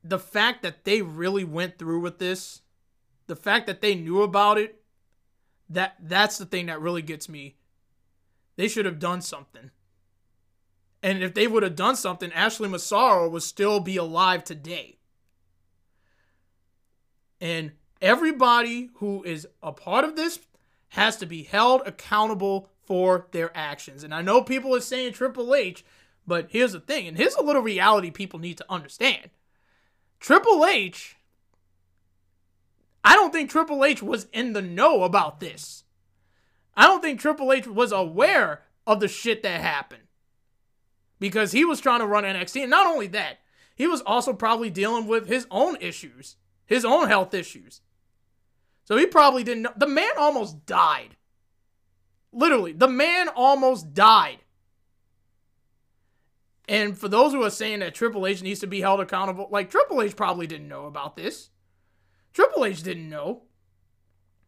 the 0.03 0.19
fact 0.19 0.63
that 0.63 0.85
they 0.85 1.01
really 1.01 1.45
went 1.45 1.79
through 1.79 2.01
with 2.01 2.19
this, 2.19 2.61
the 3.27 3.37
fact 3.37 3.67
that 3.67 3.81
they 3.81 3.95
knew 3.95 4.23
about 4.23 4.59
it, 4.59 4.83
that 5.69 5.97
that's 6.01 6.39
the 6.39 6.47
thing 6.47 6.67
that 6.67 6.81
really 6.81 7.03
gets 7.03 7.29
me. 7.29 7.57
They 8.57 8.69
should 8.69 8.85
have 8.85 8.99
done 8.99 9.21
something. 9.21 9.71
And 11.03 11.23
if 11.23 11.35
they 11.35 11.47
would 11.47 11.63
have 11.63 11.77
done 11.77 11.97
something, 11.97 12.33
Ashley 12.33 12.69
Massaro 12.69 13.29
would 13.29 13.43
still 13.43 13.81
be 13.81 13.97
alive 13.97 14.45
today. 14.45 14.99
And 17.41 17.73
everybody 18.01 18.91
who 18.95 19.23
is 19.25 19.47
a 19.63 19.73
part 19.73 20.05
of 20.05 20.17
this 20.17 20.39
has 20.89 21.17
to 21.19 21.27
be 21.27 21.43
held 21.43 21.83
accountable 21.87 22.71
for 22.85 23.27
their 23.33 23.55
actions. 23.57 24.05
And 24.05 24.15
I 24.15 24.23
know 24.23 24.43
people 24.43 24.75
are 24.75 24.81
saying 24.81 25.13
Triple 25.13 25.55
H, 25.55 25.85
but 26.27 26.47
here's 26.51 26.73
the 26.73 26.81
thing, 26.81 27.07
and 27.07 27.17
here's 27.17 27.35
a 27.35 27.43
little 27.43 27.63
reality 27.63 28.11
people 28.11 28.39
need 28.39 28.59
to 28.59 28.73
understand. 28.73 29.31
Triple 30.21 30.65
H, 30.65 31.17
I 33.05 33.15
don't 33.15 33.33
think 33.33 33.51
Triple 33.51 33.85
H 33.85 34.03
was 34.03 34.27
in 34.33 34.55
the 34.55 34.63
know 34.63 35.03
about 35.03 35.39
this. 35.39 35.85
I 36.75 36.87
don't 36.87 37.03
think 37.03 37.21
Triple 37.21 37.53
H 37.53 37.67
was 37.67 37.93
aware 37.93 38.63
of 38.87 39.01
the 39.01 39.09
shit 39.09 39.43
that 39.43 39.61
happened. 39.61 40.03
Because 41.21 41.53
he 41.53 41.65
was 41.65 41.81
trying 41.81 42.01
to 42.01 42.07
run 42.07 42.25
NXT. 42.25 42.63
And 42.63 42.71
not 42.71 42.87
only 42.87 43.07
that, 43.09 43.39
he 43.77 43.87
was 43.87 44.01
also 44.03 44.33
probably 44.33 44.71
dealing 44.71 45.07
with 45.07 45.27
his 45.27 45.47
own 45.51 45.77
issues, 45.81 46.37
his 46.67 46.85
own 46.85 47.09
health 47.09 47.35
issues. 47.35 47.83
So 48.85 48.97
he 48.97 49.07
probably 49.07 49.45
didn't 49.45 49.63
know. 49.63 49.73
The 49.77 49.87
man 49.87 50.11
almost 50.19 50.67
died. 50.67 51.17
Literally, 52.33 52.73
the 52.73 52.89
man 52.89 53.29
almost 53.29 53.95
died. 53.95 54.39
And 56.67 56.97
for 56.97 57.09
those 57.09 57.33
who 57.33 57.43
are 57.45 57.51
saying 57.51 57.81
that 57.81 57.95
Triple 57.95 58.27
H 58.27 58.43
needs 58.43 58.61
to 58.61 58.67
be 58.67 58.81
held 58.81 59.01
accountable, 59.01 59.49
like 59.51 59.71
Triple 59.71 60.03
H 60.03 60.17
probably 60.17 60.47
didn't 60.47 60.69
know 60.69 60.87
about 60.87 61.17
this. 61.17 61.51
Triple 62.35 62.67
H 62.67 62.83
didn't 62.83 63.09
know. 63.09 63.45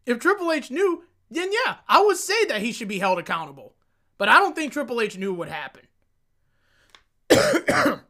If 0.05 0.19
Triple 0.19 0.51
H 0.51 0.69
knew, 0.69 1.03
then 1.31 1.51
yeah, 1.51 1.77
I 1.87 2.01
would 2.03 2.17
say 2.17 2.45
that 2.45 2.61
he 2.61 2.71
should 2.71 2.87
be 2.87 2.99
held 2.99 3.17
accountable. 3.17 3.73
But 4.17 4.29
I 4.29 4.39
don't 4.39 4.55
think 4.55 4.71
Triple 4.71 5.01
H 5.01 5.17
knew 5.17 5.33
what 5.33 5.49
happened. 5.49 5.87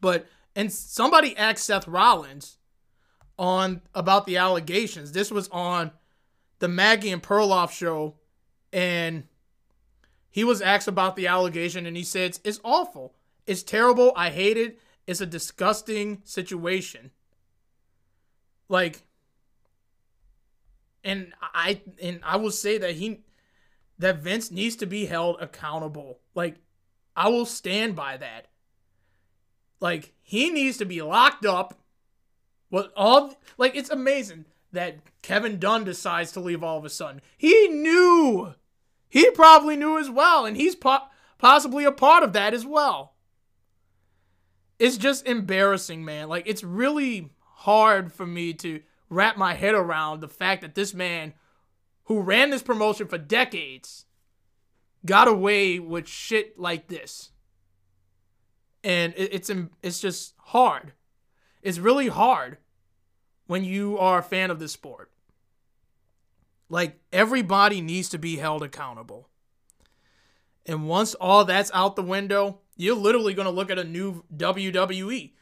but 0.00 0.26
and 0.56 0.72
somebody 0.72 1.36
asked 1.36 1.64
Seth 1.64 1.86
Rollins 1.86 2.58
on 3.38 3.82
about 3.94 4.26
the 4.26 4.36
allegations. 4.36 5.12
This 5.12 5.30
was 5.30 5.48
on 5.48 5.92
the 6.58 6.68
Maggie 6.68 7.10
and 7.10 7.22
Perloff 7.22 7.70
show, 7.70 8.16
and 8.72 9.24
he 10.30 10.44
was 10.44 10.60
asked 10.60 10.88
about 10.88 11.16
the 11.16 11.26
allegation, 11.26 11.86
and 11.86 11.96
he 11.96 12.04
said 12.04 12.38
it's, 12.44 12.60
awful, 12.62 13.14
it's 13.46 13.62
terrible, 13.62 14.12
I 14.14 14.30
hate 14.30 14.56
it, 14.56 14.78
it's 15.06 15.20
a 15.20 15.26
disgusting 15.26 16.20
situation. 16.24 17.10
Like, 18.70 19.02
and 21.02 21.34
I 21.42 21.82
and 22.00 22.20
I 22.22 22.36
will 22.36 22.52
say 22.52 22.78
that 22.78 22.92
he 22.92 23.24
that 23.98 24.20
Vince 24.20 24.50
needs 24.50 24.76
to 24.76 24.86
be 24.86 25.06
held 25.06 25.38
accountable. 25.40 26.20
Like, 26.34 26.56
I 27.16 27.28
will 27.28 27.44
stand 27.44 27.96
by 27.96 28.16
that. 28.16 28.46
Like, 29.80 30.12
he 30.22 30.50
needs 30.50 30.78
to 30.78 30.86
be 30.86 31.02
locked 31.02 31.44
up 31.44 31.80
what 32.68 32.92
all 32.96 33.34
like 33.58 33.74
it's 33.74 33.90
amazing 33.90 34.44
that 34.72 34.98
Kevin 35.20 35.58
Dunn 35.58 35.82
decides 35.82 36.30
to 36.32 36.40
leave 36.40 36.62
all 36.62 36.78
of 36.78 36.84
a 36.84 36.90
sudden. 36.90 37.20
He 37.36 37.66
knew. 37.66 38.54
He 39.08 39.28
probably 39.32 39.74
knew 39.74 39.98
as 39.98 40.08
well, 40.08 40.46
and 40.46 40.56
he's 40.56 40.76
po- 40.76 41.08
possibly 41.38 41.84
a 41.84 41.90
part 41.90 42.22
of 42.22 42.32
that 42.34 42.54
as 42.54 42.64
well. 42.64 43.14
It's 44.78 44.96
just 44.96 45.26
embarrassing, 45.26 46.04
man. 46.04 46.28
Like 46.28 46.44
it's 46.46 46.62
really 46.62 47.30
hard 47.60 48.10
for 48.10 48.26
me 48.26 48.54
to 48.54 48.80
wrap 49.10 49.36
my 49.36 49.52
head 49.52 49.74
around 49.74 50.20
the 50.20 50.28
fact 50.28 50.62
that 50.62 50.74
this 50.74 50.94
man 50.94 51.34
who 52.04 52.20
ran 52.20 52.48
this 52.48 52.62
promotion 52.62 53.06
for 53.06 53.18
decades 53.18 54.06
got 55.04 55.28
away 55.28 55.78
with 55.78 56.08
shit 56.08 56.58
like 56.58 56.88
this. 56.88 57.32
And 58.82 59.12
it's 59.16 59.50
it's 59.82 60.00
just 60.00 60.32
hard 60.38 60.94
It's 61.62 61.78
really 61.78 62.08
hard 62.08 62.56
when 63.46 63.62
you 63.62 63.98
are 63.98 64.20
a 64.20 64.22
fan 64.22 64.50
of 64.50 64.58
this 64.58 64.72
sport. 64.72 65.10
Like, 66.70 66.98
everybody 67.12 67.82
needs 67.82 68.08
to 68.10 68.18
be 68.18 68.36
held 68.36 68.62
accountable. 68.62 69.28
And 70.64 70.88
once 70.88 71.14
all 71.14 71.44
that's 71.44 71.70
out 71.74 71.94
the 71.96 72.02
window, 72.02 72.60
you're 72.76 72.96
literally 72.96 73.34
going 73.34 73.46
to 73.46 73.52
look 73.52 73.70
at 73.70 73.78
a 73.78 73.84
new 73.84 74.24
WWE. 74.34 75.32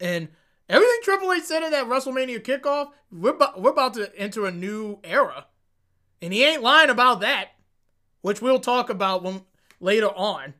And 0.00 0.28
everything 0.68 0.98
Triple 1.02 1.32
H 1.32 1.44
said 1.44 1.62
in 1.62 1.70
that 1.72 1.86
WrestleMania 1.86 2.40
kickoff, 2.40 2.90
we're, 3.12 3.36
we're 3.56 3.70
about 3.70 3.94
to 3.94 4.10
enter 4.18 4.46
a 4.46 4.50
new 4.50 4.98
era. 5.04 5.46
And 6.22 6.32
he 6.32 6.44
ain't 6.44 6.62
lying 6.62 6.90
about 6.90 7.20
that, 7.20 7.50
which 8.22 8.42
we'll 8.42 8.60
talk 8.60 8.90
about 8.90 9.22
when, 9.22 9.42
later 9.80 10.08
on. 10.08 10.54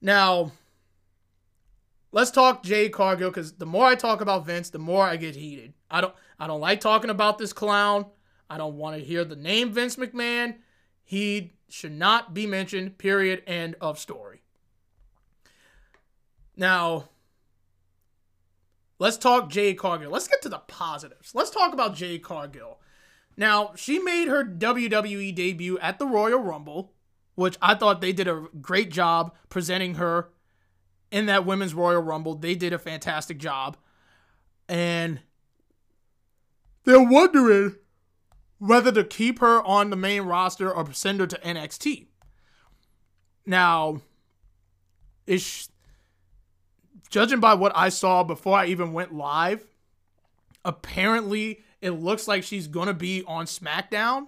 Now, 0.00 0.52
let's 2.12 2.30
talk 2.30 2.62
Jade 2.62 2.92
Cargill 2.92 3.30
because 3.30 3.54
the 3.54 3.66
more 3.66 3.86
I 3.86 3.94
talk 3.94 4.20
about 4.20 4.46
Vince, 4.46 4.70
the 4.70 4.78
more 4.78 5.04
I 5.04 5.16
get 5.16 5.34
heated. 5.34 5.72
I 5.90 6.00
don't 6.00 6.14
I 6.38 6.46
don't 6.46 6.60
like 6.60 6.80
talking 6.80 7.10
about 7.10 7.38
this 7.38 7.52
clown. 7.52 8.06
I 8.50 8.58
don't 8.58 8.76
want 8.76 8.98
to 8.98 9.04
hear 9.04 9.24
the 9.24 9.36
name 9.36 9.72
Vince 9.72 9.96
McMahon. 9.96 10.56
He 11.02 11.54
should 11.68 11.92
not 11.92 12.34
be 12.34 12.46
mentioned. 12.46 12.98
Period. 12.98 13.42
End 13.46 13.76
of 13.80 13.98
story. 13.98 14.42
Now, 16.56 17.08
let's 19.04 19.18
talk 19.18 19.50
Jade 19.50 19.76
Cargill. 19.76 20.10
Let's 20.10 20.28
get 20.28 20.40
to 20.40 20.48
the 20.48 20.60
positives. 20.60 21.34
Let's 21.34 21.50
talk 21.50 21.74
about 21.74 21.94
Jade 21.94 22.22
Cargill. 22.22 22.80
Now, 23.36 23.72
she 23.76 23.98
made 23.98 24.28
her 24.28 24.42
WWE 24.42 25.34
debut 25.34 25.78
at 25.80 25.98
the 25.98 26.06
Royal 26.06 26.38
Rumble, 26.38 26.94
which 27.34 27.58
I 27.60 27.74
thought 27.74 28.00
they 28.00 28.14
did 28.14 28.28
a 28.28 28.46
great 28.62 28.90
job 28.90 29.34
presenting 29.50 29.96
her 29.96 30.30
in 31.10 31.26
that 31.26 31.44
women's 31.44 31.74
Royal 31.74 32.00
Rumble. 32.00 32.34
They 32.34 32.54
did 32.54 32.72
a 32.72 32.78
fantastic 32.78 33.36
job. 33.36 33.76
And 34.70 35.20
they're 36.84 37.02
wondering 37.02 37.76
whether 38.56 38.90
to 38.90 39.04
keep 39.04 39.40
her 39.40 39.62
on 39.64 39.90
the 39.90 39.96
main 39.96 40.22
roster 40.22 40.72
or 40.72 40.90
send 40.94 41.20
her 41.20 41.26
to 41.26 41.38
NXT. 41.40 42.06
Now, 43.44 44.00
is 45.26 45.68
judging 47.10 47.40
by 47.40 47.54
what 47.54 47.72
I 47.74 47.88
saw 47.88 48.22
before 48.22 48.56
I 48.56 48.66
even 48.66 48.92
went 48.92 49.14
live, 49.14 49.64
apparently 50.64 51.60
it 51.80 51.90
looks 51.90 52.26
like 52.26 52.42
she's 52.42 52.66
going 52.66 52.88
to 52.88 52.94
be 52.94 53.22
on 53.26 53.46
SmackDown. 53.46 54.26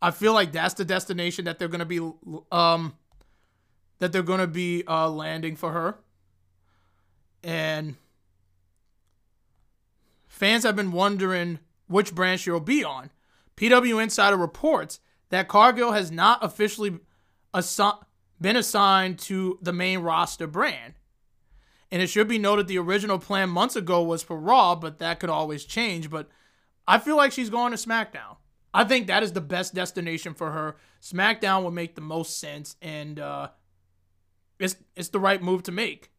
I 0.00 0.10
feel 0.10 0.32
like 0.32 0.52
that's 0.52 0.74
the 0.74 0.84
destination 0.84 1.44
that 1.46 1.58
they're 1.58 1.68
going 1.68 1.80
to 1.80 1.84
be 1.84 1.98
um 2.52 2.94
that 3.98 4.12
they're 4.12 4.22
going 4.22 4.40
to 4.40 4.46
be 4.46 4.84
uh, 4.86 5.08
landing 5.10 5.56
for 5.56 5.72
her. 5.72 5.98
And 7.42 7.96
fans 10.26 10.62
have 10.64 10.76
been 10.76 10.92
wondering 10.92 11.58
which 11.88 12.14
branch 12.14 12.42
she'll 12.42 12.60
be 12.60 12.84
on. 12.84 13.10
PW 13.56 14.02
Insider 14.02 14.36
reports 14.36 15.00
that 15.30 15.48
Cargill 15.48 15.92
has 15.92 16.10
not 16.10 16.44
officially 16.44 16.98
assi- 17.52 17.98
been 18.40 18.56
assigned 18.56 19.18
to 19.20 19.58
the 19.60 19.72
main 19.72 19.98
roster 19.98 20.46
brand. 20.46 20.94
And 21.90 22.02
it 22.02 22.08
should 22.08 22.28
be 22.28 22.38
noted 22.38 22.68
the 22.68 22.78
original 22.78 23.18
plan 23.18 23.48
months 23.48 23.76
ago 23.76 24.02
was 24.02 24.22
for 24.22 24.38
Raw, 24.38 24.74
but 24.74 24.98
that 24.98 25.20
could 25.20 25.30
always 25.30 25.64
change. 25.64 26.10
But 26.10 26.28
I 26.86 26.98
feel 26.98 27.16
like 27.16 27.32
she's 27.32 27.50
going 27.50 27.72
to 27.72 27.78
SmackDown. 27.78 28.36
I 28.74 28.84
think 28.84 29.06
that 29.06 29.22
is 29.22 29.32
the 29.32 29.40
best 29.40 29.74
destination 29.74 30.34
for 30.34 30.52
her. 30.52 30.76
SmackDown 31.00 31.64
would 31.64 31.72
make 31.72 31.94
the 31.94 32.02
most 32.02 32.38
sense. 32.38 32.76
And 32.82 33.18
uh, 33.18 33.48
it's 34.58 34.76
it's 34.96 35.08
the 35.08 35.20
right 35.20 35.42
move 35.42 35.62
to 35.64 35.72
make. 35.72 36.10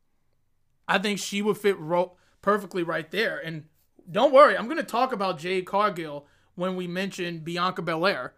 I 0.87 0.97
think 0.97 1.19
she 1.19 1.43
would 1.43 1.57
fit 1.57 1.77
ro- 1.77 2.17
perfectly 2.41 2.81
right 2.81 3.09
there. 3.11 3.37
And 3.37 3.65
don't 4.09 4.33
worry, 4.33 4.57
I'm 4.57 4.65
going 4.65 4.77
to 4.77 4.83
talk 4.83 5.13
about 5.13 5.37
Jade 5.37 5.67
Cargill 5.67 6.25
when 6.55 6.75
we 6.75 6.87
mention 6.87 7.39
Bianca 7.39 7.83
Belair 7.83 8.33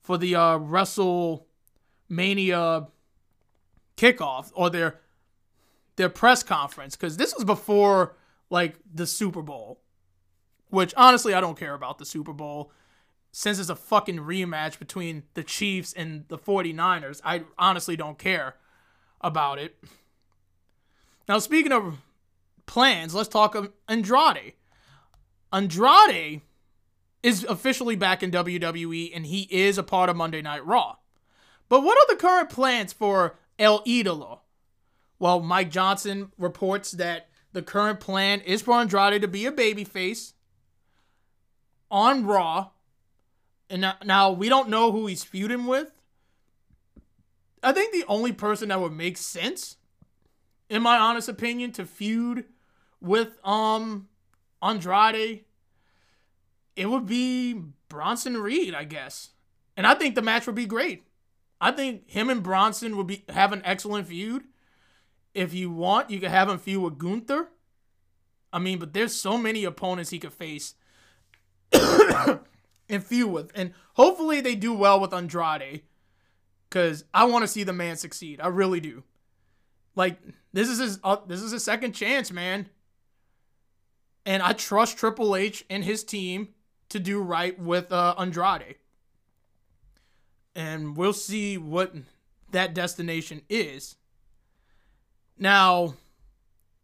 for 0.00 0.18
the 0.18 0.34
uh, 0.34 0.58
WrestleMania 0.58 2.88
kickoff 3.96 4.50
or 4.54 4.68
their 4.68 4.98
their 5.96 6.08
press 6.08 6.42
conference 6.42 6.96
because 6.96 7.16
this 7.16 7.34
was 7.34 7.44
before 7.44 8.16
like 8.50 8.76
the 8.92 9.06
Super 9.06 9.42
Bowl, 9.42 9.80
which 10.68 10.94
honestly 10.96 11.34
I 11.34 11.40
don't 11.40 11.58
care 11.58 11.74
about 11.74 11.98
the 11.98 12.04
Super 12.04 12.32
Bowl 12.32 12.72
since 13.32 13.58
it's 13.58 13.70
a 13.70 13.76
fucking 13.76 14.18
rematch 14.18 14.78
between 14.78 15.22
the 15.34 15.42
Chiefs 15.42 15.92
and 15.94 16.24
the 16.28 16.38
49ers. 16.38 17.20
I 17.24 17.44
honestly 17.58 17.96
don't 17.96 18.18
care 18.18 18.56
about 19.22 19.58
it. 19.58 19.82
Now, 21.28 21.38
speaking 21.38 21.72
of 21.72 21.98
plans, 22.66 23.14
let's 23.14 23.28
talk 23.28 23.54
of 23.54 23.72
Andrade. 23.88 24.54
Andrade 25.52 26.42
is 27.22 27.44
officially 27.44 27.96
back 27.96 28.22
in 28.22 28.30
WWE 28.30 29.12
and 29.14 29.26
he 29.26 29.42
is 29.50 29.78
a 29.78 29.82
part 29.82 30.10
of 30.10 30.16
Monday 30.16 30.42
Night 30.42 30.64
Raw. 30.66 30.96
But 31.68 31.82
what 31.82 31.96
are 31.96 32.14
the 32.14 32.20
current 32.20 32.50
plans 32.50 32.92
for 32.92 33.38
El 33.58 33.82
Idolo? 33.84 34.40
Well, 35.22 35.38
Mike 35.38 35.70
Johnson 35.70 36.32
reports 36.36 36.90
that 36.90 37.28
the 37.52 37.62
current 37.62 38.00
plan 38.00 38.40
is 38.40 38.60
for 38.60 38.74
Andrade 38.74 39.22
to 39.22 39.28
be 39.28 39.46
a 39.46 39.52
babyface 39.52 40.32
on 41.92 42.26
Raw. 42.26 42.70
And 43.70 43.94
now, 44.04 44.32
we 44.32 44.48
don't 44.48 44.68
know 44.68 44.90
who 44.90 45.06
he's 45.06 45.22
feuding 45.22 45.66
with. 45.66 45.92
I 47.62 47.70
think 47.70 47.92
the 47.92 48.04
only 48.08 48.32
person 48.32 48.70
that 48.70 48.80
would 48.80 48.94
make 48.94 49.16
sense, 49.16 49.76
in 50.68 50.82
my 50.82 50.98
honest 50.98 51.28
opinion, 51.28 51.70
to 51.74 51.86
feud 51.86 52.46
with 53.00 53.38
um 53.46 54.08
Andrade, 54.60 55.44
it 56.74 56.86
would 56.86 57.06
be 57.06 57.62
Bronson 57.88 58.38
Reed, 58.38 58.74
I 58.74 58.82
guess. 58.82 59.30
And 59.76 59.86
I 59.86 59.94
think 59.94 60.16
the 60.16 60.20
match 60.20 60.48
would 60.48 60.56
be 60.56 60.66
great. 60.66 61.04
I 61.60 61.70
think 61.70 62.10
him 62.10 62.28
and 62.28 62.42
Bronson 62.42 62.96
would 62.96 63.06
be 63.06 63.24
have 63.28 63.52
an 63.52 63.62
excellent 63.64 64.08
feud. 64.08 64.42
If 65.34 65.54
you 65.54 65.70
want, 65.70 66.10
you 66.10 66.20
could 66.20 66.30
have 66.30 66.48
him 66.48 66.58
feud 66.58 66.82
with 66.82 66.98
Gunther. 66.98 67.48
I 68.52 68.58
mean, 68.58 68.78
but 68.78 68.92
there's 68.92 69.14
so 69.14 69.38
many 69.38 69.64
opponents 69.64 70.10
he 70.10 70.18
could 70.18 70.34
face 70.34 70.74
and 71.72 73.02
feud 73.02 73.30
with. 73.30 73.50
And 73.54 73.72
hopefully 73.94 74.40
they 74.40 74.54
do 74.54 74.74
well 74.74 75.00
with 75.00 75.14
Andrade 75.14 75.82
because 76.68 77.04
I 77.14 77.24
want 77.24 77.42
to 77.42 77.48
see 77.48 77.64
the 77.64 77.72
man 77.72 77.96
succeed. 77.96 78.40
I 78.40 78.48
really 78.48 78.80
do. 78.80 79.04
Like 79.94 80.18
this 80.52 80.68
is 80.68 80.78
his 80.78 80.98
uh, 81.04 81.16
this 81.26 81.40
is 81.40 81.52
his 81.52 81.64
second 81.64 81.92
chance, 81.92 82.30
man. 82.30 82.68
And 84.24 84.42
I 84.42 84.52
trust 84.52 84.98
Triple 84.98 85.34
H 85.34 85.64
and 85.68 85.84
his 85.84 86.04
team 86.04 86.48
to 86.90 87.00
do 87.00 87.20
right 87.20 87.58
with 87.58 87.90
uh, 87.90 88.14
Andrade. 88.18 88.76
And 90.54 90.96
we'll 90.96 91.12
see 91.12 91.58
what 91.58 91.94
that 92.52 92.74
destination 92.74 93.42
is. 93.48 93.96
Now, 95.42 95.96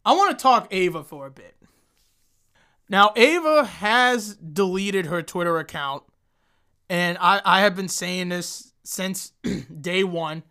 I 0.04 0.14
want 0.14 0.36
to 0.36 0.42
talk 0.42 0.66
Ava 0.72 1.04
for 1.04 1.26
a 1.26 1.30
bit. 1.30 1.54
Now, 2.88 3.12
Ava 3.14 3.64
has 3.64 4.34
deleted 4.34 5.06
her 5.06 5.22
Twitter 5.22 5.58
account, 5.58 6.02
and 6.90 7.16
I, 7.20 7.40
I 7.44 7.60
have 7.60 7.76
been 7.76 7.86
saying 7.86 8.30
this 8.30 8.72
since 8.82 9.30
day 9.80 10.02
one. 10.02 10.42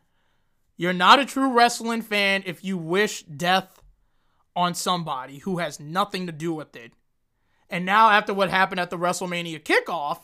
You're 0.77 0.93
not 0.93 1.19
a 1.19 1.25
true 1.25 1.51
wrestling 1.51 2.01
fan 2.01 2.43
if 2.45 2.63
you 2.63 2.77
wish 2.77 3.23
death 3.23 3.81
on 4.55 4.73
somebody 4.73 5.39
who 5.39 5.57
has 5.57 5.77
nothing 5.77 6.27
to 6.27 6.31
do 6.31 6.53
with 6.53 6.77
it. 6.77 6.93
And 7.69 7.85
now, 7.85 8.11
after 8.11 8.33
what 8.33 8.49
happened 8.49 8.79
at 8.79 8.89
the 8.89 8.97
WrestleMania 8.97 9.61
kickoff 9.63 10.19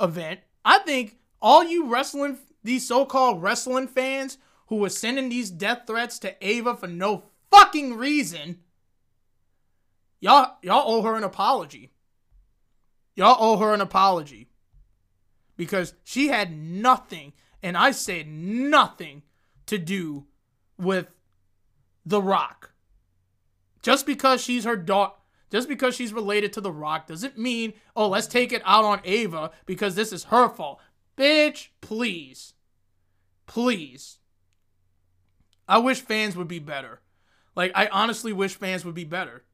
event, 0.00 0.38
I 0.64 0.78
think 0.78 1.16
all 1.42 1.64
you 1.64 1.88
wrestling, 1.88 2.38
these 2.62 2.86
so 2.86 3.04
called 3.04 3.42
wrestling 3.42 3.88
fans 3.88 4.38
who 4.66 4.76
was 4.76 4.96
sending 4.96 5.28
these 5.28 5.50
death 5.50 5.82
threats 5.86 6.18
to 6.20 6.34
Ava 6.46 6.76
for 6.76 6.86
no 6.86 7.24
fucking 7.50 7.94
reason, 7.94 8.60
y'all, 10.20 10.56
y'all 10.62 10.90
owe 10.90 11.02
her 11.02 11.16
an 11.16 11.24
apology. 11.24 11.92
Y'all 13.14 13.36
owe 13.38 13.58
her 13.58 13.74
an 13.74 13.80
apology. 13.80 14.48
Because 15.56 15.94
she 16.02 16.28
had 16.28 16.56
nothing, 16.56 17.32
and 17.62 17.76
I 17.76 17.92
said 17.92 18.26
nothing, 18.26 19.22
to 19.66 19.78
do 19.78 20.26
with 20.78 21.08
The 22.04 22.20
Rock. 22.20 22.72
Just 23.82 24.06
because 24.06 24.42
she's 24.42 24.64
her 24.64 24.76
daughter, 24.76 25.14
just 25.50 25.68
because 25.68 25.94
she's 25.94 26.12
related 26.12 26.52
to 26.54 26.60
The 26.60 26.72
Rock 26.72 27.06
doesn't 27.06 27.38
mean, 27.38 27.74
oh, 27.94 28.08
let's 28.08 28.26
take 28.26 28.52
it 28.52 28.62
out 28.64 28.84
on 28.84 29.00
Ava 29.04 29.52
because 29.66 29.94
this 29.94 30.12
is 30.12 30.24
her 30.24 30.48
fault. 30.48 30.80
Bitch, 31.16 31.68
please. 31.80 32.54
Please. 33.46 34.18
I 35.68 35.78
wish 35.78 36.00
fans 36.00 36.36
would 36.36 36.48
be 36.48 36.58
better. 36.58 37.00
Like, 37.56 37.72
I 37.74 37.86
honestly 37.86 38.32
wish 38.32 38.54
fans 38.54 38.84
would 38.84 38.94
be 38.94 39.04
better. 39.04 39.44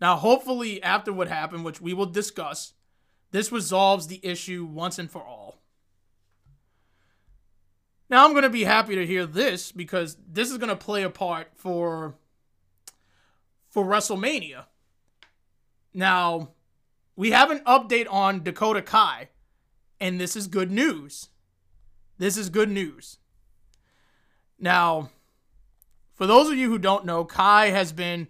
Now, 0.00 0.16
hopefully, 0.16 0.82
after 0.82 1.12
what 1.12 1.28
happened, 1.28 1.64
which 1.64 1.80
we 1.80 1.94
will 1.94 2.06
discuss, 2.06 2.72
this 3.30 3.52
resolves 3.52 4.06
the 4.06 4.20
issue 4.24 4.64
once 4.64 4.98
and 4.98 5.10
for 5.10 5.22
all. 5.22 5.62
Now, 8.10 8.24
I'm 8.24 8.32
going 8.32 8.42
to 8.42 8.50
be 8.50 8.64
happy 8.64 8.94
to 8.94 9.06
hear 9.06 9.26
this 9.26 9.72
because 9.72 10.16
this 10.28 10.50
is 10.50 10.58
going 10.58 10.68
to 10.68 10.76
play 10.76 11.02
a 11.02 11.10
part 11.10 11.48
for 11.54 12.14
for 13.70 13.86
WrestleMania. 13.86 14.66
Now, 15.94 16.50
we 17.16 17.30
have 17.30 17.50
an 17.50 17.60
update 17.60 18.06
on 18.10 18.42
Dakota 18.42 18.82
Kai, 18.82 19.30
and 19.98 20.20
this 20.20 20.36
is 20.36 20.46
good 20.46 20.70
news. 20.70 21.30
This 22.18 22.36
is 22.36 22.50
good 22.50 22.68
news. 22.68 23.18
Now, 24.62 25.10
for 26.14 26.24
those 26.26 26.48
of 26.48 26.56
you 26.56 26.70
who 26.70 26.78
don't 26.78 27.04
know, 27.04 27.24
Kai 27.24 27.70
has 27.70 27.92
been 27.92 28.28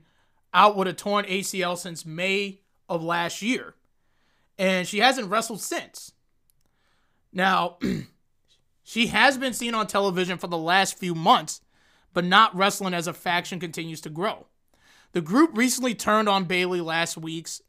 out 0.55 0.77
with 0.77 0.89
a 0.89 0.95
torn 0.95 1.27
ACL 1.27 1.77
since 1.77 2.07
May 2.07 2.63
of 2.89 3.05
last 3.05 3.43
year, 3.43 3.75
and 4.59 4.89
she 4.89 5.01
hasn't 5.01 5.29
wrestled 5.29 5.61
since. 5.61 6.13
Now, 7.35 7.77
she 8.83 9.09
has 9.09 9.37
been 9.37 9.53
seen 9.53 9.75
on 9.75 9.87
television 9.87 10.39
for 10.39 10.47
the 10.47 10.57
last 10.57 10.99
few 10.99 11.15
months, 11.15 11.61
but 12.15 12.25
not 12.25 12.57
wrestling 12.57 12.95
as 12.95 13.07
a 13.07 13.13
faction 13.13 13.61
continues 13.61 14.01
to 14.01 14.11
grow. 14.11 14.47
The 15.13 15.21
group 15.21 15.51
recently 15.55 15.95
turned 15.95 16.31
on 16.31 16.45
Bayley 16.45 16.81
last 16.81 17.19
week's 17.19 17.61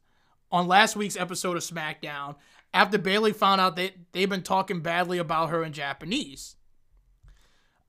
on 0.53 0.67
last 0.67 0.95
week's 0.95 1.17
episode 1.17 1.57
of 1.57 1.63
SmackDown 1.63 2.35
after 2.73 2.97
Bayley 2.97 3.33
found 3.33 3.59
out 3.59 3.75
that 3.75 3.93
they've 4.13 4.29
been 4.29 4.43
talking 4.43 4.79
badly 4.79 5.17
about 5.17 5.49
her 5.49 5.63
in 5.63 5.73
Japanese. 5.73 6.55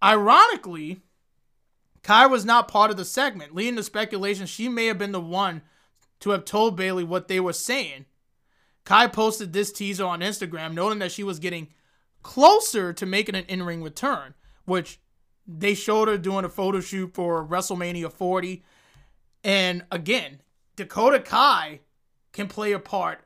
Ironically, 0.04 1.00
Kai 2.02 2.26
was 2.26 2.44
not 2.44 2.68
part 2.68 2.90
of 2.90 2.98
the 2.98 3.06
segment, 3.06 3.54
leading 3.54 3.76
to 3.76 3.82
speculation 3.82 4.46
she 4.46 4.68
may 4.68 4.86
have 4.86 4.98
been 4.98 5.12
the 5.12 5.20
one 5.20 5.62
to 6.20 6.30
have 6.30 6.44
told 6.44 6.76
Bayley 6.76 7.04
what 7.04 7.28
they 7.28 7.40
were 7.40 7.54
saying. 7.54 8.04
Kai 8.84 9.06
posted 9.06 9.54
this 9.54 9.72
teaser 9.72 10.04
on 10.04 10.20
Instagram, 10.20 10.74
noting 10.74 10.98
that 10.98 11.10
she 11.10 11.22
was 11.22 11.38
getting 11.38 11.68
closer 12.22 12.92
to 12.92 13.06
making 13.06 13.34
an 13.34 13.44
in 13.48 13.62
ring 13.62 13.82
return, 13.82 14.34
which 14.66 15.00
they 15.46 15.72
showed 15.74 16.08
her 16.08 16.18
doing 16.18 16.44
a 16.44 16.50
photo 16.50 16.80
shoot 16.80 17.14
for 17.14 17.46
WrestleMania 17.46 18.12
40. 18.12 18.62
And 19.42 19.84
again, 19.90 20.42
Dakota 20.76 21.20
Kai 21.20 21.80
can 22.32 22.48
play 22.48 22.72
a 22.72 22.78
part 22.78 23.24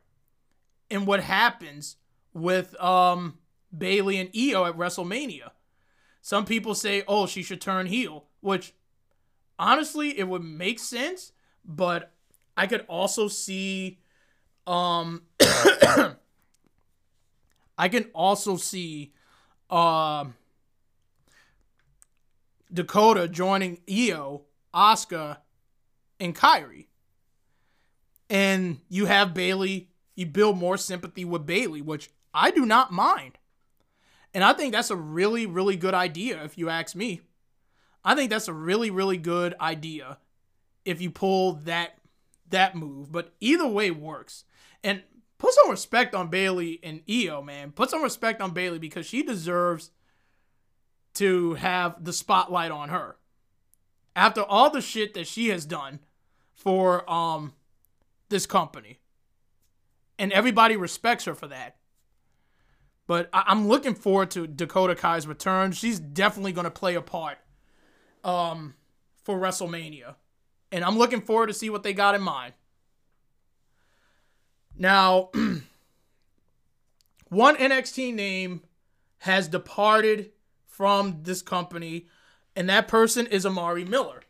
in 0.90 1.06
what 1.06 1.24
happens 1.24 1.96
with 2.32 2.80
um, 2.80 3.38
Bayley 3.76 4.18
and 4.18 4.30
Io 4.36 4.64
at 4.64 4.76
WrestleMania. 4.76 5.50
Some 6.28 6.44
people 6.44 6.74
say, 6.74 7.04
oh, 7.08 7.26
she 7.26 7.42
should 7.42 7.62
turn 7.62 7.86
heel, 7.86 8.26
which 8.42 8.74
honestly, 9.58 10.18
it 10.18 10.28
would 10.28 10.44
make 10.44 10.78
sense, 10.78 11.32
but 11.64 12.12
I 12.54 12.66
could 12.66 12.84
also 12.86 13.28
see 13.28 13.98
um 14.66 15.22
I 17.78 17.88
can 17.88 18.10
also 18.12 18.58
see 18.58 19.14
uh, 19.70 20.26
Dakota 22.70 23.26
joining 23.26 23.80
Io, 23.90 24.42
Asuka, 24.74 25.38
and 26.20 26.36
Kairi 26.36 26.88
and 28.28 28.80
you 28.90 29.06
have 29.06 29.32
Bayley, 29.32 29.88
you 30.14 30.26
build 30.26 30.58
more 30.58 30.76
sympathy 30.76 31.24
with 31.24 31.46
Bayley, 31.46 31.80
which 31.80 32.10
I 32.34 32.50
do 32.50 32.66
not 32.66 32.92
mind. 32.92 33.37
And 34.34 34.44
I 34.44 34.52
think 34.52 34.72
that's 34.72 34.90
a 34.90 34.96
really, 34.96 35.46
really 35.46 35.76
good 35.76 35.94
idea, 35.94 36.42
if 36.44 36.58
you 36.58 36.68
ask 36.68 36.94
me. 36.94 37.22
I 38.04 38.14
think 38.14 38.30
that's 38.30 38.48
a 38.48 38.52
really, 38.52 38.90
really 38.90 39.16
good 39.16 39.54
idea 39.60 40.18
if 40.84 41.00
you 41.00 41.10
pull 41.10 41.54
that 41.64 41.98
that 42.50 42.74
move. 42.74 43.12
But 43.12 43.34
either 43.40 43.66
way 43.66 43.90
works. 43.90 44.44
And 44.82 45.02
put 45.38 45.52
some 45.54 45.70
respect 45.70 46.14
on 46.14 46.28
Bayley 46.28 46.80
and 46.82 47.02
Io, 47.10 47.42
man. 47.42 47.72
Put 47.72 47.90
some 47.90 48.02
respect 48.02 48.40
on 48.40 48.52
Bayley 48.52 48.78
because 48.78 49.06
she 49.06 49.22
deserves 49.22 49.90
to 51.14 51.54
have 51.54 52.04
the 52.04 52.12
spotlight 52.12 52.70
on 52.70 52.90
her. 52.90 53.16
After 54.14 54.42
all 54.42 54.70
the 54.70 54.80
shit 54.80 55.14
that 55.14 55.26
she 55.26 55.48
has 55.48 55.64
done 55.64 56.00
for 56.54 57.08
um 57.10 57.54
this 58.28 58.46
company. 58.46 58.98
And 60.18 60.32
everybody 60.32 60.76
respects 60.76 61.24
her 61.24 61.34
for 61.34 61.48
that. 61.48 61.76
But 63.08 63.30
I- 63.32 63.50
am 63.50 63.66
looking 63.66 63.94
forward 63.94 64.30
to 64.32 64.46
Dakota 64.46 64.94
Kai's 64.94 65.26
return. 65.26 65.72
She's 65.72 65.98
definitely 65.98 66.52
going 66.52 66.66
to 66.66 66.70
play 66.70 66.94
a 66.94 67.00
part 67.00 67.38
um, 68.22 68.74
for 69.24 69.40
WrestleMania. 69.40 70.14
And 70.70 70.84
I'm 70.84 70.98
looking 70.98 71.22
forward 71.22 71.46
to 71.48 71.54
see 71.54 71.70
what 71.70 71.82
they 71.82 71.94
got 71.94 72.14
in 72.14 72.20
mind. 72.20 72.52
Now, 74.76 75.30
one 77.30 77.56
NXT 77.56 78.14
name 78.14 78.60
has 79.20 79.48
departed 79.48 80.30
from 80.66 81.20
this 81.22 81.40
company, 81.40 82.08
and 82.54 82.68
that 82.68 82.88
person 82.88 83.26
is 83.26 83.46
Amari 83.46 83.86
Miller. 83.86 84.20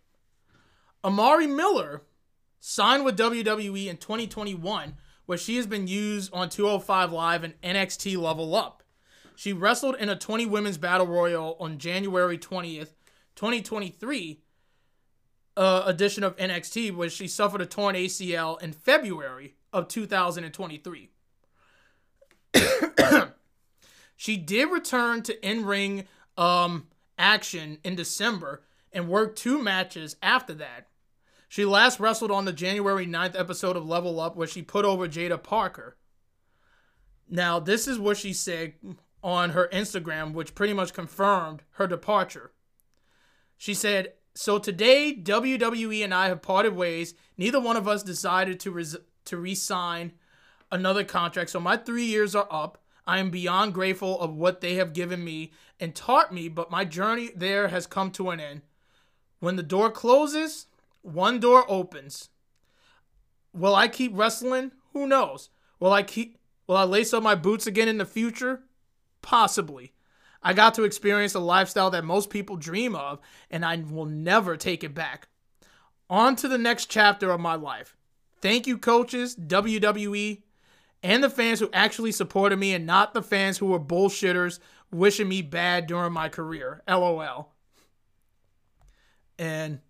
Amari 1.04 1.48
Miller 1.48 2.02
signed 2.60 3.04
with 3.04 3.18
WWE 3.18 3.88
in 3.88 3.96
2021, 3.96 4.94
where 5.28 5.36
she 5.36 5.56
has 5.56 5.66
been 5.66 5.86
used 5.86 6.32
on 6.32 6.48
205 6.48 7.12
Live 7.12 7.44
and 7.44 7.60
NXT 7.60 8.16
Level 8.16 8.54
Up. 8.54 8.82
She 9.36 9.52
wrestled 9.52 9.96
in 9.96 10.08
a 10.08 10.16
20 10.16 10.46
women's 10.46 10.78
battle 10.78 11.06
royal 11.06 11.54
on 11.60 11.76
January 11.76 12.38
20th, 12.38 12.94
2023 13.36 14.40
uh, 15.54 15.82
edition 15.84 16.24
of 16.24 16.34
NXT, 16.38 16.96
where 16.96 17.10
she 17.10 17.28
suffered 17.28 17.60
a 17.60 17.66
torn 17.66 17.94
ACL 17.94 18.62
in 18.62 18.72
February 18.72 19.54
of 19.70 19.86
2023. 19.88 21.10
she 24.16 24.38
did 24.38 24.70
return 24.70 25.22
to 25.24 25.46
in 25.46 25.66
ring 25.66 26.08
um, 26.38 26.86
action 27.18 27.76
in 27.84 27.94
December 27.94 28.62
and 28.94 29.10
worked 29.10 29.36
two 29.36 29.62
matches 29.62 30.16
after 30.22 30.54
that. 30.54 30.86
She 31.48 31.64
last 31.64 31.98
wrestled 31.98 32.30
on 32.30 32.44
the 32.44 32.52
January 32.52 33.06
9th 33.06 33.38
episode 33.38 33.76
of 33.76 33.86
Level 33.86 34.20
Up 34.20 34.36
where 34.36 34.46
she 34.46 34.60
put 34.60 34.84
over 34.84 35.08
Jaida 35.08 35.42
Parker. 35.42 35.96
Now, 37.28 37.58
this 37.58 37.88
is 37.88 37.98
what 37.98 38.18
she 38.18 38.32
said 38.34 38.74
on 39.22 39.50
her 39.50 39.68
Instagram, 39.72 40.34
which 40.34 40.54
pretty 40.54 40.74
much 40.74 40.92
confirmed 40.92 41.62
her 41.72 41.86
departure. 41.86 42.52
She 43.56 43.74
said, 43.74 44.12
So 44.34 44.58
today, 44.58 45.18
WWE 45.20 46.04
and 46.04 46.14
I 46.14 46.28
have 46.28 46.42
parted 46.42 46.76
ways. 46.76 47.14
Neither 47.36 47.60
one 47.60 47.76
of 47.76 47.88
us 47.88 48.02
decided 48.02 48.60
to, 48.60 48.70
res- 48.70 48.96
to 49.24 49.36
re 49.36 49.54
sign 49.54 50.12
another 50.70 51.02
contract. 51.02 51.50
So 51.50 51.60
my 51.60 51.76
three 51.76 52.04
years 52.04 52.34
are 52.34 52.48
up. 52.50 52.78
I 53.06 53.18
am 53.18 53.30
beyond 53.30 53.72
grateful 53.72 54.20
of 54.20 54.34
what 54.34 54.60
they 54.60 54.74
have 54.74 54.92
given 54.92 55.24
me 55.24 55.52
and 55.80 55.94
taught 55.94 56.32
me, 56.32 56.48
but 56.48 56.70
my 56.70 56.84
journey 56.84 57.30
there 57.34 57.68
has 57.68 57.86
come 57.86 58.10
to 58.12 58.30
an 58.30 58.38
end. 58.38 58.60
When 59.40 59.56
the 59.56 59.62
door 59.62 59.90
closes, 59.90 60.66
one 61.08 61.40
door 61.40 61.64
opens. 61.68 62.28
Will 63.52 63.74
I 63.74 63.88
keep 63.88 64.12
wrestling? 64.14 64.72
Who 64.92 65.06
knows? 65.06 65.50
Will 65.80 65.92
I 65.92 66.02
keep 66.02 66.38
will 66.66 66.76
I 66.76 66.84
lace 66.84 67.14
up 67.14 67.22
my 67.22 67.34
boots 67.34 67.66
again 67.66 67.88
in 67.88 67.98
the 67.98 68.06
future? 68.06 68.62
Possibly. 69.22 69.92
I 70.42 70.52
got 70.52 70.74
to 70.74 70.84
experience 70.84 71.34
a 71.34 71.40
lifestyle 71.40 71.90
that 71.90 72.04
most 72.04 72.30
people 72.30 72.56
dream 72.56 72.94
of, 72.94 73.18
and 73.50 73.64
I 73.64 73.76
will 73.76 74.06
never 74.06 74.56
take 74.56 74.84
it 74.84 74.94
back. 74.94 75.28
On 76.08 76.36
to 76.36 76.48
the 76.48 76.58
next 76.58 76.86
chapter 76.86 77.30
of 77.30 77.40
my 77.40 77.54
life. 77.54 77.96
Thank 78.40 78.66
you, 78.66 78.78
coaches, 78.78 79.34
WWE, 79.34 80.42
and 81.02 81.24
the 81.24 81.30
fans 81.30 81.58
who 81.58 81.68
actually 81.72 82.12
supported 82.12 82.58
me, 82.58 82.72
and 82.72 82.86
not 82.86 83.14
the 83.14 83.22
fans 83.22 83.58
who 83.58 83.66
were 83.66 83.80
bullshitters 83.80 84.60
wishing 84.92 85.28
me 85.28 85.42
bad 85.42 85.86
during 85.86 86.12
my 86.12 86.28
career. 86.28 86.82
LOL. 86.88 87.52
And 89.38 89.80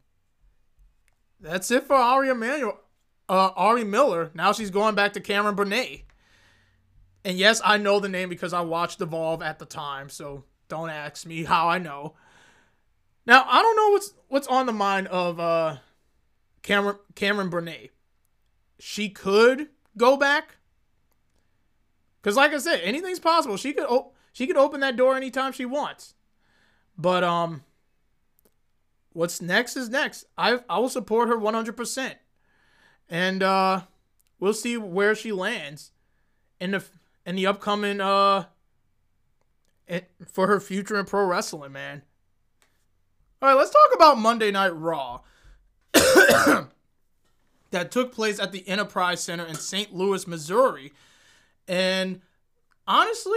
that's 1.41 1.71
it 1.71 1.85
for 1.85 1.95
Ari 1.95 2.29
Emanuel. 2.31 2.81
Uh, 3.29 3.51
Ari 3.57 3.85
Miller. 3.85 4.31
Now 4.35 4.53
she's 4.53 4.71
going 4.71 4.95
back 4.95 5.13
to 5.13 5.21
Cameron 5.21 5.55
Burnett. 5.55 6.03
And 7.25 7.37
yes, 7.37 7.61
I 7.65 7.77
know 7.77 8.01
the 8.01 8.09
name 8.09 8.29
because 8.29 8.53
I 8.53 8.63
watched 8.63 9.01
Evolve 9.01 9.43
at 9.43 9.59
the 9.59 9.67
time, 9.67 10.09
so 10.09 10.45
don't 10.69 10.89
ask 10.89 11.27
me 11.27 11.45
how 11.45 11.69
I 11.69 11.79
know. 11.79 12.15
Now 13.27 13.45
I 13.47 13.61
don't 13.61 13.77
know 13.77 13.91
what's 13.91 14.15
what's 14.29 14.47
on 14.47 14.67
the 14.67 14.73
mind 14.73 15.09
of 15.09 15.39
uh, 15.39 15.77
Cameron 16.63 16.97
Cameron 17.15 17.51
Burnett. 17.51 17.91
She 18.79 19.11
could 19.11 19.69
go 19.97 20.17
back, 20.17 20.57
because 22.23 22.37
like 22.37 22.55
I 22.55 22.59
said, 22.59 22.81
anything's 22.83 23.19
possible. 23.19 23.57
She 23.59 23.75
could 23.75 23.87
she 24.33 24.47
could 24.47 24.57
open 24.57 24.81
that 24.81 24.97
door 24.97 25.17
anytime 25.17 25.53
she 25.53 25.67
wants. 25.67 26.15
But 26.97 27.23
um, 27.25 27.65
what's 29.19 29.43
next 29.43 29.77
is 29.77 29.89
next. 29.89 30.27
I 30.39 30.61
I 30.71 30.79
will 30.79 30.89
support 30.89 31.29
her 31.29 31.37
100%. 31.37 32.15
And 33.09 33.43
uh 33.43 33.83
we'll 34.39 34.55
see 34.55 34.77
where 34.77 35.17
she 35.17 35.33
lands 35.33 35.91
in 36.61 36.71
the 36.71 36.85
in 37.27 37.35
the 37.35 37.47
upcoming 37.49 38.01
uh 38.01 38.45
for 40.31 40.47
her 40.47 40.61
future 40.61 40.99
in 40.99 41.05
pro 41.05 41.25
wrestling, 41.25 41.73
man. 41.73 42.03
All 43.43 43.49
right, 43.49 43.57
let's 43.57 43.71
talk 43.71 43.95
about 43.95 44.19
Monday 44.19 44.53
Night 44.53 44.77
Raw. 44.77 45.21
that 45.93 46.71
took 47.91 48.13
place 48.13 48.39
at 48.39 48.53
the 48.53 48.67
Enterprise 48.69 49.21
Center 49.21 49.47
in 49.47 49.55
St. 49.57 49.93
Louis, 49.93 50.27
Missouri. 50.29 50.93
And 51.67 52.21
honestly, 52.87 53.33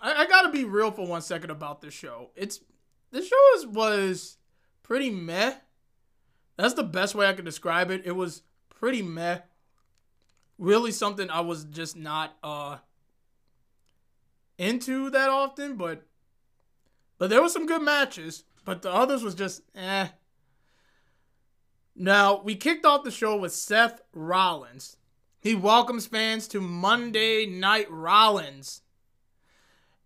I, 0.00 0.22
I 0.22 0.26
got 0.26 0.42
to 0.42 0.50
be 0.50 0.64
real 0.64 0.90
for 0.90 1.06
one 1.06 1.22
second 1.22 1.50
about 1.50 1.82
this 1.82 1.94
show. 1.94 2.30
It's 2.34 2.60
the 3.10 3.22
show 3.22 3.36
was, 3.54 3.66
was 3.66 4.38
pretty 4.92 5.08
meh. 5.08 5.54
That's 6.58 6.74
the 6.74 6.82
best 6.82 7.14
way 7.14 7.26
I 7.26 7.32
could 7.32 7.46
describe 7.46 7.90
it. 7.90 8.02
It 8.04 8.12
was 8.12 8.42
pretty 8.68 9.00
meh. 9.00 9.38
Really 10.58 10.92
something 10.92 11.30
I 11.30 11.40
was 11.40 11.64
just 11.64 11.96
not 11.96 12.36
uh 12.44 12.76
into 14.58 15.08
that 15.08 15.30
often, 15.30 15.76
but 15.76 16.02
but 17.16 17.30
there 17.30 17.40
were 17.40 17.48
some 17.48 17.64
good 17.64 17.80
matches, 17.80 18.44
but 18.66 18.82
the 18.82 18.92
others 18.92 19.22
was 19.22 19.34
just 19.34 19.62
eh. 19.74 20.08
Now, 21.96 22.42
we 22.42 22.54
kicked 22.54 22.84
off 22.84 23.02
the 23.02 23.10
show 23.10 23.34
with 23.38 23.54
Seth 23.54 24.02
Rollins. 24.12 24.98
He 25.40 25.54
welcomes 25.54 26.06
fans 26.06 26.46
to 26.48 26.60
Monday 26.60 27.46
Night 27.46 27.90
Rollins. 27.90 28.82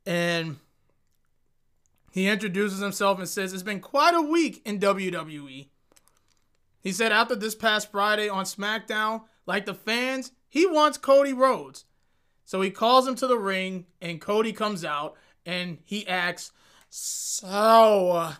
And 0.06 0.58
he 2.16 2.28
introduces 2.28 2.78
himself 2.78 3.18
and 3.18 3.28
says, 3.28 3.52
It's 3.52 3.62
been 3.62 3.80
quite 3.80 4.14
a 4.14 4.22
week 4.22 4.62
in 4.64 4.80
WWE. 4.80 5.68
He 6.80 6.92
said 6.92 7.12
after 7.12 7.36
this 7.36 7.54
past 7.54 7.90
Friday 7.90 8.26
on 8.26 8.46
SmackDown, 8.46 9.24
like 9.44 9.66
the 9.66 9.74
fans, 9.74 10.32
he 10.48 10.64
wants 10.64 10.96
Cody 10.96 11.34
Rhodes. 11.34 11.84
So 12.46 12.62
he 12.62 12.70
calls 12.70 13.06
him 13.06 13.16
to 13.16 13.26
the 13.26 13.36
ring, 13.36 13.84
and 14.00 14.18
Cody 14.18 14.54
comes 14.54 14.82
out 14.82 15.14
and 15.44 15.76
he 15.84 16.08
asks, 16.08 16.52
So, 16.88 18.30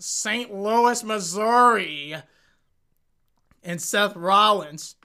St. 0.00 0.52
Louis, 0.52 1.04
Missouri. 1.04 2.16
And 3.62 3.80
Seth 3.80 4.16
Rollins, 4.16 4.96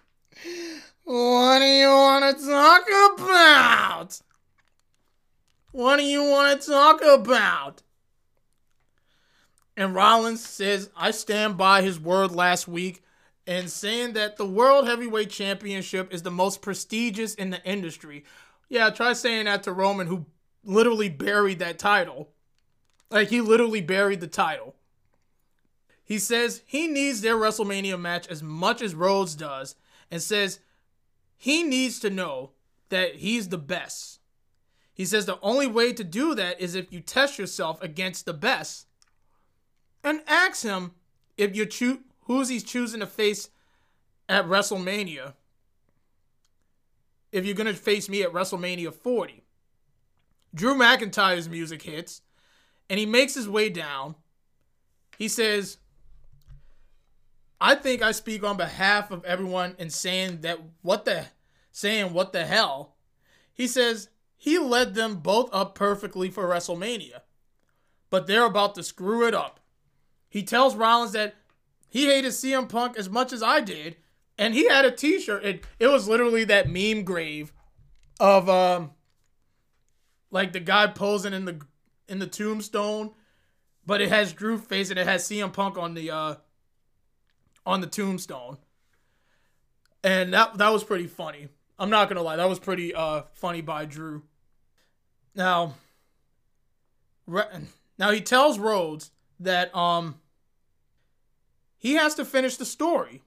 What 1.03 1.59
do 1.59 1.65
you 1.65 1.89
want 1.89 2.35
to 2.35 2.47
talk 2.47 2.81
about? 3.13 4.19
What 5.71 5.97
do 5.97 6.03
you 6.03 6.23
want 6.23 6.59
to 6.59 6.67
talk 6.67 7.03
about? 7.03 7.83
And 9.77 9.93
Rollins 9.93 10.43
says, 10.43 10.89
I 10.97 11.11
stand 11.11 11.55
by 11.55 11.83
his 11.83 11.99
word 11.99 12.31
last 12.31 12.67
week 12.67 13.03
and 13.45 13.69
saying 13.69 14.13
that 14.13 14.35
the 14.35 14.45
World 14.45 14.87
Heavyweight 14.87 15.29
Championship 15.29 16.11
is 16.11 16.23
the 16.23 16.31
most 16.31 16.63
prestigious 16.63 17.35
in 17.35 17.51
the 17.51 17.63
industry. 17.63 18.25
Yeah, 18.69 18.89
try 18.89 19.13
saying 19.13 19.45
that 19.45 19.61
to 19.63 19.71
Roman, 19.71 20.07
who 20.07 20.25
literally 20.63 21.09
buried 21.09 21.59
that 21.59 21.77
title. 21.77 22.29
Like, 23.11 23.29
he 23.29 23.39
literally 23.39 23.81
buried 23.81 24.19
the 24.19 24.27
title. 24.27 24.75
He 26.03 26.17
says 26.17 26.63
he 26.65 26.87
needs 26.87 27.21
their 27.21 27.35
WrestleMania 27.35 27.99
match 28.01 28.27
as 28.27 28.41
much 28.41 28.81
as 28.81 28.95
Rhodes 28.95 29.35
does, 29.35 29.75
and 30.09 30.21
says 30.21 30.59
he 31.37 31.61
needs 31.61 31.99
to 31.99 32.09
know 32.09 32.51
that 32.89 33.17
he's 33.17 33.49
the 33.49 33.57
best. 33.57 34.19
He 34.93 35.05
says 35.05 35.27
the 35.27 35.39
only 35.41 35.67
way 35.67 35.93
to 35.93 36.03
do 36.03 36.33
that 36.33 36.59
is 36.59 36.73
if 36.73 36.91
you 36.91 36.99
test 36.99 37.37
yourself 37.37 37.81
against 37.83 38.25
the 38.25 38.33
best 38.33 38.86
and 40.09 40.21
ask 40.27 40.63
him 40.63 40.91
if 41.37 41.55
you 41.55 41.65
choose 41.65 41.99
who's 42.21 42.49
he's 42.49 42.63
choosing 42.63 42.99
to 42.99 43.07
face 43.07 43.49
at 44.27 44.45
WrestleMania. 44.45 45.33
If 47.31 47.45
you're 47.45 47.55
gonna 47.55 47.73
face 47.73 48.09
me 48.09 48.21
at 48.23 48.33
WrestleMania 48.33 48.93
40. 48.93 49.43
Drew 50.53 50.75
McIntyre's 50.75 51.47
music 51.49 51.83
hits, 51.83 52.21
and 52.89 52.99
he 52.99 53.05
makes 53.05 53.35
his 53.35 53.47
way 53.47 53.69
down. 53.69 54.15
He 55.17 55.27
says, 55.27 55.77
I 57.59 57.75
think 57.75 58.01
I 58.01 58.11
speak 58.11 58.43
on 58.43 58.57
behalf 58.57 59.11
of 59.11 59.25
everyone 59.25 59.75
in 59.77 59.89
saying 59.89 60.41
that 60.41 60.59
what 60.81 61.05
the 61.05 61.25
saying 61.71 62.13
what 62.13 62.33
the 62.33 62.45
hell. 62.45 62.95
He 63.53 63.67
says 63.67 64.09
he 64.35 64.57
led 64.57 64.93
them 64.93 65.15
both 65.15 65.49
up 65.51 65.75
perfectly 65.75 66.29
for 66.29 66.47
WrestleMania. 66.47 67.21
But 68.09 68.27
they're 68.27 68.45
about 68.45 68.75
to 68.75 68.83
screw 68.83 69.27
it 69.27 69.33
up. 69.33 69.59
He 70.29 70.43
tells 70.43 70.75
Rollins 70.75 71.13
that 71.13 71.35
he 71.89 72.05
hated 72.07 72.31
CM 72.31 72.67
Punk 72.67 72.97
as 72.97 73.09
much 73.09 73.31
as 73.31 73.41
I 73.41 73.61
did, 73.61 73.95
and 74.37 74.53
he 74.53 74.67
had 74.67 74.85
a 74.85 74.91
T-shirt. 74.91 75.45
It 75.45 75.65
it 75.79 75.87
was 75.87 76.07
literally 76.07 76.43
that 76.45 76.69
meme 76.69 77.03
grave 77.03 77.53
of 78.19 78.49
um 78.49 78.91
like 80.31 80.53
the 80.53 80.59
guy 80.59 80.87
posing 80.87 81.33
in 81.33 81.45
the 81.45 81.61
in 82.07 82.19
the 82.19 82.27
tombstone, 82.27 83.11
but 83.85 84.01
it 84.01 84.09
has 84.09 84.33
Drew 84.33 84.57
face 84.57 84.89
and 84.89 84.99
it 84.99 85.07
has 85.07 85.23
CM 85.23 85.51
Punk 85.53 85.77
on 85.77 85.93
the 85.93 86.11
uh 86.11 86.35
on 87.65 87.81
the 87.81 87.87
tombstone. 87.87 88.57
And 90.03 90.33
that 90.33 90.57
that 90.57 90.69
was 90.69 90.83
pretty 90.83 91.07
funny. 91.07 91.47
I'm 91.79 91.89
not 91.89 92.09
gonna 92.09 92.21
lie, 92.21 92.35
that 92.35 92.49
was 92.49 92.59
pretty 92.59 92.93
uh 92.93 93.23
funny 93.33 93.61
by 93.61 93.85
Drew. 93.85 94.23
Now, 95.35 95.75
now 97.27 98.11
he 98.11 98.21
tells 98.21 98.57
Rhodes 98.57 99.11
that 99.39 99.75
um 99.75 100.15
he 101.77 101.93
has 101.93 102.15
to 102.15 102.25
finish 102.25 102.57
the 102.57 102.65
story. 102.65 103.21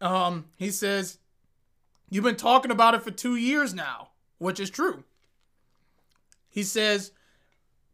Um, 0.00 0.46
he 0.56 0.70
says, 0.70 1.18
You've 2.10 2.24
been 2.24 2.36
talking 2.36 2.70
about 2.70 2.94
it 2.94 3.02
for 3.02 3.10
two 3.10 3.36
years 3.36 3.74
now, 3.74 4.08
which 4.38 4.58
is 4.58 4.70
true. 4.70 5.04
He 6.48 6.62
says, 6.62 7.12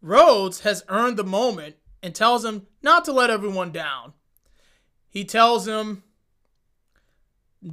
Rhodes 0.01 0.61
has 0.61 0.85
earned 0.89 1.17
the 1.17 1.25
moment 1.25 1.77
and 2.03 2.15
tells 2.15 2.45
him 2.45 2.67
not 2.83 3.05
to 3.07 3.13
let 3.13 3.31
everyone 3.31 3.73
down. 3.73 4.13
He 5.09 5.25
tells 5.25 5.67
him, 5.67 6.05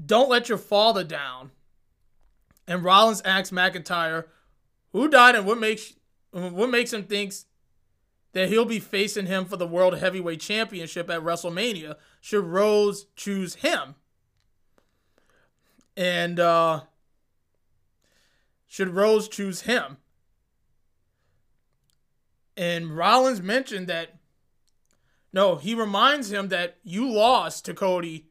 Don't 0.05 0.29
let 0.29 0.49
your 0.49 0.57
father 0.57 1.03
down. 1.03 1.51
And 2.67 2.83
Rollins 2.83 3.21
asks 3.23 3.51
McIntyre, 3.51 4.25
Who 4.93 5.07
died 5.09 5.35
and 5.35 5.45
what 5.45 5.59
makes 5.59 5.93
what 6.31 6.69
makes 6.69 6.93
him 6.93 7.03
thinks 7.03 7.45
that 8.33 8.49
he'll 8.49 8.65
be 8.65 8.79
facing 8.79 9.25
him 9.25 9.45
for 9.45 9.57
the 9.57 9.67
World 9.67 9.97
Heavyweight 9.97 10.39
Championship 10.39 11.09
at 11.09 11.21
WrestleMania 11.21 11.95
should 12.21 12.45
Rhodes 12.45 13.05
choose 13.15 13.55
him. 13.55 13.95
And 15.97 16.39
uh, 16.39 16.81
should 18.67 18.89
Rhodes 18.89 19.27
choose 19.27 19.61
him. 19.61 19.97
And 22.55 22.95
Rollins 22.95 23.41
mentioned 23.41 23.87
that, 23.87 24.17
no, 25.33 25.55
he 25.55 25.73
reminds 25.75 26.31
him 26.31 26.49
that 26.49 26.77
you 26.83 27.09
lost 27.09 27.65
to 27.65 27.73
Cody 27.73 28.27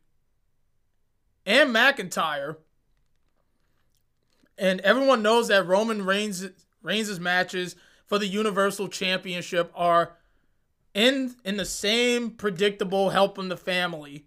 and 1.44 1.74
McIntyre. 1.74 2.56
And 4.56 4.80
everyone 4.80 5.22
knows 5.22 5.48
that 5.48 5.66
Roman 5.66 6.04
Reigns 6.04 6.48
Reigns' 6.82 7.20
matches 7.20 7.76
for 8.10 8.18
the 8.18 8.26
Universal 8.26 8.88
Championship 8.88 9.70
are 9.72 10.16
in 10.92 11.36
in 11.44 11.56
the 11.56 11.64
same 11.64 12.30
predictable 12.32 13.10
helping 13.10 13.48
the 13.48 13.56
family. 13.56 14.26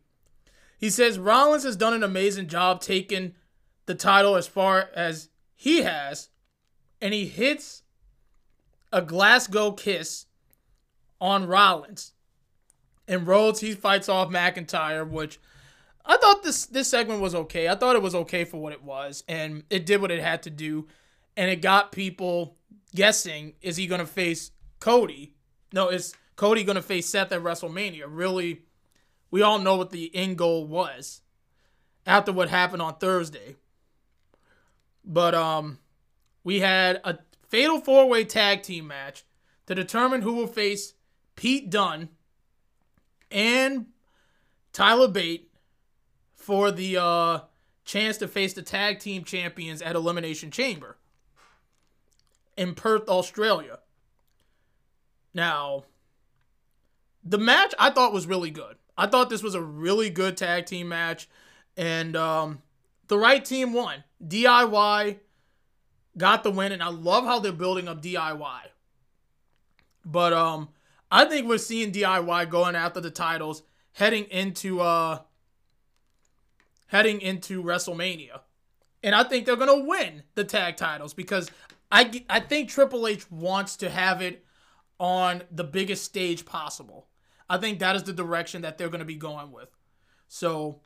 He 0.80 0.90
says 0.90 1.20
Rollins 1.20 1.66
has 1.66 1.76
done 1.76 1.94
an 1.94 2.02
amazing 2.02 2.48
job 2.48 2.80
taking 2.80 3.36
the 3.86 3.94
title 3.94 4.38
as 4.38 4.48
far 4.48 4.90
as 4.96 5.28
he 5.54 5.82
has, 5.82 6.30
and 7.02 7.14
he 7.14 7.28
hits 7.28 7.84
a 8.94 9.02
Glasgow 9.02 9.74
kiss 9.74 10.28
on 11.20 11.46
Rollins. 11.46 12.14
And 13.06 13.28
Rhodes 13.28 13.60
he 13.60 13.74
fights 13.74 14.08
off 14.08 14.30
McIntyre, 14.30 15.06
which 15.06 15.42
I 16.06 16.16
thought 16.16 16.42
this 16.42 16.68
this 16.68 16.88
segment 16.88 17.20
was 17.20 17.36
okay. 17.36 17.68
I 17.68 17.76
thought 17.76 17.98
it 17.98 18.02
was 18.02 18.16
okay 18.16 18.46
for 18.46 18.62
what 18.62 18.72
it 18.72 18.82
was, 18.82 19.26
and 19.28 19.64
it 19.70 19.86
did 19.86 20.00
what 20.00 20.12
it 20.12 20.24
had 20.24 20.42
to 20.44 20.50
do, 20.50 20.88
and 21.36 21.52
it 21.52 21.62
got 21.62 21.92
people 21.92 22.56
guessing: 22.94 23.54
is 23.62 23.78
he 23.78 23.88
gonna 23.88 24.06
face 24.06 24.52
Cody? 24.80 25.34
No, 25.72 25.90
is 25.90 26.16
Cody 26.36 26.64
gonna 26.64 26.82
face 26.82 27.08
Seth 27.10 27.32
at 27.32 27.42
WrestleMania? 27.42 28.06
Really, 28.08 28.62
we 29.32 29.42
all 29.42 29.60
know 29.60 29.76
what 29.76 29.92
the 29.92 30.14
end 30.16 30.38
goal 30.38 30.66
was 30.66 31.22
after 32.06 32.32
what 32.32 32.50
happened 32.50 32.82
on 32.82 32.96
Thursday. 32.96 33.56
But 35.06 35.36
um, 35.36 35.80
we 36.44 36.60
had 36.60 37.02
a 37.04 37.20
fatal 37.50 37.80
four 37.80 38.08
way 38.08 38.26
tag 38.26 38.64
team 38.64 38.88
match 38.88 39.24
to 39.68 39.76
determine 39.76 40.22
who 40.22 40.34
will 40.34 40.48
face 40.48 40.94
Pete 41.36 41.70
Dunne 41.70 42.10
and 43.32 43.88
Tyler 44.72 45.08
Bate 45.08 45.50
for 46.36 46.72
the 46.72 46.98
uh, 46.98 47.40
chance 47.86 48.18
to 48.18 48.28
face 48.28 48.54
the 48.54 48.62
tag 48.62 49.00
team 49.00 49.24
champions 49.24 49.82
at 49.82 49.96
Elimination 49.96 50.52
Chamber 50.52 50.98
in 52.58 52.76
Perth, 52.76 53.08
Australia. 53.10 53.80
Now, 55.34 55.86
the 57.24 57.38
match 57.38 57.74
I 57.80 57.90
thought 57.90 58.14
was 58.14 58.28
really 58.28 58.52
good. 58.52 58.76
I 58.98 59.08
thought 59.08 59.30
this 59.30 59.44
was 59.44 59.56
a 59.56 59.62
really 59.62 60.10
good 60.10 60.38
tag 60.38 60.66
team 60.66 60.90
match, 60.90 61.28
and 61.76 62.16
um, 62.16 62.62
the 63.08 63.18
right 63.18 63.44
team 63.44 63.74
won. 63.74 64.04
DIY 64.26 65.18
got 66.18 66.44
the 66.44 66.52
win, 66.52 66.72
and 66.72 66.84
I 66.84 66.90
love 66.90 67.26
how 67.26 67.40
they're 67.40 67.52
building 67.52 67.88
up 67.88 68.02
DIY. 68.02 68.60
But 70.06 70.34
um, 70.34 70.70
I 71.12 71.26
think 71.26 71.48
we're 71.48 71.58
seeing 71.58 71.92
DIY 71.92 72.50
going 72.50 72.76
after 72.76 73.00
the 73.00 73.10
titles, 73.10 73.64
heading 73.94 74.26
into 74.26 74.82
uh, 74.82 75.20
heading 76.88 77.22
into 77.22 77.64
WrestleMania, 77.64 78.42
and 79.02 79.16
I 79.16 79.24
think 79.24 79.46
they're 79.46 79.56
gonna 79.56 79.84
win 79.86 80.24
the 80.36 80.44
tag 80.44 80.78
titles 80.78 81.14
because 81.14 81.50
I 81.94 82.26
I 82.28 82.40
think 82.40 82.70
Triple 82.70 83.08
H 83.08 83.32
wants 83.32 83.78
to 83.78 83.90
have 83.90 84.22
it 84.22 84.44
on 85.00 85.44
the 85.52 85.64
biggest 85.64 86.04
stage 86.04 86.44
possible. 86.44 87.08
I 87.48 87.60
think 87.60 87.80
that 87.80 87.96
is 87.96 88.04
the 88.04 88.14
direction 88.14 88.64
that 88.64 88.78
they're 88.80 88.90
gonna 88.90 89.06
be 89.06 89.16
going 89.16 89.52
with. 89.52 89.70
So, 90.28 90.82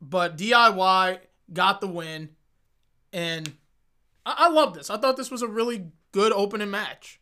but 0.00 0.38
DIY 0.38 1.18
got 1.52 1.82
the 1.82 1.86
win, 1.86 2.30
and 3.12 3.52
I, 4.24 4.34
I 4.38 4.48
love 4.48 4.72
this. 4.72 4.88
I 4.88 4.96
thought 4.96 5.18
this 5.18 5.30
was 5.30 5.42
a 5.42 5.48
really 5.48 5.88
good 6.12 6.32
opening 6.32 6.70
match. 6.70 7.20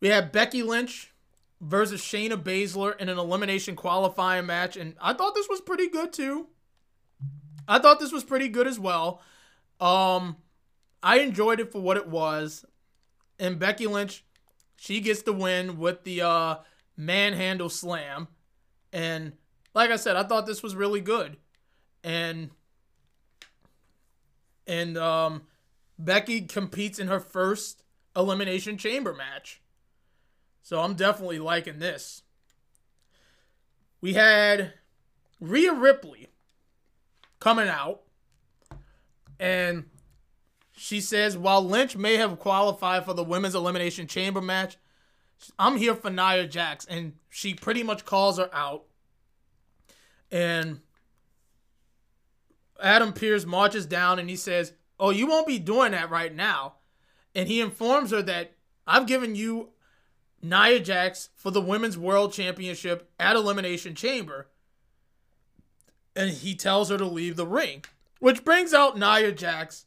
We 0.00 0.08
had 0.08 0.32
Becky 0.32 0.62
Lynch 0.62 1.12
versus 1.60 2.00
Shayna 2.00 2.42
Baszler 2.42 2.98
in 2.98 3.10
an 3.10 3.18
elimination 3.18 3.76
qualifying 3.76 4.46
match, 4.46 4.78
and 4.78 4.94
I 5.02 5.12
thought 5.12 5.34
this 5.34 5.50
was 5.50 5.60
pretty 5.60 5.90
good 5.90 6.14
too. 6.14 6.48
I 7.68 7.78
thought 7.78 8.00
this 8.00 8.12
was 8.12 8.24
pretty 8.24 8.48
good 8.48 8.66
as 8.66 8.78
well. 8.78 9.20
Um, 9.80 10.36
I 11.04 11.18
enjoyed 11.18 11.60
it 11.60 11.70
for 11.70 11.82
what 11.82 11.98
it 11.98 12.08
was, 12.08 12.64
and 13.38 13.58
Becky 13.58 13.86
Lynch, 13.86 14.24
she 14.74 15.00
gets 15.00 15.20
the 15.20 15.34
win 15.34 15.76
with 15.76 16.02
the 16.04 16.22
uh, 16.22 16.56
manhandle 16.96 17.68
slam, 17.68 18.28
and 18.90 19.34
like 19.74 19.90
I 19.90 19.96
said, 19.96 20.16
I 20.16 20.22
thought 20.22 20.46
this 20.46 20.62
was 20.62 20.74
really 20.74 21.02
good, 21.02 21.36
and 22.02 22.50
and 24.66 24.96
um, 24.96 25.42
Becky 25.98 26.40
competes 26.40 26.98
in 26.98 27.08
her 27.08 27.20
first 27.20 27.82
elimination 28.16 28.78
chamber 28.78 29.12
match. 29.12 29.60
So 30.62 30.80
I'm 30.80 30.94
definitely 30.94 31.38
liking 31.38 31.80
this. 31.80 32.22
We 34.00 34.14
had 34.14 34.72
Rhea 35.38 35.74
Ripley 35.74 36.28
coming 37.40 37.68
out, 37.68 38.04
and 39.38 39.84
she 40.76 41.00
says 41.00 41.38
while 41.38 41.64
Lynch 41.64 41.96
may 41.96 42.16
have 42.16 42.38
qualified 42.38 43.04
for 43.04 43.14
the 43.14 43.24
women's 43.24 43.54
elimination 43.54 44.06
chamber 44.06 44.40
match, 44.40 44.76
I'm 45.58 45.76
here 45.76 45.94
for 45.94 46.10
Nia 46.10 46.46
Jax, 46.46 46.84
and 46.84 47.14
she 47.30 47.54
pretty 47.54 47.82
much 47.82 48.04
calls 48.04 48.38
her 48.38 48.50
out. 48.52 48.84
And 50.30 50.80
Adam 52.82 53.12
Pearce 53.12 53.44
marches 53.44 53.86
down 53.86 54.18
and 54.18 54.28
he 54.28 54.36
says, 54.36 54.72
"Oh, 54.98 55.10
you 55.10 55.26
won't 55.26 55.46
be 55.46 55.58
doing 55.58 55.92
that 55.92 56.10
right 56.10 56.34
now." 56.34 56.74
And 57.34 57.48
he 57.48 57.60
informs 57.60 58.10
her 58.10 58.22
that 58.22 58.56
I've 58.86 59.06
given 59.06 59.34
you 59.34 59.70
Nia 60.42 60.80
Jax 60.80 61.30
for 61.34 61.50
the 61.50 61.60
Women's 61.60 61.98
World 61.98 62.32
Championship 62.32 63.10
at 63.18 63.36
Elimination 63.36 63.94
Chamber. 63.94 64.48
And 66.16 66.30
he 66.30 66.54
tells 66.54 66.90
her 66.90 66.98
to 66.98 67.06
leave 67.06 67.36
the 67.36 67.46
ring, 67.46 67.84
which 68.18 68.44
brings 68.44 68.72
out 68.72 68.98
Nia 68.98 69.32
Jax. 69.32 69.86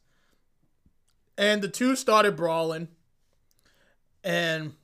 And 1.38 1.62
the 1.62 1.68
two 1.68 1.96
started 1.96 2.36
brawling. 2.36 2.88
And 4.22 4.74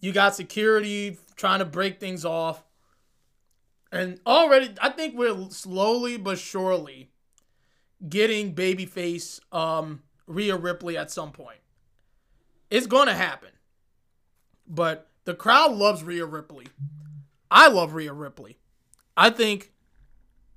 you 0.00 0.12
got 0.12 0.34
security 0.34 1.16
trying 1.36 1.60
to 1.60 1.64
break 1.64 2.00
things 2.00 2.24
off. 2.24 2.62
And 3.90 4.20
already, 4.26 4.74
I 4.80 4.90
think 4.90 5.16
we're 5.16 5.48
slowly 5.50 6.16
but 6.16 6.38
surely 6.38 7.10
getting 8.08 8.54
babyface 8.54 9.40
um, 9.52 10.02
Rhea 10.26 10.56
Ripley 10.56 10.98
at 10.98 11.10
some 11.10 11.30
point. 11.30 11.58
It's 12.68 12.86
going 12.86 13.06
to 13.06 13.14
happen. 13.14 13.50
But 14.66 15.08
the 15.24 15.34
crowd 15.34 15.72
loves 15.72 16.02
Rhea 16.02 16.26
Ripley. 16.26 16.66
I 17.50 17.68
love 17.68 17.94
Rhea 17.94 18.12
Ripley. 18.12 18.58
I 19.16 19.30
think 19.30 19.72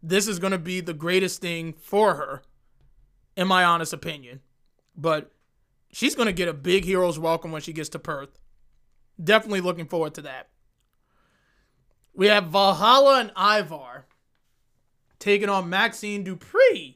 this 0.01 0.27
is 0.27 0.39
going 0.39 0.51
to 0.51 0.57
be 0.57 0.81
the 0.81 0.93
greatest 0.93 1.41
thing 1.41 1.73
for 1.73 2.15
her, 2.15 2.41
in 3.35 3.47
my 3.47 3.63
honest 3.63 3.93
opinion. 3.93 4.39
But 4.97 5.31
she's 5.91 6.15
going 6.15 6.27
to 6.27 6.33
get 6.33 6.47
a 6.47 6.53
big 6.53 6.85
hero's 6.85 7.19
welcome 7.19 7.51
when 7.51 7.61
she 7.61 7.73
gets 7.73 7.89
to 7.89 7.99
Perth. 7.99 8.39
Definitely 9.21 9.61
looking 9.61 9.87
forward 9.87 10.13
to 10.15 10.21
that. 10.23 10.49
We 12.13 12.27
have 12.27 12.47
Valhalla 12.47 13.19
and 13.19 13.31
Ivar 13.37 14.05
taking 15.19 15.49
on 15.49 15.69
Maxxine 15.69 16.25
Dupri 16.25 16.95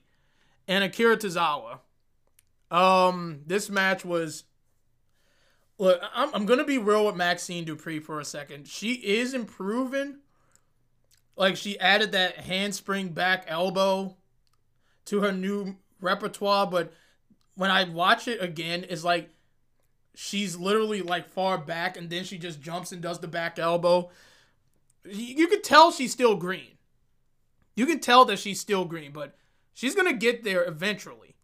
and 0.68 0.84
Akira 0.84 1.18
Tozawa. 1.18 1.80
Um, 2.72 3.42
this 3.46 3.70
match 3.70 4.06
was 4.06 4.44
Look, 5.80 6.02
I'm, 6.14 6.30
I'm 6.36 6.46
gonna 6.46 6.66
be 6.66 6.78
real 6.78 7.06
with 7.06 7.16
Maxxine 7.16 7.66
Dupri 7.66 8.04
for 8.04 8.20
a 8.20 8.26
second. 8.26 8.68
She 8.68 8.96
is 8.96 9.34
improving. 9.34 10.18
Like 11.38 11.56
she 11.56 11.80
added 11.80 12.12
that 12.12 12.36
handspring 12.36 13.10
back 13.10 13.46
elbow 13.48 14.18
to 15.06 15.22
her 15.22 15.32
new 15.32 15.78
repertoire, 16.02 16.68
but 16.68 16.94
when 17.60 17.72
I 17.72 17.84
watch 17.84 18.30
it 18.30 18.42
again, 18.42 18.86
it's 18.88 19.04
like 19.04 19.32
she's 20.16 20.56
literally 20.56 21.02
like 21.02 21.28
far 21.28 21.58
back 21.58 21.98
and 21.98 22.10
then 22.10 22.24
she 22.24 22.38
just 22.38 22.62
jumps 22.62 22.94
and 22.94 23.02
does 23.02 23.20
the 23.20 23.28
back 23.28 23.60
elbow. 23.60 24.12
You 25.04 25.46
can 25.48 25.62
tell 25.62 25.92
she's 25.92 26.14
still 26.14 26.38
green. 26.38 26.78
You 27.76 27.86
can 27.86 28.00
tell 28.00 28.24
that 28.26 28.40
she's 28.40 28.62
still 28.62 28.86
green, 28.86 29.12
but 29.12 29.36
she's 29.74 29.94
gonna 29.94 30.14
get 30.14 30.46
there 30.46 30.64
eventually. 30.64 31.36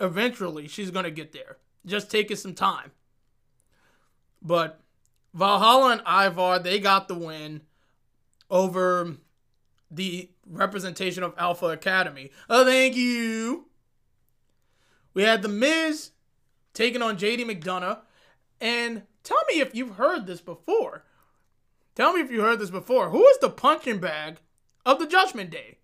Eventually, 0.00 0.66
she's 0.66 0.90
gonna 0.90 1.10
get 1.10 1.32
there. 1.32 1.58
Just 1.84 2.10
taking 2.10 2.38
some 2.38 2.54
time. 2.54 2.92
But 4.40 4.80
Valhalla 5.34 5.90
and 5.90 6.02
Ivar, 6.06 6.58
they 6.58 6.80
got 6.80 7.06
the 7.06 7.16
win 7.16 7.60
over 8.50 9.18
the 9.90 10.30
representation 10.48 11.22
of 11.22 11.34
Alpha 11.36 11.66
Academy. 11.66 12.30
Oh, 12.48 12.64
thank 12.64 12.96
you. 12.96 13.66
We 15.16 15.22
had 15.22 15.40
The 15.40 15.48
Miz 15.48 16.10
taking 16.74 17.00
on 17.00 17.16
JD 17.16 17.46
McDonagh. 17.46 18.00
And 18.60 19.04
tell 19.24 19.42
me 19.48 19.60
if 19.60 19.74
you've 19.74 19.96
heard 19.96 20.26
this 20.26 20.42
before. 20.42 21.04
Tell 21.94 22.12
me 22.12 22.20
if 22.20 22.30
you 22.30 22.42
heard 22.42 22.58
this 22.58 22.68
before. 22.68 23.08
Who 23.08 23.26
is 23.28 23.38
the 23.38 23.48
punching 23.48 23.98
bag 23.98 24.40
of 24.84 24.98
the 24.98 25.06
Judgment 25.06 25.48
Day? 25.48 25.78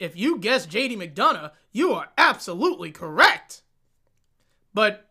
If 0.00 0.16
you 0.16 0.38
guess 0.38 0.66
JD 0.66 0.96
McDonagh, 0.96 1.52
you 1.70 1.92
are 1.92 2.08
absolutely 2.18 2.90
correct. 2.90 3.62
But 4.74 5.08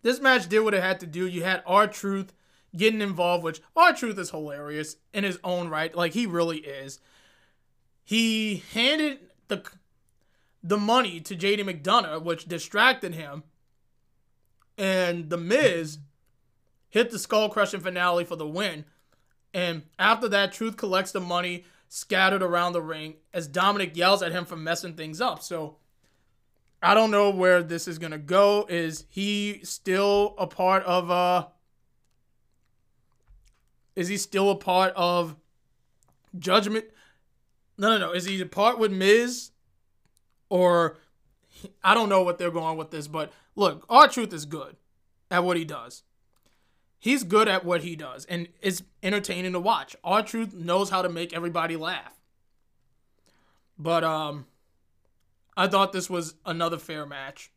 this 0.00 0.18
match 0.18 0.48
did 0.48 0.60
what 0.60 0.72
it 0.72 0.82
had 0.82 1.00
to 1.00 1.06
do. 1.06 1.26
You 1.26 1.44
had 1.44 1.62
R-Truth 1.66 2.32
getting 2.74 3.02
involved, 3.02 3.44
which 3.44 3.60
R-Truth 3.76 4.18
is 4.18 4.30
hilarious 4.30 4.96
in 5.12 5.22
his 5.22 5.38
own 5.44 5.68
right. 5.68 5.94
Like 5.94 6.14
he 6.14 6.24
really 6.24 6.60
is. 6.60 6.98
He 8.04 8.62
handed 8.72 9.18
the 9.48 9.62
the 10.64 10.78
money 10.78 11.20
to 11.20 11.36
JD 11.36 11.60
McDonagh, 11.60 12.24
which 12.24 12.46
distracted 12.46 13.14
him. 13.14 13.44
And 14.78 15.28
the 15.28 15.36
Miz, 15.36 15.98
hit 16.88 17.10
the 17.10 17.18
skull 17.18 17.50
crushing 17.50 17.80
finale 17.80 18.24
for 18.24 18.34
the 18.34 18.48
win. 18.48 18.86
And 19.52 19.82
after 19.98 20.28
that, 20.30 20.52
Truth 20.52 20.78
collects 20.78 21.12
the 21.12 21.20
money 21.20 21.64
scattered 21.88 22.42
around 22.42 22.72
the 22.72 22.82
ring 22.82 23.14
as 23.32 23.46
Dominic 23.46 23.96
yells 23.96 24.22
at 24.22 24.32
him 24.32 24.44
for 24.44 24.56
messing 24.56 24.94
things 24.94 25.20
up. 25.20 25.42
So 25.42 25.76
I 26.82 26.94
don't 26.94 27.12
know 27.12 27.30
where 27.30 27.62
this 27.62 27.86
is 27.86 27.98
gonna 27.98 28.18
go. 28.18 28.66
Is 28.68 29.04
he 29.08 29.60
still 29.62 30.34
a 30.38 30.46
part 30.46 30.82
of 30.84 31.10
uh 31.10 31.46
is 33.94 34.08
he 34.08 34.16
still 34.16 34.50
a 34.50 34.56
part 34.56 34.92
of 34.96 35.36
Judgment? 36.36 36.86
No, 37.78 37.90
no, 37.90 37.98
no. 37.98 38.12
Is 38.12 38.24
he 38.24 38.40
a 38.40 38.46
part 38.46 38.78
with 38.78 38.90
Miz? 38.90 39.52
Or 40.54 40.98
I 41.82 41.94
don't 41.94 42.08
know 42.08 42.22
what 42.22 42.38
they're 42.38 42.52
going 42.52 42.76
with 42.76 42.92
this, 42.92 43.08
but 43.08 43.32
look, 43.56 43.84
R-Truth 43.88 44.32
is 44.32 44.46
good 44.46 44.76
at 45.28 45.42
what 45.42 45.56
he 45.56 45.64
does. 45.64 46.04
He's 46.96 47.24
good 47.24 47.48
at 47.48 47.64
what 47.64 47.82
he 47.82 47.96
does, 47.96 48.24
and 48.26 48.46
it's 48.62 48.84
entertaining 49.02 49.54
to 49.54 49.58
watch. 49.58 49.96
R-Truth 50.04 50.54
knows 50.54 50.90
how 50.90 51.02
to 51.02 51.08
make 51.08 51.32
everybody 51.32 51.74
laugh. 51.74 52.14
But 53.76 54.04
um, 54.04 54.46
I 55.56 55.66
thought 55.66 55.92
this 55.92 56.08
was 56.08 56.36
another 56.46 56.78
fair 56.78 57.04
match. 57.04 57.50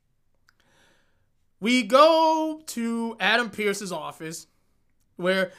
We 1.59 1.83
go 1.83 2.63
to 2.65 3.15
Adam 3.19 3.51
Pearce's 3.51 3.91
office, 3.91 4.47
where 5.17 5.51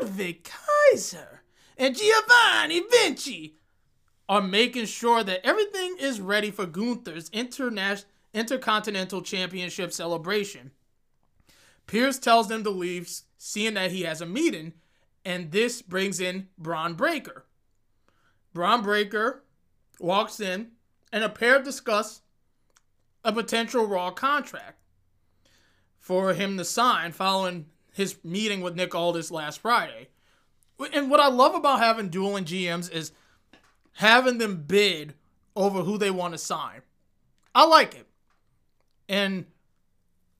Ludwig 0.00 0.48
Kaiser 0.92 1.42
and 1.76 1.96
Giovanni 1.96 2.82
Vinci 2.88 3.56
are 4.30 4.40
making 4.40 4.86
sure 4.86 5.24
that 5.24 5.44
everything 5.44 5.96
is 5.98 6.20
ready 6.20 6.52
for 6.52 6.64
Gunther's 6.64 7.28
international 7.30 8.08
intercontinental 8.32 9.22
championship 9.22 9.92
celebration. 9.92 10.70
Pearce 11.88 12.16
tells 12.16 12.46
them 12.46 12.62
to 12.62 12.70
leave, 12.70 13.10
seeing 13.38 13.74
that 13.74 13.90
he 13.90 14.02
has 14.02 14.20
a 14.20 14.26
meeting, 14.26 14.72
and 15.24 15.50
this 15.50 15.82
brings 15.82 16.20
in 16.20 16.46
Bron 16.56 16.94
Breakker. 16.94 17.44
Bron 18.54 18.84
Breakker 18.84 19.42
walks 19.98 20.38
in, 20.38 20.68
and 21.12 21.24
a 21.24 21.28
pair 21.28 21.60
discuss 21.60 22.22
a 23.24 23.32
potential 23.32 23.84
Raw 23.84 24.12
contract 24.12 24.78
for 25.98 26.34
him 26.34 26.56
to 26.56 26.64
sign 26.64 27.10
following 27.10 27.66
his 27.92 28.16
meeting 28.22 28.60
with 28.60 28.76
Nick 28.76 28.94
Aldis 28.94 29.32
last 29.32 29.58
Friday. 29.58 30.10
And 30.92 31.10
what 31.10 31.18
I 31.18 31.26
love 31.26 31.56
about 31.56 31.80
having 31.80 32.10
dueling 32.10 32.44
GMs 32.44 32.88
is 32.92 33.10
having 33.94 34.38
them 34.38 34.64
bid 34.66 35.14
over 35.56 35.82
who 35.82 35.98
they 35.98 36.10
want 36.10 36.34
to 36.34 36.38
sign. 36.38 36.82
I 37.54 37.66
like 37.66 37.94
it. 37.94 38.06
And 39.08 39.46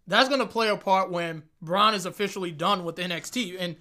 that's 0.07 0.29
going 0.29 0.41
to 0.41 0.47
play 0.47 0.69
a 0.69 0.77
part 0.77 1.11
when 1.11 1.43
Bron 1.61 1.95
is 1.95 2.07
officially 2.07 2.53
done 2.53 2.85
with 2.85 2.97
NXT. 2.97 3.57
And 3.59 3.77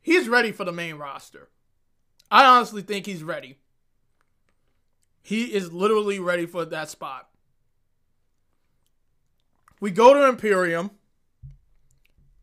he's 0.00 0.28
ready 0.28 0.52
for 0.52 0.64
the 0.64 0.72
main 0.72 0.96
roster. 0.96 1.48
I 2.30 2.44
honestly 2.44 2.82
think 2.82 3.06
he's 3.06 3.22
ready. 3.22 3.58
He 5.22 5.54
is 5.54 5.72
literally 5.72 6.18
ready 6.18 6.46
for 6.46 6.64
that 6.64 6.88
spot. 6.88 7.28
We 9.80 9.90
go 9.90 10.14
to 10.14 10.28
Imperium. 10.28 10.90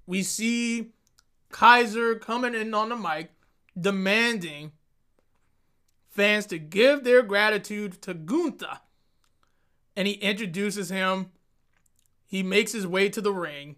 We 0.05 0.23
see 0.23 0.91
Kaiser 1.49 2.15
coming 2.15 2.53
in 2.53 2.73
on 2.73 2.89
the 2.89 2.95
mic 2.95 3.31
demanding 3.79 4.71
fans 6.15 6.45
to 6.47 6.57
give 6.57 7.03
their 7.03 7.21
gratitude 7.21 8.01
to 8.01 8.13
Gunther. 8.13 8.79
And 9.95 10.07
he 10.07 10.13
introduces 10.15 10.89
him. 10.89 11.31
He 12.25 12.41
makes 12.41 12.71
his 12.71 12.87
way 12.87 13.09
to 13.09 13.21
the 13.21 13.33
ring. 13.33 13.75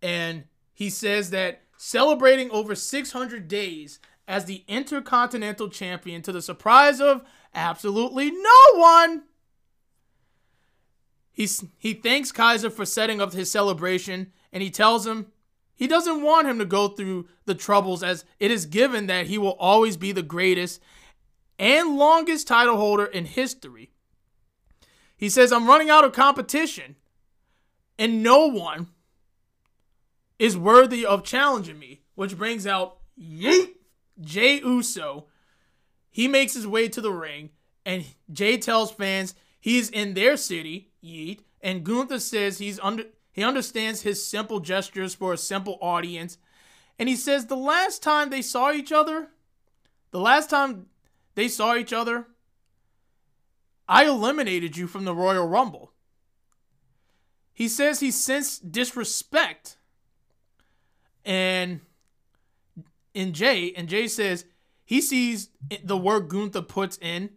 And 0.00 0.44
he 0.72 0.90
says 0.90 1.30
that 1.30 1.62
celebrating 1.76 2.50
over 2.50 2.74
600 2.74 3.48
days 3.48 3.98
as 4.28 4.44
the 4.44 4.62
Intercontinental 4.68 5.68
Champion 5.70 6.22
to 6.22 6.32
the 6.32 6.42
surprise 6.42 7.00
of 7.00 7.24
absolutely 7.54 8.30
no 8.30 8.60
one. 8.74 9.22
He's, 11.32 11.64
he 11.78 11.94
thanks 11.94 12.30
Kaiser 12.30 12.68
for 12.68 12.84
setting 12.84 13.20
up 13.20 13.32
his 13.32 13.50
celebration 13.50 14.32
and 14.52 14.62
he 14.62 14.70
tells 14.70 15.06
him 15.06 15.28
he 15.74 15.86
doesn't 15.86 16.22
want 16.22 16.48
him 16.48 16.58
to 16.58 16.64
go 16.64 16.88
through 16.88 17.28
the 17.44 17.54
troubles 17.54 18.02
as 18.02 18.24
it 18.40 18.50
is 18.50 18.66
given 18.66 19.06
that 19.06 19.28
he 19.28 19.38
will 19.38 19.56
always 19.60 19.96
be 19.96 20.10
the 20.10 20.22
greatest 20.22 20.80
and 21.58 21.96
longest 21.96 22.46
title 22.46 22.76
holder 22.76 23.04
in 23.04 23.24
history. 23.24 23.90
He 25.16 25.28
says, 25.28 25.52
I'm 25.52 25.66
running 25.66 25.90
out 25.90 26.04
of 26.04 26.12
competition, 26.12 26.96
and 27.98 28.22
no 28.22 28.46
one 28.46 28.88
is 30.38 30.56
worthy 30.56 31.04
of 31.04 31.24
challenging 31.24 31.78
me, 31.78 32.02
which 32.14 32.38
brings 32.38 32.66
out 32.66 32.98
Yeet, 33.20 33.70
Jey 34.20 34.60
Uso. 34.60 35.26
He 36.10 36.28
makes 36.28 36.54
his 36.54 36.66
way 36.66 36.88
to 36.88 37.00
the 37.00 37.10
ring, 37.10 37.50
and 37.84 38.04
Jey 38.32 38.58
tells 38.58 38.92
fans 38.92 39.34
he's 39.60 39.90
in 39.90 40.14
their 40.14 40.36
city, 40.36 40.90
Yeet, 41.02 41.40
and 41.60 41.84
Gunther 41.84 42.20
says 42.20 42.58
he's 42.58 42.78
under 42.80 43.04
he 43.32 43.44
understands 43.44 44.02
his 44.02 44.26
simple 44.26 44.58
gestures 44.58 45.14
for 45.14 45.32
a 45.32 45.38
simple 45.38 45.78
audience. 45.80 46.38
And 46.98 47.08
he 47.08 47.14
says 47.14 47.46
the 47.46 47.56
last 47.56 48.02
time 48.02 48.30
they 48.30 48.42
saw 48.42 48.72
each 48.72 48.90
other, 48.90 49.28
the 50.10 50.18
last 50.18 50.50
time 50.50 50.86
they 51.38 51.46
saw 51.46 51.76
each 51.76 51.92
other, 51.92 52.26
I 53.88 54.06
eliminated 54.06 54.76
you 54.76 54.88
from 54.88 55.04
the 55.04 55.14
Royal 55.14 55.46
Rumble. 55.46 55.92
He 57.54 57.68
says 57.68 58.00
he 58.00 58.10
sensed 58.10 58.72
disrespect. 58.72 59.76
And 61.24 61.78
in 63.14 63.34
Jey, 63.34 63.72
and 63.76 63.88
Jey 63.88 64.08
says 64.08 64.46
he 64.84 65.00
sees 65.00 65.50
the 65.84 65.96
work 65.96 66.26
Gunther 66.26 66.62
puts 66.62 66.98
in. 67.00 67.30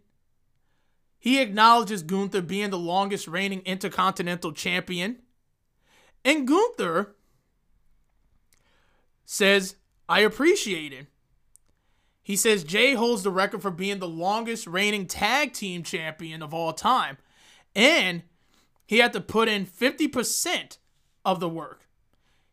He 1.20 1.40
acknowledges 1.40 2.02
Gunther 2.02 2.42
being 2.42 2.70
the 2.70 2.78
longest 2.78 3.28
reigning 3.28 3.60
intercontinental 3.60 4.50
champion. 4.50 5.18
And 6.24 6.48
Gunther 6.48 7.14
says, 9.24 9.76
I 10.08 10.22
appreciate 10.22 10.92
it. 10.92 11.06
He 12.22 12.36
says 12.36 12.64
Jey 12.64 12.94
holds 12.94 13.22
the 13.22 13.30
record 13.30 13.62
for 13.62 13.70
being 13.70 13.98
the 13.98 14.08
longest 14.08 14.66
reigning 14.66 15.06
tag 15.06 15.52
team 15.52 15.82
champion 15.82 16.42
of 16.42 16.54
all 16.54 16.72
time. 16.72 17.18
And 17.74 18.22
he 18.86 18.98
had 18.98 19.12
to 19.14 19.20
put 19.20 19.48
in 19.48 19.66
50% 19.66 20.78
of 21.24 21.40
the 21.40 21.48
work. 21.48 21.88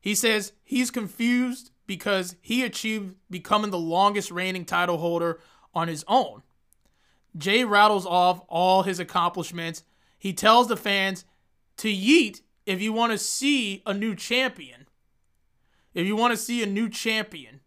He 0.01 0.15
says 0.15 0.53
he's 0.63 0.91
confused 0.91 1.71
because 1.85 2.35
he 2.41 2.63
achieved 2.63 3.15
becoming 3.29 3.71
the 3.71 3.79
longest 3.79 4.31
reigning 4.31 4.65
title 4.65 4.97
holder 4.97 5.39
on 5.73 5.87
his 5.87 6.05
own. 6.07 6.41
Jey 7.37 7.63
rattles 7.63 8.05
off 8.05 8.41
all 8.47 8.83
his 8.83 8.99
accomplishments. 8.99 9.83
He 10.17 10.33
tells 10.33 10.67
the 10.67 10.77
fans 10.77 11.25
to 11.77 11.89
yeet 11.89 12.41
if 12.65 12.81
you 12.81 12.93
want 12.93 13.11
to 13.11 13.17
see 13.17 13.81
a 13.85 13.93
new 13.93 14.15
champion. 14.15 14.87
If 15.93 16.05
you 16.05 16.15
want 16.15 16.31
to 16.31 16.37
see 16.37 16.63
a 16.63 16.67
new 16.67 16.89
champion. 16.89 17.61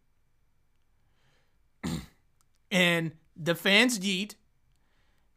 And 2.72 3.12
the 3.36 3.54
fans 3.54 4.00
yeet. 4.00 4.34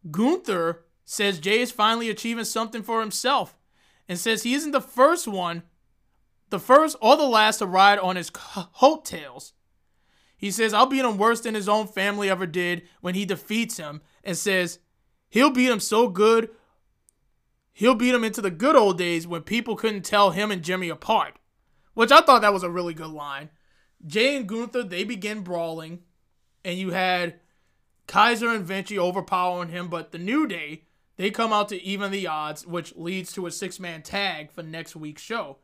Gunther 0.10 0.86
says 1.04 1.40
Jey 1.40 1.60
is 1.60 1.72
finally 1.72 2.10
achieving 2.10 2.46
something 2.46 2.82
for 2.82 3.02
himself 3.02 3.56
and 4.08 4.18
says 4.18 4.44
he 4.44 4.54
isn't 4.54 4.72
the 4.72 4.82
first 4.82 5.28
one, 5.28 5.64
the 6.50 6.60
first 6.60 6.96
or 7.02 7.18
the 7.18 7.24
last 7.24 7.58
to 7.58 7.66
ride 7.66 8.00
on 8.00 8.16
his 8.16 8.30
coattails. 8.30 9.54
He 10.38 10.52
says, 10.52 10.74
I'll 10.74 10.86
beat 10.86 11.06
him 11.06 11.18
worse 11.18 11.42
than 11.42 11.56
his 11.56 11.68
own 11.68 11.88
family 11.88 12.30
ever 12.30 12.46
did 12.46 12.84
when 13.02 13.16
he 13.16 13.26
defeats 13.26 13.78
him 13.78 14.02
and 14.24 14.38
says 14.38 14.80
he'll 15.30 15.52
beat 15.52 15.72
him 15.72 15.80
so 15.80 16.08
good, 16.08 16.50
he'll 17.74 17.96
beat 17.96 18.14
him 18.14 18.24
into 18.24 18.42
the 18.42 18.52
good 18.52 18.76
old 18.76 18.98
days 18.98 19.28
when 19.28 19.42
people 19.42 19.76
couldn't 19.76 20.04
tell 20.04 20.32
him 20.32 20.52
and 20.52 20.64
Jimmy 20.64 20.90
apart. 20.90 21.38
Which 21.94 22.12
I 22.12 22.22
thought 22.22 22.42
that 22.42 22.54
was 22.54 22.64
a 22.64 22.70
really 22.70 22.94
good 22.94 23.10
line. 23.10 23.50
Jey 24.06 24.36
and 24.36 24.48
Gunther, 24.48 24.84
they 24.84 25.04
begin 25.04 25.42
brawling 25.42 26.04
and 26.66 26.78
you 26.78 26.90
had 26.90 27.40
Kaiser 28.08 28.50
and 28.50 28.66
Vinci 28.66 29.00
overpowering 29.00 29.70
him, 29.70 29.88
but 29.88 30.12
the 30.12 30.18
New 30.18 30.48
Day, 30.48 30.84
they 31.16 31.32
come 31.32 31.54
out 31.54 31.70
to 31.70 31.82
even 31.82 32.12
the 32.12 32.28
odds, 32.28 32.68
which 32.68 32.96
leads 32.96 33.32
to 33.34 33.46
a 33.46 33.52
six 33.52 33.80
man 33.80 34.02
tag 34.02 34.52
for 34.52 34.64
next 34.64 34.96
week's 34.96 35.22
show. 35.22 35.60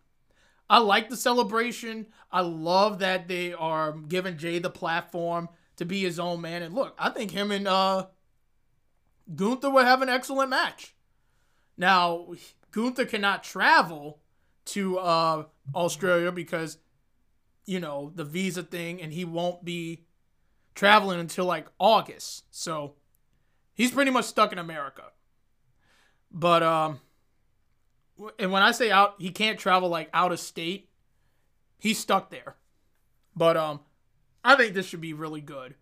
I 0.70 0.78
like 0.78 1.10
the 1.10 1.18
celebration. 1.18 2.08
I 2.32 2.42
love 2.42 3.00
that 3.00 3.28
they 3.28 3.52
are 3.52 3.92
giving 3.92 4.38
Jey 4.38 4.60
the 4.60 4.70
platform 4.70 5.50
to 5.76 5.84
be 5.84 6.02
his 6.02 6.20
own 6.20 6.40
man. 6.40 6.62
And 6.62 6.74
look, 6.74 6.96
I 6.98 7.10
think 7.10 7.32
him 7.32 7.52
and 7.52 7.68
uh, 7.68 8.08
Gunther 9.36 9.70
will 9.70 9.84
have 9.84 10.02
an 10.02 10.08
excellent 10.08 10.50
match. 10.50 10.96
Now, 11.76 12.28
Gunther 12.72 13.06
cannot 13.06 13.44
travel 13.44 14.22
to 14.66 15.00
uh, 15.00 15.46
Australia 15.76 16.32
because, 16.32 16.78
you 17.66 17.80
know, 17.80 18.14
the 18.16 18.24
visa 18.24 18.64
thing, 18.64 19.02
and 19.02 19.12
he 19.12 19.26
won't 19.26 19.66
be 19.66 20.06
traveling 20.76 21.20
until 21.20 21.46
like 21.46 21.68
August. 21.80 22.46
So 22.52 22.96
he's 23.74 23.92
pretty 23.92 24.12
much 24.12 24.26
stuck 24.26 24.52
in 24.52 24.60
America. 24.60 25.04
But 26.32 26.64
um 26.64 27.00
and 28.38 28.52
when 28.52 28.62
I 28.62 28.72
say 28.72 28.92
out 28.92 29.16
he 29.20 29.32
can't 29.32 29.60
travel 29.60 29.90
like 29.90 30.10
out 30.14 30.32
of 30.32 30.40
state, 30.40 30.90
He's 31.82 31.98
stuck 31.98 32.30
there. 32.30 32.58
But 33.36 33.58
um, 33.58 33.80
I 34.46 34.56
think 34.56 34.76
this 34.76 34.86
should 34.86 35.02
be 35.02 35.14
really 35.14 35.42
good. 35.42 35.74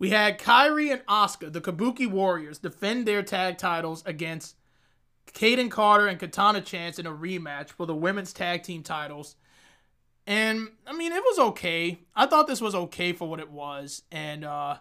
We 0.00 0.10
had 0.10 0.40
Kairi 0.40 0.90
and 0.90 1.06
Asuka, 1.06 1.52
the 1.52 1.60
Kabuki 1.60 2.10
Warriors, 2.10 2.58
defend 2.58 3.06
their 3.06 3.22
tag 3.22 3.56
titles 3.56 4.02
against 4.04 4.56
Kayden 5.32 5.70
Carter 5.70 6.08
and 6.08 6.18
Katana 6.18 6.60
Chance 6.60 6.98
in 6.98 7.06
a 7.06 7.12
rematch 7.12 7.70
for 7.70 7.86
the 7.86 7.94
women's 7.94 8.32
tag 8.32 8.64
team 8.64 8.82
titles. 8.82 9.36
And 10.28 10.72
I 10.86 10.92
mean, 10.92 11.12
it 11.12 11.22
was 11.24 11.38
okay. 11.38 12.00
I 12.14 12.26
thought 12.26 12.46
this 12.46 12.60
was 12.60 12.74
okay 12.74 13.14
for 13.14 13.26
what 13.26 13.40
it 13.40 13.50
was. 13.50 14.02
And 14.12 14.44
uh, 14.44 14.76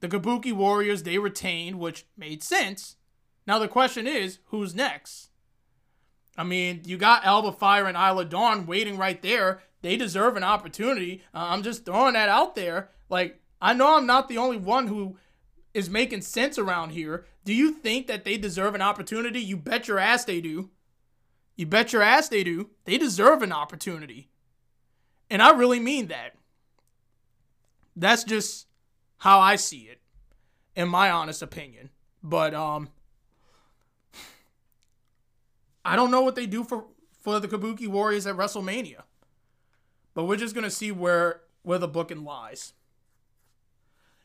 the 0.00 0.08
Kabuki 0.08 0.52
Warriors, 0.52 1.04
they 1.04 1.16
retained, 1.18 1.78
which 1.78 2.06
made 2.16 2.42
sense. 2.42 2.96
Now 3.46 3.60
the 3.60 3.68
question 3.68 4.08
is, 4.08 4.40
who's 4.46 4.74
next? 4.74 5.30
I 6.36 6.42
mean, 6.42 6.82
you 6.84 6.96
got 6.96 7.24
Alba 7.24 7.52
Fyre 7.52 7.86
and 7.86 7.96
Isla 7.96 8.24
Dawn 8.24 8.66
waiting 8.66 8.98
right 8.98 9.22
there. 9.22 9.62
They 9.80 9.96
deserve 9.96 10.36
an 10.36 10.42
opportunity. 10.42 11.22
Uh, 11.32 11.46
I'm 11.50 11.62
just 11.62 11.84
throwing 11.84 12.14
that 12.14 12.28
out 12.28 12.56
there. 12.56 12.90
Like, 13.08 13.40
I 13.60 13.74
know 13.74 13.96
I'm 13.96 14.06
not 14.06 14.28
the 14.28 14.38
only 14.38 14.56
one 14.56 14.88
who 14.88 15.18
is 15.72 15.88
making 15.88 16.22
sense 16.22 16.58
around 16.58 16.90
here. 16.90 17.26
Do 17.44 17.54
you 17.54 17.70
think 17.70 18.08
that 18.08 18.24
they 18.24 18.38
deserve 18.38 18.74
an 18.74 18.82
opportunity? 18.82 19.40
You 19.40 19.56
bet 19.56 19.86
your 19.86 20.00
ass 20.00 20.24
they 20.24 20.40
do. 20.40 20.70
You 21.54 21.66
bet 21.66 21.92
your 21.92 22.02
ass 22.02 22.28
they 22.28 22.42
do. 22.42 22.70
They 22.86 22.98
deserve 22.98 23.42
an 23.42 23.52
opportunity. 23.52 24.30
And 25.32 25.40
I 25.40 25.52
really 25.52 25.80
mean 25.80 26.08
that. 26.08 26.34
That's 27.96 28.22
just 28.22 28.66
how 29.16 29.40
I 29.40 29.56
see 29.56 29.88
it, 29.88 29.98
in 30.76 30.90
my 30.90 31.10
honest 31.10 31.40
opinion. 31.40 31.88
But 32.22 32.52
um 32.52 32.90
I 35.86 35.96
don't 35.96 36.10
know 36.10 36.20
what 36.20 36.34
they 36.34 36.44
do 36.44 36.62
for 36.62 36.84
for 37.18 37.40
the 37.40 37.48
Kabuki 37.48 37.88
Warriors 37.88 38.26
at 38.26 38.36
WrestleMania. 38.36 39.04
But 40.12 40.24
we're 40.24 40.36
just 40.36 40.54
gonna 40.54 40.70
see 40.70 40.92
where 40.92 41.40
where 41.62 41.78
the 41.78 41.88
booking 41.88 42.24
lies. 42.24 42.74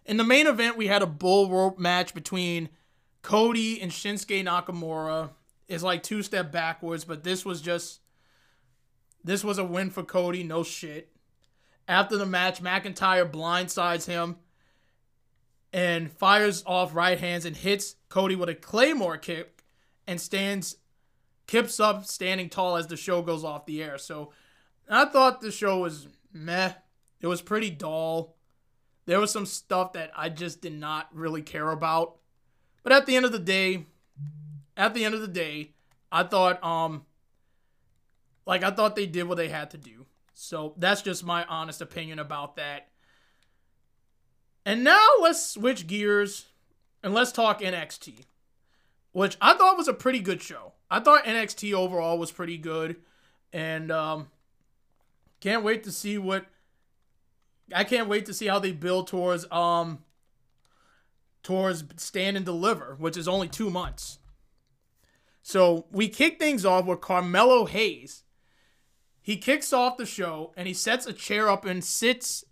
In 0.05 0.17
the 0.17 0.25
main 0.25 0.45
event, 0.45 0.75
we 0.75 0.88
had 0.88 1.01
a 1.01 1.07
bull 1.07 1.49
rope 1.49 1.79
match 1.79 2.13
between 2.13 2.67
Cody 3.21 3.81
and 3.81 3.91
Shinsuke 3.91 4.43
Nakamura. 4.43 5.29
Is 5.69 5.84
like 5.84 6.03
two 6.03 6.21
step 6.21 6.51
backwards, 6.51 7.05
but 7.05 7.23
this 7.23 7.45
was 7.45 7.61
just 7.61 8.01
this 9.27 9.43
was 9.43 9.57
a 9.57 9.63
win 9.63 9.89
for 9.89 10.03
Cody, 10.03 10.43
no 10.43 10.63
shit. 10.63 11.11
After 11.87 12.17
the 12.17 12.25
match, 12.25 12.61
McIntyre 12.61 13.29
blindsides 13.29 14.07
him 14.07 14.37
and 15.73 16.11
fires 16.11 16.63
off 16.65 16.95
right 16.95 17.19
hands 17.19 17.45
and 17.45 17.55
hits 17.55 17.95
Cody 18.09 18.35
with 18.35 18.49
a 18.49 18.55
claymore 18.55 19.17
kick 19.17 19.63
and 20.07 20.19
stands 20.19 20.77
Kip's 21.45 21.79
up 21.79 22.05
standing 22.05 22.49
tall 22.49 22.75
as 22.75 22.87
the 22.87 22.97
show 22.97 23.21
goes 23.21 23.43
off 23.43 23.65
the 23.65 23.83
air. 23.83 23.97
So 23.97 24.31
I 24.89 25.05
thought 25.05 25.41
the 25.41 25.51
show 25.51 25.79
was 25.79 26.07
meh. 26.33 26.73
It 27.21 27.27
was 27.27 27.41
pretty 27.41 27.69
dull. 27.69 28.35
There 29.05 29.19
was 29.19 29.31
some 29.31 29.45
stuff 29.45 29.93
that 29.93 30.11
I 30.15 30.29
just 30.29 30.61
did 30.61 30.73
not 30.73 31.07
really 31.13 31.41
care 31.41 31.71
about. 31.71 32.17
But 32.83 32.91
at 32.93 33.05
the 33.05 33.15
end 33.15 33.25
of 33.25 33.31
the 33.31 33.39
day, 33.39 33.85
at 34.75 34.93
the 34.93 35.05
end 35.05 35.15
of 35.15 35.21
the 35.21 35.27
day, 35.27 35.73
I 36.11 36.23
thought 36.23 36.63
um 36.63 37.05
like 38.48 38.64
I 38.64 38.72
thought 38.72 38.95
they 38.95 39.06
did 39.06 39.28
what 39.28 39.38
they 39.38 39.49
had 39.49 39.69
to 39.72 39.78
do. 39.78 40.07
So 40.34 40.74
that's 40.78 41.02
just 41.02 41.24
my 41.24 41.44
honest 41.45 41.82
opinion 41.82 42.18
about 42.18 42.56
that. 42.56 42.88
And 44.65 44.84
now 44.84 45.06
let's 45.22 45.45
switch 45.45 45.86
gears 45.86 46.45
and 47.03 47.14
let's 47.14 47.32
talk 47.32 47.61
NXT, 47.61 48.26
which 49.11 49.38
I 49.41 49.53
thought 49.53 49.78
was 49.78 49.88
a 49.88 49.94
pretty 49.94 50.19
good 50.19 50.41
show. 50.41 50.74
I 50.90 51.02
thought 51.02 51.26
NXT 51.26 51.74
overall 51.74 52.18
was 52.18 52.32
pretty 52.32 52.57
good, 52.57 52.95
and 53.52 53.91
um, 53.91 54.28
can't 55.41 55.64
wait 55.64 55.84
to 55.84 55.91
see 55.91 56.18
what. 56.18 56.45
I 57.76 57.84
can't 57.84 58.07
wait 58.07 58.26
to 58.28 58.34
see 58.34 58.48
how 58.48 58.60
they 58.60 58.72
build 58.72 59.07
towards 59.07 59.49
um 59.52 59.99
towards 61.44 61.84
stand 61.98 62.38
and 62.38 62.45
deliver, 62.45 62.95
which 62.98 63.18
is 63.18 63.28
only 63.28 63.49
two 63.49 63.69
months. 63.69 64.19
So 65.41 65.86
we 65.91 66.07
kick 66.07 66.40
things 66.40 66.65
off 66.65 66.86
with 66.86 67.02
Carmelo 67.02 67.65
Hayes. 67.65 68.24
He 69.27 69.35
kicks 69.35 69.73
off 69.73 69.97
the 69.97 70.05
show 70.05 70.53
and 70.55 70.69
he 70.69 70.73
sets 70.73 71.05
a 71.05 71.11
chair 71.11 71.49
up 71.49 71.65
and 71.65 71.83
sits 71.83 72.45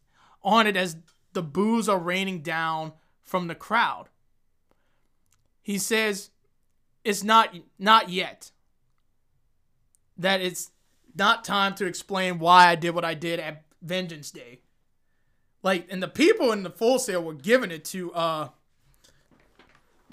on 0.43 0.67
it 0.67 0.75
as 0.75 0.97
the 1.31 1.41
boos 1.41 1.87
are 1.87 1.97
raining 1.97 2.41
down 2.41 2.91
from 3.23 3.47
the 3.47 3.55
crowd. 3.55 4.09
He 5.61 5.77
says, 5.77 6.31
it's 7.05 7.23
not 7.23 7.55
not 7.79 8.09
yet. 8.09 8.51
That 10.17 10.41
it's 10.41 10.71
not 11.15 11.45
time 11.45 11.75
to 11.75 11.85
explain 11.85 12.39
why 12.39 12.67
I 12.67 12.75
did 12.75 12.93
what 12.93 13.05
I 13.05 13.13
did 13.13 13.39
at 13.39 13.63
Vengeance 13.81 14.29
Day. 14.29 14.59
Like, 15.63 15.87
and 15.89 16.03
the 16.03 16.09
people 16.09 16.51
in 16.51 16.63
the 16.63 16.69
Full 16.69 16.99
Sail 16.99 17.23
were 17.23 17.35
giving 17.35 17.71
it 17.71 17.85
to 17.85 18.11
uh 18.11 18.49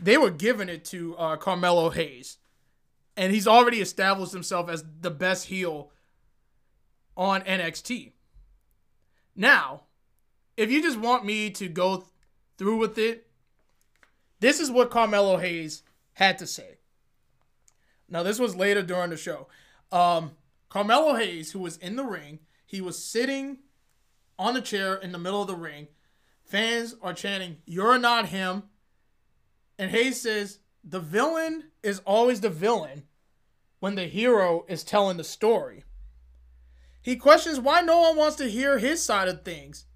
they 0.01 0.16
were 0.16 0.30
giving 0.30 0.68
it 0.68 0.84
to 0.84 1.16
uh 1.16 1.36
Carmelo 1.39 1.90
Hayes. 1.90 2.39
And 3.16 3.32
he's 3.32 3.48
already 3.48 3.80
established 3.80 4.32
himself 4.32 4.70
as 4.70 4.84
the 5.01 5.10
best 5.10 5.47
heel 5.47 5.90
on 7.16 7.43
NXT. 7.43 8.12
Now, 9.34 9.82
if 10.56 10.70
you 10.70 10.82
just 10.82 10.98
want 10.98 11.24
me 11.24 11.51
to 11.51 11.68
go 11.68 12.05
through 12.59 12.78
with 12.78 12.98
it, 12.98 13.26
this 14.40 14.60
is 14.60 14.70
what 14.70 14.90
Carmelo 14.90 15.39
Hayes 15.39 15.82
had 16.14 16.39
to 16.39 16.47
say. 16.47 16.78
Now, 18.09 18.22
this 18.22 18.39
was 18.39 18.55
later 18.55 18.82
during 18.82 19.10
the 19.10 19.16
show. 19.16 19.48
Um, 19.90 20.32
Carmelo 20.68 21.14
Hayes, 21.14 21.52
who 21.52 21.60
was 21.60 21.76
in 21.78 21.97
the 21.97 22.05
ring, 22.05 22.40
he 22.66 22.80
was 22.80 23.02
sitting 23.02 23.59
on 24.39 24.55
the 24.55 24.60
chair 24.60 24.94
in 24.94 25.12
the 25.12 25.18
middle 25.18 25.43
of 25.43 25.48
the 25.48 25.55
ring. 25.55 25.89
Fans 26.44 26.94
are 27.02 27.14
chanting, 27.14 27.59
You're 27.64 27.98
not 27.98 28.26
him. 28.28 28.64
And 29.78 29.90
Hayes 29.90 30.20
says, 30.20 30.59
The 30.84 31.01
villain 31.01 31.64
is 31.82 32.01
always 32.05 32.40
the 32.40 32.51
villain 32.51 33.05
when 33.80 33.94
the 33.94 34.06
hero 34.06 34.64
is 34.68 34.84
telling 34.84 35.16
the 35.16 35.24
story. 35.24 35.84
He 37.03 37.16
questions 37.16 37.59
why 37.59 37.81
no 37.81 38.01
one 38.01 38.16
wants 38.16 38.37
to 38.37 38.49
hear 38.49 38.79
his 38.79 39.05
side 39.05 39.29
of 39.29 39.45
things. 39.45 39.87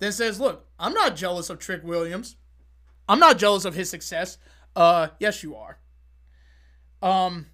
Then 0.00 0.12
says, 0.12 0.40
Look, 0.40 0.66
I'm 0.78 0.92
not 0.92 1.16
jealous 1.16 1.50
of 1.50 1.58
Trick 1.58 1.82
Williams. 1.84 2.36
I'm 3.08 3.20
not 3.20 3.38
jealous 3.38 3.64
of 3.64 3.74
his 3.74 3.88
success. 3.88 4.38
Uh, 4.76 5.08
yes, 5.18 5.42
you 5.42 5.56
are. 5.56 5.78
Um, 7.00 7.46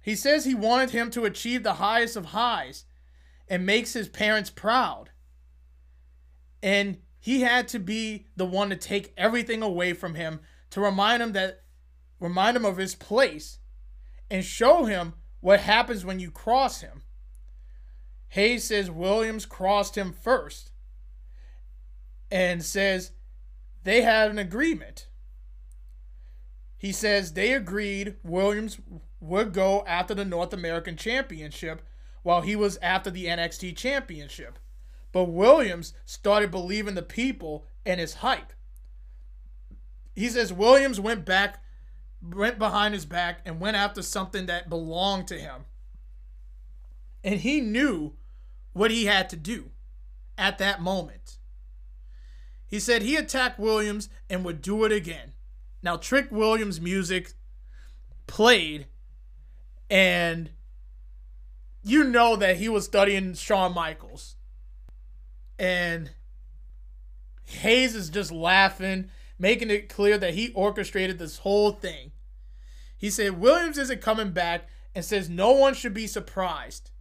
he 0.00 0.14
says 0.14 0.44
he 0.44 0.54
wanted 0.54 0.90
him 0.90 1.10
to 1.10 1.24
achieve 1.24 1.62
the 1.62 1.74
highest 1.74 2.16
of 2.16 2.26
highs 2.26 2.84
and 3.48 3.66
makes 3.66 3.94
his 3.94 4.08
parents 4.08 4.50
proud. 4.50 5.10
And 6.62 6.98
he 7.18 7.40
had 7.42 7.68
to 7.68 7.78
be 7.78 8.26
the 8.36 8.44
one 8.44 8.70
to 8.70 8.76
take 8.76 9.12
everything 9.16 9.62
away 9.62 9.92
from 9.92 10.14
him 10.14 10.40
to 10.70 10.80
remind 10.80 11.22
him 11.22 11.32
that 11.32 11.62
remind 12.20 12.56
him 12.56 12.64
of 12.64 12.76
his 12.76 12.94
place 12.94 13.58
and 14.30 14.44
show 14.44 14.84
him 14.84 15.14
what 15.40 15.60
happens 15.60 16.04
when 16.04 16.20
you 16.20 16.30
cross 16.30 16.80
him. 16.80 17.01
Hayes 18.32 18.64
says 18.64 18.90
Williams 18.90 19.44
crossed 19.44 19.94
him 19.94 20.10
first 20.10 20.70
and 22.30 22.64
says 22.64 23.12
they 23.84 24.00
had 24.00 24.30
an 24.30 24.38
agreement. 24.38 25.08
He 26.78 26.92
says 26.92 27.34
they 27.34 27.52
agreed 27.52 28.16
Williams 28.24 28.80
would 29.20 29.52
go 29.52 29.84
after 29.86 30.14
the 30.14 30.24
North 30.24 30.54
American 30.54 30.96
Championship 30.96 31.82
while 32.22 32.40
he 32.40 32.56
was 32.56 32.78
after 32.80 33.10
the 33.10 33.26
NXT 33.26 33.76
Championship. 33.76 34.58
But 35.12 35.24
Williams 35.24 35.92
started 36.06 36.50
believing 36.50 36.94
the 36.94 37.02
people 37.02 37.66
and 37.84 38.00
his 38.00 38.14
hype. 38.14 38.54
He 40.14 40.30
says 40.30 40.54
Williams 40.54 40.98
went 40.98 41.26
back, 41.26 41.62
went 42.22 42.58
behind 42.58 42.94
his 42.94 43.04
back, 43.04 43.42
and 43.44 43.60
went 43.60 43.76
after 43.76 44.00
something 44.00 44.46
that 44.46 44.70
belonged 44.70 45.28
to 45.28 45.38
him. 45.38 45.66
And 47.22 47.38
he 47.40 47.60
knew 47.60 48.14
what 48.72 48.90
he 48.90 49.06
had 49.06 49.28
to 49.30 49.36
do 49.36 49.70
at 50.38 50.58
that 50.58 50.80
moment. 50.80 51.38
He 52.66 52.80
said 52.80 53.02
he 53.02 53.16
attacked 53.16 53.58
Williams 53.58 54.08
and 54.30 54.44
would 54.44 54.62
do 54.62 54.84
it 54.84 54.92
again. 54.92 55.34
Now, 55.82 55.96
Trick 55.96 56.30
Williams' 56.30 56.80
music 56.80 57.34
played 58.26 58.86
and 59.90 60.50
you 61.82 62.04
know 62.04 62.36
that 62.36 62.56
he 62.56 62.68
was 62.68 62.84
studying 62.84 63.34
Shawn 63.34 63.74
Michaels. 63.74 64.36
And 65.58 66.10
Hayes 67.44 67.94
is 67.94 68.08
just 68.08 68.32
laughing, 68.32 69.10
making 69.38 69.70
it 69.70 69.88
clear 69.88 70.16
that 70.16 70.34
he 70.34 70.52
orchestrated 70.54 71.18
this 71.18 71.38
whole 71.38 71.72
thing. 71.72 72.12
He 72.96 73.10
said 73.10 73.40
Williams 73.40 73.78
isn't 73.78 74.00
coming 74.00 74.30
back 74.30 74.68
and 74.94 75.04
says 75.04 75.28
no 75.28 75.50
one 75.50 75.74
should 75.74 75.92
be 75.92 76.06
surprised. 76.06 76.91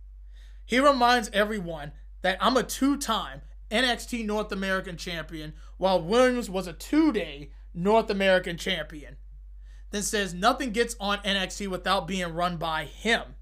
He 0.71 0.79
reminds 0.79 1.29
everyone 1.33 1.91
that 2.21 2.37
I'm 2.39 2.55
a 2.55 2.63
two 2.63 2.95
time 2.95 3.41
NXT 3.69 4.25
North 4.25 4.53
American 4.53 4.95
champion, 4.95 5.51
while 5.75 6.01
Williams 6.01 6.49
was 6.49 6.65
a 6.65 6.71
two 6.71 7.11
day 7.11 7.51
North 7.73 8.09
American 8.09 8.55
champion 8.55 9.17
then 9.89 10.01
says 10.01 10.33
nothing 10.33 10.71
gets 10.71 10.95
on 10.97 11.17
NXT 11.17 11.67
without 11.67 12.07
being 12.07 12.33
run 12.33 12.55
by 12.55 12.85
him. 12.85 13.35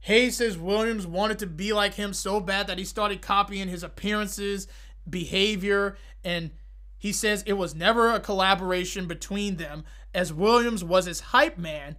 Hayes 0.00 0.38
says 0.38 0.58
Williams 0.58 1.06
wanted 1.06 1.38
to 1.38 1.46
be 1.46 1.72
like 1.72 1.94
him 1.94 2.12
so 2.12 2.40
bad 2.40 2.66
that 2.66 2.78
he 2.78 2.84
started 2.84 3.22
copying 3.22 3.68
his 3.68 3.84
appearances, 3.84 4.66
behavior, 5.08 5.96
and 6.24 6.50
he 6.96 7.12
says 7.12 7.44
it 7.46 7.52
was 7.52 7.76
never 7.76 8.12
a 8.12 8.18
collaboration 8.18 9.06
between 9.06 9.58
them, 9.58 9.84
as 10.12 10.32
Williams 10.32 10.82
was 10.82 11.06
his 11.06 11.20
hype 11.20 11.56
man. 11.56 11.94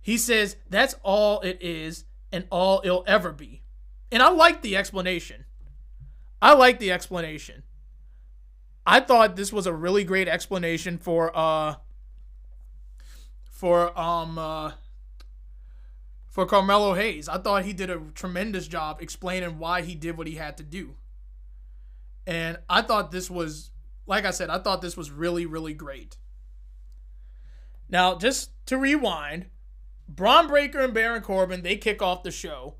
He 0.00 0.16
says 0.16 0.54
that's 0.68 0.94
all 1.02 1.40
it 1.40 1.58
is 1.60 2.04
and 2.32 2.46
all 2.50 2.80
it'll 2.84 3.04
ever 3.06 3.32
be. 3.32 3.62
And 4.12 4.22
I 4.22 4.30
like 4.30 4.62
the 4.62 4.76
explanation. 4.76 5.44
I 6.42 6.54
like 6.54 6.78
the 6.78 6.90
explanation. 6.90 7.62
I 8.86 9.00
thought 9.00 9.36
this 9.36 9.52
was 9.52 9.66
a 9.66 9.72
really 9.72 10.04
great 10.04 10.28
explanation 10.28 10.98
for 10.98 11.30
uh 11.36 11.76
for 13.44 13.98
um 13.98 14.38
uh 14.38 14.72
for 16.28 16.46
Carmelo 16.46 16.94
Hayes. 16.94 17.28
I 17.28 17.38
thought 17.38 17.64
he 17.64 17.72
did 17.72 17.90
a 17.90 18.00
tremendous 18.14 18.66
job 18.66 19.02
explaining 19.02 19.58
why 19.58 19.82
he 19.82 19.94
did 19.94 20.16
what 20.16 20.26
he 20.26 20.36
had 20.36 20.56
to 20.58 20.62
do. 20.62 20.94
And 22.26 22.58
I 22.68 22.82
thought 22.82 23.10
this 23.10 23.30
was 23.30 23.70
like 24.06 24.24
I 24.24 24.30
said, 24.30 24.50
I 24.50 24.58
thought 24.58 24.80
this 24.80 24.96
was 24.96 25.10
really 25.10 25.46
really 25.46 25.74
great. 25.74 26.16
Now, 27.88 28.16
just 28.16 28.50
to 28.66 28.78
rewind, 28.78 29.46
Bron 30.14 30.48
Breakker 30.48 30.80
and 30.80 30.92
Baron 30.92 31.22
Corbin, 31.22 31.62
they 31.62 31.76
kick 31.76 32.02
off 32.02 32.24
the 32.24 32.32
show. 32.32 32.74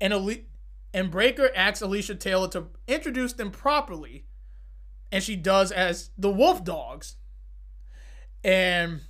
And 0.00 0.12
Ali- 0.12 0.46
and 0.92 1.10
Breakker 1.10 1.50
asks 1.54 1.80
Alicia 1.80 2.16
Taylor 2.16 2.48
to 2.48 2.66
introduce 2.88 3.32
them 3.32 3.50
properly. 3.50 4.26
And 5.12 5.22
she 5.22 5.36
does 5.36 5.70
as 5.70 6.10
the 6.18 6.30
Wolf 6.30 6.64
Dogs. 6.64 7.16
And 8.42 9.02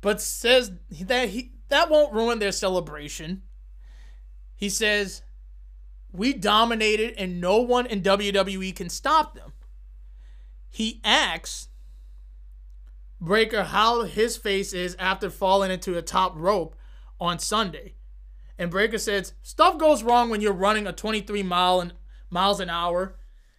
but 0.00 0.20
says 0.20 0.72
that 1.00 1.30
he 1.30 1.52
that 1.68 1.90
won't 1.90 2.14
ruin 2.14 2.38
their 2.38 2.52
celebration. 2.52 3.42
He 4.54 4.68
says, 4.68 5.22
"We 6.12 6.32
dominated 6.32 7.14
and 7.18 7.40
no 7.40 7.58
one 7.58 7.86
in 7.86 8.02
WWE 8.02 8.72
can 8.72 8.88
stop 8.88 9.34
them." 9.34 9.52
He 10.70 11.00
asks 11.02 11.67
Breakker 13.20 13.64
how 13.64 14.02
his 14.02 14.36
face 14.36 14.72
is 14.72 14.96
after 14.98 15.30
falling 15.30 15.70
into 15.70 15.96
a 15.96 16.02
top 16.02 16.34
rope 16.36 16.76
on 17.20 17.38
Sunday. 17.38 17.94
And 18.58 18.70
Breakker 18.70 18.98
says, 18.98 19.34
Stuff 19.42 19.78
goes 19.78 20.02
wrong 20.02 20.30
when 20.30 20.40
you're 20.40 20.52
running 20.52 20.86
a 20.86 20.92
23 20.92 21.42
mile 21.42 21.80
and 21.80 21.94
miles 22.30 22.60
an 22.60 22.70
hour. 22.70 23.16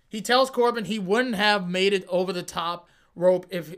He 0.07 0.21
tells 0.21 0.49
Corbin 0.49 0.85
he 0.85 0.99
wouldn't 0.99 1.35
have 1.35 1.69
made 1.69 1.93
it 1.93 2.05
over 2.07 2.33
the 2.33 2.43
top 2.43 2.87
rope 3.15 3.45
if 3.49 3.75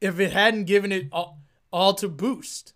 if 0.00 0.18
it 0.18 0.32
hadn't 0.32 0.64
given 0.64 0.92
it 0.92 1.08
all, 1.12 1.42
all 1.70 1.92
to 1.94 2.08
boost. 2.08 2.72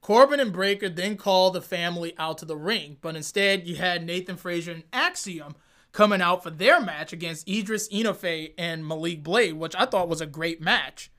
Corbin 0.00 0.40
and 0.40 0.52
Breakker 0.52 0.88
then 0.88 1.16
call 1.16 1.50
the 1.50 1.60
family 1.60 2.14
out 2.18 2.38
to 2.38 2.44
the 2.44 2.56
ring, 2.56 2.96
but 3.00 3.16
instead 3.16 3.66
you 3.66 3.76
had 3.76 4.06
Nathan 4.06 4.36
Frazer 4.36 4.72
and 4.72 4.84
Axiom 4.92 5.56
coming 5.98 6.22
out 6.22 6.44
for 6.44 6.50
their 6.50 6.80
match 6.80 7.12
against 7.12 7.48
Idris 7.48 7.88
Enofe 7.88 8.52
and 8.56 8.86
Malik 8.86 9.24
Blade, 9.24 9.54
which 9.54 9.74
I 9.74 9.84
thought 9.84 10.08
was 10.08 10.20
a 10.20 10.26
great 10.26 10.60
match, 10.60 11.10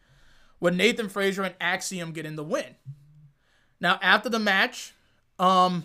with 0.62 0.74
Nathan 0.74 1.10
Frazer 1.10 1.44
and 1.44 1.54
Axiom 1.60 2.14
getting 2.14 2.38
the 2.38 2.46
win. 2.46 2.76
Now, 3.82 4.00
after 4.02 4.30
the 4.30 4.40
match, 4.40 4.94
um, 5.38 5.84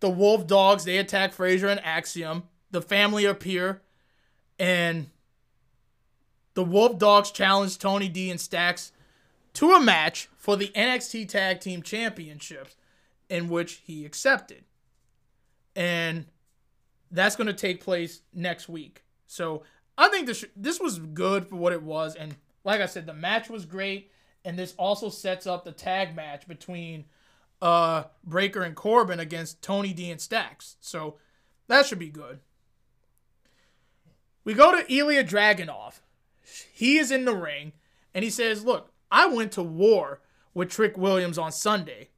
the 0.00 0.10
Wolf 0.10 0.46
Dogs 0.46 0.84
they 0.84 0.98
attack 0.98 1.32
Frazier 1.32 1.68
and 1.68 1.82
Axiom. 1.82 2.42
The 2.70 2.82
family 2.82 3.24
appear, 3.24 3.80
and 4.58 5.08
the 6.52 6.64
Wolf 6.64 6.98
Dogs 6.98 7.30
challenge 7.30 7.78
Tony 7.78 8.10
D 8.10 8.30
and 8.30 8.38
Stacks 8.38 8.92
to 9.54 9.72
a 9.72 9.80
match 9.80 10.28
for 10.36 10.54
the 10.54 10.68
NXT 10.76 11.30
Tag 11.30 11.60
Team 11.60 11.82
Championships, 11.82 12.76
in 13.30 13.48
which 13.48 13.80
he 13.86 14.04
accepted. 14.04 14.64
And 15.74 16.26
that's 17.10 17.36
going 17.36 17.46
to 17.46 17.52
take 17.52 17.82
place 17.82 18.22
next 18.34 18.68
week. 18.68 19.04
So 19.26 19.62
I 19.96 20.08
think 20.08 20.26
this 20.26 20.44
this 20.56 20.80
was 20.80 20.98
good 20.98 21.48
for 21.48 21.56
what 21.56 21.72
it 21.72 21.82
was, 21.82 22.14
and 22.14 22.36
like 22.64 22.80
I 22.80 22.86
said, 22.86 23.06
the 23.06 23.14
match 23.14 23.48
was 23.48 23.64
great, 23.66 24.10
and 24.44 24.58
this 24.58 24.74
also 24.78 25.08
sets 25.08 25.46
up 25.46 25.64
the 25.64 25.72
tag 25.72 26.14
match 26.14 26.46
between 26.46 27.06
uh 27.60 28.04
Breakker 28.24 28.62
and 28.62 28.76
Corbin 28.76 29.20
against 29.20 29.62
Tony 29.62 29.92
D 29.92 30.10
and 30.10 30.20
Stacks. 30.20 30.76
So 30.80 31.16
that 31.66 31.86
should 31.86 31.98
be 31.98 32.10
good. 32.10 32.40
We 34.44 34.54
go 34.54 34.72
to 34.72 34.86
Ilja 34.86 35.28
Dragunov. 35.28 36.00
He 36.72 36.98
is 36.98 37.10
in 37.10 37.24
the 37.24 37.34
ring, 37.34 37.72
and 38.14 38.24
he 38.24 38.30
says, 38.30 38.64
"Look, 38.64 38.92
I 39.10 39.26
went 39.26 39.52
to 39.52 39.62
war 39.62 40.20
with 40.54 40.70
Trick 40.70 40.96
Williams 40.96 41.38
on 41.38 41.52
Sunday." 41.52 42.10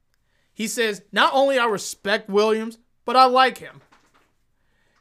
He 0.53 0.69
says, 0.69 1.03
"Not 1.11 1.33
only 1.33 1.59
I 1.59 1.65
respect 1.65 2.29
Williams, 2.29 2.79
but 3.05 3.17
I 3.17 3.25
like 3.25 3.59
him." 3.59 3.81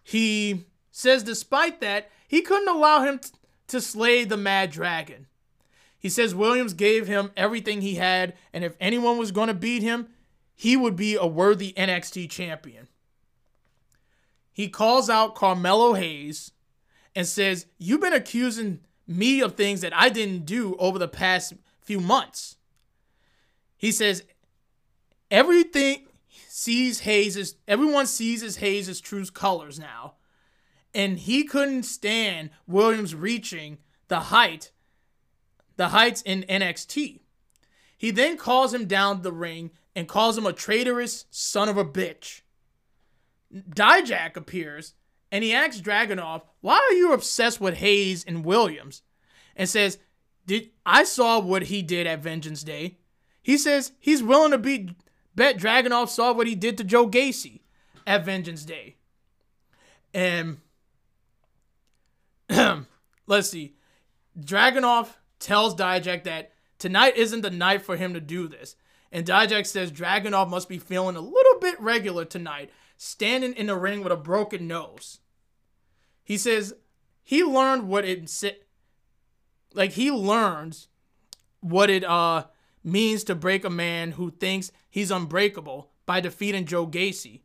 He 0.09 0.65
says 0.89 1.21
despite 1.21 1.81
that, 1.81 2.09
he 2.27 2.41
couldn't 2.41 2.67
allow 2.67 3.03
him 3.03 3.19
t- 3.19 3.29
to 3.67 3.79
slay 3.79 4.23
the 4.23 4.37
Mad 4.37 4.71
Dragon. 4.71 5.27
He 5.99 6.09
says 6.09 6.33
Williams 6.33 6.73
gave 6.73 7.05
him 7.05 7.29
everything 7.37 7.81
he 7.81 7.93
had, 7.93 8.33
and 8.51 8.63
if 8.63 8.75
anyone 8.79 9.19
was 9.19 9.31
going 9.31 9.49
to 9.49 9.53
beat 9.53 9.83
him, 9.83 10.07
he 10.55 10.75
would 10.75 10.95
be 10.95 11.13
a 11.13 11.27
worthy 11.27 11.73
NXT 11.73 12.27
champion. 12.31 12.87
He 14.51 14.67
calls 14.67 15.11
out 15.11 15.35
Carmelo 15.35 15.93
Hayes 15.93 16.53
and 17.15 17.27
says, 17.27 17.67
You've 17.77 18.01
been 18.01 18.11
accusing 18.11 18.79
me 19.05 19.41
of 19.41 19.53
things 19.53 19.81
that 19.81 19.95
I 19.95 20.09
didn't 20.09 20.47
do 20.47 20.75
over 20.79 20.97
the 20.97 21.07
past 21.07 21.53
few 21.81 21.99
months. 21.99 22.57
He 23.77 23.91
says, 23.91 24.23
Everything 25.29 26.07
sees 26.59 27.01
Hayes 27.01 27.55
everyone 27.67 28.05
sees 28.05 28.43
as 28.43 28.57
Hayes' 28.57 28.99
true 28.99 29.25
colors 29.25 29.79
now. 29.79 30.15
And 30.93 31.17
he 31.19 31.43
couldn't 31.43 31.83
stand 31.83 32.49
Williams 32.67 33.15
reaching 33.15 33.77
the 34.07 34.19
height, 34.19 34.71
the 35.77 35.89
heights 35.89 36.21
in 36.23 36.43
NXT. 36.43 37.21
He 37.97 38.11
then 38.11 38.37
calls 38.37 38.73
him 38.73 38.85
down 38.85 39.21
the 39.21 39.31
ring 39.31 39.71
and 39.95 40.07
calls 40.07 40.37
him 40.37 40.45
a 40.45 40.53
traitorous 40.53 41.25
son 41.31 41.69
of 41.69 41.77
a 41.77 41.85
bitch. 41.85 42.41
Dijak 43.53 44.35
appears 44.35 44.95
and 45.31 45.43
he 45.43 45.53
asks 45.53 45.79
Dragunov, 45.79 46.41
"Why 46.59 46.77
are 46.77 46.93
you 46.93 47.13
obsessed 47.13 47.61
with 47.61 47.75
Hayes 47.75 48.25
and 48.25 48.43
Williams?" 48.43 49.01
And 49.55 49.69
says, 49.69 49.99
"Did 50.45 50.71
I 50.85 51.03
saw 51.03 51.39
what 51.39 51.63
he 51.63 51.81
did 51.81 52.07
at 52.07 52.23
Vengeance 52.23 52.63
Day?" 52.63 52.97
He 53.41 53.57
says 53.57 53.93
he's 53.99 54.23
willing 54.23 54.51
to 54.51 54.57
beat 54.57 54.89
Bet 55.39 55.57
Dragunov 55.57 56.09
saw 56.09 56.33
what 56.33 56.47
he 56.47 56.55
did 56.55 56.77
to 56.77 56.83
Joe 56.83 57.07
Gacy 57.07 57.61
at 58.05 58.25
Vengeance 58.25 58.65
Day. 58.65 58.97
And 60.13 60.57
let's 63.25 63.49
see. 63.49 63.75
Dragunov 64.37 65.11
tells 65.39 65.75
Dijak 65.75 66.25
that 66.25 66.51
tonight 66.77 67.15
isn't 67.15 67.39
the 67.39 67.49
night 67.49 67.83
for 67.83 67.95
him 67.95 68.13
to 68.15 68.19
do 68.19 68.49
this. 68.49 68.75
And 69.13 69.25
Dijak 69.25 69.65
says 69.65 69.93
Dragunov 69.93 70.49
must 70.49 70.67
be 70.67 70.77
feeling 70.77 71.15
a 71.15 71.21
little 71.21 71.59
bit 71.61 71.79
regular 71.79 72.25
tonight, 72.25 72.69
standing 72.97 73.53
in 73.53 73.67
the 73.67 73.77
ring 73.77 74.03
with 74.03 74.11
a 74.11 74.17
broken 74.17 74.67
nose. 74.67 75.19
He 76.21 76.37
says 76.37 76.73
he 77.23 77.45
learned 77.45 77.87
what 77.87 78.03
it 78.03 78.29
like 79.73 79.93
he 79.93 80.11
learns 80.11 80.89
what 81.61 81.89
it 81.89 82.03
uh 82.03 82.43
means 82.91 83.23
to 83.25 83.35
break 83.35 83.63
a 83.63 83.69
man 83.69 84.11
who 84.11 84.31
thinks 84.31 84.71
he's 84.89 85.11
unbreakable 85.11 85.91
by 86.05 86.19
defeating 86.19 86.65
Joe 86.65 86.87
Gacy. 86.87 87.41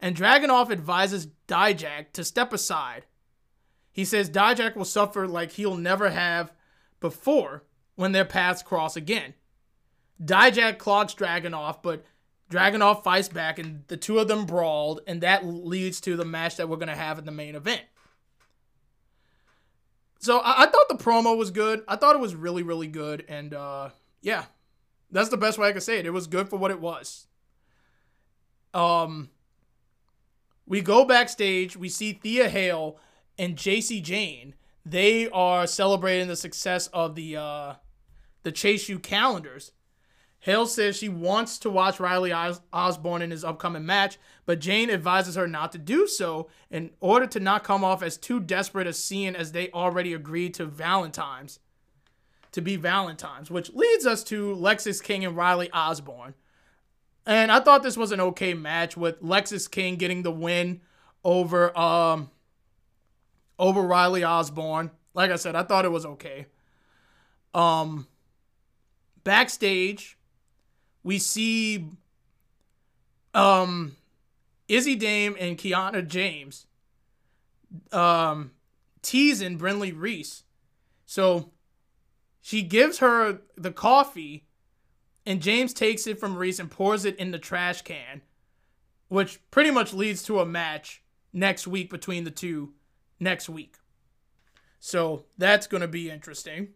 And 0.00 0.16
Dragunov 0.16 0.70
advises 0.70 1.28
Dijak 1.48 2.12
to 2.12 2.24
step 2.24 2.52
aside. 2.52 3.06
He 3.92 4.04
says 4.04 4.28
Dijak 4.28 4.76
will 4.76 4.84
suffer 4.84 5.26
like 5.26 5.52
he'll 5.52 5.76
never 5.76 6.10
have 6.10 6.52
before 7.00 7.64
when 7.94 8.12
their 8.12 8.24
paths 8.24 8.62
cross 8.62 8.96
again. 8.96 9.34
Dijak 10.22 10.78
clogs 10.78 11.14
Dragunov, 11.14 11.78
but 11.82 12.04
Dragunov 12.50 13.02
fights 13.02 13.28
back 13.28 13.58
and 13.58 13.84
the 13.88 13.96
two 13.96 14.18
of 14.18 14.28
them 14.28 14.46
brawled, 14.46 15.00
and 15.06 15.22
that 15.22 15.46
leads 15.46 16.00
to 16.02 16.16
the 16.16 16.24
match 16.24 16.56
that 16.56 16.68
we're 16.68 16.76
going 16.76 16.88
to 16.88 16.94
have 16.94 17.18
in 17.18 17.24
the 17.24 17.32
main 17.32 17.54
event. 17.54 17.82
So 20.18 20.38
I-, 20.38 20.64
I, 20.64 20.66
thought 20.66 20.88
the 20.88 21.02
promo 21.02 21.36
was 21.36 21.50
good. 21.50 21.82
I 21.88 21.96
thought 21.96 22.16
it 22.16 22.20
was 22.20 22.34
really, 22.34 22.62
really 22.62 22.86
good. 22.86 23.24
And 23.28 23.54
uh, 23.54 23.90
yeah, 24.26 24.46
that's 25.12 25.28
the 25.28 25.36
best 25.36 25.56
way 25.56 25.68
I 25.68 25.72
can 25.72 25.80
say 25.80 26.00
it. 26.00 26.04
It 26.04 26.10
was 26.10 26.26
good 26.26 26.48
for 26.48 26.56
what 26.56 26.72
it 26.72 26.80
was. 26.80 27.28
Um, 28.74 29.30
we 30.66 30.80
go 30.80 31.04
backstage. 31.04 31.76
We 31.76 31.88
see 31.88 32.12
Thea 32.12 32.48
Hale 32.48 32.98
and 33.38 33.56
Jacy 33.56 34.00
Jayne. 34.00 34.56
They 34.84 35.28
are 35.30 35.64
celebrating 35.68 36.26
the 36.26 36.34
success 36.34 36.88
of 36.88 37.14
the 37.14 37.36
uh, 37.36 37.74
the 38.42 38.50
Chase 38.50 38.88
U 38.88 38.98
calendars. 38.98 39.70
Hale 40.40 40.66
says 40.66 40.96
she 40.96 41.08
wants 41.08 41.56
to 41.58 41.70
watch 41.70 42.00
Riley 42.00 42.32
Os- 42.32 42.60
Osborne 42.72 43.22
in 43.22 43.30
his 43.30 43.44
upcoming 43.44 43.86
match, 43.86 44.18
but 44.44 44.58
Jane 44.58 44.90
advises 44.90 45.36
her 45.36 45.46
not 45.46 45.70
to 45.70 45.78
do 45.78 46.08
so 46.08 46.48
in 46.68 46.90
order 46.98 47.28
to 47.28 47.38
not 47.38 47.62
come 47.62 47.84
off 47.84 48.02
as 48.02 48.16
too 48.16 48.40
desperate 48.40 48.88
a 48.88 48.92
scene 48.92 49.36
as 49.36 49.52
they 49.52 49.70
already 49.70 50.12
agreed 50.12 50.52
to 50.54 50.66
Valentine's 50.66 51.60
to 52.56 52.62
be 52.62 52.76
Valentine's, 52.76 53.50
which 53.50 53.70
leads 53.74 54.06
us 54.06 54.24
to 54.24 54.56
Lexis 54.56 55.02
King 55.02 55.26
and 55.26 55.36
Riley 55.36 55.70
Osborne. 55.72 56.32
And 57.26 57.52
I 57.52 57.60
thought 57.60 57.82
this 57.82 57.98
was 57.98 58.12
an 58.12 58.20
okay 58.20 58.54
match 58.54 58.96
with 58.96 59.22
Lexis 59.22 59.70
King 59.70 59.96
getting 59.96 60.22
the 60.22 60.30
win 60.30 60.80
over 61.22 61.76
um 61.78 62.30
over 63.58 63.82
Riley 63.82 64.24
Osborne. 64.24 64.90
Like 65.12 65.30
I 65.30 65.36
said, 65.36 65.54
I 65.54 65.64
thought 65.64 65.84
it 65.84 65.90
was 65.90 66.06
okay. 66.06 66.46
Um 67.52 68.06
backstage, 69.22 70.16
we 71.02 71.18
see 71.18 71.90
um 73.34 73.96
Izzy 74.66 74.94
Dame 74.94 75.36
and 75.38 75.58
Kiana 75.58 76.06
James 76.06 76.66
um 77.92 78.52
teasing 79.02 79.58
Brinley 79.58 79.92
Reese. 79.94 80.44
So 81.04 81.50
she 82.46 82.62
gives 82.62 82.98
her 82.98 83.40
the 83.56 83.72
coffee 83.72 84.46
and 85.26 85.42
James 85.42 85.72
takes 85.72 86.06
it 86.06 86.20
from 86.20 86.36
Reese 86.36 86.60
and 86.60 86.70
pours 86.70 87.04
it 87.04 87.16
in 87.16 87.32
the 87.32 87.40
trash 87.40 87.82
can, 87.82 88.22
which 89.08 89.40
pretty 89.50 89.72
much 89.72 89.92
leads 89.92 90.22
to 90.22 90.38
a 90.38 90.46
match 90.46 91.02
next 91.32 91.66
week 91.66 91.90
between 91.90 92.22
the 92.22 92.30
two 92.30 92.72
next 93.18 93.48
week. 93.48 93.78
So 94.78 95.24
that's 95.36 95.66
going 95.66 95.80
to 95.80 95.88
be 95.88 96.08
interesting. 96.08 96.68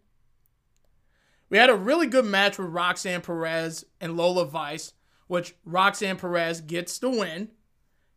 We 1.50 1.58
had 1.58 1.70
a 1.70 1.76
really 1.76 2.08
good 2.08 2.24
match 2.24 2.58
with 2.58 2.66
Roxanne 2.66 3.20
Perez 3.20 3.84
and 4.00 4.16
Lola 4.16 4.46
Vice, 4.46 4.94
which 5.28 5.54
Roxanne 5.64 6.16
Perez 6.16 6.60
gets 6.60 6.98
the 6.98 7.10
win 7.10 7.48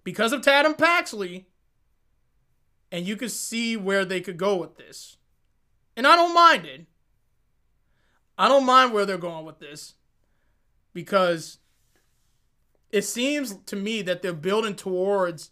because 0.04 0.34
of 0.34 0.42
Tatum 0.42 0.74
Paxley. 0.74 1.46
And 2.92 3.06
you 3.06 3.16
could 3.16 3.30
see 3.32 3.78
where 3.78 4.06
they 4.06 4.22
could 4.22 4.38
go 4.38 4.56
with 4.56 4.76
this. 4.76 5.18
And 5.96 6.08
I 6.08 6.16
don't 6.16 6.34
mind 6.34 6.66
it. 6.66 6.88
I 8.38 8.48
don't 8.48 8.66
mind 8.66 8.94
where 8.94 9.06
they're 9.06 9.18
going 9.18 9.46
with 9.46 9.60
this 9.60 9.94
because 10.94 11.60
it 12.92 13.04
seems 13.04 13.56
to 13.66 13.76
me 13.76 14.02
that 14.04 14.22
they're 14.22 14.34
building 14.34 14.76
towards 14.76 15.52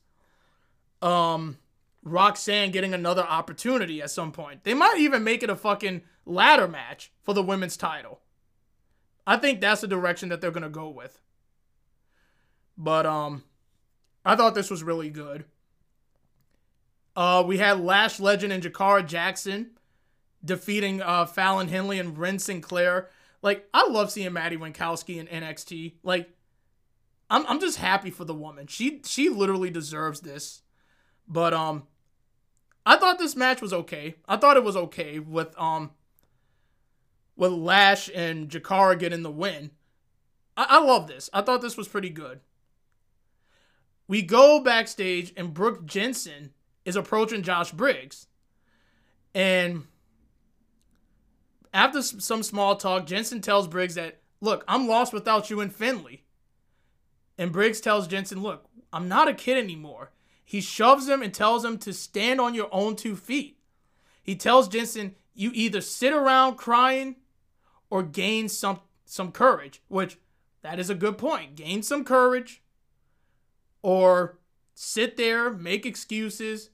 um 1.01 1.57
Roxanne 2.03 2.71
getting 2.71 2.93
another 2.93 3.21
opportunity 3.21 4.01
at 4.01 4.09
some 4.09 4.31
point. 4.31 4.63
They 4.63 4.73
might 4.73 4.97
even 4.97 5.23
make 5.23 5.43
it 5.43 5.51
a 5.51 5.55
fucking 5.55 6.01
ladder 6.25 6.67
match 6.67 7.11
for 7.21 7.33
the 7.33 7.43
women's 7.43 7.77
title. 7.77 8.21
I 9.27 9.37
think 9.37 9.61
that's 9.61 9.81
the 9.81 9.87
direction 9.87 10.29
that 10.29 10.41
they're 10.41 10.49
going 10.49 10.63
to 10.63 10.69
go 10.69 10.89
with. 10.89 11.19
But 12.77 13.05
um 13.05 13.43
I 14.23 14.35
thought 14.35 14.55
this 14.55 14.69
was 14.71 14.83
really 14.83 15.09
good. 15.09 15.45
Uh 17.15 17.43
we 17.45 17.57
had 17.57 17.79
Lash 17.79 18.19
Legend 18.19 18.53
and 18.53 18.63
Jakara 18.63 19.05
Jackson 19.05 19.71
defeating 20.43 21.01
uh 21.01 21.25
Fallon 21.25 21.67
Henley 21.67 21.99
and 21.99 22.17
Wren 22.17 22.39
Sinclair 22.39 23.09
like, 23.41 23.67
I 23.73 23.87
love 23.87 24.11
seeing 24.11 24.33
Maddie 24.33 24.57
Winkowski 24.57 25.17
in 25.17 25.27
NXT. 25.27 25.93
Like, 26.03 26.29
I'm 27.29 27.45
I'm 27.47 27.59
just 27.59 27.77
happy 27.77 28.11
for 28.11 28.25
the 28.25 28.33
woman. 28.33 28.67
She 28.67 29.01
she 29.05 29.29
literally 29.29 29.69
deserves 29.69 30.19
this. 30.21 30.61
But 31.27 31.53
um 31.53 31.83
I 32.85 32.97
thought 32.97 33.19
this 33.19 33.35
match 33.35 33.61
was 33.61 33.73
okay. 33.73 34.15
I 34.27 34.37
thought 34.37 34.57
it 34.57 34.63
was 34.63 34.75
okay 34.75 35.19
with 35.19 35.57
um 35.57 35.91
with 37.35 37.51
Lash 37.53 38.09
and 38.13 38.49
Jakara 38.49 38.99
getting 38.99 39.23
the 39.23 39.31
win. 39.31 39.71
I, 40.57 40.65
I 40.69 40.83
love 40.83 41.07
this. 41.07 41.29
I 41.31 41.41
thought 41.41 41.61
this 41.61 41.77
was 41.77 41.87
pretty 41.87 42.09
good. 42.09 42.41
We 44.07 44.21
go 44.21 44.59
backstage 44.59 45.33
and 45.37 45.53
Brooks 45.53 45.83
Jensen 45.85 46.51
is 46.83 46.97
approaching 46.97 47.43
Josh 47.43 47.71
Briggs. 47.71 48.27
And 49.33 49.85
after 51.73 52.01
some 52.01 52.43
small 52.43 52.75
talk, 52.75 53.05
Jensen 53.05 53.41
tells 53.41 53.67
Briggs 53.67 53.95
that, 53.95 54.19
look, 54.41 54.63
I'm 54.67 54.87
lost 54.87 55.13
without 55.13 55.49
you 55.49 55.61
and 55.61 55.73
Finley. 55.73 56.23
And 57.37 57.51
Briggs 57.51 57.81
tells 57.81 58.07
Jensen, 58.07 58.41
look, 58.41 58.65
I'm 58.91 59.07
not 59.07 59.27
a 59.27 59.33
kid 59.33 59.57
anymore. 59.57 60.11
He 60.43 60.59
shoves 60.61 61.07
him 61.07 61.21
and 61.21 61.33
tells 61.33 61.63
him 61.63 61.77
to 61.79 61.93
stand 61.93 62.41
on 62.41 62.53
your 62.53 62.67
own 62.71 62.95
two 62.95 63.15
feet. 63.15 63.57
He 64.21 64.35
tells 64.35 64.67
Jensen, 64.67 65.15
you 65.33 65.51
either 65.53 65.81
sit 65.81 66.13
around 66.13 66.57
crying 66.57 67.15
or 67.89 68.03
gain 68.03 68.49
some 68.49 68.81
some 69.05 69.31
courage, 69.31 69.81
which 69.87 70.17
that 70.61 70.79
is 70.79 70.89
a 70.89 70.95
good 70.95 71.17
point. 71.17 71.55
Gain 71.55 71.83
some 71.83 72.03
courage 72.03 72.61
or 73.81 74.39
sit 74.73 75.17
there, 75.17 75.51
make 75.51 75.85
excuses, 75.85 76.69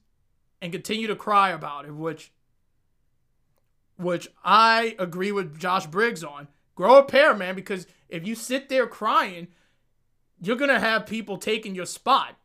and 0.60 0.72
continue 0.72 1.06
to 1.06 1.16
cry 1.16 1.50
about 1.50 1.84
it, 1.84 1.94
which 1.94 2.32
which 3.98 4.28
I 4.44 4.94
agree 4.98 5.32
with 5.32 5.58
Josh 5.58 5.86
Briggs 5.86 6.24
on. 6.24 6.48
Grow 6.74 6.98
a 6.98 7.04
pair, 7.04 7.34
man, 7.34 7.54
because 7.54 7.86
if 8.08 8.26
you 8.26 8.34
sit 8.34 8.68
there 8.68 8.86
crying, 8.86 9.48
you're 10.40 10.56
going 10.56 10.70
to 10.70 10.78
have 10.78 11.06
people 11.06 11.36
taking 11.36 11.74
your 11.74 11.86
spot. 11.86 12.36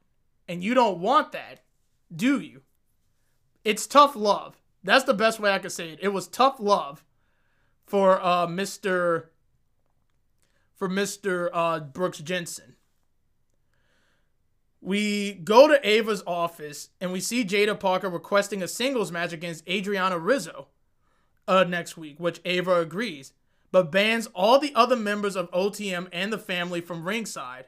And 0.47 0.63
you 0.63 0.73
don't 0.73 0.99
want 0.99 1.31
that, 1.31 1.63
do 2.13 2.39
you? 2.39 2.63
It's 3.63 3.87
tough 3.87 4.15
love. 4.15 4.61
That's 4.83 5.05
the 5.05 5.13
best 5.13 5.39
way 5.39 5.51
I 5.51 5.59
could 5.59 5.71
say 5.71 5.91
it. 5.91 5.99
It 6.01 6.09
was 6.09 6.27
tough 6.27 6.59
love 6.59 7.05
for 7.85 8.21
uh, 8.21 8.47
Mr. 8.47 9.27
for 10.75 10.89
Mr. 10.89 11.49
Uh, 11.53 11.79
Brooks 11.79 12.17
Jensen. 12.17 12.75
We 14.81 15.33
go 15.33 15.69
to 15.69 15.87
Ava's 15.87 16.23
office 16.27 16.89
and 16.99 17.13
we 17.13 17.21
see 17.21 17.45
Jaida 17.45 17.79
Parker 17.79 18.09
requesting 18.09 18.61
a 18.61 18.67
singles 18.67 19.13
match 19.13 19.31
against 19.31 19.67
Adriana 19.69 20.19
Rizzo 20.19 20.67
uh, 21.47 21.63
next 21.63 21.97
week, 21.97 22.19
which 22.19 22.41
Ava 22.45 22.79
agrees, 22.79 23.33
but 23.71 23.91
bans 23.91 24.27
all 24.33 24.59
the 24.59 24.73
other 24.75 24.95
members 24.95 25.35
of 25.35 25.51
OTM 25.51 26.07
and 26.11 26.31
the 26.31 26.37
family 26.37 26.81
from 26.81 27.07
ringside. 27.07 27.65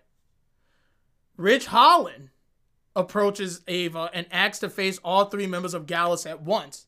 Ridge 1.38 1.66
Holland 1.66 2.30
approaches 2.96 3.62
Ava 3.68 4.10
and 4.14 4.26
asks 4.32 4.60
to 4.60 4.70
face 4.70 5.00
all 5.04 5.26
three 5.26 5.48
members 5.48 5.74
of 5.74 5.86
Gallus 5.86 6.26
at 6.26 6.42
once. 6.42 6.88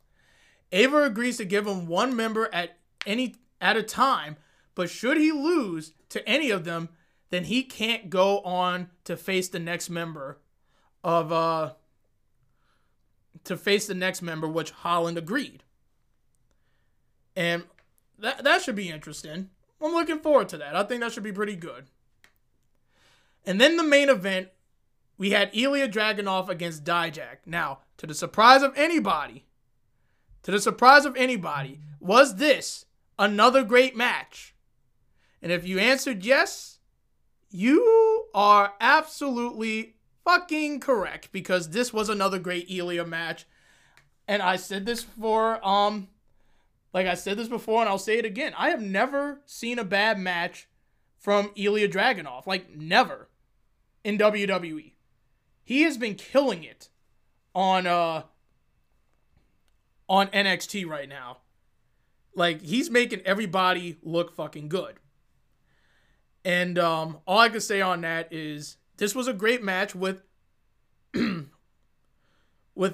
Ava 0.71 1.03
agrees 1.03 1.37
to 1.37 1.45
give 1.45 1.67
him 1.67 1.87
one 1.87 2.15
member 2.15 2.49
at 2.53 2.77
any 3.05 3.35
at 3.59 3.77
a 3.77 3.83
time, 3.83 4.37
but 4.75 4.89
should 4.89 5.17
he 5.17 5.31
lose 5.31 5.93
to 6.09 6.27
any 6.27 6.49
of 6.49 6.63
them, 6.63 6.89
then 7.29 7.45
he 7.45 7.63
can't 7.63 8.09
go 8.09 8.39
on 8.41 8.89
to 9.03 9.17
face 9.17 9.49
the 9.49 9.59
next 9.59 9.89
member 9.89 10.39
of 11.03 11.31
uh 11.31 11.73
to 13.43 13.57
face 13.57 13.87
the 13.87 13.93
next 13.93 14.21
member, 14.21 14.47
which 14.47 14.71
Holland 14.71 15.17
agreed. 15.17 15.63
And 17.37 17.65
that 18.17 18.43
that 18.43 18.63
should 18.63 18.75
be 18.75 18.89
interesting. 18.89 19.51
I'm 19.79 19.93
looking 19.93 20.19
forward 20.19 20.49
to 20.49 20.57
that. 20.57 20.75
I 20.75 20.83
think 20.83 21.01
that 21.01 21.11
should 21.11 21.23
be 21.23 21.31
pretty 21.31 21.55
good. 21.55 21.85
And 23.45 23.61
then 23.61 23.77
the 23.77 23.83
main 23.83 24.09
event, 24.09 24.49
we 25.19 25.29
had 25.29 25.53
Ilja 25.53 25.89
Dragunov 25.89 26.49
against 26.49 26.83
Dijak. 26.83 27.37
Now, 27.45 27.79
to 27.97 28.07
the 28.07 28.15
surprise 28.15 28.63
of 28.63 28.73
anybody, 28.75 29.45
to 30.41 30.51
the 30.51 30.59
surprise 30.59 31.05
of 31.05 31.15
anybody, 31.15 31.79
was 31.99 32.37
this 32.37 32.85
another 33.19 33.63
great 33.63 33.95
match? 33.95 34.55
And 35.39 35.51
if 35.51 35.65
you 35.65 35.77
answered 35.77 36.25
yes, 36.25 36.79
you 37.51 38.25
are 38.33 38.73
absolutely 38.81 39.97
fucking 40.25 40.79
correct 40.79 41.31
because 41.31 41.69
this 41.69 41.93
was 41.93 42.09
another 42.09 42.39
great 42.39 42.67
Ilja 42.67 43.07
match. 43.07 43.45
And 44.27 44.41
I 44.41 44.55
said 44.55 44.87
this 44.87 45.03
for 45.03 45.63
um 45.65 46.07
like 46.97 47.05
I 47.05 47.13
said 47.13 47.37
this 47.37 47.47
before 47.47 47.81
and 47.81 47.87
I'll 47.87 47.99
say 47.99 48.17
it 48.17 48.25
again. 48.25 48.55
I 48.57 48.71
have 48.71 48.81
never 48.81 49.41
seen 49.45 49.77
a 49.77 49.83
bad 49.83 50.17
match 50.17 50.67
from 51.19 51.49
Ilja 51.49 51.91
Dragunov. 51.91 52.47
Like 52.47 52.75
never 52.75 53.29
in 54.03 54.17
WWE. 54.17 54.93
He 55.63 55.83
has 55.83 55.95
been 55.95 56.15
killing 56.15 56.63
it 56.63 56.89
on 57.53 57.85
uh 57.85 58.23
on 60.09 60.25
NXT 60.29 60.87
right 60.87 61.07
now. 61.07 61.37
Like 62.33 62.63
he's 62.63 62.89
making 62.89 63.21
everybody 63.25 63.97
look 64.01 64.35
fucking 64.35 64.67
good. 64.67 64.95
And 66.43 66.79
um 66.79 67.19
all 67.27 67.37
I 67.37 67.49
can 67.49 67.61
say 67.61 67.79
on 67.79 68.01
that 68.01 68.33
is 68.33 68.77
this 68.97 69.13
was 69.13 69.27
a 69.27 69.33
great 69.33 69.63
match 69.63 69.93
with 69.93 70.23
with 71.13 71.45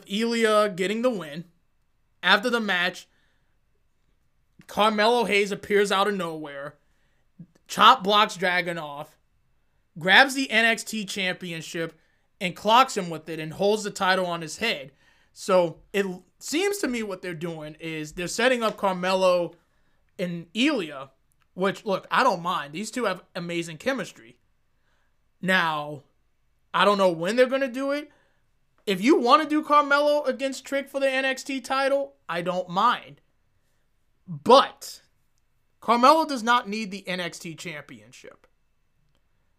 Ilja 0.07 0.75
getting 0.75 1.03
the 1.03 1.09
win. 1.09 1.45
After 2.21 2.49
the 2.49 2.59
match, 2.59 3.07
Carmelo 4.67 5.25
Hayes 5.25 5.51
appears 5.51 5.91
out 5.91 6.07
of 6.07 6.15
nowhere, 6.15 6.75
chop 7.67 8.03
blocks 8.03 8.37
Dragunov, 8.37 9.07
grabs 9.97 10.35
the 10.35 10.47
NXT 10.51 11.07
championship, 11.07 11.97
and 12.39 12.55
clocks 12.55 12.97
him 12.97 13.09
with 13.09 13.29
it 13.29 13.39
and 13.39 13.53
holds 13.53 13.83
the 13.83 13.91
title 13.91 14.25
on 14.25 14.41
his 14.41 14.57
head. 14.57 14.91
So 15.31 15.77
it 15.93 16.05
seems 16.39 16.77
to 16.79 16.87
me 16.87 17.03
what 17.03 17.21
they're 17.21 17.33
doing 17.33 17.75
is 17.79 18.13
they're 18.13 18.27
setting 18.27 18.61
up 18.61 18.77
Carmelo 18.77 19.53
and 20.19 20.51
Ilja, 20.53 21.09
which, 21.53 21.85
look, 21.85 22.07
I 22.11 22.23
don't 22.23 22.41
mind. 22.41 22.73
These 22.73 22.91
two 22.91 23.05
have 23.05 23.23
amazing 23.35 23.77
chemistry. 23.77 24.37
Now, 25.41 26.03
I 26.73 26.85
don't 26.85 26.97
know 26.97 27.11
when 27.11 27.35
they're 27.35 27.45
going 27.45 27.61
to 27.61 27.67
do 27.67 27.91
it. 27.91 28.11
If 28.85 29.01
you 29.01 29.17
want 29.17 29.43
to 29.43 29.49
do 29.49 29.63
Carmelo 29.63 30.23
against 30.23 30.65
Trick 30.65 30.89
for 30.89 30.99
the 30.99 31.07
NXT 31.07 31.63
title, 31.63 32.15
I 32.27 32.41
don't 32.41 32.69
mind. 32.69 33.21
But 34.27 35.01
Carmelo 35.81 36.25
does 36.25 36.43
not 36.43 36.69
need 36.69 36.91
the 36.91 37.03
NXT 37.07 37.57
championship. 37.57 38.47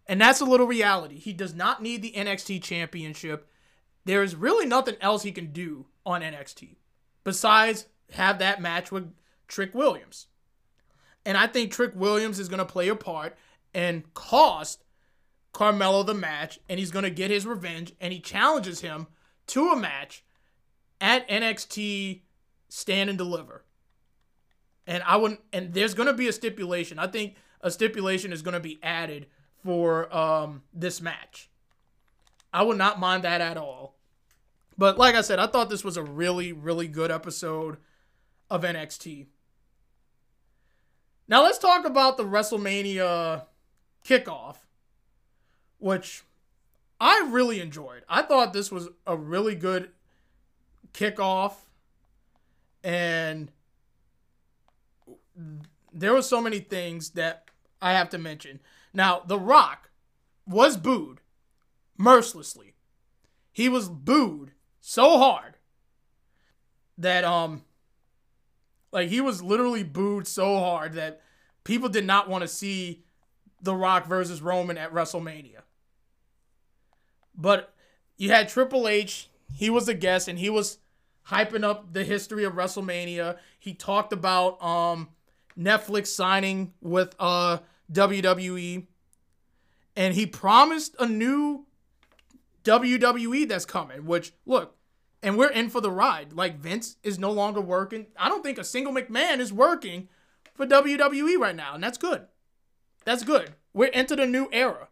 And 0.06 0.20
that's 0.20 0.40
a 0.40 0.44
little 0.44 0.66
reality. 0.66 1.18
He 1.18 1.32
does 1.32 1.54
not 1.54 1.82
need 1.82 2.02
the 2.02 2.12
NXT 2.16 2.62
championship. 2.62 3.48
There 4.04 4.22
is 4.22 4.36
really 4.36 4.66
nothing 4.66 4.96
else 5.00 5.22
he 5.22 5.32
can 5.32 5.52
do 5.52 5.86
on 6.04 6.20
NXT 6.20 6.76
besides 7.24 7.86
have 8.12 8.38
that 8.38 8.60
match 8.60 8.92
with 8.92 9.12
Trick 9.48 9.74
Williams. 9.74 10.26
And 11.24 11.38
I 11.38 11.46
think 11.46 11.72
Trick 11.72 11.92
Williams 11.94 12.38
is 12.38 12.48
going 12.48 12.58
to 12.58 12.66
play 12.66 12.88
a 12.88 12.94
part 12.94 13.36
and 13.72 14.12
cost 14.12 14.84
Carmelo 15.52 16.02
the 16.02 16.14
match, 16.14 16.58
and 16.68 16.78
he's 16.78 16.90
going 16.90 17.04
to 17.04 17.10
get 17.10 17.30
his 17.30 17.46
revenge, 17.46 17.94
and 18.00 18.12
he 18.12 18.20
challenges 18.20 18.80
him 18.80 19.06
to 19.46 19.68
a 19.68 19.76
match 19.76 20.24
at 21.00 21.28
NXT 21.28 22.22
Stand 22.68 23.08
and 23.08 23.18
Deliver. 23.18 23.63
And 24.86 25.02
I 25.04 25.16
wouldn't, 25.16 25.40
and 25.52 25.72
there's 25.72 25.94
going 25.94 26.08
to 26.08 26.12
be 26.12 26.28
a 26.28 26.32
stipulation. 26.32 26.98
I 26.98 27.06
think 27.06 27.36
a 27.60 27.70
stipulation 27.70 28.32
is 28.32 28.42
going 28.42 28.54
to 28.54 28.60
be 28.60 28.78
added 28.82 29.26
for 29.64 30.14
um, 30.14 30.62
this 30.74 31.00
match. 31.00 31.48
I 32.52 32.62
would 32.62 32.78
not 32.78 33.00
mind 33.00 33.24
that 33.24 33.40
at 33.40 33.56
all. 33.56 33.94
But 34.76 34.98
like 34.98 35.14
I 35.14 35.22
said, 35.22 35.38
I 35.38 35.46
thought 35.46 35.70
this 35.70 35.84
was 35.84 35.96
a 35.96 36.02
really, 36.02 36.52
really 36.52 36.88
good 36.88 37.10
episode 37.10 37.78
of 38.50 38.62
NXT. 38.62 39.26
Now 41.26 41.42
let's 41.42 41.58
talk 41.58 41.86
about 41.86 42.16
the 42.16 42.24
WrestleMania 42.24 43.44
kickoff, 44.04 44.56
which 45.78 46.22
I 47.00 47.28
really 47.30 47.60
enjoyed. 47.60 48.02
I 48.08 48.22
thought 48.22 48.52
this 48.52 48.70
was 48.70 48.88
a 49.06 49.16
really 49.16 49.54
good 49.54 49.90
kickoff, 50.92 51.54
and 52.82 53.50
there 55.92 56.12
were 56.12 56.22
so 56.22 56.40
many 56.40 56.58
things 56.58 57.10
that 57.10 57.48
I 57.80 57.92
have 57.92 58.10
to 58.10 58.18
mention. 58.18 58.60
Now, 58.92 59.22
The 59.26 59.38
Rock 59.38 59.90
was 60.46 60.76
booed 60.76 61.20
mercilessly. 61.96 62.74
He 63.52 63.68
was 63.68 63.88
booed 63.88 64.52
so 64.80 65.18
hard 65.18 65.56
that 66.98 67.24
um 67.24 67.62
like 68.92 69.08
he 69.08 69.20
was 69.20 69.42
literally 69.42 69.82
booed 69.82 70.26
so 70.26 70.58
hard 70.58 70.92
that 70.92 71.20
people 71.64 71.88
did 71.88 72.04
not 72.04 72.28
want 72.28 72.42
to 72.42 72.48
see 72.48 73.02
The 73.62 73.74
Rock 73.74 74.06
versus 74.06 74.42
Roman 74.42 74.78
at 74.78 74.92
WrestleMania. 74.92 75.62
But 77.34 77.74
you 78.16 78.30
had 78.30 78.48
Triple 78.48 78.86
H, 78.86 79.28
he 79.52 79.70
was 79.70 79.88
a 79.88 79.94
guest 79.94 80.28
and 80.28 80.38
he 80.38 80.50
was 80.50 80.78
hyping 81.28 81.64
up 81.64 81.92
the 81.92 82.04
history 82.04 82.44
of 82.44 82.52
WrestleMania. 82.52 83.38
He 83.58 83.74
talked 83.74 84.12
about 84.12 84.62
um 84.62 85.08
Netflix 85.58 86.08
signing 86.08 86.72
with 86.80 87.14
uh 87.18 87.58
WWE 87.92 88.86
and 89.96 90.14
he 90.14 90.26
promised 90.26 90.96
a 90.98 91.06
new 91.06 91.66
WWE 92.64 93.48
that's 93.48 93.66
coming, 93.66 94.06
which 94.06 94.32
look, 94.46 94.76
and 95.22 95.38
we're 95.38 95.50
in 95.50 95.70
for 95.70 95.80
the 95.80 95.90
ride. 95.90 96.32
Like 96.32 96.58
Vince 96.58 96.96
is 97.02 97.18
no 97.18 97.30
longer 97.30 97.60
working. 97.60 98.06
I 98.16 98.28
don't 98.28 98.42
think 98.42 98.58
a 98.58 98.64
single 98.64 98.92
McMahon 98.92 99.38
is 99.38 99.52
working 99.52 100.08
for 100.54 100.66
WWE 100.66 101.38
right 101.38 101.54
now, 101.54 101.74
and 101.74 101.82
that's 101.82 101.98
good. 101.98 102.26
That's 103.04 103.22
good. 103.22 103.54
We're 103.72 103.86
into 103.86 104.16
the 104.16 104.26
new 104.26 104.48
era. 104.52 104.88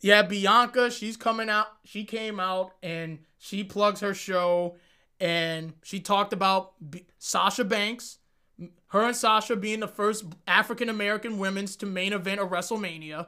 Yeah, 0.00 0.22
Bianca, 0.22 0.90
she's 0.90 1.16
coming 1.16 1.48
out. 1.48 1.68
She 1.84 2.04
came 2.04 2.40
out 2.40 2.74
and 2.82 3.20
she 3.38 3.62
plugs 3.62 4.00
her 4.00 4.14
show 4.14 4.76
and 5.20 5.74
she 5.84 6.00
talked 6.00 6.32
about 6.32 6.72
B- 6.90 7.06
Sasha 7.18 7.62
Banks, 7.62 8.18
her 8.92 9.06
and 9.06 9.16
Sasha 9.16 9.56
being 9.56 9.80
the 9.80 9.88
first 9.88 10.22
African 10.46 10.90
American 10.90 11.38
women's 11.38 11.76
to 11.76 11.86
main 11.86 12.12
event 12.12 12.42
a 12.42 12.46
WrestleMania. 12.46 13.26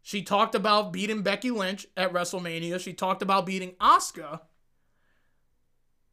She 0.00 0.22
talked 0.22 0.54
about 0.54 0.90
beating 0.90 1.20
Becky 1.20 1.50
Lynch 1.50 1.86
at 1.98 2.14
WrestleMania. 2.14 2.80
She 2.80 2.94
talked 2.94 3.20
about 3.20 3.44
beating 3.44 3.72
Asuka. 3.72 4.40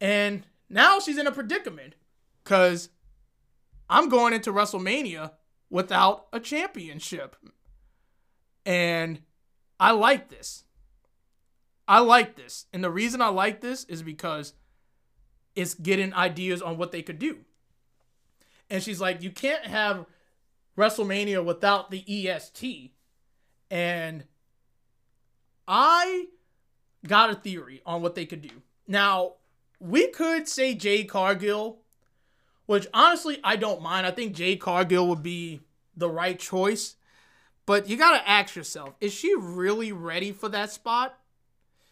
And 0.01 0.45
now 0.69 0.99
she's 0.99 1.17
in 1.17 1.27
a 1.27 1.31
predicament 1.31 1.95
because 2.43 2.89
I'm 3.89 4.09
going 4.09 4.33
into 4.33 4.51
WrestleMania 4.51 5.31
without 5.69 6.27
a 6.33 6.39
championship. 6.41 7.37
And 8.65 9.21
I 9.79 9.91
like 9.91 10.27
this. 10.27 10.65
I 11.87 11.99
like 11.99 12.35
this. 12.35 12.65
And 12.73 12.83
the 12.83 12.91
reason 12.91 13.21
I 13.21 13.29
like 13.29 13.61
this 13.61 13.85
is 13.85 14.03
because 14.03 14.51
it's 15.55 15.73
getting 15.73 16.13
ideas 16.13 16.61
on 16.61 16.77
what 16.77 16.91
they 16.91 17.01
could 17.01 17.17
do. 17.17 17.45
And 18.71 18.81
she's 18.81 19.01
like, 19.01 19.21
you 19.21 19.31
can't 19.31 19.65
have 19.65 20.05
WrestleMania 20.77 21.43
without 21.43 21.91
the 21.91 22.03
EST. 22.07 22.93
And 23.69 24.23
I 25.67 26.27
got 27.05 27.31
a 27.31 27.35
theory 27.35 27.81
on 27.85 28.01
what 28.01 28.15
they 28.15 28.25
could 28.25 28.41
do. 28.41 28.61
Now, 28.87 29.33
we 29.81 30.07
could 30.07 30.47
say 30.47 30.73
Jade 30.73 31.09
Cargill, 31.09 31.79
which 32.65 32.87
honestly 32.93 33.39
I 33.43 33.57
don't 33.57 33.81
mind. 33.81 34.07
I 34.07 34.11
think 34.11 34.33
Jade 34.33 34.61
Cargill 34.61 35.07
would 35.09 35.21
be 35.21 35.59
the 35.97 36.09
right 36.09 36.39
choice. 36.39 36.95
But 37.65 37.89
you 37.89 37.97
got 37.97 38.17
to 38.17 38.29
ask 38.29 38.55
yourself, 38.55 38.95
is 39.01 39.13
she 39.13 39.35
really 39.37 39.91
ready 39.91 40.31
for 40.31 40.47
that 40.47 40.71
spot? 40.71 41.19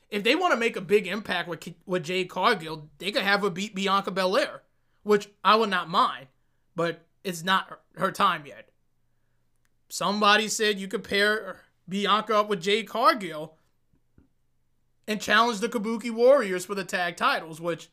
If 0.09 0.23
they 0.23 0.33
want 0.33 0.53
to 0.53 0.59
make 0.59 0.77
a 0.77 0.81
big 0.81 1.07
impact 1.07 1.49
with, 1.49 1.73
with 1.85 2.05
Jade 2.05 2.29
Cargill, 2.29 2.89
they 2.99 3.11
could 3.11 3.23
have 3.23 3.41
her 3.41 3.49
beat 3.49 3.75
Bianca 3.75 4.11
Belair, 4.11 4.61
which 5.03 5.29
I 5.43 5.55
would 5.55 5.69
not 5.69 5.89
mind, 5.89 6.27
but 6.79 7.01
it's 7.25 7.43
not 7.43 7.81
her 7.97 8.09
time 8.09 8.45
yet. 8.45 8.69
Somebody 9.89 10.47
said 10.47 10.79
you 10.79 10.87
could 10.87 11.03
pair 11.03 11.59
Bianca 11.89 12.37
up 12.37 12.47
with 12.47 12.61
Jade 12.61 12.87
Cargill 12.87 13.57
and 15.05 15.19
challenge 15.19 15.59
the 15.59 15.67
Kabuki 15.67 16.09
Warriors 16.09 16.63
for 16.63 16.75
the 16.75 16.85
tag 16.85 17.17
titles, 17.17 17.59
which 17.59 17.89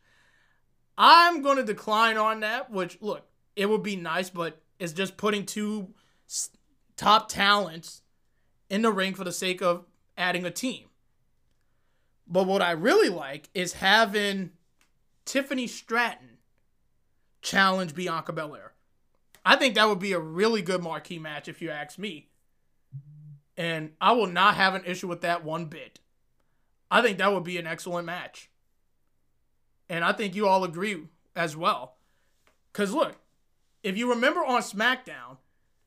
I'm 0.96 1.42
going 1.42 1.56
to 1.56 1.64
decline 1.64 2.16
on 2.16 2.38
that. 2.40 2.70
Which, 2.70 2.96
look, 3.00 3.26
it 3.56 3.68
would 3.68 3.82
be 3.82 3.96
nice, 3.96 4.30
but 4.30 4.62
it's 4.78 4.92
just 4.92 5.16
putting 5.16 5.44
two 5.44 5.88
top 6.96 7.28
talents 7.28 8.02
in 8.70 8.82
the 8.82 8.92
ring 8.92 9.14
for 9.14 9.24
the 9.24 9.32
sake 9.32 9.62
of 9.62 9.84
adding 10.16 10.44
a 10.44 10.50
team. 10.52 10.84
But 12.28 12.46
what 12.46 12.62
I 12.62 12.70
really 12.70 13.08
like 13.08 13.50
is 13.52 13.72
having 13.72 14.50
Tiffany 15.24 15.66
Stratton 15.66 16.38
challenge 17.42 17.92
Bianca 17.92 18.32
Belair. 18.32 18.74
I 19.47 19.55
think 19.55 19.77
that 19.77 19.89
would 19.89 20.01
be 20.01 20.12
a 20.12 20.18
really 20.18 20.60
good 20.60 20.82
marquee 20.82 21.20
match 21.20 21.47
if 21.47 21.62
you 21.62 21.70
ask 21.70 22.01
me. 22.01 22.31
And 23.56 23.93
I 24.01 24.10
will 24.10 24.27
not 24.27 24.56
have 24.56 24.74
an 24.74 24.85
issue 24.85 25.06
with 25.06 25.20
that 25.20 25.44
one 25.44 25.66
bit. 25.66 26.01
I 26.90 27.01
think 27.01 27.18
that 27.18 27.32
would 27.32 27.44
be 27.44 27.56
an 27.56 27.66
excellent 27.66 28.06
match. 28.06 28.51
And 29.89 30.05
I 30.05 30.12
think 30.12 30.35
you 30.35 30.48
all 30.48 30.64
agree 30.64 31.05
as 31.36 31.56
well. 31.56 31.94
Because 32.73 32.93
look, 32.93 33.18
if 33.85 33.97
you 33.97 34.10
remember 34.10 34.44
on 34.44 34.62
SmackDown, 34.62 35.36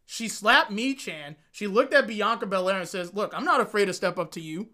she 0.05 0.29
slapped 0.29 0.71
Michin. 0.71 1.35
She 1.51 1.67
looked 1.67 1.93
at 1.93 2.07
Bianca 2.07 2.45
Belair 2.45 2.79
and 2.79 2.87
says, 2.87 3.13
Look, 3.13 3.33
I'm 3.35 3.43
not 3.43 3.59
afraid 3.59 3.85
to 3.85 3.93
step 3.93 4.17
up 4.17 4.31
to 4.31 4.41
you. 4.41 4.69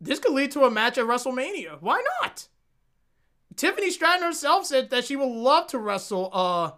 This 0.00 0.18
could 0.18 0.32
lead 0.32 0.50
to 0.52 0.64
a 0.64 0.70
match 0.70 0.96
at 0.96 1.04
WrestleMania. 1.04 1.82
Why 1.82 2.02
not? 2.22 2.48
Tiffany 3.54 3.90
Stratton 3.90 4.22
herself 4.22 4.64
said 4.64 4.88
that 4.88 5.04
she 5.04 5.14
would 5.14 5.28
love 5.28 5.66
to 5.68 5.78
wrestle 5.78 6.30
uh 6.32 6.70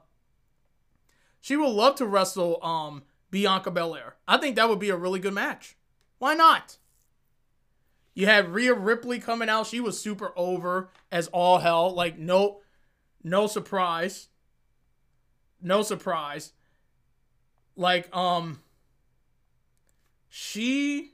she 1.41 1.57
would 1.57 1.71
love 1.71 1.95
to 1.97 2.07
wrestle 2.07 2.63
um 2.63 3.03
Bianca 3.31 3.71
Belair. 3.71 4.17
I 4.27 4.39
think 4.39 4.57
that 4.57 4.69
would 4.69 4.79
be 4.79 4.91
a 4.91 4.97
really 4.97 5.21
good 5.21 5.35
match. 5.35 5.77
Why 6.19 6.35
not? 6.35 6.79
You 8.15 8.27
had 8.27 8.49
Rhea 8.49 8.75
Ripley 8.75 9.21
coming 9.21 9.49
out. 9.49 9.67
She 9.67 9.81
was 9.81 10.01
super 10.01 10.33
over 10.37 10.91
as 11.13 11.29
all 11.29 11.59
hell. 11.59 11.95
Like 11.95 12.19
no 12.19 12.61
no 13.23 13.47
surprise. 13.47 14.29
No 15.61 15.83
surprise. 15.83 16.53
Like 17.77 18.15
um 18.17 18.61
she 20.29 21.13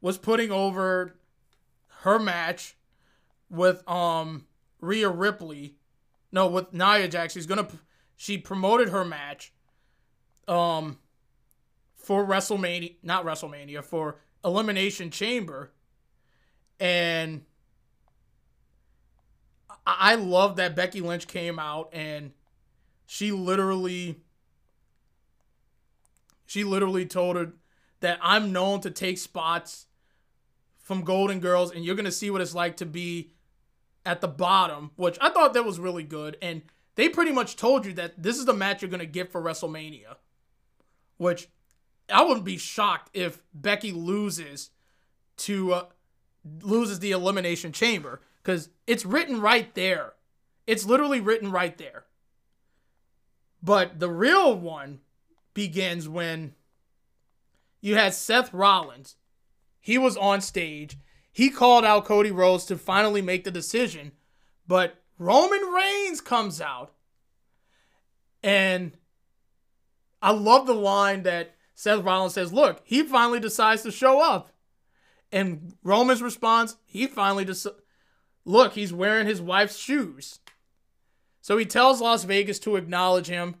was 0.00 0.18
putting 0.18 0.50
over 0.50 1.16
her 2.00 2.18
match 2.18 2.76
with 3.48 3.86
um 3.88 4.46
Rhea 4.80 5.08
Ripley. 5.08 5.76
No, 6.30 6.46
with 6.48 6.72
Nia 6.72 7.08
Jax. 7.08 7.34
She's 7.34 7.46
gonna 7.46 7.68
she 8.22 8.38
promoted 8.38 8.90
her 8.90 9.04
match 9.04 9.52
um 10.46 10.96
for 11.96 12.24
WrestleMania, 12.24 12.94
not 13.02 13.24
WrestleMania, 13.24 13.82
for 13.82 14.16
Elimination 14.44 15.10
Chamber. 15.10 15.72
And 16.78 17.44
I 19.84 20.14
love 20.14 20.54
that 20.56 20.76
Becky 20.76 21.00
Lynch 21.00 21.26
came 21.26 21.58
out 21.58 21.90
and 21.92 22.32
she 23.06 23.32
literally 23.32 24.20
she 26.46 26.62
literally 26.62 27.06
told 27.06 27.34
her 27.34 27.52
that 28.00 28.20
I'm 28.22 28.52
known 28.52 28.80
to 28.82 28.90
take 28.92 29.18
spots 29.18 29.86
from 30.78 31.02
Golden 31.02 31.40
Girls 31.40 31.72
and 31.72 31.84
you're 31.84 31.96
going 31.96 32.04
to 32.04 32.12
see 32.12 32.30
what 32.30 32.40
it's 32.40 32.54
like 32.54 32.76
to 32.76 32.86
be 32.86 33.32
at 34.06 34.20
the 34.20 34.28
bottom, 34.28 34.92
which 34.94 35.18
I 35.20 35.30
thought 35.30 35.54
that 35.54 35.64
was 35.64 35.80
really 35.80 36.04
good 36.04 36.36
and 36.40 36.62
they 36.94 37.08
pretty 37.08 37.32
much 37.32 37.56
told 37.56 37.86
you 37.86 37.92
that 37.94 38.22
this 38.22 38.38
is 38.38 38.44
the 38.44 38.52
match 38.52 38.82
you're 38.82 38.90
going 38.90 39.00
to 39.00 39.06
get 39.06 39.32
for 39.32 39.40
WrestleMania. 39.40 40.16
Which 41.16 41.48
I 42.12 42.22
wouldn't 42.22 42.44
be 42.44 42.58
shocked 42.58 43.10
if 43.14 43.42
Becky 43.54 43.92
loses 43.92 44.70
to 45.38 45.72
uh, 45.72 45.84
loses 46.60 46.98
the 46.98 47.12
elimination 47.12 47.72
chamber 47.72 48.20
cuz 48.42 48.68
it's 48.86 49.06
written 49.06 49.40
right 49.40 49.74
there. 49.74 50.14
It's 50.66 50.84
literally 50.84 51.20
written 51.20 51.50
right 51.50 51.76
there. 51.78 52.04
But 53.62 54.00
the 54.00 54.10
real 54.10 54.54
one 54.54 55.00
begins 55.54 56.08
when 56.08 56.54
you 57.80 57.94
had 57.94 58.14
Seth 58.14 58.52
Rollins. 58.52 59.16
He 59.80 59.98
was 59.98 60.16
on 60.16 60.40
stage. 60.40 60.98
He 61.32 61.50
called 61.50 61.84
out 61.84 62.04
Cody 62.04 62.30
Rhodes 62.30 62.64
to 62.66 62.76
finally 62.76 63.22
make 63.22 63.44
the 63.44 63.50
decision, 63.50 64.12
but 64.66 65.01
Roman 65.22 65.60
Reigns 65.60 66.20
comes 66.20 66.60
out. 66.60 66.92
And 68.42 68.92
I 70.20 70.32
love 70.32 70.66
the 70.66 70.74
line 70.74 71.22
that 71.22 71.54
Seth 71.74 72.02
Rollins 72.02 72.34
says, 72.34 72.52
Look, 72.52 72.82
he 72.84 73.04
finally 73.04 73.38
decides 73.38 73.82
to 73.82 73.92
show 73.92 74.20
up. 74.20 74.50
And 75.30 75.74
Roman's 75.84 76.22
response, 76.22 76.76
he 76.84 77.06
finally 77.06 77.44
decides, 77.44 77.76
Look, 78.44 78.72
he's 78.72 78.92
wearing 78.92 79.28
his 79.28 79.40
wife's 79.40 79.76
shoes. 79.76 80.40
So 81.40 81.56
he 81.56 81.66
tells 81.66 82.00
Las 82.00 82.24
Vegas 82.24 82.58
to 82.60 82.76
acknowledge 82.76 83.28
him. 83.28 83.56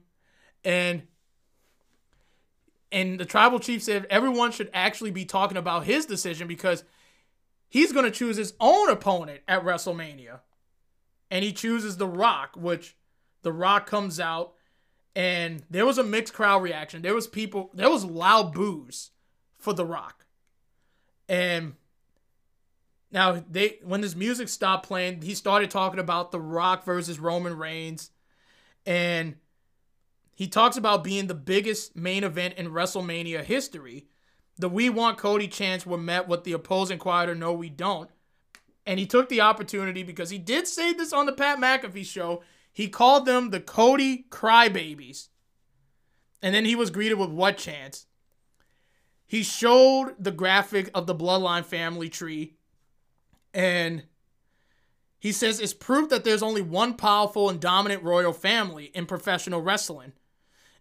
And 0.64 1.02
and 2.90 3.18
the 3.18 3.24
tribal 3.24 3.60
chief 3.60 3.82
said 3.82 4.06
everyone 4.10 4.50
should 4.50 4.70
actually 4.74 5.12
be 5.12 5.24
talking 5.24 5.56
about 5.56 5.84
his 5.84 6.06
decision 6.06 6.48
because 6.48 6.84
he's 7.68 7.92
going 7.92 8.04
to 8.04 8.10
choose 8.10 8.36
his 8.36 8.52
own 8.60 8.90
opponent 8.90 9.40
at 9.48 9.64
WrestleMania 9.64 10.40
and 11.32 11.42
he 11.42 11.50
chooses 11.50 11.96
The 11.96 12.06
Rock, 12.06 12.56
which 12.56 12.94
The 13.40 13.52
Rock 13.52 13.86
comes 13.86 14.20
out 14.20 14.52
and 15.16 15.62
there 15.70 15.86
was 15.86 15.96
a 15.96 16.04
mixed 16.04 16.34
crowd 16.34 16.62
reaction. 16.62 17.00
There 17.00 17.14
was 17.14 17.26
people, 17.26 17.70
there 17.72 17.90
was 17.90 18.04
loud 18.04 18.52
boos 18.52 19.10
for 19.56 19.72
The 19.72 19.86
Rock. 19.86 20.26
And 21.30 21.72
now 23.10 23.42
they 23.50 23.78
when 23.82 24.02
this 24.02 24.14
music 24.14 24.50
stopped 24.50 24.86
playing, 24.86 25.22
he 25.22 25.34
started 25.34 25.70
talking 25.70 25.98
about 25.98 26.32
The 26.32 26.40
Rock 26.40 26.84
versus 26.84 27.18
Roman 27.18 27.56
Reigns 27.56 28.10
and 28.84 29.36
he 30.34 30.48
talks 30.48 30.76
about 30.76 31.04
being 31.04 31.28
the 31.28 31.34
biggest 31.34 31.96
main 31.96 32.24
event 32.24 32.54
in 32.58 32.72
WrestleMania 32.72 33.42
history. 33.42 34.06
The 34.58 34.68
We 34.68 34.90
Want 34.90 35.16
Cody 35.16 35.48
chants 35.48 35.86
were 35.86 35.96
met 35.96 36.28
with 36.28 36.44
the 36.44 36.52
opposing 36.52 36.98
quieter 36.98 37.34
No 37.34 37.54
We 37.54 37.70
Don't. 37.70 38.10
And 38.86 38.98
he 38.98 39.06
took 39.06 39.28
the 39.28 39.40
opportunity 39.40 40.02
because 40.02 40.30
he 40.30 40.38
did 40.38 40.66
say 40.66 40.92
this 40.92 41.12
on 41.12 41.26
the 41.26 41.32
Pat 41.32 41.58
McAfee 41.58 42.04
show. 42.04 42.42
He 42.72 42.88
called 42.88 43.26
them 43.26 43.50
the 43.50 43.60
Cody 43.60 44.26
Crybabies. 44.30 45.28
And 46.42 46.54
then 46.54 46.64
he 46.64 46.74
was 46.74 46.90
greeted 46.90 47.18
with 47.18 47.30
what 47.30 47.58
chance? 47.58 48.06
He 49.26 49.42
showed 49.42 50.14
the 50.18 50.32
graphic 50.32 50.90
of 50.94 51.06
the 51.06 51.14
Bloodline 51.14 51.64
family 51.64 52.08
tree. 52.08 52.54
And 53.54 54.02
he 55.18 55.30
says 55.30 55.60
it's 55.60 55.72
proof 55.72 56.08
that 56.08 56.24
there's 56.24 56.42
only 56.42 56.62
one 56.62 56.94
powerful 56.94 57.48
and 57.48 57.60
dominant 57.60 58.02
royal 58.02 58.32
family 58.32 58.86
in 58.86 59.06
professional 59.06 59.62
wrestling. 59.62 60.12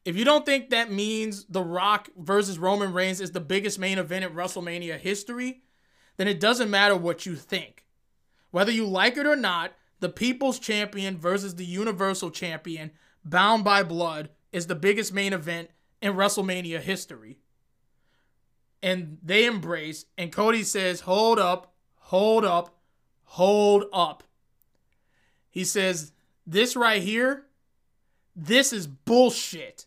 If 0.03 0.17
you 0.17 0.25
don't 0.25 0.45
think 0.45 0.71
that 0.71 0.91
means 0.91 1.45
The 1.45 1.61
Rock 1.61 2.09
versus 2.17 2.57
Roman 2.57 2.91
Reigns 2.91 3.21
is 3.21 3.31
the 3.31 3.39
biggest 3.39 3.77
main 3.77 3.99
event 3.99 4.25
in 4.25 4.31
WrestleMania 4.31 4.97
history, 4.97 5.61
then 6.17 6.27
it 6.27 6.39
doesn't 6.39 6.71
matter 6.71 6.95
what 6.97 7.25
you 7.25 7.35
think. 7.35 7.85
Whether 8.51 8.71
you 8.71 8.85
like 8.85 9.17
it 9.17 9.25
or 9.25 9.35
not, 9.35 9.73
the 9.99 10.09
People's 10.09 10.59
Champion 10.59 11.17
versus 11.17 11.55
the 11.55 11.65
Universal 11.65 12.31
Champion, 12.31 12.91
bound 13.23 13.63
by 13.63 13.83
blood, 13.83 14.29
is 14.51 14.67
the 14.67 14.75
biggest 14.75 15.13
main 15.13 15.33
event 15.33 15.69
in 16.01 16.13
WrestleMania 16.13 16.81
history. 16.81 17.37
And 18.83 19.19
they 19.23 19.45
embrace, 19.45 20.05
and 20.17 20.31
Cody 20.31 20.63
says, 20.63 21.01
Hold 21.01 21.39
up, 21.39 21.73
hold 21.95 22.43
up, 22.43 22.77
hold 23.23 23.85
up. 23.93 24.23
He 25.49 25.63
says, 25.63 26.11
This 26.47 26.75
right 26.75 27.01
here, 27.01 27.45
this 28.35 28.73
is 28.73 28.87
bullshit. 28.87 29.85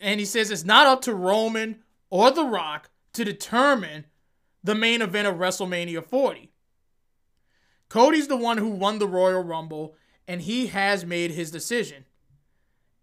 And 0.00 0.20
he 0.20 0.26
says 0.26 0.50
it's 0.50 0.64
not 0.64 0.86
up 0.86 1.02
to 1.02 1.14
Roman 1.14 1.82
or 2.08 2.30
The 2.30 2.44
Rock 2.44 2.90
to 3.14 3.24
determine 3.24 4.06
the 4.62 4.74
main 4.74 5.02
event 5.02 5.26
of 5.26 5.36
WrestleMania 5.36 6.04
40. 6.04 6.47
Cody's 7.88 8.28
the 8.28 8.36
one 8.36 8.58
who 8.58 8.68
won 8.68 8.98
the 8.98 9.08
Royal 9.08 9.42
Rumble, 9.42 9.94
and 10.26 10.42
he 10.42 10.68
has 10.68 11.04
made 11.04 11.30
his 11.30 11.50
decision. 11.50 12.04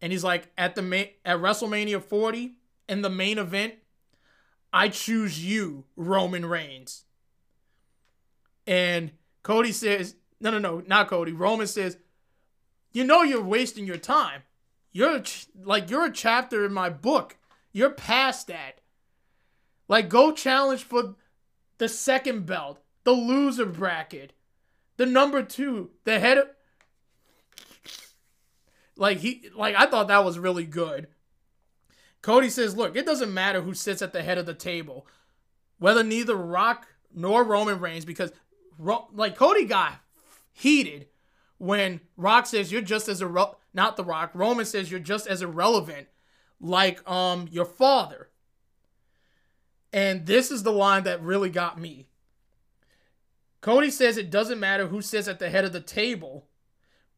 And 0.02 0.12
he's 0.12 0.24
like, 0.24 0.52
at 0.58 0.76
the 0.76 0.82
main, 0.82 1.10
at 1.24 1.38
WrestleMania 1.38 2.02
40, 2.02 2.54
in 2.88 3.02
the 3.02 3.10
main 3.10 3.38
event, 3.38 3.76
I 4.72 4.90
choose 4.90 5.44
you, 5.44 5.86
Roman 5.96 6.46
Reigns. 6.46 7.06
And 8.68 9.12
Cody 9.42 9.72
says, 9.72 10.16
no, 10.40 10.52
no, 10.52 10.60
no, 10.60 10.84
not 10.86 11.08
Cody. 11.08 11.32
Roman 11.32 11.68
says, 11.68 11.98
you 12.92 13.04
know 13.04 13.24
you're 13.24 13.44
wasting 13.44 13.86
your 13.86 13.98
time. 13.98 14.44
You're 14.92 15.24
like 15.64 15.90
you're 15.90 16.06
a 16.06 16.12
chapter 16.12 16.66
in 16.66 16.74
my 16.74 16.90
book. 16.90 17.36
You're 17.74 17.90
past 17.90 18.48
that. 18.48 18.80
Like 19.88 20.08
go 20.08 20.32
challenge 20.32 20.84
for 20.84 21.16
the 21.78 21.90
second 21.90 22.46
belt, 22.46 22.80
the 23.04 23.12
loser 23.12 23.66
bracket, 23.66 24.32
the 24.98 25.06
number 25.06 25.44
two, 25.44 25.92
the 26.04 26.20
head 26.20 26.38
of 26.38 26.50
like 28.96 29.20
he 29.20 29.50
like 29.56 29.76
I 29.76 29.86
thought 29.86 30.08
that 30.08 30.26
was 30.26 30.40
really 30.40 30.66
good. 30.66 31.08
Cody 32.22 32.50
says, 32.50 32.76
"Look, 32.76 32.96
it 32.96 33.06
doesn't 33.06 33.34
matter 33.34 33.62
who 33.62 33.74
sits 33.74 34.02
at 34.02 34.14
the 34.14 34.24
head 34.24 34.38
of 34.38 34.46
the 34.46 34.54
table, 34.54 35.06
whether 35.78 36.04
neither 36.04 36.36
Rock 36.36 36.88
nor 37.14 37.44
Roman 37.44 37.80
Reigns, 37.80 38.06
because 38.06 38.32
like 38.78 39.36
Cody 39.36 39.66
got 39.66 40.02
heated 40.52 41.08
when 41.58 42.02
Rock 42.18 42.46
says 42.46 42.72
you're 42.72 42.82
just 42.82 43.08
as 43.08 43.22
irre- 43.22 43.56
not 43.74 43.98
the 43.98 44.04
Rock. 44.04 44.32
Roman 44.34 44.66
says 44.66 44.92
you're 44.92 45.00
just 45.00 45.28
as 45.28 45.42
irrelevant 45.42 46.08
like 46.60 47.08
um 47.10 47.48
your 47.52 47.66
father. 47.66 48.30
And 49.94 50.26
this 50.26 50.52
is 50.52 50.64
the 50.64 50.74
line 50.74 51.04
that 51.04 51.22
really 51.22 51.50
got 51.50 51.80
me. 51.80 52.08
Cody 53.66 53.90
says 53.90 54.16
it 54.16 54.30
doesn't 54.30 54.60
matter 54.60 54.86
who 54.86 55.02
sits 55.02 55.28
at 55.28 55.40
the 55.40 55.50
head 55.50 55.66
of 55.66 55.74
the 55.74 55.82
table 55.82 56.46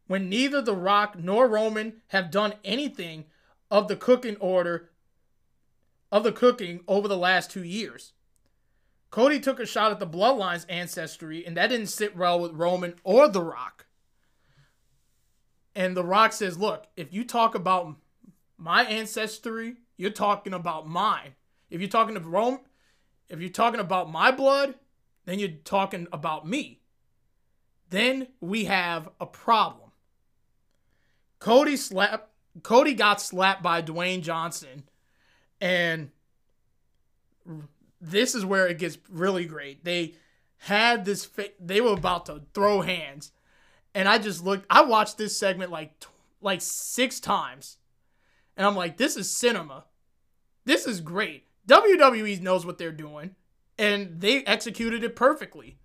when 0.08 0.30
neither 0.30 0.62
The 0.62 0.78
Rock 0.78 1.20
nor 1.20 1.46
Roman 1.46 1.96
have 2.08 2.32
done 2.32 2.54
anything 2.64 3.26
of 3.70 3.90
the 3.90 3.98
cooking 3.98 4.38
order 4.38 4.90
of 6.10 6.24
the 6.24 6.32
cooking 6.32 6.80
over 6.88 7.10
the 7.10 7.18
last 7.18 7.52
two 7.52 7.66
years. 7.66 8.14
Cody 9.10 9.42
took 9.42 9.60
a 9.60 9.66
shot 9.66 9.92
at 9.92 10.00
the 10.00 10.08
Bloodline's 10.08 10.64
ancestry, 10.70 11.46
and 11.46 11.58
that 11.58 11.68
didn't 11.68 11.88
sit 11.88 12.16
well 12.16 12.40
with 12.40 12.54
Roman 12.54 12.96
or 13.04 13.28
The 13.28 13.44
Rock. 13.44 13.88
And 15.76 15.98
The 15.98 16.06
Rock 16.06 16.32
says, 16.32 16.58
Look, 16.58 16.88
if 16.96 17.12
you 17.12 17.26
talk 17.26 17.56
about 17.56 17.98
my 18.58 18.86
ancestry, 18.86 19.76
you're 19.98 20.12
talking 20.12 20.54
about 20.54 20.88
mine. 20.88 21.36
If 21.70 21.82
you're 21.82 21.90
talking 21.90 22.16
to 22.16 22.22
Rome, 22.22 22.62
if 23.28 23.42
you're 23.42 23.50
talking 23.50 23.82
about 23.82 24.10
my 24.10 24.32
blood, 24.32 24.76
then 25.28 25.40
you're 25.40 25.50
talking 25.50 26.08
about 26.12 26.48
me. 26.48 26.82
Then 27.90 28.28
we 28.42 28.66
have 28.66 29.10
a 29.20 29.26
problem. 29.26 29.92
Cody 31.40 31.78
slapped 31.78 32.32
Cody 32.64 32.96
got 32.96 33.22
slapped 33.22 33.62
by 33.62 33.84
Dwayne 33.84 34.24
Johnson 34.24 34.84
and 35.62 36.10
this 38.02 38.34
is 38.34 38.44
where 38.44 38.68
it 38.68 38.80
gets 38.80 38.98
really 39.10 39.46
great. 39.46 39.84
They 39.84 40.16
had 40.58 41.06
this 41.06 41.30
they 41.60 41.80
were 41.80 41.94
about 41.94 42.26
to 42.26 42.42
throw 42.56 42.82
hands 42.82 43.32
and 43.98 44.08
I 44.08 44.20
just 44.20 44.46
looked. 44.46 44.68
I 44.70 44.84
watched 44.84 45.18
this 45.18 45.36
segment 45.36 45.72
like 45.72 45.92
like 46.40 46.62
six 46.62 47.20
times, 47.20 47.78
and 48.56 48.66
I'm 48.66 48.76
like, 48.76 48.98
this 48.98 49.18
is 49.18 49.28
cinema. 49.28 49.86
This 50.66 50.86
is 50.86 51.02
great. 51.02 51.46
WWE 51.68 52.40
knows 52.42 52.64
what 52.64 52.78
they're 52.78 52.92
doing, 52.92 53.36
and 53.78 54.20
they 54.20 54.44
executed 54.44 55.04
it 55.04 55.16
perfectly. 55.16 55.78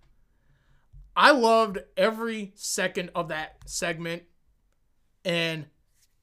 I 1.15 1.31
loved 1.31 1.79
every 1.95 2.53
second 2.55 3.11
of 3.13 3.27
that 3.27 3.57
segment, 3.65 4.23
and 5.23 5.67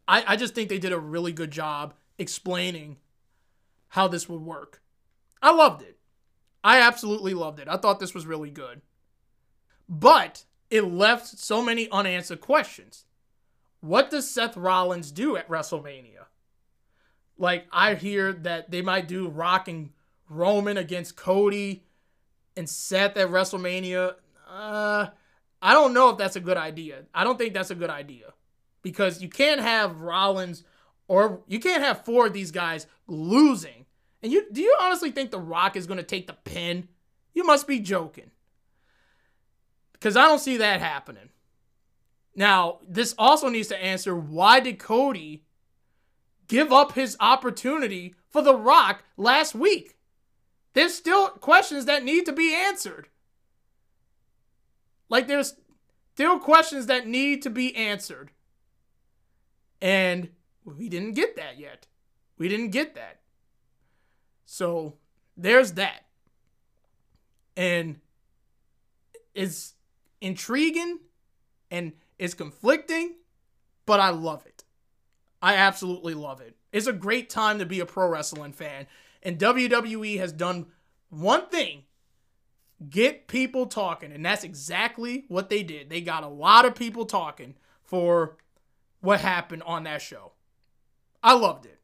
I, 0.09 0.25
I 0.27 0.37
just 0.37 0.55
think 0.55 0.69
they 0.69 0.79
did 0.79 0.93
a 0.93 0.99
really 0.99 1.33
good 1.33 1.51
job 1.51 1.95
explaining 2.19 2.97
how 3.89 4.09
this 4.09 4.29
would 4.29 4.43
work. 4.43 4.83
I 5.43 5.53
loved 5.53 5.83
it. 5.83 5.99
I 6.63 6.81
absolutely 6.81 7.35
loved 7.35 7.61
it. 7.61 7.69
I 7.69 7.77
thought 7.77 8.01
this 8.01 8.15
was 8.15 8.27
really 8.27 8.51
good. 8.51 8.83
But 9.89 10.45
it 10.71 10.83
left 10.83 11.27
so 11.27 11.63
many 11.63 11.91
unanswered 11.91 12.41
questions. 12.41 13.05
What 13.81 14.11
does 14.11 14.31
Seth 14.31 14.57
Rollins 14.57 15.11
do 15.11 15.37
at 15.37 15.49
WrestleMania? 15.49 16.27
Like, 17.39 17.67
I 17.73 17.95
hear 17.95 18.33
that 18.33 18.71
they 18.71 18.83
might 18.83 19.09
do 19.09 19.29
Rock 19.29 19.69
and 19.69 19.91
Roman 20.31 20.79
against 20.79 21.17
Cody 21.17 21.85
and 22.57 22.69
Seth 22.69 23.19
at 23.19 23.29
WrestleMania. 23.29 24.15
Uh, 24.49 25.09
I 25.61 25.75
don't 25.75 25.93
know 25.93 26.09
if 26.11 26.17
that's 26.17 26.37
a 26.37 26.41
good 26.41 26.57
idea. 26.57 27.05
I 27.13 27.25
don't 27.25 27.37
think 27.37 27.53
that's 27.53 27.71
a 27.71 27.75
good 27.75 27.91
idea. 27.91 28.33
because 28.83 29.23
you 29.23 29.29
can't 29.29 29.61
have 29.61 30.01
Rollins 30.01 30.65
or 31.09 31.41
you 31.49 31.61
can't 31.61 31.83
have 31.83 32.05
four 32.05 32.27
of 32.27 32.33
these 32.33 32.51
guys 32.51 32.87
losing. 33.07 33.87
And 34.23 34.33
you 34.33 34.47
do 34.53 34.61
you 34.61 34.77
honestly 34.81 35.11
think 35.11 35.31
The 35.31 35.41
Rock 35.41 35.77
is 35.77 35.87
going 35.87 35.99
to 35.99 36.05
take 36.05 36.27
the 36.27 36.35
pin? 36.45 36.89
You 37.35 37.45
must 37.45 37.67
be 37.67 37.81
joking. 37.81 38.31
Because 39.93 40.17
I 40.17 40.27
don't 40.27 40.39
see 40.39 40.57
that 40.59 40.81
happening. 40.81 41.29
Now, 42.35 42.79
this 42.89 43.15
also 43.19 43.49
needs 43.49 43.69
to 43.69 43.83
answer 43.83 44.15
why 44.17 44.61
did 44.61 44.79
Cody 44.79 45.45
give 46.49 46.73
up 46.73 46.93
his 46.93 47.17
opportunity 47.21 48.15
for 48.29 48.43
The 48.43 48.55
Rock 48.57 49.05
last 49.17 49.55
week? 49.55 49.97
There's 50.73 50.95
still 50.95 51.29
questions 51.29 51.87
that 51.87 52.05
need 52.05 52.27
to 52.27 52.33
be 52.33 52.55
answered. 52.55 53.09
Like 55.09 55.27
there's 55.27 55.55
still 56.15 56.39
questions 56.39 56.87
that 56.87 57.07
need 57.07 57.43
to 57.43 57.51
be 57.51 57.75
answered. 57.75 58.31
And 59.81 60.29
we 60.65 60.89
didn't 60.89 61.15
get 61.15 61.37
that 61.37 61.59
yet. 61.59 61.87
We 62.39 62.49
didn't 62.49 62.71
get 62.71 62.95
that. 62.95 63.21
So 64.45 64.95
there's 65.37 65.73
that. 65.73 66.07
And 67.57 68.01
it's 69.35 69.75
intriguing 70.21 71.01
and 71.71 71.93
it's 72.19 72.35
conflicting, 72.35 73.17
but 73.87 74.01
I 74.01 74.11
love 74.11 74.47
it. 74.47 74.65
I 75.43 75.55
absolutely 75.55 76.15
love 76.15 76.41
it. 76.41 76.57
It's 76.73 76.87
a 76.87 76.93
great 76.93 77.31
time 77.31 77.59
to 77.59 77.67
be 77.67 77.81
a 77.81 77.87
pro 77.87 78.09
wrestling 78.09 78.53
fan. 78.53 78.87
And 79.23 79.39
WWE 79.39 80.19
has 80.19 80.33
done 80.33 80.67
one 81.09 81.47
thing 81.49 81.83
get 82.89 83.27
people 83.27 83.67
talking. 83.67 84.13
And 84.13 84.25
that's 84.25 84.45
exactly 84.45 85.25
what 85.29 85.51
they 85.51 85.63
did. 85.63 85.91
They 85.91 86.01
got 86.01 86.25
a 86.25 86.29
lot 86.29 86.65
of 86.65 86.75
people 86.75 87.05
talking 87.05 87.55
for 87.83 88.37
what 89.01 89.21
happened 89.21 89.63
on 89.65 89.85
that 89.85 90.01
show. 90.01 90.33
I 91.23 91.35
loved 91.35 91.67
it. 91.67 91.81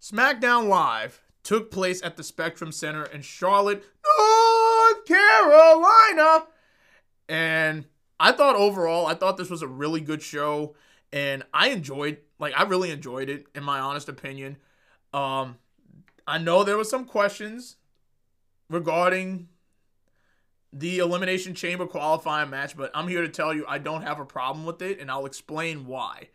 SmackDown 0.00 0.68
Live 0.68 1.22
took 1.42 1.70
place 1.70 2.02
at 2.02 2.16
the 2.16 2.22
Spectrum 2.22 2.72
Center 2.72 3.04
in 3.04 3.22
Charlotte, 3.22 3.84
North 4.18 5.06
Carolina. 5.06 6.46
And 7.28 7.86
I 8.20 8.32
thought 8.32 8.56
overall, 8.56 9.06
I 9.06 9.14
thought 9.14 9.36
this 9.36 9.50
was 9.50 9.62
a 9.62 9.68
really 9.68 10.00
good 10.00 10.22
show. 10.22 10.74
And 11.10 11.42
I 11.54 11.68
enjoyed, 11.68 12.18
like, 12.38 12.52
I 12.54 12.64
really 12.64 12.90
enjoyed 12.90 13.30
it, 13.30 13.46
in 13.54 13.64
my 13.64 13.80
honest 13.80 14.10
opinion. 14.10 14.58
Um, 15.14 15.56
I 16.28 16.36
know 16.36 16.62
there 16.62 16.76
were 16.76 16.84
some 16.84 17.06
questions 17.06 17.76
regarding 18.68 19.48
the 20.70 20.98
Elimination 20.98 21.54
Chamber 21.54 21.86
qualifying 21.86 22.50
match, 22.50 22.76
but 22.76 22.90
I'm 22.94 23.08
here 23.08 23.22
to 23.22 23.30
tell 23.30 23.54
you 23.54 23.64
I 23.66 23.78
don't 23.78 24.02
have 24.02 24.20
a 24.20 24.26
problem 24.26 24.66
with 24.66 24.82
it, 24.82 25.00
and 25.00 25.10
I'll 25.10 25.24
explain 25.24 25.86
why. 25.86 26.28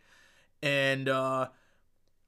And 0.60 1.08
uh, 1.08 1.48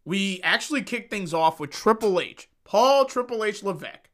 we 0.05 0.41
actually 0.45 0.83
kicked 0.83 1.11
things 1.11 1.35
off 1.35 1.59
with 1.59 1.71
Triple 1.71 2.21
H, 2.21 2.49
Paul 2.63 3.05
Triple 3.05 3.43
H 3.43 3.65
Levesque. 3.65 4.11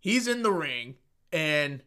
He's 0.00 0.26
in 0.26 0.42
the 0.42 0.52
ring, 0.52 0.94
and 1.30 1.82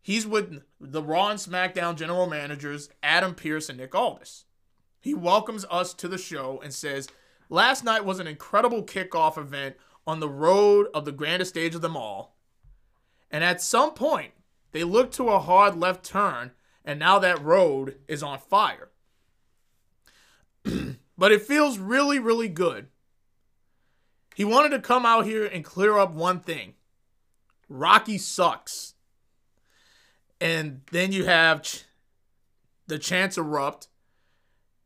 he's 0.00 0.26
with 0.26 0.62
the 0.80 1.02
Raw 1.02 1.28
and 1.28 1.38
SmackDown 1.38 1.96
general 1.96 2.26
managers, 2.26 2.88
Adam 3.02 3.34
Pearce 3.34 3.68
and 3.68 3.78
Nick 3.78 3.94
Aldis. 3.94 4.46
He 4.98 5.12
welcomes 5.12 5.66
us 5.70 5.92
to 5.92 6.08
the 6.08 6.16
show 6.16 6.58
and 6.64 6.72
says, 6.72 7.08
Last 7.54 7.84
night 7.84 8.04
was 8.04 8.18
an 8.18 8.26
incredible 8.26 8.82
kickoff 8.82 9.38
event 9.38 9.76
on 10.08 10.18
the 10.18 10.28
road 10.28 10.88
of 10.92 11.04
the 11.04 11.12
grandest 11.12 11.50
stage 11.50 11.76
of 11.76 11.82
them 11.82 11.96
all. 11.96 12.34
And 13.30 13.44
at 13.44 13.62
some 13.62 13.94
point, 13.94 14.32
they 14.72 14.82
looked 14.82 15.14
to 15.14 15.28
a 15.28 15.38
hard 15.38 15.78
left 15.78 16.04
turn, 16.04 16.50
and 16.84 16.98
now 16.98 17.20
that 17.20 17.40
road 17.40 17.98
is 18.08 18.24
on 18.24 18.40
fire. 18.40 18.88
but 20.64 21.30
it 21.30 21.42
feels 21.42 21.78
really, 21.78 22.18
really 22.18 22.48
good. 22.48 22.88
He 24.34 24.44
wanted 24.44 24.70
to 24.70 24.80
come 24.80 25.06
out 25.06 25.24
here 25.24 25.46
and 25.46 25.64
clear 25.64 25.96
up 25.96 26.12
one 26.12 26.40
thing 26.40 26.74
Rocky 27.68 28.18
sucks. 28.18 28.94
And 30.40 30.80
then 30.90 31.12
you 31.12 31.24
have 31.26 31.84
the 32.88 32.98
chance 32.98 33.38
erupt. 33.38 33.86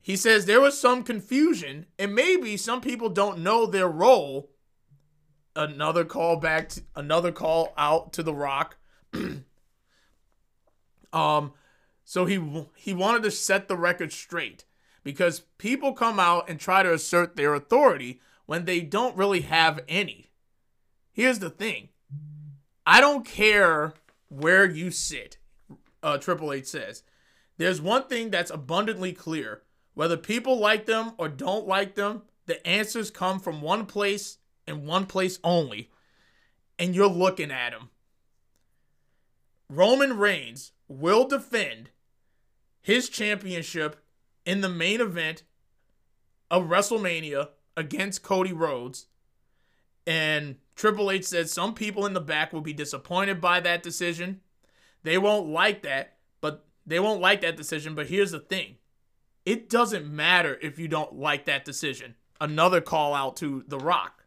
He 0.01 0.17
says 0.17 0.47
there 0.47 0.61
was 0.61 0.81
some 0.81 1.03
confusion, 1.03 1.87
and 1.99 2.15
maybe 2.15 2.57
some 2.57 2.81
people 2.81 3.09
don't 3.09 3.41
know 3.41 3.67
their 3.67 3.89
role. 3.89 4.51
Another 5.55 6.05
call 6.05 6.37
back, 6.37 6.71
to, 6.71 6.83
another 6.95 7.33
call 7.33 7.75
out 7.77 8.13
to 8.15 8.23
the 8.23 8.35
Rock. 8.35 8.77
um, 11.13 11.53
so 12.05 12.25
he 12.25 12.65
he 12.75 12.95
wanted 12.95 13.23
to 13.25 13.31
set 13.31 13.69
the 13.69 13.77
record 13.77 14.13
straight 14.13 14.65
because 15.05 15.41
people 15.59 15.93
come 15.93 16.21
out 16.21 16.49
and 16.49 16.59
try 16.59 16.83
to 16.83 16.93
assert 16.93 17.37
their 17.37 17.55
authority 17.55 18.21
when 18.47 18.65
they 18.65 18.81
don't 18.81 19.17
really 19.17 19.43
have 19.43 19.81
any. 19.89 20.31
Here's 21.13 21.41
the 21.41 21.51
thing 21.51 21.89
I 22.87 23.01
don't 23.01 23.27
care 23.27 23.95
where 24.29 24.65
you 24.65 24.91
sit, 24.91 25.39
uh, 26.03 26.19
Triple 26.19 26.53
H 26.53 26.67
says. 26.67 27.03
There's 27.59 27.81
one 27.81 28.05
thing 28.05 28.31
that's 28.31 28.51
abundantly 28.51 29.13
clear. 29.13 29.63
Whether 29.99 30.17
people 30.17 30.61
like 30.61 30.87
them 30.87 31.15
or 31.19 31.29
don't 31.29 31.67
like 31.67 31.97
them, 31.97 32.23
the 32.47 32.65
answers 32.65 33.11
come 33.11 33.41
from 33.41 33.61
one 33.61 33.85
place 33.85 34.39
and 34.65 34.87
one 34.87 35.07
place 35.07 35.41
only. 35.43 35.91
And 36.79 36.95
you're 36.95 37.09
looking 37.09 37.51
at 37.51 37.73
him. 37.73 37.89
Roman 39.69 40.17
Reigns 40.17 40.71
will 40.87 41.27
defend 41.27 41.91
his 42.81 43.09
championship 43.09 44.01
in 44.47 44.61
the 44.61 44.69
main 44.69 45.01
event 45.01 45.43
of 46.49 46.67
WrestleMania 46.69 47.49
against 47.77 48.23
Cody 48.23 48.53
Rhodes. 48.53 49.09
And 50.07 50.59
Triple 50.77 51.11
H 51.11 51.25
said 51.25 51.51
some 51.51 51.75
people 51.75 52.07
in 52.07 52.13
the 52.13 52.21
back 52.21 52.53
will 52.53 52.61
be 52.61 52.73
disappointed 52.73 53.41
by 53.41 53.59
that 53.59 53.83
decision. 53.83 54.43
They 55.03 55.19
won't 55.19 55.49
like 55.49 55.83
that, 55.83 56.19
but 56.41 56.65
they 56.87 57.01
won't 57.01 57.21
like 57.21 57.41
that 57.41 57.57
decision. 57.57 57.97
But 57.97 58.07
here's 58.07 58.31
the 58.31 58.39
thing 58.39 58.77
it 59.49 59.71
doesn't 59.71 60.07
matter 60.07 60.59
if 60.61 60.79
you 60.79 60.89
don't 60.89 61.15
like 61.15 61.47
that 61.47 61.65
decision. 61.65 62.17
Another 62.39 62.83
call 62.83 63.15
out 63.15 63.35
to 63.37 63.65
The 63.67 63.79
Rock. 63.79 64.27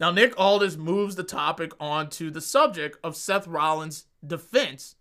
Now, 0.00 0.10
Nick 0.10 0.32
Aldis 0.40 0.78
moves 0.78 1.16
the 1.16 1.22
topic 1.22 1.72
onto 1.78 2.30
the 2.30 2.40
subject 2.40 2.96
of 3.04 3.14
Seth 3.14 3.46
Rollins' 3.46 4.06
defense 4.26 4.96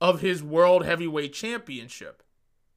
of 0.00 0.20
his 0.20 0.44
World 0.44 0.84
Heavyweight 0.84 1.32
Championship 1.32 2.22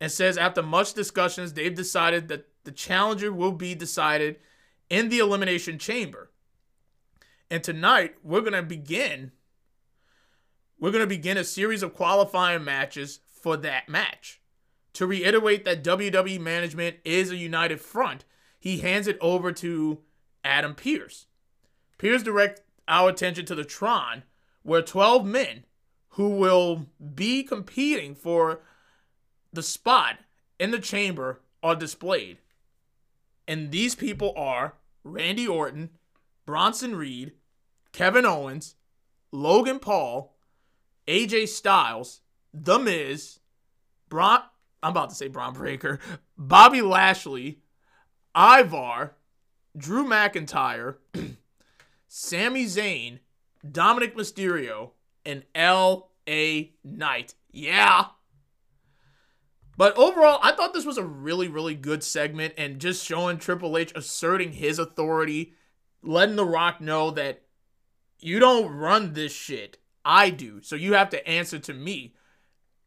and 0.01 0.11
says 0.11 0.40
after 0.40 0.64
much 0.64 0.95
discussions, 0.95 1.53
they've 1.53 1.76
decided 1.76 2.27
that 2.30 2.48
the 2.64 2.72
challenger 2.72 3.32
will 3.32 3.51
be 3.51 3.76
decided 3.76 4.38
in 4.90 5.09
the 5.09 5.19
Elimination 5.19 5.77
Chamber. 5.77 6.32
And 7.51 7.64
tonight, 7.64 8.16
we're 8.24 8.42
going 8.42 8.53
to 8.53 8.64
begin. 8.64 9.34
We're 10.80 10.92
going 10.92 11.03
to 11.03 11.08
begin 11.08 11.38
a 11.38 11.43
series 11.43 11.84
of 11.84 11.93
qualifying 11.93 12.64
matches 12.64 13.19
for 13.27 13.56
that 13.58 13.88
match. 13.88 14.39
To 14.93 15.06
reiterate 15.06 15.66
that 15.66 15.84
WWE 15.84 16.40
management 16.40 16.98
is 17.06 17.32
a 17.32 17.38
united 17.38 17.80
front, 17.80 18.26
he 18.59 18.80
hands 18.80 19.08
it 19.08 19.18
over 19.22 19.51
to 19.53 20.00
Adam 20.43 20.76
Pearce. 20.76 21.27
Pearce 21.98 22.24
directs 22.24 22.61
our 22.88 23.09
attention 23.09 23.45
to 23.45 23.56
the 23.56 23.64
Tron, 23.64 24.24
where 24.64 24.82
12 24.82 25.26
men 25.26 25.66
who 26.09 26.30
will 26.30 26.88
be 27.16 27.43
competing 27.43 28.16
for 28.16 28.61
the 29.53 29.64
spot 29.64 30.18
in 30.59 30.72
the 30.72 30.80
chamber 30.80 31.42
are 31.61 31.76
displayed. 31.76 32.38
And 33.48 33.72
these 33.72 33.95
people 33.95 34.34
are 34.35 34.76
Randy 35.03 35.48
Orton, 35.48 35.90
Bronson 36.45 36.95
Reed, 36.95 37.34
Kevin 37.92 38.26
Owens, 38.26 38.76
Logan 39.32 39.80
Paul, 39.80 40.35
AJ 41.08 41.48
Styles, 41.48 42.22
The 42.53 42.80
Miz, 42.80 43.40
Bron 44.09 44.42
I'm 44.82 44.91
about 44.91 45.09
to 45.09 45.16
say 45.16 45.27
Bron 45.27 45.53
Breakker, 45.53 45.99
Bobby 46.38 46.82
Lashley, 46.82 47.59
Ivar, 48.35 49.16
Drew 49.77 50.06
McIntyre, 50.06 50.95
Sami 52.08 52.66
Zayn, 52.66 53.19
Dominic 53.69 54.16
Mysterio, 54.16 54.91
and 55.25 55.43
L.A. 55.53 56.74
Knight. 56.83 57.35
Yeah. 57.51 58.06
But 59.77 59.98
overall, 59.98 60.40
I 60.43 60.51
thought 60.51 60.74
this 60.74 60.85
was 60.85 60.98
a 60.98 61.03
really, 61.03 61.48
really 61.48 61.75
good 61.75 62.03
segment 62.03 62.53
and 62.58 62.80
just 62.80 63.06
showing 63.06 63.38
Triple 63.38 63.77
H 63.77 63.93
asserting 63.95 64.53
his 64.53 64.77
authority, 64.77 65.53
letting 66.03 66.35
The 66.35 66.45
Rock 66.45 66.82
know 66.82 67.11
that 67.11 67.43
you 68.19 68.40
don't 68.40 68.69
run 68.72 69.14
this 69.14 69.32
shit. 69.32 69.77
I 70.03 70.32
do. 70.32 70.61
So 70.61 70.75
you 70.75 70.93
have 70.93 71.09
to 71.11 71.25
answer 71.25 71.59
to 71.59 71.74
me. 71.74 72.16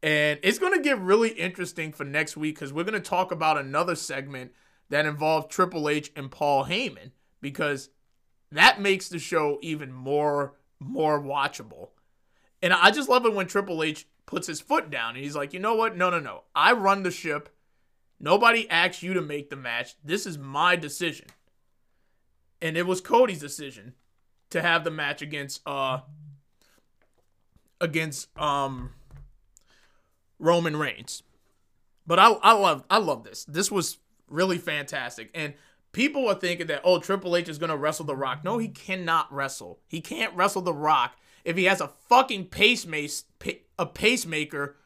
And 0.02 0.40
it's 0.42 0.58
going 0.58 0.74
to 0.74 0.82
get 0.82 0.98
really 0.98 1.30
interesting 1.30 1.92
for 1.92 2.04
next 2.04 2.36
week 2.36 2.56
because 2.56 2.72
we're 2.72 2.84
going 2.84 2.94
to 2.94 3.00
talk 3.00 3.30
about 3.30 3.58
another 3.58 3.94
segment 3.94 4.52
that 4.88 5.06
involves 5.06 5.46
Triple 5.46 5.88
H 5.88 6.10
and 6.16 6.30
Paul 6.30 6.64
Heyman 6.64 7.12
because 7.40 7.90
that 8.50 8.80
makes 8.80 9.08
the 9.08 9.18
show 9.18 9.58
even 9.62 9.92
more 9.92 10.54
more 10.80 11.20
watchable. 11.20 11.90
And 12.60 12.72
I 12.72 12.90
just 12.90 13.08
love 13.08 13.24
it 13.24 13.34
when 13.34 13.46
Triple 13.46 13.82
H 13.82 14.06
puts 14.26 14.48
his 14.48 14.60
foot 14.60 14.90
down 14.90 15.14
and 15.14 15.24
he's 15.24 15.36
like, 15.36 15.52
you 15.52 15.60
know 15.60 15.74
what? 15.74 15.96
No, 15.96 16.10
no, 16.10 16.18
no. 16.18 16.42
I 16.54 16.72
run 16.72 17.04
the 17.04 17.10
ship. 17.10 17.48
Nobody 18.18 18.68
asked 18.68 19.02
you 19.02 19.14
to 19.14 19.22
make 19.22 19.50
the 19.50 19.56
match. 19.56 19.94
This 20.04 20.26
is 20.26 20.38
my 20.38 20.76
decision. 20.76 21.26
And 22.60 22.76
it 22.76 22.86
was 22.86 23.00
Cody's 23.00 23.40
decision 23.40 23.94
to 24.50 24.62
have 24.62 24.84
the 24.84 24.90
match 24.90 25.22
against 25.22 25.62
uh 25.66 26.00
against 27.80 28.36
um 28.38 28.90
Roman 30.42 30.76
Reigns. 30.76 31.22
But 32.06 32.18
I 32.18 32.32
I 32.32 32.52
love 32.52 32.84
I 32.90 32.98
love 32.98 33.24
this. 33.24 33.44
This 33.44 33.70
was 33.70 33.98
really 34.28 34.58
fantastic. 34.58 35.30
And 35.34 35.54
people 35.92 36.28
are 36.28 36.34
thinking 36.34 36.66
that 36.66 36.82
oh 36.84 36.98
Triple 36.98 37.36
H 37.36 37.48
is 37.48 37.58
gonna 37.58 37.76
wrestle 37.76 38.04
The 38.04 38.16
Rock. 38.16 38.44
No, 38.44 38.58
he 38.58 38.68
cannot 38.68 39.32
wrestle. 39.32 39.80
He 39.86 40.00
can't 40.00 40.34
wrestle 40.34 40.62
The 40.62 40.74
Rock 40.74 41.16
if 41.44 41.56
he 41.56 41.64
has 41.64 41.80
a 41.80 41.92
fucking 42.08 42.46
pacemaker 42.46 43.24
a 43.78 43.86
pacemaker 43.86 44.76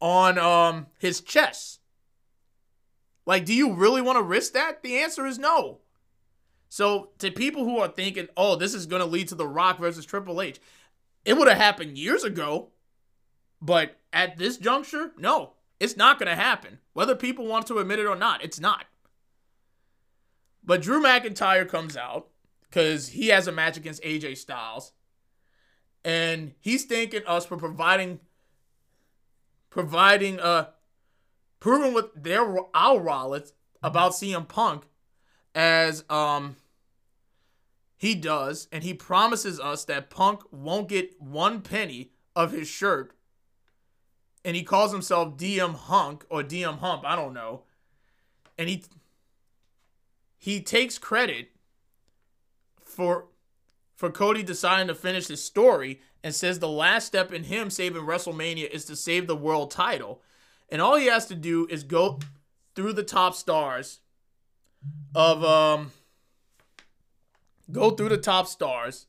on 0.00 0.38
um 0.38 0.86
his 0.98 1.20
chest. 1.20 1.80
Like, 3.26 3.44
do 3.44 3.52
you 3.52 3.74
really 3.74 4.02
want 4.02 4.18
to 4.18 4.22
risk 4.22 4.52
that? 4.52 4.84
The 4.84 4.98
answer 4.98 5.26
is 5.26 5.38
no. 5.38 5.80
So, 6.68 7.10
to 7.18 7.30
people 7.30 7.64
who 7.64 7.78
are 7.78 7.88
thinking, 7.88 8.28
oh, 8.36 8.54
this 8.54 8.72
is 8.72 8.86
going 8.86 9.00
to 9.00 9.06
lead 9.06 9.28
to 9.28 9.34
The 9.34 9.48
Rock 9.48 9.78
versus 9.78 10.04
Triple 10.04 10.40
H, 10.40 10.60
it 11.24 11.36
would 11.36 11.48
have 11.48 11.56
happened 11.56 11.98
years 11.98 12.22
ago. 12.22 12.70
But 13.60 13.98
at 14.12 14.36
this 14.36 14.56
juncture, 14.58 15.12
no, 15.16 15.54
it's 15.80 15.96
not 15.96 16.18
going 16.18 16.28
to 16.28 16.36
happen. 16.36 16.78
Whether 16.92 17.14
people 17.14 17.46
want 17.46 17.66
to 17.66 17.78
admit 17.78 17.98
it 17.98 18.06
or 18.06 18.16
not, 18.16 18.44
it's 18.44 18.60
not. 18.60 18.86
But 20.64 20.82
Drew 20.82 21.02
McIntyre 21.02 21.68
comes 21.68 21.96
out 21.96 22.28
because 22.62 23.08
he 23.08 23.28
has 23.28 23.46
a 23.46 23.52
match 23.52 23.76
against 23.76 24.02
AJ 24.02 24.38
Styles. 24.38 24.92
And 26.04 26.54
he's 26.60 26.84
thanking 26.84 27.22
us 27.26 27.46
for 27.46 27.56
providing 27.56 28.20
providing 29.70 30.40
uh 30.40 30.66
proving 31.60 31.92
with 31.92 32.06
their 32.14 32.46
our 32.74 32.98
wallets 32.98 33.52
about 33.82 34.12
CM 34.12 34.46
Punk 34.48 34.84
as 35.54 36.04
um 36.08 36.56
he 37.98 38.14
does, 38.14 38.68
and 38.70 38.84
he 38.84 38.92
promises 38.92 39.58
us 39.58 39.84
that 39.86 40.10
Punk 40.10 40.42
won't 40.50 40.88
get 40.88 41.20
one 41.20 41.62
penny 41.62 42.12
of 42.34 42.52
his 42.52 42.68
shirt. 42.68 43.15
And 44.46 44.54
he 44.54 44.62
calls 44.62 44.92
himself 44.92 45.36
DM 45.36 45.74
Hunk 45.74 46.24
or 46.30 46.40
DM 46.40 46.78
Hump, 46.78 47.02
I 47.04 47.16
don't 47.16 47.34
know. 47.34 47.64
And 48.56 48.68
he 48.68 48.84
he 50.38 50.60
takes 50.60 50.98
credit 50.98 51.48
for 52.80 53.26
for 53.96 54.08
Cody 54.08 54.44
deciding 54.44 54.86
to 54.86 54.94
finish 54.94 55.26
his 55.26 55.42
story 55.42 56.00
and 56.22 56.32
says 56.32 56.60
the 56.60 56.68
last 56.68 57.06
step 57.08 57.32
in 57.32 57.42
him 57.42 57.70
saving 57.70 58.02
WrestleMania 58.02 58.70
is 58.70 58.84
to 58.84 58.94
save 58.94 59.26
the 59.26 59.34
world 59.34 59.72
title. 59.72 60.22
And 60.68 60.80
all 60.80 60.94
he 60.94 61.06
has 61.06 61.26
to 61.26 61.34
do 61.34 61.66
is 61.68 61.82
go 61.82 62.20
through 62.76 62.92
the 62.92 63.02
top 63.02 63.34
stars 63.34 63.98
of 65.12 65.42
um 65.42 65.90
go 67.72 67.90
through 67.90 68.10
the 68.10 68.16
top 68.16 68.46
stars 68.46 69.06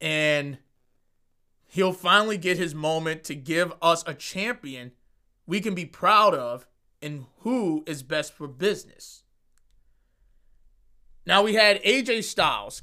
and 0.00 0.58
he'll 1.68 1.92
finally 1.92 2.38
get 2.38 2.58
his 2.58 2.74
moment 2.74 3.24
to 3.24 3.34
give 3.34 3.72
us 3.82 4.04
a 4.06 4.14
champion 4.14 4.92
we 5.46 5.60
can 5.60 5.74
be 5.74 5.86
proud 5.86 6.34
of 6.34 6.66
and 7.00 7.26
who 7.40 7.84
is 7.86 8.02
best 8.02 8.32
for 8.32 8.48
business. 8.48 9.22
Now 11.24 11.42
we 11.42 11.54
had 11.54 11.82
AJ 11.82 12.24
Styles 12.24 12.82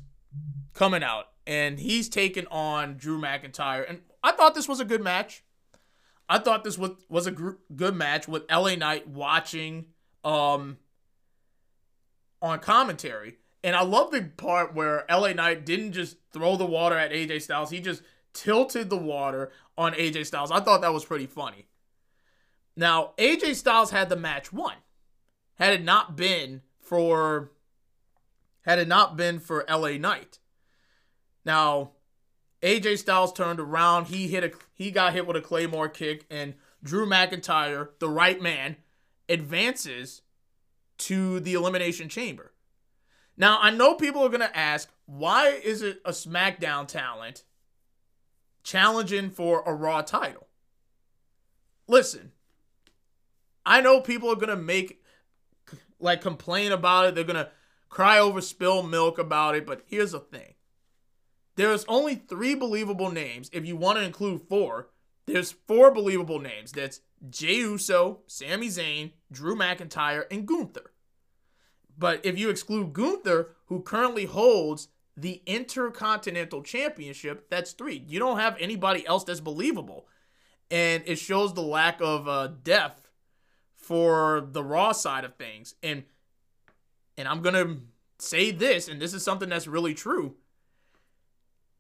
coming 0.73 1.03
out 1.03 1.25
and 1.45 1.79
he's 1.79 2.09
taking 2.09 2.47
on 2.47 2.97
Drew 2.97 3.19
McIntyre 3.19 3.87
and 3.87 4.01
I 4.23 4.31
thought 4.31 4.55
this 4.55 4.67
was 4.67 4.79
a 4.79 4.85
good 4.85 5.01
match. 5.01 5.43
I 6.29 6.39
thought 6.39 6.63
this 6.63 6.77
was 6.77 6.91
was 7.09 7.27
a 7.27 7.31
good 7.31 7.95
match 7.95 8.27
with 8.27 8.49
LA 8.49 8.75
Knight 8.75 9.07
watching 9.07 9.85
um 10.23 10.77
on 12.41 12.59
commentary. 12.59 13.37
And 13.63 13.75
I 13.75 13.83
love 13.83 14.11
the 14.11 14.23
part 14.35 14.73
where 14.73 15.05
LA 15.09 15.33
Knight 15.33 15.65
didn't 15.65 15.93
just 15.93 16.17
throw 16.31 16.57
the 16.57 16.65
water 16.65 16.97
at 16.97 17.11
AJ 17.11 17.43
Styles. 17.43 17.69
He 17.69 17.79
just 17.79 18.01
tilted 18.33 18.89
the 18.89 18.97
water 18.97 19.51
on 19.77 19.93
AJ 19.93 20.25
Styles. 20.25 20.51
I 20.51 20.59
thought 20.59 20.81
that 20.81 20.93
was 20.93 21.05
pretty 21.05 21.25
funny. 21.25 21.67
Now, 22.75 23.11
AJ 23.17 23.55
Styles 23.55 23.91
had 23.91 24.09
the 24.09 24.15
match 24.15 24.51
won. 24.51 24.75
Had 25.55 25.73
it 25.73 25.83
not 25.83 26.15
been 26.15 26.61
for 26.79 27.51
had 28.63 28.79
it 28.79 28.87
not 28.87 29.17
been 29.17 29.39
for 29.39 29.65
LA 29.69 29.97
Knight. 29.97 30.39
Now, 31.45 31.91
AJ 32.61 32.99
Styles 32.99 33.33
turned 33.33 33.59
around. 33.59 34.05
He 34.05 34.27
hit 34.27 34.43
a 34.43 34.51
he 34.73 34.89
got 34.89 35.13
hit 35.13 35.27
with 35.27 35.35
a 35.35 35.41
claymore 35.41 35.89
kick, 35.89 36.25
and 36.29 36.55
Drew 36.81 37.05
McIntyre, 37.05 37.89
the 37.99 38.09
right 38.09 38.41
man, 38.41 38.77
advances 39.29 40.21
to 40.99 41.39
the 41.39 41.53
elimination 41.53 42.09
chamber. 42.09 42.53
Now 43.35 43.59
I 43.61 43.71
know 43.71 43.95
people 43.95 44.23
are 44.23 44.29
gonna 44.29 44.51
ask, 44.53 44.89
why 45.05 45.49
is 45.49 45.81
it 45.81 46.01
a 46.05 46.11
SmackDown 46.11 46.87
talent 46.87 47.43
challenging 48.63 49.29
for 49.29 49.63
a 49.65 49.73
Raw 49.73 50.01
title? 50.01 50.47
Listen, 51.87 52.31
I 53.65 53.81
know 53.81 54.01
people 54.01 54.31
are 54.31 54.35
gonna 54.35 54.55
make 54.55 55.03
like 55.99 56.21
complain 56.21 56.71
about 56.71 57.05
it. 57.05 57.15
They're 57.15 57.23
gonna 57.23 57.49
cry 57.89 58.19
over 58.19 58.41
spilled 58.41 58.89
milk 58.89 59.17
about 59.17 59.55
it. 59.55 59.65
But 59.65 59.83
here's 59.85 60.11
the 60.11 60.19
thing 60.19 60.55
there's 61.55 61.85
only 61.85 62.15
three 62.15 62.55
believable 62.55 63.11
names. 63.11 63.49
If 63.53 63.65
you 63.65 63.75
want 63.75 63.99
to 63.99 64.03
include 64.03 64.41
four, 64.49 64.89
there's 65.25 65.51
four 65.51 65.91
believable 65.91 66.39
names. 66.39 66.71
That's 66.71 67.01
Jey 67.29 67.57
Uso, 67.57 68.21
Sami 68.27 68.67
Zayn, 68.67 69.11
Drew 69.31 69.55
McIntyre, 69.55 70.25
and 70.31 70.47
Gunther. 70.47 70.91
But 71.97 72.25
if 72.25 72.37
you 72.37 72.49
exclude 72.49 72.93
Gunther, 72.93 73.51
who 73.67 73.81
currently 73.81 74.25
holds 74.25 74.89
the 75.15 75.41
Intercontinental 75.45 76.63
Championship, 76.63 77.49
that's 77.49 77.73
three. 77.73 78.03
You 78.07 78.19
don't 78.19 78.39
have 78.39 78.57
anybody 78.59 79.05
else 79.05 79.23
that's 79.23 79.39
believable. 79.39 80.07
And 80.71 81.03
it 81.05 81.17
shows 81.17 81.53
the 81.53 81.61
lack 81.61 82.01
of 82.01 82.27
uh, 82.27 82.49
depth 82.63 83.09
for 83.75 84.47
the 84.51 84.63
Raw 84.63 84.91
side 84.91 85.23
of 85.23 85.35
things. 85.35 85.75
And 85.83 86.03
and 87.15 87.27
I'm 87.27 87.43
going 87.43 87.53
to 87.53 87.77
say 88.17 88.49
this, 88.49 88.87
and 88.87 88.99
this 88.99 89.13
is 89.13 89.23
something 89.23 89.49
that's 89.49 89.67
really 89.67 89.93
true 89.93 90.35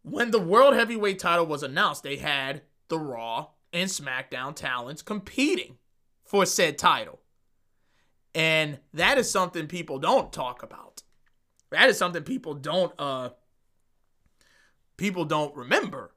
when 0.03 0.31
the 0.31 0.39
World 0.39 0.75
Heavyweight 0.75 1.17
title 1.17 1.45
was 1.45 1.63
announced, 1.63 2.03
they 2.03 2.17
had 2.17 2.61
the 2.89 2.99
Raw 2.99 3.47
and 3.71 3.89
SmackDown 3.89 4.53
talents 4.55 5.01
competing 5.01 5.77
for 6.23 6.45
said 6.45 6.77
title. 6.77 7.19
And 8.35 8.79
that 8.93 9.17
is 9.17 9.31
something 9.31 9.67
people 9.67 9.99
don't 9.99 10.31
talk 10.31 10.61
about. 10.61 10.92
That 11.73 11.89
is 11.89 11.97
something 11.97 12.23
people 12.23 12.53
don't 12.53 12.93
uh 12.99 13.29
people 14.97 15.25
don't 15.25 15.55
remember. 15.55 16.11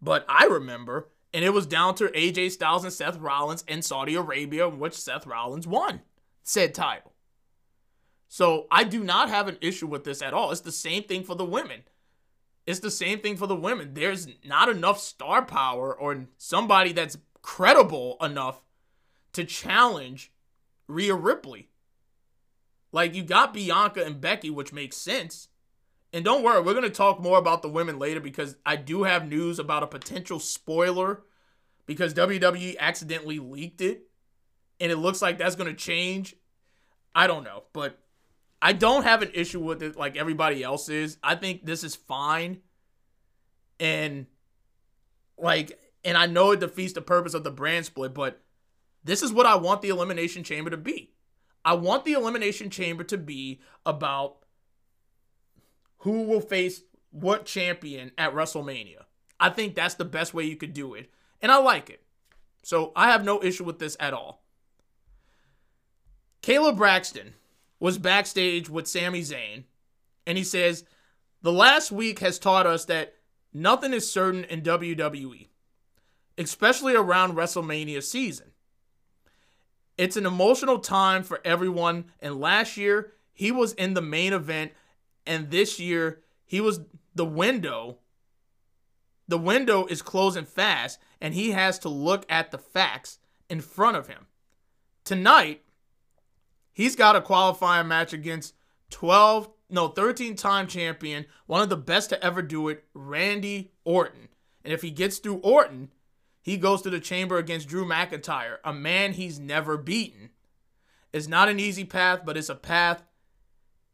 But 0.00 0.24
I 0.28 0.46
remember, 0.46 1.10
and 1.32 1.44
it 1.44 1.50
was 1.50 1.66
down 1.66 1.94
to 1.96 2.08
AJ 2.08 2.50
Styles 2.50 2.82
and 2.82 2.92
Seth 2.92 3.18
Rollins 3.18 3.64
in 3.68 3.82
Saudi 3.82 4.16
Arabia, 4.16 4.68
which 4.68 4.94
Seth 4.94 5.26
Rollins 5.26 5.66
won 5.66 6.00
said 6.42 6.74
title. 6.74 7.12
So 8.28 8.66
I 8.70 8.84
do 8.84 9.04
not 9.04 9.28
have 9.28 9.48
an 9.48 9.58
issue 9.60 9.86
with 9.86 10.04
this 10.04 10.22
at 10.22 10.32
all. 10.32 10.50
It's 10.50 10.62
the 10.62 10.72
same 10.72 11.04
thing 11.04 11.22
for 11.22 11.34
the 11.34 11.44
women. 11.44 11.82
It's 12.66 12.80
the 12.80 12.90
same 12.90 13.20
thing 13.20 13.36
for 13.36 13.46
the 13.46 13.56
women. 13.56 13.94
There's 13.94 14.28
not 14.44 14.68
enough 14.68 14.98
star 14.98 15.44
power 15.44 15.94
or 15.94 16.26
somebody 16.38 16.92
that's 16.92 17.18
credible 17.42 18.16
enough 18.22 18.62
to 19.34 19.44
challenge 19.44 20.32
Rhea 20.86 21.14
Ripley. 21.14 21.68
Like 22.92 23.14
you 23.14 23.22
got 23.22 23.54
Bianca 23.54 24.04
and 24.04 24.20
Becky, 24.20 24.50
which 24.50 24.72
makes 24.72 24.96
sense. 24.96 25.48
And 26.12 26.24
don't 26.24 26.42
worry, 26.42 26.60
we're 26.60 26.74
going 26.74 26.84
to 26.84 26.90
talk 26.90 27.20
more 27.20 27.38
about 27.38 27.62
the 27.62 27.68
women 27.68 27.98
later 27.98 28.20
because 28.20 28.56
I 28.66 28.76
do 28.76 29.04
have 29.04 29.26
news 29.26 29.58
about 29.58 29.82
a 29.82 29.86
potential 29.86 30.38
spoiler 30.38 31.22
because 31.86 32.12
WWE 32.12 32.76
accidentally 32.78 33.38
leaked 33.38 33.80
it 33.80 34.02
and 34.78 34.92
it 34.92 34.96
looks 34.96 35.22
like 35.22 35.38
that's 35.38 35.56
going 35.56 35.70
to 35.70 35.76
change. 35.76 36.36
I 37.14 37.26
don't 37.26 37.44
know, 37.44 37.64
but 37.72 37.98
I 38.60 38.74
don't 38.74 39.04
have 39.04 39.22
an 39.22 39.30
issue 39.32 39.60
with 39.60 39.82
it 39.82 39.96
like 39.96 40.16
everybody 40.16 40.62
else 40.62 40.88
is. 40.88 41.16
I 41.22 41.34
think 41.34 41.64
this 41.64 41.82
is 41.82 41.96
fine. 41.96 42.60
And 43.80 44.26
like 45.38 45.78
and 46.04 46.16
I 46.16 46.26
know 46.26 46.52
it 46.52 46.60
defeats 46.60 46.92
the 46.92 47.00
purpose 47.00 47.34
of 47.34 47.44
the 47.44 47.50
brand 47.50 47.86
split, 47.86 48.12
but 48.12 48.40
this 49.04 49.22
is 49.22 49.32
what 49.32 49.46
I 49.46 49.54
want 49.56 49.82
the 49.82 49.88
elimination 49.88 50.44
chamber 50.44 50.70
to 50.70 50.76
be. 50.76 51.12
I 51.64 51.74
want 51.74 52.04
the 52.04 52.12
elimination 52.12 52.70
chamber 52.70 53.04
to 53.04 53.18
be 53.18 53.60
about 53.86 54.36
who 55.98 56.22
will 56.24 56.40
face 56.40 56.82
what 57.10 57.46
champion 57.46 58.10
at 58.18 58.34
WrestleMania. 58.34 59.04
I 59.38 59.50
think 59.50 59.74
that's 59.74 59.94
the 59.94 60.04
best 60.04 60.34
way 60.34 60.44
you 60.44 60.56
could 60.56 60.72
do 60.72 60.94
it. 60.94 61.10
And 61.40 61.52
I 61.52 61.56
like 61.58 61.90
it. 61.90 62.02
So 62.62 62.92
I 62.96 63.10
have 63.10 63.24
no 63.24 63.42
issue 63.42 63.64
with 63.64 63.78
this 63.78 63.96
at 64.00 64.14
all. 64.14 64.42
Kayla 66.42 66.76
Braxton 66.76 67.34
was 67.78 67.98
backstage 67.98 68.68
with 68.70 68.88
Sami 68.88 69.22
Zayn, 69.22 69.64
and 70.26 70.38
he 70.38 70.44
says, 70.44 70.84
The 71.42 71.52
last 71.52 71.92
week 71.92 72.20
has 72.20 72.38
taught 72.38 72.66
us 72.66 72.84
that 72.86 73.14
nothing 73.52 73.92
is 73.92 74.10
certain 74.10 74.44
in 74.44 74.62
WWE. 74.62 75.48
especially 76.38 76.94
around 76.94 77.34
WrestleMania 77.34 78.02
season. 78.02 78.51
It's 80.02 80.16
an 80.16 80.26
emotional 80.26 80.80
time 80.80 81.22
for 81.22 81.40
everyone, 81.44 82.06
and 82.18 82.40
last 82.40 82.76
year 82.76 83.12
he 83.32 83.52
was 83.52 83.72
in 83.74 83.94
the 83.94 84.02
main 84.02 84.32
event, 84.32 84.72
and 85.24 85.48
this 85.48 85.78
year 85.78 86.22
he 86.44 86.60
was 86.60 86.80
the 87.14 87.24
window. 87.24 87.98
The 89.28 89.38
window 89.38 89.86
is 89.86 90.02
closing 90.02 90.44
fast, 90.44 90.98
and 91.20 91.34
he 91.34 91.52
has 91.52 91.78
to 91.78 91.88
look 91.88 92.26
at 92.28 92.50
the 92.50 92.58
facts 92.58 93.20
in 93.48 93.60
front 93.60 93.96
of 93.96 94.08
him. 94.08 94.26
Tonight, 95.04 95.62
he's 96.72 96.96
got 96.96 97.14
a 97.14 97.20
qualifying 97.20 97.86
match 97.86 98.12
against 98.12 98.56
12, 98.90 99.50
no, 99.70 99.86
13 99.86 100.34
time 100.34 100.66
champion, 100.66 101.26
one 101.46 101.62
of 101.62 101.68
the 101.68 101.76
best 101.76 102.08
to 102.08 102.20
ever 102.24 102.42
do 102.42 102.68
it, 102.68 102.82
Randy 102.92 103.70
Orton. 103.84 104.30
And 104.64 104.72
if 104.74 104.82
he 104.82 104.90
gets 104.90 105.18
through 105.18 105.36
Orton, 105.44 105.92
he 106.42 106.56
goes 106.56 106.82
to 106.82 106.90
the 106.90 107.00
chamber 107.00 107.38
against 107.38 107.68
Drew 107.68 107.86
McIntyre, 107.86 108.56
a 108.64 108.72
man 108.72 109.12
he's 109.12 109.38
never 109.38 109.78
beaten. 109.78 110.30
It's 111.12 111.28
not 111.28 111.48
an 111.48 111.60
easy 111.60 111.84
path, 111.84 112.22
but 112.24 112.36
it's 112.36 112.48
a 112.48 112.56
path, 112.56 113.04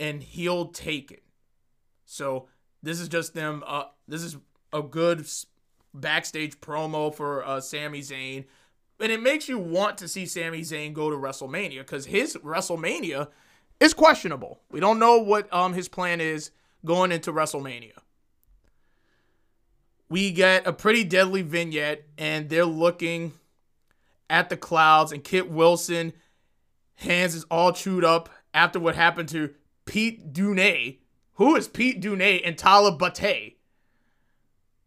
and 0.00 0.22
he'll 0.22 0.66
take 0.66 1.10
it. 1.10 1.22
So 2.06 2.48
this 2.82 3.00
is 3.00 3.08
just 3.08 3.34
them. 3.34 3.62
Uh, 3.66 3.84
this 4.06 4.22
is 4.22 4.38
a 4.72 4.82
good 4.82 5.26
backstage 5.92 6.58
promo 6.60 7.14
for 7.14 7.44
uh, 7.44 7.60
Sami 7.60 8.00
Zayn, 8.00 8.46
and 8.98 9.12
it 9.12 9.22
makes 9.22 9.48
you 9.48 9.58
want 9.58 9.98
to 9.98 10.08
see 10.08 10.24
Sami 10.24 10.62
Zayn 10.62 10.94
go 10.94 11.10
to 11.10 11.16
WrestleMania 11.16 11.80
because 11.80 12.06
his 12.06 12.36
WrestleMania 12.36 13.28
is 13.78 13.94
questionable. 13.94 14.60
We 14.70 14.80
don't 14.80 14.98
know 14.98 15.18
what 15.18 15.52
um 15.52 15.74
his 15.74 15.88
plan 15.88 16.20
is 16.20 16.50
going 16.84 17.12
into 17.12 17.32
WrestleMania. 17.32 17.98
We 20.08 20.30
get 20.30 20.66
a 20.66 20.72
pretty 20.72 21.04
deadly 21.04 21.42
vignette, 21.42 22.04
and 22.16 22.48
they're 22.48 22.64
looking 22.64 23.34
at 24.30 24.48
the 24.48 24.56
clouds, 24.56 25.12
and 25.12 25.22
Kit 25.22 25.50
Wilson 25.50 26.12
hands 26.96 27.34
is 27.34 27.44
all 27.44 27.72
chewed 27.72 28.04
up 28.04 28.28
after 28.54 28.80
what 28.80 28.94
happened 28.94 29.28
to 29.30 29.54
Pete 29.84 30.32
Dunne. 30.32 30.96
Who 31.34 31.56
is 31.56 31.68
Pete 31.68 32.00
Dunne 32.00 32.20
and 32.20 32.58
Tyler 32.58 32.96
Bate? 32.96 33.58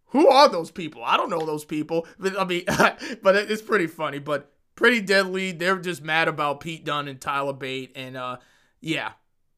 Who 0.08 0.28
are 0.28 0.50
those 0.50 0.72
people? 0.72 1.04
I 1.04 1.16
don't 1.16 1.30
know 1.30 1.46
those 1.46 1.64
people. 1.64 2.06
But, 2.20 2.38
I 2.38 2.44
mean, 2.44 2.66
but 3.24 3.36
it's 3.36 3.62
pretty 3.62 3.88
funny, 3.88 4.20
but 4.20 4.52
pretty 4.76 5.02
deadly. 5.02 5.54
They're 5.54 5.78
just 5.78 6.04
mad 6.04 6.28
about 6.28 6.60
Pete 6.60 6.84
Dunne 6.84 7.08
and 7.08 7.20
Tyler 7.20 7.54
Bate, 7.54 7.94
and 7.96 8.18
uh, 8.18 8.38
yeah, 8.82 9.14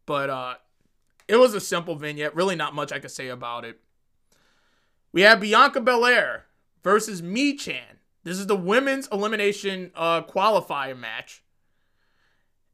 but 0.06 0.30
uh, 0.30 0.56
it 1.28 1.38
was 1.38 1.54
a 1.56 1.60
simple 1.60 1.96
vignette. 1.96 2.36
Really, 2.36 2.56
not 2.56 2.76
much 2.76 2.92
I 2.92 3.00
could 3.00 3.12
say 3.12 3.30
about 3.30 3.66
it. 3.66 3.80
We 5.14 5.22
have 5.22 5.40
Bianca 5.40 5.80
Belair 5.80 6.46
versus 6.84 7.22
Michin. 7.22 8.00
This 8.24 8.40
is 8.40 8.48
the 8.48 8.56
women's 8.56 9.08
elimination 9.12 9.92
uh, 9.96 10.24
qualifier 10.24 10.98
match. 10.98 11.44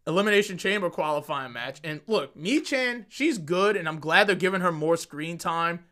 Elimination 0.08 0.58
Chamber 0.58 0.90
qualifying 0.90 1.54
match. 1.54 1.80
And 1.84 2.02
look, 2.08 2.36
Michin, 2.36 3.06
she's 3.10 3.38
good, 3.38 3.76
and 3.76 3.88
I'm 3.88 4.00
glad 4.00 4.26
they're 4.26 4.36
giving 4.36 4.62
her 4.62 4.72
more 4.72 4.98
screen 4.98 5.38
time. 5.38 5.86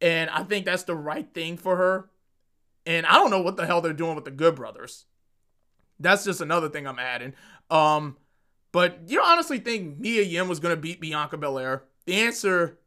And 0.00 0.28
I 0.28 0.42
think 0.42 0.66
that's 0.66 0.82
the 0.82 0.96
right 0.96 1.32
thing 1.32 1.56
for 1.56 1.76
her. 1.76 2.10
And 2.84 3.06
I 3.06 3.14
don't 3.14 3.30
know 3.30 3.40
what 3.40 3.56
the 3.56 3.66
hell 3.66 3.80
they're 3.80 3.92
doing 3.92 4.14
with 4.14 4.24
the 4.24 4.30
Good 4.30 4.56
Brothers. 4.56 5.06
That's 5.98 6.24
just 6.24 6.40
another 6.40 6.68
thing 6.68 6.86
I'm 6.86 6.98
adding. 6.98 7.32
Um, 7.70 8.16
but 8.72 9.00
you 9.06 9.22
honestly 9.22 9.58
think 9.58 9.98
Mia 9.98 10.22
Yim 10.22 10.48
was 10.48 10.60
going 10.60 10.74
to 10.74 10.80
beat 10.80 11.00
Bianca 11.00 11.38
Belair? 11.38 11.84
The 12.04 12.14
answer 12.14 12.78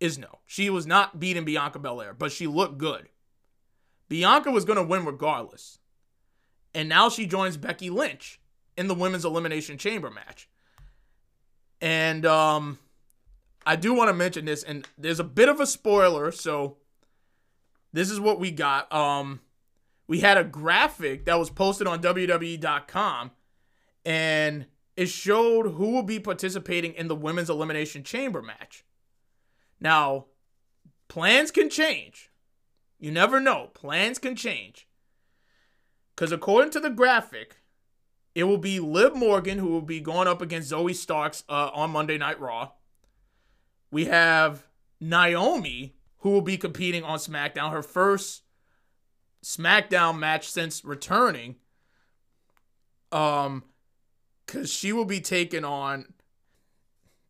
is 0.00 0.18
no. 0.18 0.40
She 0.46 0.70
was 0.70 0.86
not 0.86 1.20
beating 1.20 1.44
Bianca 1.44 1.78
Belair, 1.78 2.14
but 2.14 2.32
she 2.32 2.46
looked 2.46 2.78
good. 2.78 3.08
Bianca 4.08 4.50
was 4.50 4.64
going 4.64 4.76
to 4.76 4.82
win 4.82 5.04
regardless. 5.04 5.78
And 6.74 6.88
now 6.88 7.08
she 7.08 7.26
joins 7.26 7.56
Becky 7.56 7.88
Lynch 7.88 8.40
in 8.76 8.88
the 8.88 8.94
women's 8.94 9.24
elimination 9.24 9.78
chamber 9.78 10.10
match. 10.10 10.48
And 11.80 12.26
um 12.26 12.78
I 13.66 13.76
do 13.76 13.94
want 13.94 14.08
to 14.08 14.14
mention 14.14 14.44
this 14.44 14.62
and 14.62 14.86
there's 14.98 15.20
a 15.20 15.24
bit 15.24 15.48
of 15.48 15.60
a 15.60 15.66
spoiler, 15.66 16.30
so 16.32 16.76
this 17.92 18.10
is 18.10 18.20
what 18.20 18.40
we 18.40 18.50
got. 18.50 18.92
Um 18.92 19.40
we 20.06 20.20
had 20.20 20.36
a 20.36 20.44
graphic 20.44 21.24
that 21.26 21.38
was 21.38 21.50
posted 21.50 21.86
on 21.86 22.02
wwe.com 22.02 23.30
and 24.04 24.66
it 24.96 25.06
showed 25.06 25.72
who 25.72 25.90
will 25.90 26.02
be 26.02 26.20
participating 26.20 26.92
in 26.94 27.08
the 27.08 27.16
women's 27.16 27.50
elimination 27.50 28.04
chamber 28.04 28.42
match. 28.42 28.84
Now, 29.84 30.24
plans 31.08 31.50
can 31.50 31.68
change. 31.68 32.30
You 32.98 33.12
never 33.12 33.38
know. 33.38 33.68
Plans 33.74 34.18
can 34.18 34.34
change. 34.34 34.88
Because 36.16 36.32
according 36.32 36.70
to 36.70 36.80
the 36.80 36.88
graphic, 36.88 37.60
it 38.34 38.44
will 38.44 38.56
be 38.56 38.80
Liv 38.80 39.14
Morgan 39.14 39.58
who 39.58 39.68
will 39.68 39.82
be 39.82 40.00
going 40.00 40.26
up 40.26 40.40
against 40.40 40.72
Zoey 40.72 40.94
Starks 40.94 41.44
uh, 41.50 41.68
on 41.74 41.90
Monday 41.90 42.16
Night 42.16 42.40
Raw. 42.40 42.70
We 43.90 44.06
have 44.06 44.66
Naomi 45.02 45.96
who 46.20 46.30
will 46.30 46.40
be 46.40 46.56
competing 46.56 47.04
on 47.04 47.18
SmackDown, 47.18 47.70
her 47.70 47.82
first 47.82 48.44
SmackDown 49.44 50.18
match 50.18 50.48
since 50.48 50.82
returning. 50.82 51.56
Um, 53.12 53.64
because 54.46 54.72
she 54.72 54.94
will 54.94 55.04
be 55.04 55.20
taking 55.20 55.64
on. 55.64 56.14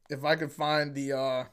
If 0.09 0.25
I 0.25 0.37
could 0.37 0.53
find 0.53 0.95
the 0.95 1.13
uh 1.13 1.45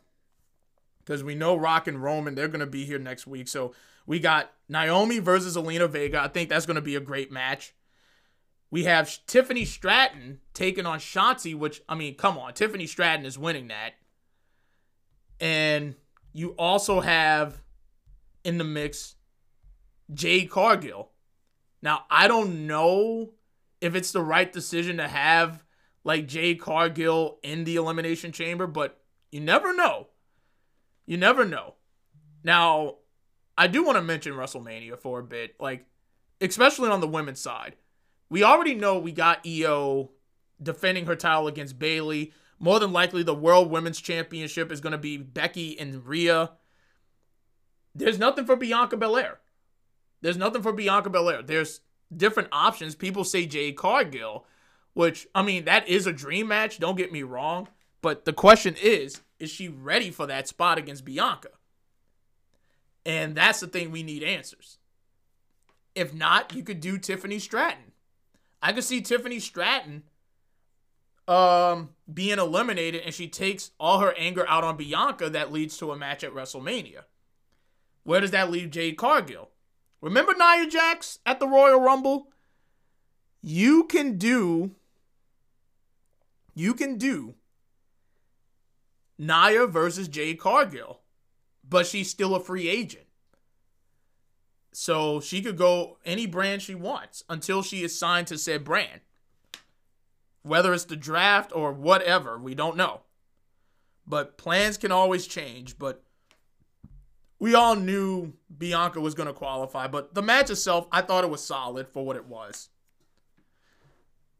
because 1.03 1.23
we 1.23 1.35
know 1.35 1.55
Rock 1.55 1.87
and 1.87 2.01
Roman, 2.01 2.35
they're 2.35 2.47
going 2.47 2.59
to 2.61 2.65
be 2.65 2.85
here 2.85 2.99
next 2.99 3.27
week. 3.27 3.47
So 3.47 3.73
we 4.05 4.19
got 4.19 4.51
Naomi 4.69 5.19
versus 5.19 5.57
Zelina 5.57 5.89
Vega. 5.89 6.21
I 6.21 6.27
think 6.27 6.49
that's 6.49 6.65
going 6.65 6.75
to 6.75 6.81
be 6.81 6.95
a 6.95 7.01
great 7.01 7.31
match. 7.31 7.73
We 8.69 8.85
have 8.85 9.19
Tiffany 9.27 9.65
Stratton 9.65 10.39
taking 10.53 10.85
on 10.85 10.99
Shotzi, 10.99 11.55
which, 11.55 11.81
I 11.89 11.95
mean, 11.95 12.15
come 12.15 12.37
on. 12.37 12.53
Tiffany 12.53 12.87
Stratton 12.87 13.25
is 13.25 13.37
winning 13.37 13.67
that. 13.67 13.93
And 15.39 15.95
you 16.33 16.51
also 16.51 17.01
have 17.01 17.61
in 18.43 18.57
the 18.57 18.63
mix 18.63 19.15
Jade 20.13 20.49
Cargill. 20.49 21.11
Now, 21.81 22.05
I 22.09 22.27
don't 22.27 22.67
know 22.67 23.31
if 23.81 23.95
it's 23.95 24.11
the 24.11 24.21
right 24.21 24.51
decision 24.51 24.97
to 24.97 25.07
have 25.07 25.63
like 26.03 26.27
Jade 26.27 26.61
Cargill 26.61 27.39
in 27.43 27.63
the 27.63 27.75
Elimination 27.75 28.31
Chamber, 28.31 28.67
but 28.67 29.01
you 29.31 29.39
never 29.39 29.73
know. 29.73 30.07
You 31.11 31.17
never 31.17 31.43
know. 31.43 31.73
Now, 32.41 32.95
I 33.57 33.67
do 33.67 33.83
want 33.83 33.97
to 33.97 34.01
mention 34.01 34.31
WrestleMania 34.31 34.97
for 34.97 35.19
a 35.19 35.23
bit, 35.23 35.55
like 35.59 35.85
especially 36.39 36.87
on 36.87 37.01
the 37.01 37.07
women's 37.07 37.41
side. 37.41 37.75
We 38.29 38.45
already 38.45 38.75
know 38.75 38.97
we 38.97 39.11
got 39.11 39.43
Iyo 39.43 40.07
defending 40.63 41.07
her 41.07 41.17
title 41.17 41.47
against 41.47 41.77
Bayley. 41.77 42.31
More 42.59 42.79
than 42.79 42.93
likely, 42.93 43.23
the 43.23 43.35
World 43.35 43.69
Women's 43.69 43.99
Championship 43.99 44.71
is 44.71 44.79
going 44.79 44.93
to 44.93 44.97
be 44.97 45.17
Becky 45.17 45.77
and 45.77 46.07
Rhea. 46.07 46.51
There's 47.93 48.17
nothing 48.17 48.45
for 48.45 48.55
Bianca 48.55 48.95
Belair. 48.95 49.39
There's 50.21 50.37
nothing 50.37 50.61
for 50.61 50.71
Bianca 50.71 51.09
Belair. 51.09 51.43
There's 51.43 51.81
different 52.15 52.47
options. 52.53 52.95
People 52.95 53.25
say 53.25 53.45
Jade 53.45 53.75
Cargill, 53.75 54.45
which, 54.93 55.27
I 55.35 55.41
mean, 55.41 55.65
that 55.65 55.89
is 55.89 56.07
a 56.07 56.13
dream 56.13 56.47
match. 56.47 56.79
Don't 56.79 56.95
get 56.95 57.11
me 57.11 57.23
wrong. 57.23 57.67
But 58.01 58.23
the 58.23 58.31
question 58.31 58.77
is, 58.81 59.19
is 59.41 59.49
she 59.49 59.67
ready 59.67 60.11
for 60.11 60.27
that 60.27 60.47
spot 60.47 60.77
against 60.77 61.03
Bianca? 61.03 61.49
And 63.05 63.35
that's 63.35 63.59
the 63.59 63.67
thing 63.67 63.89
we 63.91 64.03
need 64.03 64.21
answers. 64.21 64.77
If 65.95 66.13
not, 66.13 66.53
you 66.53 66.63
could 66.63 66.79
do 66.79 66.97
Tiffany 66.97 67.39
Stratton. 67.39 67.91
I 68.61 68.71
could 68.71 68.83
see 68.83 69.01
Tiffany 69.01 69.39
Stratton 69.39 70.03
um 71.27 71.89
being 72.11 72.39
eliminated 72.39 73.03
and 73.05 73.13
she 73.13 73.27
takes 73.27 73.71
all 73.79 73.99
her 73.99 74.13
anger 74.17 74.43
out 74.49 74.63
on 74.63 74.75
Bianca 74.75 75.29
that 75.29 75.51
leads 75.51 75.77
to 75.77 75.91
a 75.91 75.97
match 75.97 76.23
at 76.23 76.33
WrestleMania. 76.33 77.03
Where 78.03 78.21
does 78.21 78.31
that 78.31 78.49
leave 78.49 78.71
Jade 78.71 78.97
Cargill? 78.97 79.49
Remember 80.01 80.33
Nia 80.33 80.67
Jax 80.67 81.19
at 81.25 81.39
the 81.39 81.47
Royal 81.47 81.79
Rumble? 81.79 82.27
You 83.41 83.85
can 83.85 84.17
do 84.17 84.71
you 86.53 86.73
can 86.73 86.97
do 86.97 87.35
Nia 89.21 89.67
versus 89.67 90.07
Jade 90.07 90.39
Cargill, 90.39 91.01
but 91.63 91.85
she's 91.85 92.09
still 92.09 92.33
a 92.33 92.39
free 92.39 92.67
agent. 92.67 93.05
So 94.73 95.19
she 95.19 95.43
could 95.43 95.57
go 95.57 95.99
any 96.03 96.25
brand 96.25 96.63
she 96.63 96.73
wants 96.73 97.23
until 97.29 97.61
she 97.61 97.83
is 97.83 97.97
signed 97.97 98.25
to 98.27 98.37
said 98.39 98.63
brand. 98.63 99.01
Whether 100.41 100.73
it's 100.73 100.85
the 100.85 100.95
draft 100.95 101.51
or 101.53 101.71
whatever, 101.71 102.39
we 102.39 102.55
don't 102.55 102.75
know. 102.75 103.01
But 104.07 104.39
plans 104.39 104.77
can 104.77 104.91
always 104.91 105.27
change. 105.27 105.77
But 105.77 106.01
we 107.37 107.53
all 107.53 107.75
knew 107.75 108.33
Bianca 108.57 108.99
was 108.99 109.13
going 109.13 109.27
to 109.27 109.33
qualify. 109.33 109.85
But 109.87 110.15
the 110.15 110.23
match 110.23 110.49
itself, 110.49 110.87
I 110.91 111.01
thought 111.01 111.23
it 111.23 111.29
was 111.29 111.45
solid 111.45 111.87
for 111.89 112.03
what 112.03 112.15
it 112.15 112.25
was. 112.25 112.69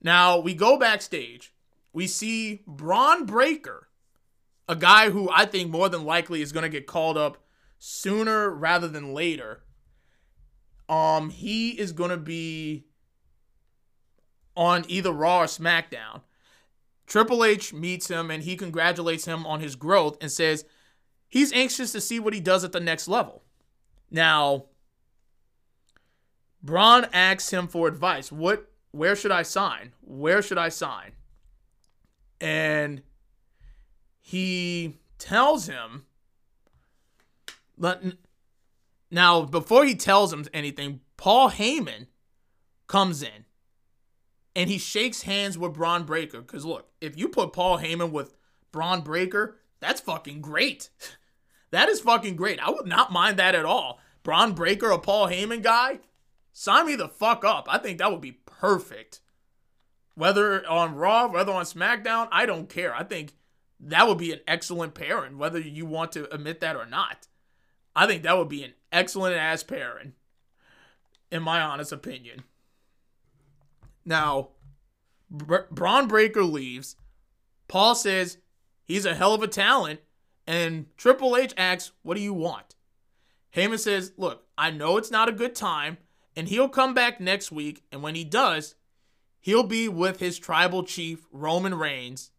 Now 0.01 0.40
we 0.40 0.56
go 0.56 0.80
backstage. 0.80 1.53
We 1.93 2.08
see 2.08 2.64
Bron 2.66 3.27
Breakker 3.27 3.90
a 4.72 4.75
guy 4.75 5.09
who 5.11 5.30
I 5.32 5.45
think 5.45 5.69
more 5.69 5.90
than 5.90 6.06
likely 6.06 6.41
is 6.41 6.51
going 6.51 6.64
to 6.64 6.69
get 6.69 6.88
called 6.88 7.17
up 7.17 7.38
sooner 7.77 8.50
rather 8.50 8.88
than 8.88 9.14
later 9.14 9.64
Um, 10.90 11.30
he 11.30 11.72
is 11.80 11.93
gonna 11.93 12.17
be 12.17 12.83
on 14.58 14.83
either 14.90 15.11
Raw 15.14 15.43
or 15.43 15.45
SmackDown. 15.45 16.22
Triple 17.08 17.45
H 17.45 17.74
meets 17.74 18.09
him 18.09 18.30
and 18.30 18.43
he 18.43 18.58
congratulates 18.58 19.24
him 19.25 19.45
on 19.45 19.61
his 19.61 19.77
growth 19.77 20.17
and 20.19 20.30
says 20.30 20.66
he's 21.30 21.53
anxious 21.53 21.93
to 21.93 22.01
see 22.01 22.19
what 22.19 22.33
he 22.33 22.41
does 22.41 22.66
at 22.66 22.74
the 22.74 22.82
next 22.82 23.08
level. 23.08 23.43
Now, 24.09 24.66
Bron 26.61 27.08
asks 27.14 27.51
him 27.51 27.67
for 27.67 27.88
advice. 27.88 28.32
What 28.32 28.69
where 28.91 29.16
should 29.16 29.32
I 29.32 29.43
sign? 29.43 29.93
Where 30.01 30.41
should 30.41 30.58
I 30.58 30.67
sign? 30.69 31.14
And 32.41 33.01
he 34.32 34.95
tells 35.18 35.68
him 35.68 36.06
now 39.11 39.42
before 39.42 39.84
he 39.84 39.93
tells 39.93 40.32
him 40.32 40.45
anything, 40.53 41.01
Paul 41.18 41.50
Heyman 41.50 42.08
comes 42.88 43.22
in 43.22 43.43
and 44.56 44.69
he 44.69 44.77
shakes 44.77 45.24
hands 45.24 45.58
with 45.58 45.74
Bron 45.74 46.06
Breakker. 46.06 46.40
Because 46.40 46.64
look, 46.64 46.88
if 47.01 47.18
you 47.18 47.27
put 47.27 47.51
Paul 47.51 47.80
Heyman 47.80 48.11
with 48.11 48.34
Bron 48.72 49.01
Breakker, 49.01 49.58
that's 49.82 50.00
fucking 50.00 50.40
great. 50.40 50.90
that 51.72 51.90
is 51.90 52.00
fucking 52.00 52.38
great. 52.38 52.61
I 52.66 52.69
would 52.69 52.88
not 52.88 53.11
mind 53.11 53.35
that 53.35 53.53
at 53.53 53.66
all. 53.66 54.00
Bron 54.24 54.53
Breakker, 54.53 54.92
a 54.92 54.98
Paul 54.98 55.27
Heyman 55.27 55.61
guy, 55.61 56.00
sign 56.53 56.88
me 56.88 56.95
the 56.95 57.10
fuck 57.10 57.43
up. 57.43 57.68
I 57.69 57.80
think 57.80 57.98
that 57.98 58.10
would 58.10 58.22
be 58.22 58.40
perfect. 58.45 59.19
Whether 60.16 60.66
on 60.69 60.95
Raw, 60.95 61.27
whether 61.27 61.51
on 61.51 61.66
SmackDown, 61.66 62.30
I 62.32 62.45
don't 62.45 62.69
care. 62.69 62.95
I 62.95 63.03
think 63.03 63.34
that 63.84 64.08
would 64.08 64.18
be 64.18 64.32
an 64.32 64.42
excellent 64.48 64.93
pairing, 64.93 65.38
whether 65.38 65.60
you 65.60 65.85
want 65.85 66.11
to 66.14 66.34
admit 66.34 66.60
that 66.61 66.76
or 66.76 66.85
not. 66.85 67.27
I 67.95 68.06
think 68.08 68.24
that 68.24 68.38
would 68.38 68.50
be 68.50 68.64
an 68.64 68.74
excellent 68.92 69.35
ass 69.35 69.64
pairing, 69.64 70.14
in 71.32 71.42
my 71.42 71.61
honest 71.61 71.92
opinion. 71.92 72.43
Now, 74.06 74.50
Br- 75.30 75.68
Bron 75.69 76.08
Breakker 76.08 76.43
leaves. 76.43 76.95
Paul 77.68 77.95
says 77.95 78.38
he's 78.84 79.06
a 79.06 79.16
hell 79.16 79.34
of 79.34 79.43
a 79.43 79.48
talent, 79.48 80.01
and 80.45 80.85
Triple 80.98 81.35
H 81.35 81.53
asks, 81.58 81.92
What 82.03 82.16
do 82.16 82.22
you 82.22 82.34
want? 82.34 82.76
Heyman 83.56 83.80
says, 83.80 84.14
Look, 84.18 84.45
I 84.58 84.72
know 84.72 84.98
it's 84.98 85.11
not 85.11 85.30
a 85.30 85.34
good 85.34 85.56
time, 85.56 85.98
and 86.35 86.48
he'll 86.48 86.69
come 86.69 86.93
back 86.93 87.19
next 87.19 87.51
week, 87.51 87.84
and 87.92 88.01
when 88.03 88.16
he 88.16 88.24
does, 88.24 88.76
he'll 89.40 89.64
be 89.64 89.90
with 89.90 90.19
his 90.19 90.40
tribal 90.40 90.84
chief, 90.84 91.26
Roman 91.32 91.76
Reigns, 91.76 92.32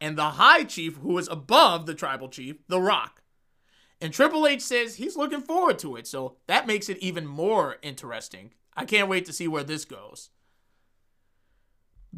and 0.00 0.16
the 0.16 0.30
high 0.30 0.64
chief, 0.64 0.96
who 0.96 1.18
is 1.18 1.28
above 1.28 1.86
the 1.86 1.94
tribal 1.94 2.28
chief, 2.28 2.56
The 2.68 2.80
Rock. 2.80 3.22
And 4.00 4.12
Triple 4.12 4.46
H 4.46 4.62
says 4.62 4.96
he's 4.96 5.16
looking 5.16 5.42
forward 5.42 5.78
to 5.80 5.96
it, 5.96 6.06
so 6.06 6.36
that 6.46 6.66
makes 6.66 6.88
it 6.88 6.98
even 6.98 7.26
more 7.26 7.76
interesting. 7.82 8.52
I 8.74 8.86
can't 8.86 9.08
wait 9.08 9.26
to 9.26 9.32
see 9.32 9.46
where 9.46 9.64
this 9.64 9.84
goes. 9.84 10.30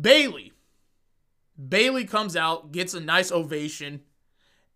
Bayley. 0.00 0.52
Bayley 1.68 2.04
comes 2.04 2.36
out, 2.36 2.72
gets 2.72 2.94
a 2.94 3.00
nice 3.00 3.32
ovation, 3.32 4.02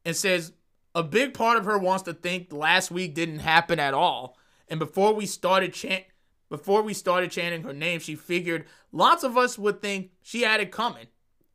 and 0.05 0.17
says 0.17 0.53
a 0.95 1.03
big 1.03 1.35
part 1.35 1.59
of 1.59 1.65
her 1.65 1.79
wants 1.79 2.03
to 2.05 2.13
think 2.15 2.53
last 2.53 2.91
week 2.91 3.15
didn't 3.15 3.39
happen 3.39 3.79
at 3.79 3.95
all. 3.95 4.37
And 4.69 4.81
before 4.81 5.15
we 5.15 5.27
started 5.27 5.73
chant 5.73 6.05
before 6.49 6.83
we 6.83 6.95
started 6.95 7.31
chanting 7.31 7.65
her 7.65 7.73
name, 7.73 7.99
she 7.99 8.15
figured 8.15 8.67
lots 8.93 9.25
of 9.25 9.37
us 9.37 9.59
would 9.59 9.83
think 9.83 10.13
she 10.23 10.43
had 10.43 10.61
it 10.61 10.71
coming. 10.71 11.07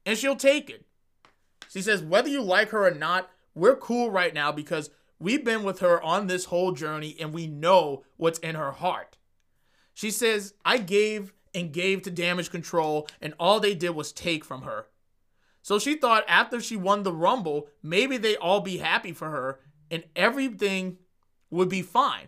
And 0.05 0.17
she'll 0.17 0.35
take 0.35 0.69
it. 0.69 0.85
She 1.71 1.81
says, 1.81 2.03
whether 2.03 2.27
you 2.27 2.41
like 2.41 2.69
her 2.71 2.85
or 2.85 2.91
not, 2.91 3.31
we're 3.55 3.77
cool 3.77 4.11
right 4.11 4.33
now 4.33 4.51
because 4.51 4.89
we've 5.19 5.45
been 5.45 5.63
with 5.63 5.79
her 5.79 6.01
on 6.03 6.27
this 6.27 6.45
whole 6.45 6.73
journey 6.73 7.15
and 7.17 7.31
we 7.31 7.47
know 7.47 8.03
what's 8.17 8.39
in 8.39 8.55
her 8.55 8.73
heart. 8.73 9.17
She 9.93 10.11
says, 10.11 10.53
I 10.65 10.79
gave 10.79 11.31
and 11.55 11.71
gave 11.71 12.01
to 12.01 12.11
damage 12.11 12.51
control, 12.51 13.07
and 13.21 13.33
all 13.39 13.61
they 13.61 13.73
did 13.73 13.91
was 13.91 14.11
take 14.11 14.43
from 14.43 14.63
her. 14.63 14.87
So 15.61 15.79
she 15.79 15.95
thought 15.95 16.25
after 16.27 16.59
she 16.59 16.75
won 16.75 17.03
the 17.03 17.13
Rumble, 17.13 17.69
maybe 17.81 18.17
they 18.17 18.35
all 18.35 18.59
be 18.59 18.79
happy 18.79 19.13
for 19.13 19.29
her 19.29 19.59
and 19.89 20.03
everything 20.13 20.97
would 21.49 21.69
be 21.69 21.81
fine. 21.81 22.27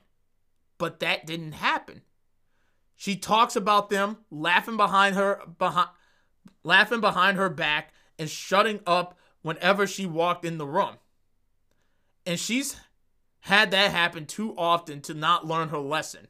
But 0.78 1.02
that 1.02 1.26
didn't 1.26 1.54
happen. 1.54 2.04
She 2.96 3.18
talks 3.18 3.58
about 3.58 3.90
them 3.90 4.20
laughing 4.32 4.78
behind 4.78 5.16
her 5.16 5.42
behind 5.58 5.90
laughing 6.64 7.02
behind 7.02 7.38
her 7.38 7.50
back 7.50 7.92
and 8.18 8.30
shutting 8.30 8.80
up 8.88 9.18
whenever 9.44 9.86
she 9.86 10.08
walked 10.08 10.44
in 10.44 10.58
the 10.58 10.66
room. 10.66 10.96
And 12.26 12.40
she's 12.40 12.76
had 13.42 13.72
that 13.72 13.92
happen 13.92 14.26
too 14.26 14.56
often 14.58 15.02
to 15.02 15.14
not 15.14 15.46
learn 15.46 15.70
her 15.70 15.78
lesson. 15.78 16.28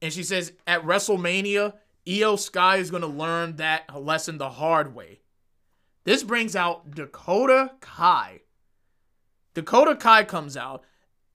And 0.00 0.12
she 0.12 0.22
says 0.22 0.52
at 0.66 0.84
WrestleMania, 0.84 1.74
Iyo 2.06 2.38
Sky 2.38 2.76
is 2.76 2.90
going 2.90 3.02
to 3.02 3.08
learn 3.08 3.56
that 3.56 3.94
lesson 4.00 4.38
the 4.38 4.50
hard 4.50 4.94
way. 4.94 5.20
This 6.04 6.22
brings 6.22 6.54
out 6.54 6.90
Dakota 6.92 7.72
Kai. 7.80 8.42
Dakota 9.54 9.96
Kai 9.96 10.24
comes 10.24 10.56
out 10.56 10.84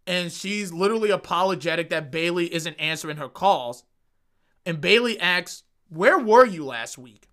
and 0.05 0.31
she's 0.31 0.71
literally 0.71 1.09
apologetic 1.09 1.89
that 1.89 2.11
Bayley 2.11 2.53
isn't 2.53 2.79
answering 2.79 3.17
her 3.17 3.29
calls. 3.29 3.83
And 4.65 4.79
Bayley 4.79 5.19
asks, 5.19 5.63
Where 5.89 6.17
were 6.19 6.45
you 6.45 6.65
last 6.65 6.97
week? 6.97 7.29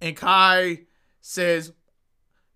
And 0.00 0.16
Kai 0.16 0.82
says, 1.20 1.72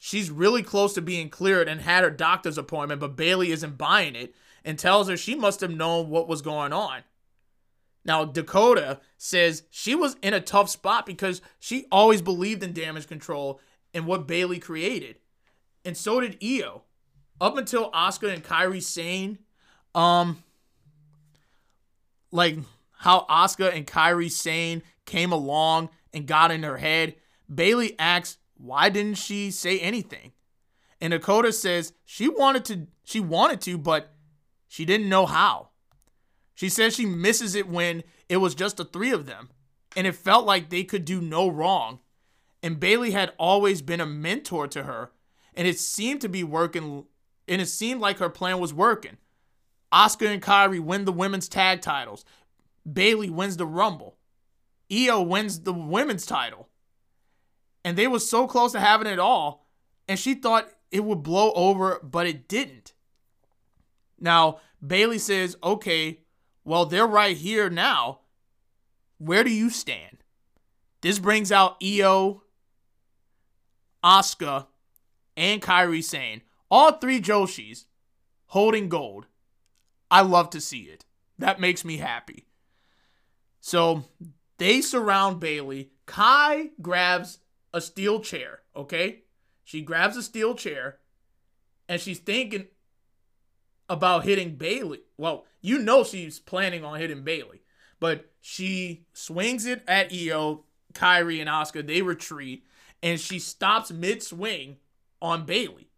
She's 0.04 0.32
really 0.32 0.64
close 0.64 0.94
to 0.94 1.00
being 1.00 1.28
cleared 1.28 1.68
and 1.68 1.80
had 1.80 2.02
her 2.02 2.10
doctor's 2.10 2.58
appointment, 2.58 3.00
but 3.00 3.14
Bayley 3.14 3.52
isn't 3.52 3.78
buying 3.78 4.16
it 4.16 4.34
and 4.64 4.76
tells 4.76 5.08
her 5.08 5.16
she 5.16 5.36
must 5.36 5.60
have 5.60 5.70
known 5.70 6.10
what 6.10 6.26
was 6.26 6.42
going 6.42 6.72
on. 6.72 7.02
Now, 8.04 8.24
Dakota 8.24 8.98
says 9.16 9.62
she 9.70 9.94
was 9.94 10.16
in 10.20 10.34
a 10.34 10.40
tough 10.40 10.68
spot 10.68 11.06
because 11.06 11.40
she 11.60 11.86
always 11.92 12.20
believed 12.20 12.64
in 12.64 12.72
damage 12.72 13.06
control 13.06 13.60
and 13.94 14.04
what 14.04 14.26
Bayley 14.26 14.58
created. 14.58 15.20
And 15.84 15.96
so 15.96 16.18
did 16.18 16.40
Iyo. 16.40 16.80
Up 17.40 17.56
until 17.56 17.92
Asuka 17.92 18.34
and 18.34 18.42
Kairi 18.42 18.82
Sane, 18.82 19.38
um, 19.94 20.42
like 22.32 22.58
how 22.90 23.24
Asuka 23.30 23.72
and 23.72 23.86
Kairi 23.86 24.32
Sane 24.32 24.82
came 25.06 25.30
along 25.30 25.90
and 26.12 26.26
got 26.26 26.50
in 26.50 26.64
her 26.64 26.78
head, 26.78 27.14
Bayley 27.48 27.96
asks, 28.00 28.38
why 28.62 28.88
didn't 28.88 29.14
she 29.14 29.50
say 29.50 29.80
anything? 29.80 30.32
And 31.00 31.10
Dakota 31.10 31.52
says 31.52 31.92
she 32.04 32.28
wanted 32.28 32.64
to, 32.66 32.86
she 33.02 33.18
wanted 33.18 33.60
to, 33.62 33.76
but 33.76 34.14
she 34.68 34.84
didn't 34.84 35.08
know 35.08 35.26
how. 35.26 35.70
She 36.54 36.68
says 36.68 36.94
she 36.94 37.04
misses 37.04 37.56
it 37.56 37.68
when 37.68 38.04
it 38.28 38.36
was 38.36 38.54
just 38.54 38.76
the 38.76 38.84
three 38.84 39.10
of 39.10 39.26
them, 39.26 39.50
and 39.96 40.06
it 40.06 40.14
felt 40.14 40.46
like 40.46 40.70
they 40.70 40.84
could 40.84 41.04
do 41.04 41.20
no 41.20 41.48
wrong. 41.48 41.98
And 42.62 42.78
Bayley 42.78 43.10
had 43.10 43.32
always 43.36 43.82
been 43.82 44.00
a 44.00 44.06
mentor 44.06 44.68
to 44.68 44.84
her, 44.84 45.10
and 45.54 45.66
it 45.66 45.80
seemed 45.80 46.20
to 46.20 46.28
be 46.28 46.44
working, 46.44 47.06
and 47.48 47.60
it 47.60 47.66
seemed 47.66 48.00
like 48.00 48.18
her 48.18 48.30
plan 48.30 48.60
was 48.60 48.72
working. 48.72 49.16
Asuka 49.92 50.32
and 50.32 50.40
Kairi 50.40 50.78
win 50.78 51.04
the 51.04 51.12
women's 51.12 51.48
tag 51.48 51.80
titles. 51.80 52.24
Bayley 52.90 53.28
wins 53.28 53.56
the 53.56 53.66
Rumble. 53.66 54.18
Iyo 54.88 55.26
wins 55.26 55.62
the 55.62 55.72
women's 55.72 56.24
title. 56.24 56.68
And 57.84 57.96
they 57.96 58.06
were 58.06 58.20
so 58.20 58.46
close 58.46 58.72
to 58.72 58.80
having 58.80 59.06
it 59.06 59.18
all, 59.18 59.66
and 60.08 60.18
she 60.18 60.34
thought 60.34 60.68
it 60.90 61.04
would 61.04 61.22
blow 61.22 61.52
over, 61.52 62.00
but 62.02 62.26
it 62.26 62.46
didn't. 62.48 62.92
Now, 64.20 64.60
Bayley 64.84 65.18
says, 65.18 65.56
okay, 65.64 66.20
well, 66.64 66.86
they're 66.86 67.06
right 67.06 67.36
here 67.36 67.68
now. 67.68 68.20
Where 69.18 69.42
do 69.42 69.50
you 69.50 69.68
stand? 69.70 70.18
This 71.00 71.18
brings 71.18 71.50
out 71.50 71.80
Iyo, 71.80 72.42
Asuka, 74.04 74.66
and 75.36 75.60
Kairi 75.60 76.04
Sane, 76.04 76.42
all 76.70 76.92
three 76.92 77.20
Joshis 77.20 77.86
holding 78.46 78.88
gold. 78.88 79.26
I 80.10 80.20
love 80.20 80.50
to 80.50 80.60
see 80.60 80.82
it. 80.82 81.04
That 81.38 81.58
makes 81.58 81.84
me 81.84 81.96
happy. 81.96 82.46
So 83.60 84.04
they 84.58 84.80
surround 84.80 85.40
Bayley. 85.40 85.90
Kai 86.06 86.70
grabs 86.80 87.38
a 87.72 87.80
steel 87.80 88.20
chair, 88.20 88.60
okay? 88.76 89.22
She 89.64 89.82
grabs 89.82 90.16
a 90.16 90.22
steel 90.22 90.54
chair 90.54 90.98
and 91.88 92.00
she's 92.00 92.18
thinking 92.18 92.66
about 93.88 94.24
hitting 94.24 94.56
Bayley. 94.56 95.00
Well, 95.16 95.44
you 95.60 95.78
know 95.78 96.04
she's 96.04 96.38
planning 96.38 96.84
on 96.84 96.98
hitting 96.98 97.22
Bayley, 97.22 97.62
but 98.00 98.30
she 98.40 99.06
swings 99.12 99.66
it 99.66 99.82
at 99.86 100.10
Iyo, 100.10 100.62
Kairi, 100.94 101.40
and 101.40 101.48
Asuka. 101.48 101.86
They 101.86 102.02
retreat, 102.02 102.64
and 103.02 103.20
she 103.20 103.38
stops 103.38 103.90
mid 103.90 104.22
swing 104.22 104.78
on 105.20 105.44
Bayley. 105.44 105.88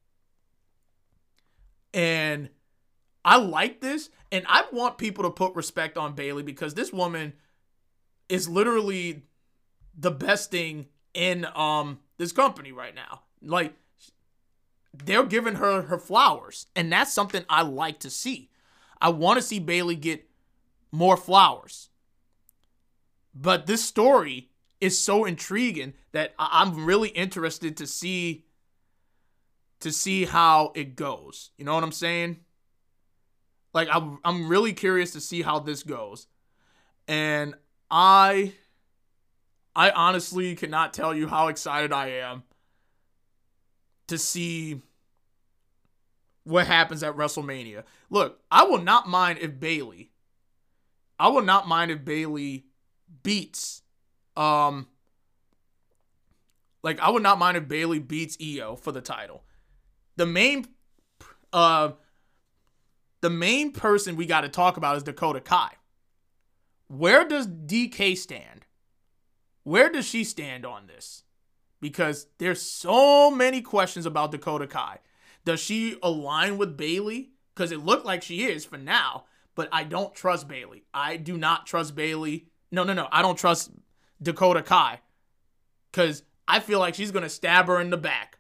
And 1.92 2.50
I 3.24 3.36
like 3.36 3.80
this, 3.80 4.10
and 4.32 4.44
I 4.48 4.64
want 4.72 4.98
people 4.98 5.24
to 5.24 5.30
put 5.30 5.54
respect 5.54 5.96
on 5.96 6.14
Bayley 6.14 6.42
because 6.42 6.74
this 6.74 6.92
woman 6.92 7.34
is 8.28 8.48
literally 8.48 9.22
the 9.96 10.10
best 10.10 10.50
thing 10.50 10.86
in 11.14 11.46
um 11.54 12.00
this 12.18 12.32
company 12.32 12.72
right 12.72 12.94
now. 12.94 13.22
Like 13.42 13.74
they're 14.92 15.24
giving 15.24 15.56
her 15.56 15.82
her 15.82 15.98
flowers, 15.98 16.66
and 16.76 16.92
that's 16.92 17.12
something 17.12 17.44
I 17.48 17.62
like 17.62 18.00
to 18.00 18.10
see. 18.10 18.50
I 19.00 19.08
want 19.08 19.38
to 19.38 19.42
see 19.42 19.58
Bayley 19.58 19.96
get 19.96 20.28
more 20.92 21.16
flowers. 21.16 21.90
But 23.34 23.66
this 23.66 23.84
story 23.84 24.50
is 24.80 24.98
so 24.98 25.24
intriguing 25.24 25.94
that 26.12 26.34
I'm 26.38 26.86
really 26.86 27.08
interested 27.08 27.76
to 27.78 27.86
see 27.86 28.44
to 29.80 29.92
see 29.92 30.24
how 30.24 30.72
it 30.74 30.96
goes. 30.96 31.50
You 31.58 31.64
know 31.64 31.74
what 31.74 31.84
I'm 31.84 31.92
saying? 31.92 32.38
Like 33.72 33.88
I'm 33.90 34.18
I'm 34.24 34.48
really 34.48 34.72
curious 34.72 35.12
to 35.12 35.20
see 35.20 35.42
how 35.42 35.58
this 35.58 35.82
goes. 35.82 36.28
And 37.08 37.54
I 37.90 38.54
I 39.76 39.90
honestly 39.90 40.54
cannot 40.54 40.94
tell 40.94 41.14
you 41.14 41.26
how 41.26 41.48
excited 41.48 41.92
I 41.92 42.08
am 42.08 42.44
to 44.06 44.18
see 44.18 44.82
what 46.44 46.66
happens 46.66 47.02
at 47.02 47.16
WrestleMania. 47.16 47.84
Look, 48.10 48.40
I 48.50 48.64
will 48.64 48.80
not 48.80 49.08
mind 49.08 49.38
if 49.40 49.58
Bayley, 49.58 50.10
I 51.18 51.28
will 51.28 51.42
not 51.42 51.66
mind 51.66 51.90
if 51.90 52.04
Bayley 52.04 52.66
beats 53.22 53.82
um 54.36 54.88
like 56.82 57.00
I 57.00 57.10
would 57.10 57.22
not 57.22 57.38
mind 57.38 57.56
if 57.56 57.66
Bayley 57.66 57.98
beats 57.98 58.36
Iyo 58.36 58.78
for 58.78 58.92
the 58.92 59.00
title. 59.00 59.42
The 60.16 60.26
main 60.26 60.66
uh 61.52 61.92
the 63.22 63.30
main 63.30 63.72
person 63.72 64.16
we 64.16 64.26
got 64.26 64.42
to 64.42 64.48
talk 64.48 64.76
about 64.76 64.96
is 64.96 65.02
Dakota 65.02 65.40
Kai. 65.40 65.70
Where 66.88 67.26
does 67.26 67.46
DK 67.46 68.16
stand? 68.18 68.63
Where 69.64 69.90
does 69.90 70.06
she 70.06 70.24
stand 70.24 70.64
on 70.64 70.86
this? 70.86 71.24
Because 71.80 72.28
there's 72.38 72.62
so 72.62 73.30
many 73.30 73.60
questions 73.60 74.06
about 74.06 74.30
Dakota 74.30 74.66
Kai. 74.66 75.00
Does 75.44 75.60
she 75.60 75.98
align 76.02 76.56
with 76.56 76.76
Bayley? 76.76 77.30
Because 77.54 77.72
it 77.72 77.84
looked 77.84 78.06
like 78.06 78.22
she 78.22 78.44
is 78.44 78.64
for 78.64 78.78
now, 78.78 79.24
but 79.54 79.68
I 79.72 79.84
don't 79.84 80.14
trust 80.14 80.48
Bayley. 80.48 80.84
I 80.92 81.16
do 81.16 81.36
not 81.36 81.66
trust 81.66 81.94
Bayley. 81.94 82.46
No, 82.70 82.84
no, 82.84 82.92
no. 82.92 83.08
I 83.12 83.22
don't 83.22 83.38
trust 83.38 83.70
Dakota 84.22 84.62
Kai. 84.62 85.00
Because 85.90 86.22
I 86.48 86.60
feel 86.60 86.78
like 86.78 86.94
she's 86.94 87.10
going 87.10 87.22
to 87.22 87.28
stab 87.28 87.66
her 87.66 87.80
in 87.80 87.90
the 87.90 87.96
back. 87.96 88.38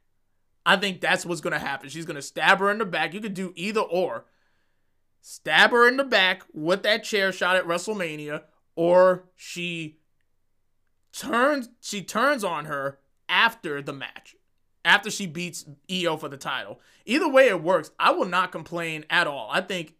I 0.66 0.76
think 0.76 1.00
that's 1.00 1.26
what's 1.26 1.40
going 1.40 1.52
to 1.52 1.58
happen. 1.58 1.88
She's 1.88 2.06
going 2.06 2.16
to 2.16 2.22
stab 2.22 2.58
her 2.58 2.70
in 2.70 2.78
the 2.78 2.84
back. 2.84 3.14
You 3.14 3.20
could 3.20 3.34
do 3.34 3.52
either 3.54 3.80
or 3.80 4.24
stab 5.20 5.70
her 5.70 5.86
in 5.86 5.96
the 5.96 6.04
back 6.04 6.42
with 6.52 6.82
that 6.82 7.04
chair 7.04 7.32
shot 7.32 7.56
at 7.56 7.66
WrestleMania, 7.66 8.42
or 8.74 9.24
she 9.36 9.98
turns 11.16 11.68
she 11.80 12.02
turns 12.02 12.44
on 12.44 12.66
her 12.66 12.98
after 13.28 13.80
the 13.80 13.92
match, 13.92 14.36
after 14.84 15.10
she 15.10 15.26
beats 15.26 15.64
Iyo 15.88 16.18
for 16.18 16.28
the 16.28 16.36
title. 16.36 16.80
Either 17.06 17.28
way 17.28 17.48
it 17.48 17.62
works, 17.62 17.90
I 17.98 18.12
will 18.12 18.26
not 18.26 18.52
complain 18.52 19.04
at 19.10 19.26
all. 19.26 19.48
I 19.52 19.60
think 19.60 19.94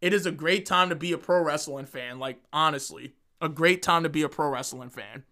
it 0.00 0.12
is 0.12 0.26
a 0.26 0.32
great 0.32 0.66
time 0.66 0.88
to 0.90 0.94
be 0.94 1.12
a 1.12 1.18
pro 1.18 1.42
wrestling 1.42 1.86
fan. 1.86 2.18
Like 2.18 2.40
honestly, 2.52 3.14
a 3.40 3.48
great 3.48 3.82
time 3.82 4.02
to 4.02 4.08
be 4.08 4.22
a 4.22 4.28
pro 4.28 4.48
wrestling 4.48 4.90
fan. 4.90 5.24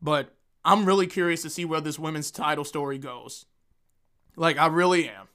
But 0.00 0.34
I'm 0.64 0.84
really 0.84 1.06
curious 1.06 1.42
to 1.42 1.50
see 1.50 1.64
where 1.64 1.80
this 1.80 1.98
women's 1.98 2.30
title 2.30 2.64
story 2.64 2.98
goes. 2.98 3.46
Like 4.36 4.58
I 4.58 4.66
really 4.66 5.08
am. 5.08 5.28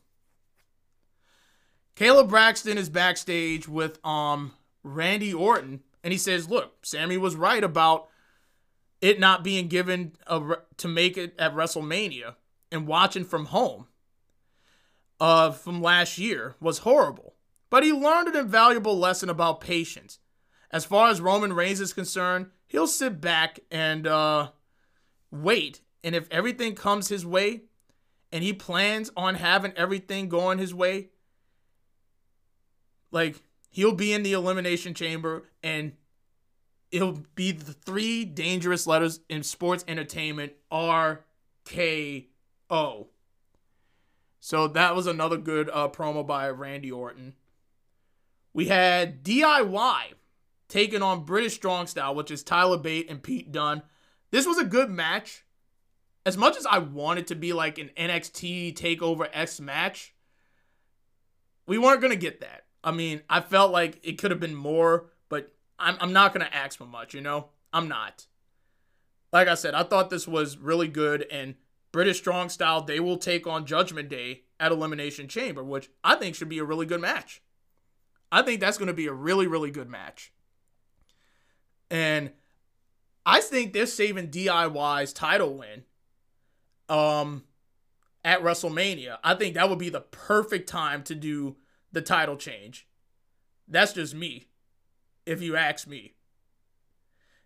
Kayla 1.95 2.27
Braxton 2.27 2.77
is 2.77 2.89
backstage 2.89 3.67
with 3.67 4.03
um 4.05 4.53
Randy 4.83 5.33
Orton, 5.33 5.81
and 6.03 6.11
he 6.11 6.17
says, 6.17 6.49
"Look, 6.49 6.85
Sami 6.85 7.17
was 7.17 7.35
right 7.35 7.63
about 7.63 8.07
it 9.01 9.19
not 9.19 9.43
being 9.43 9.67
given 9.67 10.13
a, 10.27 10.57
to 10.77 10.87
make 10.87 11.17
it 11.17 11.33
at 11.37 11.55
WrestleMania, 11.55 12.35
and 12.71 12.87
watching 12.87 13.25
from 13.25 13.45
home, 13.45 13.87
uh, 15.19 15.51
from 15.51 15.81
last 15.81 16.17
year 16.17 16.55
was 16.59 16.79
horrible. 16.79 17.35
But 17.69 17.83
he 17.83 17.91
learned 17.91 18.29
an 18.29 18.35
invaluable 18.35 18.97
lesson 18.97 19.29
about 19.29 19.61
patience. 19.61 20.19
As 20.71 20.85
far 20.85 21.09
as 21.09 21.19
Roman 21.19 21.53
Reigns 21.53 21.81
is 21.81 21.93
concerned, 21.93 22.47
he'll 22.67 22.87
sit 22.87 23.19
back 23.19 23.59
and 23.69 24.07
uh, 24.07 24.51
wait, 25.31 25.81
and 26.03 26.15
if 26.15 26.27
everything 26.31 26.75
comes 26.75 27.09
his 27.09 27.25
way, 27.25 27.63
and 28.31 28.43
he 28.43 28.53
plans 28.53 29.11
on 29.17 29.35
having 29.35 29.73
everything 29.75 30.29
going 30.29 30.59
his 30.59 30.73
way." 30.73 31.09
Like 33.11 33.41
he'll 33.69 33.95
be 33.95 34.13
in 34.13 34.23
the 34.23 34.33
elimination 34.33 34.93
chamber 34.93 35.49
and 35.61 35.93
it'll 36.91 37.23
be 37.35 37.51
the 37.51 37.73
three 37.73 38.25
dangerous 38.25 38.85
letters 38.85 39.21
in 39.29 39.43
sports 39.43 39.83
entertainment 39.87 40.53
R 40.69 41.25
K 41.65 42.27
O. 42.69 43.07
So 44.39 44.67
that 44.69 44.95
was 44.95 45.07
another 45.07 45.37
good 45.37 45.69
uh, 45.71 45.87
promo 45.89 46.25
by 46.25 46.49
Randy 46.49 46.91
Orton. 46.91 47.33
We 48.53 48.67
had 48.67 49.23
DIY 49.23 50.13
taking 50.67 51.01
on 51.01 51.25
British 51.25 51.55
Strong 51.55 51.87
Style, 51.87 52.15
which 52.15 52.31
is 52.31 52.43
Tyler 52.43 52.77
Bate 52.77 53.09
and 53.09 53.21
Pete 53.21 53.51
Dunne. 53.51 53.83
This 54.31 54.47
was 54.47 54.57
a 54.57 54.65
good 54.65 54.89
match. 54.89 55.45
As 56.25 56.37
much 56.37 56.57
as 56.57 56.65
I 56.65 56.79
wanted 56.79 57.27
to 57.27 57.35
be 57.35 57.53
like 57.53 57.77
an 57.77 57.91
NXT 57.97 58.75
Takeover 58.75 59.27
X 59.31 59.59
match, 59.59 60.13
we 61.67 61.77
weren't 61.77 62.01
going 62.01 62.13
to 62.13 62.17
get 62.17 62.41
that. 62.41 62.65
I 62.83 62.91
mean, 62.91 63.21
I 63.29 63.41
felt 63.41 63.71
like 63.71 63.99
it 64.03 64.17
could 64.17 64.31
have 64.31 64.39
been 64.39 64.55
more, 64.55 65.10
I'm, 65.81 65.97
I'm 65.99 66.13
not 66.13 66.33
going 66.33 66.45
to 66.45 66.55
ask 66.55 66.77
for 66.77 66.85
much, 66.85 67.13
you 67.13 67.21
know? 67.21 67.49
I'm 67.73 67.87
not. 67.87 68.27
Like 69.33 69.47
I 69.47 69.55
said, 69.55 69.73
I 69.73 69.83
thought 69.83 70.09
this 70.09 70.27
was 70.27 70.57
really 70.57 70.87
good, 70.87 71.25
and 71.31 71.55
British 71.91 72.17
Strong 72.17 72.49
Style, 72.49 72.81
they 72.81 72.99
will 72.99 73.17
take 73.17 73.47
on 73.47 73.65
Judgment 73.65 74.09
Day 74.09 74.43
at 74.59 74.71
Elimination 74.71 75.27
Chamber, 75.27 75.63
which 75.63 75.89
I 76.03 76.15
think 76.15 76.35
should 76.35 76.49
be 76.49 76.59
a 76.59 76.63
really 76.63 76.85
good 76.85 77.01
match. 77.01 77.41
I 78.31 78.41
think 78.41 78.61
that's 78.61 78.77
going 78.77 78.87
to 78.87 78.93
be 78.93 79.07
a 79.07 79.13
really, 79.13 79.47
really 79.47 79.71
good 79.71 79.89
match. 79.89 80.31
And 81.89 82.31
I 83.25 83.41
think 83.41 83.73
they're 83.73 83.85
saving 83.85 84.27
DIY's 84.27 85.11
title 85.11 85.57
win 85.57 85.83
um, 86.87 87.43
at 88.23 88.41
WrestleMania. 88.41 89.17
I 89.23 89.35
think 89.35 89.55
that 89.55 89.69
would 89.69 89.79
be 89.79 89.89
the 89.89 90.01
perfect 90.01 90.69
time 90.69 91.03
to 91.03 91.15
do 91.15 91.57
the 91.91 92.01
title 92.01 92.37
change. 92.37 92.87
That's 93.67 93.93
just 93.93 94.15
me, 94.15 94.47
if 95.31 95.41
you 95.41 95.55
ask 95.55 95.87
me. 95.87 96.13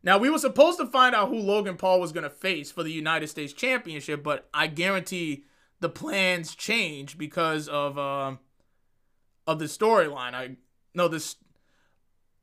Now, 0.03 0.17
we 0.17 0.29
were 0.29 0.37
supposed 0.37 0.77
to 0.79 0.85
find 0.85 1.15
out 1.15 1.29
who 1.29 1.37
Logan 1.37 1.77
Paul 1.77 1.99
was 1.99 2.11
going 2.11 2.23
to 2.23 2.29
face 2.29 2.71
for 2.71 2.83
the 2.83 2.91
United 2.91 3.27
States 3.27 3.53
Championship, 3.53 4.23
but 4.23 4.47
I 4.53 4.67
guarantee 4.67 5.45
the 5.79 5.89
plans 5.89 6.55
change 6.55 7.17
because 7.17 7.67
of 7.67 7.97
uh, 7.97 8.35
of 9.47 9.59
the 9.59 9.65
storyline. 9.65 10.33
I 10.33 10.57
know 10.93 11.07
this 11.07 11.37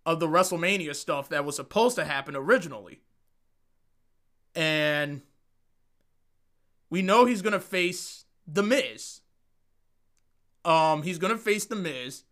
of 0.04 0.18
the 0.18 0.26
WrestleMania 0.26 0.96
stuff 0.96 1.28
that 1.28 1.44
was 1.44 1.56
supposed 1.56 1.96
to 1.96 2.04
happen 2.04 2.34
originally. 2.34 3.00
And 4.54 5.22
we 6.90 7.00
know 7.02 7.24
he's 7.24 7.42
going 7.42 7.52
to 7.52 7.60
face 7.60 8.24
The 8.46 8.62
Miz. 8.62 9.20
Um, 10.64 11.02
he's 11.02 11.18
gonna 11.18 11.38
face 11.38 11.64
the 11.64 11.76
Miz. 11.76 12.24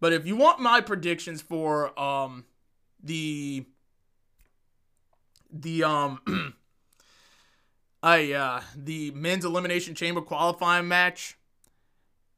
But 0.00 0.12
if 0.12 0.26
you 0.26 0.36
want 0.36 0.60
my 0.60 0.80
predictions 0.80 1.42
for 1.42 1.98
um 1.98 2.44
the 3.02 3.66
the 5.50 5.84
um 5.84 6.20
I 8.02 8.32
uh 8.32 8.60
the 8.76 9.10
men's 9.12 9.44
elimination 9.44 9.94
chamber 9.94 10.20
qualifying 10.20 10.88
match, 10.88 11.36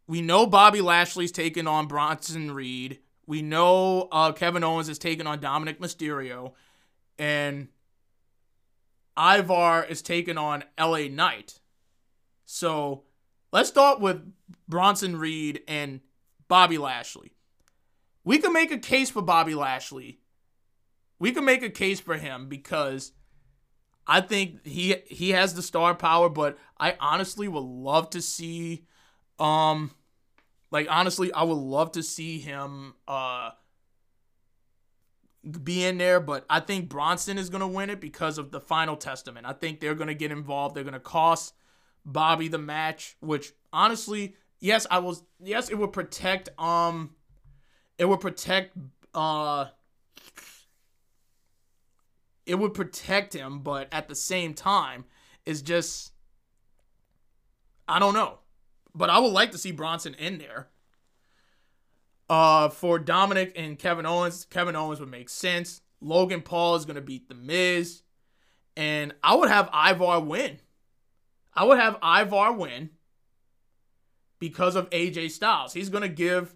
we 0.07 0.23
know 0.23 0.47
Bobby 0.47 0.81
Lashley's 0.81 1.33
taking 1.33 1.67
on 1.67 1.87
Bronson 1.87 2.51
Reed. 2.53 2.99
We 3.27 3.43
know 3.43 4.09
uh, 4.11 4.33
Kevin 4.33 4.65
Owens 4.65 4.89
is 4.89 4.99
taking 4.99 5.25
on 5.25 5.39
Dominik 5.39 5.79
Mysterio, 5.79 6.55
and 7.17 7.69
Ivar 9.17 9.85
is 9.85 10.03
taking 10.03 10.37
on 10.37 10.65
LA 10.77 11.07
Knight. 11.09 11.61
So 12.45 13.05
let's 13.53 13.69
start 13.69 14.01
with 14.01 14.21
Bronson 14.67 15.17
Reed 15.17 15.63
and 15.69 16.01
Bobby 16.49 16.77
Lashley. 16.77 17.31
We 18.31 18.39
can 18.39 18.53
make 18.53 18.71
a 18.71 18.79
case 18.79 19.11
for 19.11 19.23
Bobby 19.23 19.57
Lashley. 19.57 20.21
We 21.19 21.33
can 21.33 21.45
make 21.45 21.65
a 21.65 21.69
case 21.69 21.99
for 21.99 22.17
him 22.17 22.49
because 22.49 23.11
I 24.07 24.21
think 24.21 24.65
he 24.65 24.95
he 25.09 25.31
has 25.31 25.55
the 25.55 25.63
star 25.63 25.97
power, 25.97 26.29
but 26.29 26.57
I 26.79 26.97
honestly 27.01 27.49
would 27.49 27.65
love 27.65 28.09
to 28.11 28.23
see 28.23 28.87
um 29.41 29.91
like 30.71 30.87
honestly, 30.89 31.33
I 31.33 31.43
would 31.43 31.59
love 31.59 31.91
to 31.91 32.05
see 32.05 32.39
him 32.39 32.95
uh 33.09 33.51
be 35.65 35.85
in 35.85 35.99
there, 35.99 36.21
but 36.21 36.47
I 36.49 36.61
think 36.61 36.89
Bronson 36.89 37.37
is 37.37 37.51
going 37.51 37.63
to 37.63 37.67
win 37.67 37.91
it 37.91 38.01
because 38.01 38.39
of 38.39 38.53
the 38.53 38.61
final 38.61 38.95
testament. 38.95 39.45
I 39.45 39.55
think 39.55 39.81
they're 39.81 39.97
going 39.97 40.07
to 40.07 40.15
get 40.15 40.31
involved. 40.31 40.77
They're 40.77 40.85
going 40.85 40.95
to 40.95 41.01
cost 41.01 41.53
Bobby 42.05 42.47
the 42.47 42.59
match, 42.59 43.17
which 43.19 43.53
honestly 43.73 44.37
yes, 44.61 44.87
I 44.89 45.01
was 45.01 45.25
yes, 45.43 45.69
it 45.69 45.75
would 45.77 45.93
protect 45.93 46.49
um 46.61 47.17
it 48.01 48.09
would 48.09 48.21
protect 48.21 48.77
uh 49.15 49.67
it 52.47 52.55
would 52.55 52.75
protect 52.75 53.35
him, 53.35 53.61
but 53.61 53.87
at 53.93 54.09
the 54.09 54.15
same 54.15 54.55
time, 54.55 55.05
it's 55.45 55.61
just 55.61 56.13
I 57.87 57.99
don't 57.99 58.15
know. 58.15 58.39
But 58.95 59.11
I 59.11 59.19
would 59.19 59.33
like 59.33 59.53
to 59.53 59.59
see 59.59 59.71
Bronson 59.71 60.15
in 60.15 60.39
there. 60.39 60.69
Uh, 62.29 62.69
for 62.69 62.99
Dominik 62.99 63.53
and 63.57 63.79
Kevin 63.79 64.07
Owens, 64.07 64.47
Kevin 64.47 64.77
Owens 64.77 65.01
would 65.01 65.11
make 65.11 65.29
sense. 65.29 65.83
Logan 66.01 66.43
Paul 66.43 66.77
is 66.77 66.87
gonna 66.87 67.01
beat 67.01 67.29
The 67.29 67.35
Miz, 67.35 68.03
and 68.77 69.15
I 69.23 69.35
would 69.35 69.51
have 69.51 69.69
Ivar 69.75 70.21
win. 70.21 70.59
I 71.53 71.65
would 71.65 71.79
have 71.79 71.99
Ivar 72.03 72.53
win 72.53 72.91
because 74.39 74.75
of 74.75 74.89
AJ 74.91 75.33
Styles. 75.33 75.75
He's 75.75 75.91
gonna 75.91 76.09
give 76.09 76.55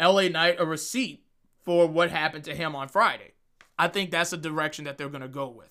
LA 0.00 0.28
Knight 0.28 0.56
a 0.58 0.66
receipt 0.66 1.24
for 1.64 1.86
what 1.86 2.10
happened 2.10 2.44
to 2.44 2.54
him 2.54 2.76
on 2.76 2.88
Friday. 2.88 3.32
I 3.78 3.88
think 3.88 4.10
that's 4.10 4.30
the 4.30 4.36
direction 4.36 4.84
that 4.84 4.98
they're 4.98 5.08
gonna 5.08 5.28
go 5.28 5.48
with. 5.48 5.70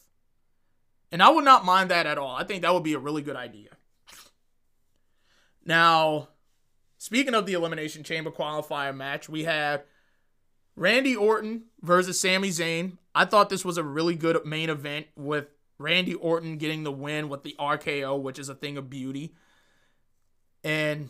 And 1.12 1.24
I 1.24 1.30
would 1.30 1.46
not 1.46 1.66
mind 1.66 1.92
that 1.92 2.06
at 2.06 2.18
all. 2.18 2.36
I 2.36 2.44
think 2.44 2.62
that 2.62 2.74
would 2.74 2.84
be 2.84 2.94
a 2.94 3.00
really 3.00 3.22
good 3.22 3.36
idea. 3.36 3.70
Now, 5.66 6.30
speaking 6.98 7.34
of 7.34 7.46
the 7.46 7.54
Elimination 7.54 8.04
Chamber 8.04 8.32
qualifier 8.32 8.96
match, 8.96 9.30
we 9.30 9.44
had 9.44 9.84
Randy 10.76 11.16
Orton 11.16 11.64
versus 11.82 12.20
Sami 12.20 12.50
Zayn. 12.50 12.98
I 13.14 13.26
thought 13.26 13.50
this 13.50 13.66
was 13.66 13.78
a 13.78 13.84
really 13.84 14.16
good 14.16 14.46
main 14.46 14.70
event 14.70 15.08
with 15.16 15.48
Randy 15.78 16.14
Orton 16.14 16.58
getting 16.58 16.84
the 16.84 16.92
win 16.92 17.30
with 17.30 17.44
the 17.44 17.56
RKO, 17.60 18.22
which 18.22 18.40
is 18.40 18.50
a 18.50 18.56
thing 18.56 18.78
of 18.78 18.90
beauty. 18.90 19.34
And 20.64 21.10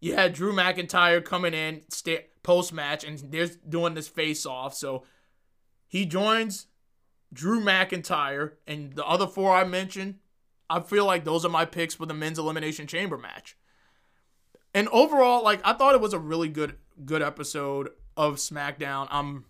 you 0.00 0.14
had 0.14 0.32
Drew 0.32 0.52
McIntyre 0.52 1.24
coming 1.24 1.54
in 1.54 1.82
post 2.42 2.72
match, 2.72 3.04
and 3.04 3.18
they're 3.18 3.50
doing 3.68 3.94
this 3.94 4.08
face 4.08 4.44
off. 4.46 4.74
So 4.74 5.04
he 5.88 6.06
joins 6.06 6.66
Drew 7.32 7.60
McIntyre 7.60 8.52
and 8.66 8.94
the 8.94 9.04
other 9.06 9.26
four 9.26 9.54
I 9.54 9.64
mentioned. 9.64 10.16
I 10.68 10.80
feel 10.80 11.04
like 11.04 11.24
those 11.24 11.44
are 11.44 11.50
my 11.50 11.64
picks 11.64 11.94
for 11.94 12.06
the 12.06 12.14
men's 12.14 12.38
elimination 12.38 12.86
chamber 12.86 13.18
match. 13.18 13.56
And 14.74 14.88
overall, 14.88 15.42
like 15.44 15.60
I 15.64 15.74
thought 15.74 15.94
it 15.94 16.00
was 16.00 16.14
a 16.14 16.18
really 16.18 16.48
good 16.48 16.76
good 17.04 17.22
episode 17.22 17.90
of 18.16 18.36
SmackDown. 18.36 19.06
I'm 19.10 19.44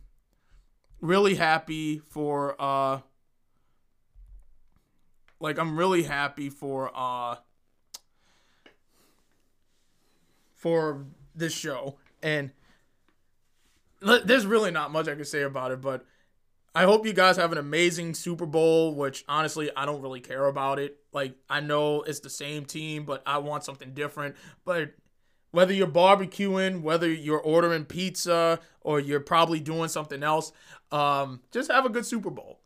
really 1.01 1.35
happy 1.35 1.99
for 1.99 2.57
uh 2.61 3.01
like 5.41 5.59
I'm 5.59 5.77
really 5.77 6.05
happy 6.05 6.51
for 6.51 6.91
uh 6.95 7.37
for 10.57 11.05
this 11.35 11.53
show 11.53 11.97
and 12.23 12.53
there's 14.25 14.47
really 14.47 14.71
not 14.71 14.93
much 14.93 15.09
I 15.09 15.15
can 15.15 15.25
say 15.25 15.43
about 15.43 15.73
it, 15.73 15.81
but 15.81 16.05
I 16.75 16.85
hope 16.85 17.07
you 17.07 17.13
guys 17.13 17.37
have 17.37 17.53
an 17.53 17.59
amazing 17.59 18.15
Super 18.15 18.47
Bowl, 18.47 18.95
which 18.95 19.25
honestly, 19.29 19.71
I 19.77 19.85
don't 19.85 20.01
really 20.01 20.21
care 20.21 20.47
about 20.47 20.79
it. 20.79 20.99
Like, 21.13 21.35
I 21.49 21.61
know 21.61 22.03
it's 22.03 22.21
the 22.21 22.31
same 22.31 22.65
team, 22.65 23.05
but 23.05 23.23
I 23.27 23.39
want 23.39 23.65
something 23.65 23.93
different. 23.93 24.37
But 24.65 24.95
whether 25.51 25.75
you're 25.75 25.87
barbecuing, 25.87 26.81
whether 26.81 27.11
you're 27.11 27.41
ordering 27.41 27.85
pizza, 27.85 28.59
or 28.81 29.01
you're 29.01 29.21
probably 29.21 29.61
doing 29.61 29.89
something 29.89 30.23
else, 30.23 30.53
um, 30.91 31.41
just 31.51 31.71
have 31.71 31.85
a 31.85 31.91
good 31.91 32.07
Super 32.07 32.31
Bowl. 32.31 32.61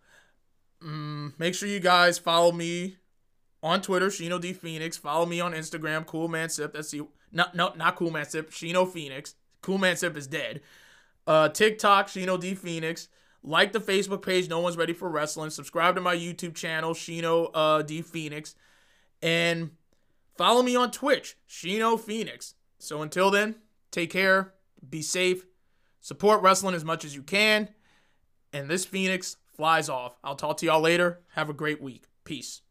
Mm, 0.83 1.39
make 1.39 1.55
sure 1.55 1.69
you 1.69 1.81
guys 1.81 2.19
follow 2.19 2.53
me 2.53 2.97
on 3.63 3.83
Twitter, 3.83 4.07
Shino 4.07 4.41
D 4.41 4.53
Phoenix. 4.53 4.97
Follow 4.97 5.27
me 5.27 5.41
on 5.41 5.53
Instagram, 5.53 6.07
Cool 6.07 6.29
Man 6.29 6.49
Sip. 6.49 6.73
That's 6.75 6.91
the 6.91 7.03
not 7.33 7.55
no 7.57 7.73
not 7.75 7.97
Cool 7.97 8.13
Man 8.13 8.27
Sip, 8.27 8.51
Shino 8.51 8.89
Phoenix. 8.89 9.35
Cool 9.63 9.79
Man 9.79 9.97
Sip 9.97 10.17
is 10.17 10.29
dead. 10.29 10.61
Uh, 11.27 11.49
TikTok, 11.49 12.09
Shino 12.09 12.39
D 12.39 12.55
Phoenix. 12.55 13.09
Like 13.43 13.73
the 13.73 13.81
Facebook 13.81 14.23
page, 14.23 14.49
No 14.49 14.59
One's 14.59 14.77
Ready 14.77 14.93
for 14.93 15.09
Wrestling. 15.09 15.51
Subscribe 15.51 15.95
to 15.95 16.01
my 16.01 16.17
YouTube 16.17 16.55
channel, 16.57 16.95
Shino 16.95 17.51
uh, 17.55 17.83
D 17.83 18.03
Phoenix. 18.03 18.57
And 19.23 19.71
follow 20.37 20.63
me 20.63 20.75
on 20.75 20.91
Twitch, 20.91 21.37
Shino 21.49 21.99
Phoenix. 21.99 22.55
So 22.79 23.03
until 23.03 23.31
then, 23.31 23.55
take 23.93 24.11
care, 24.11 24.53
be 24.89 25.01
safe, 25.01 25.47
support 26.01 26.43
wrestling 26.43 26.75
as 26.75 26.85
much 26.85 27.05
as 27.05 27.15
you 27.15 27.23
can. 27.23 27.69
And 28.53 28.69
this 28.69 28.85
Phoenix 28.85 29.37
flies 29.55 29.89
off. 29.89 30.17
I'll 30.25 30.35
talk 30.37 30.57
to 30.59 30.67
y'all 30.67 30.81
later. 30.81 31.21
Have 31.35 31.49
a 31.49 31.55
great 31.55 31.81
week. 31.81 32.07
Peace. 32.25 32.63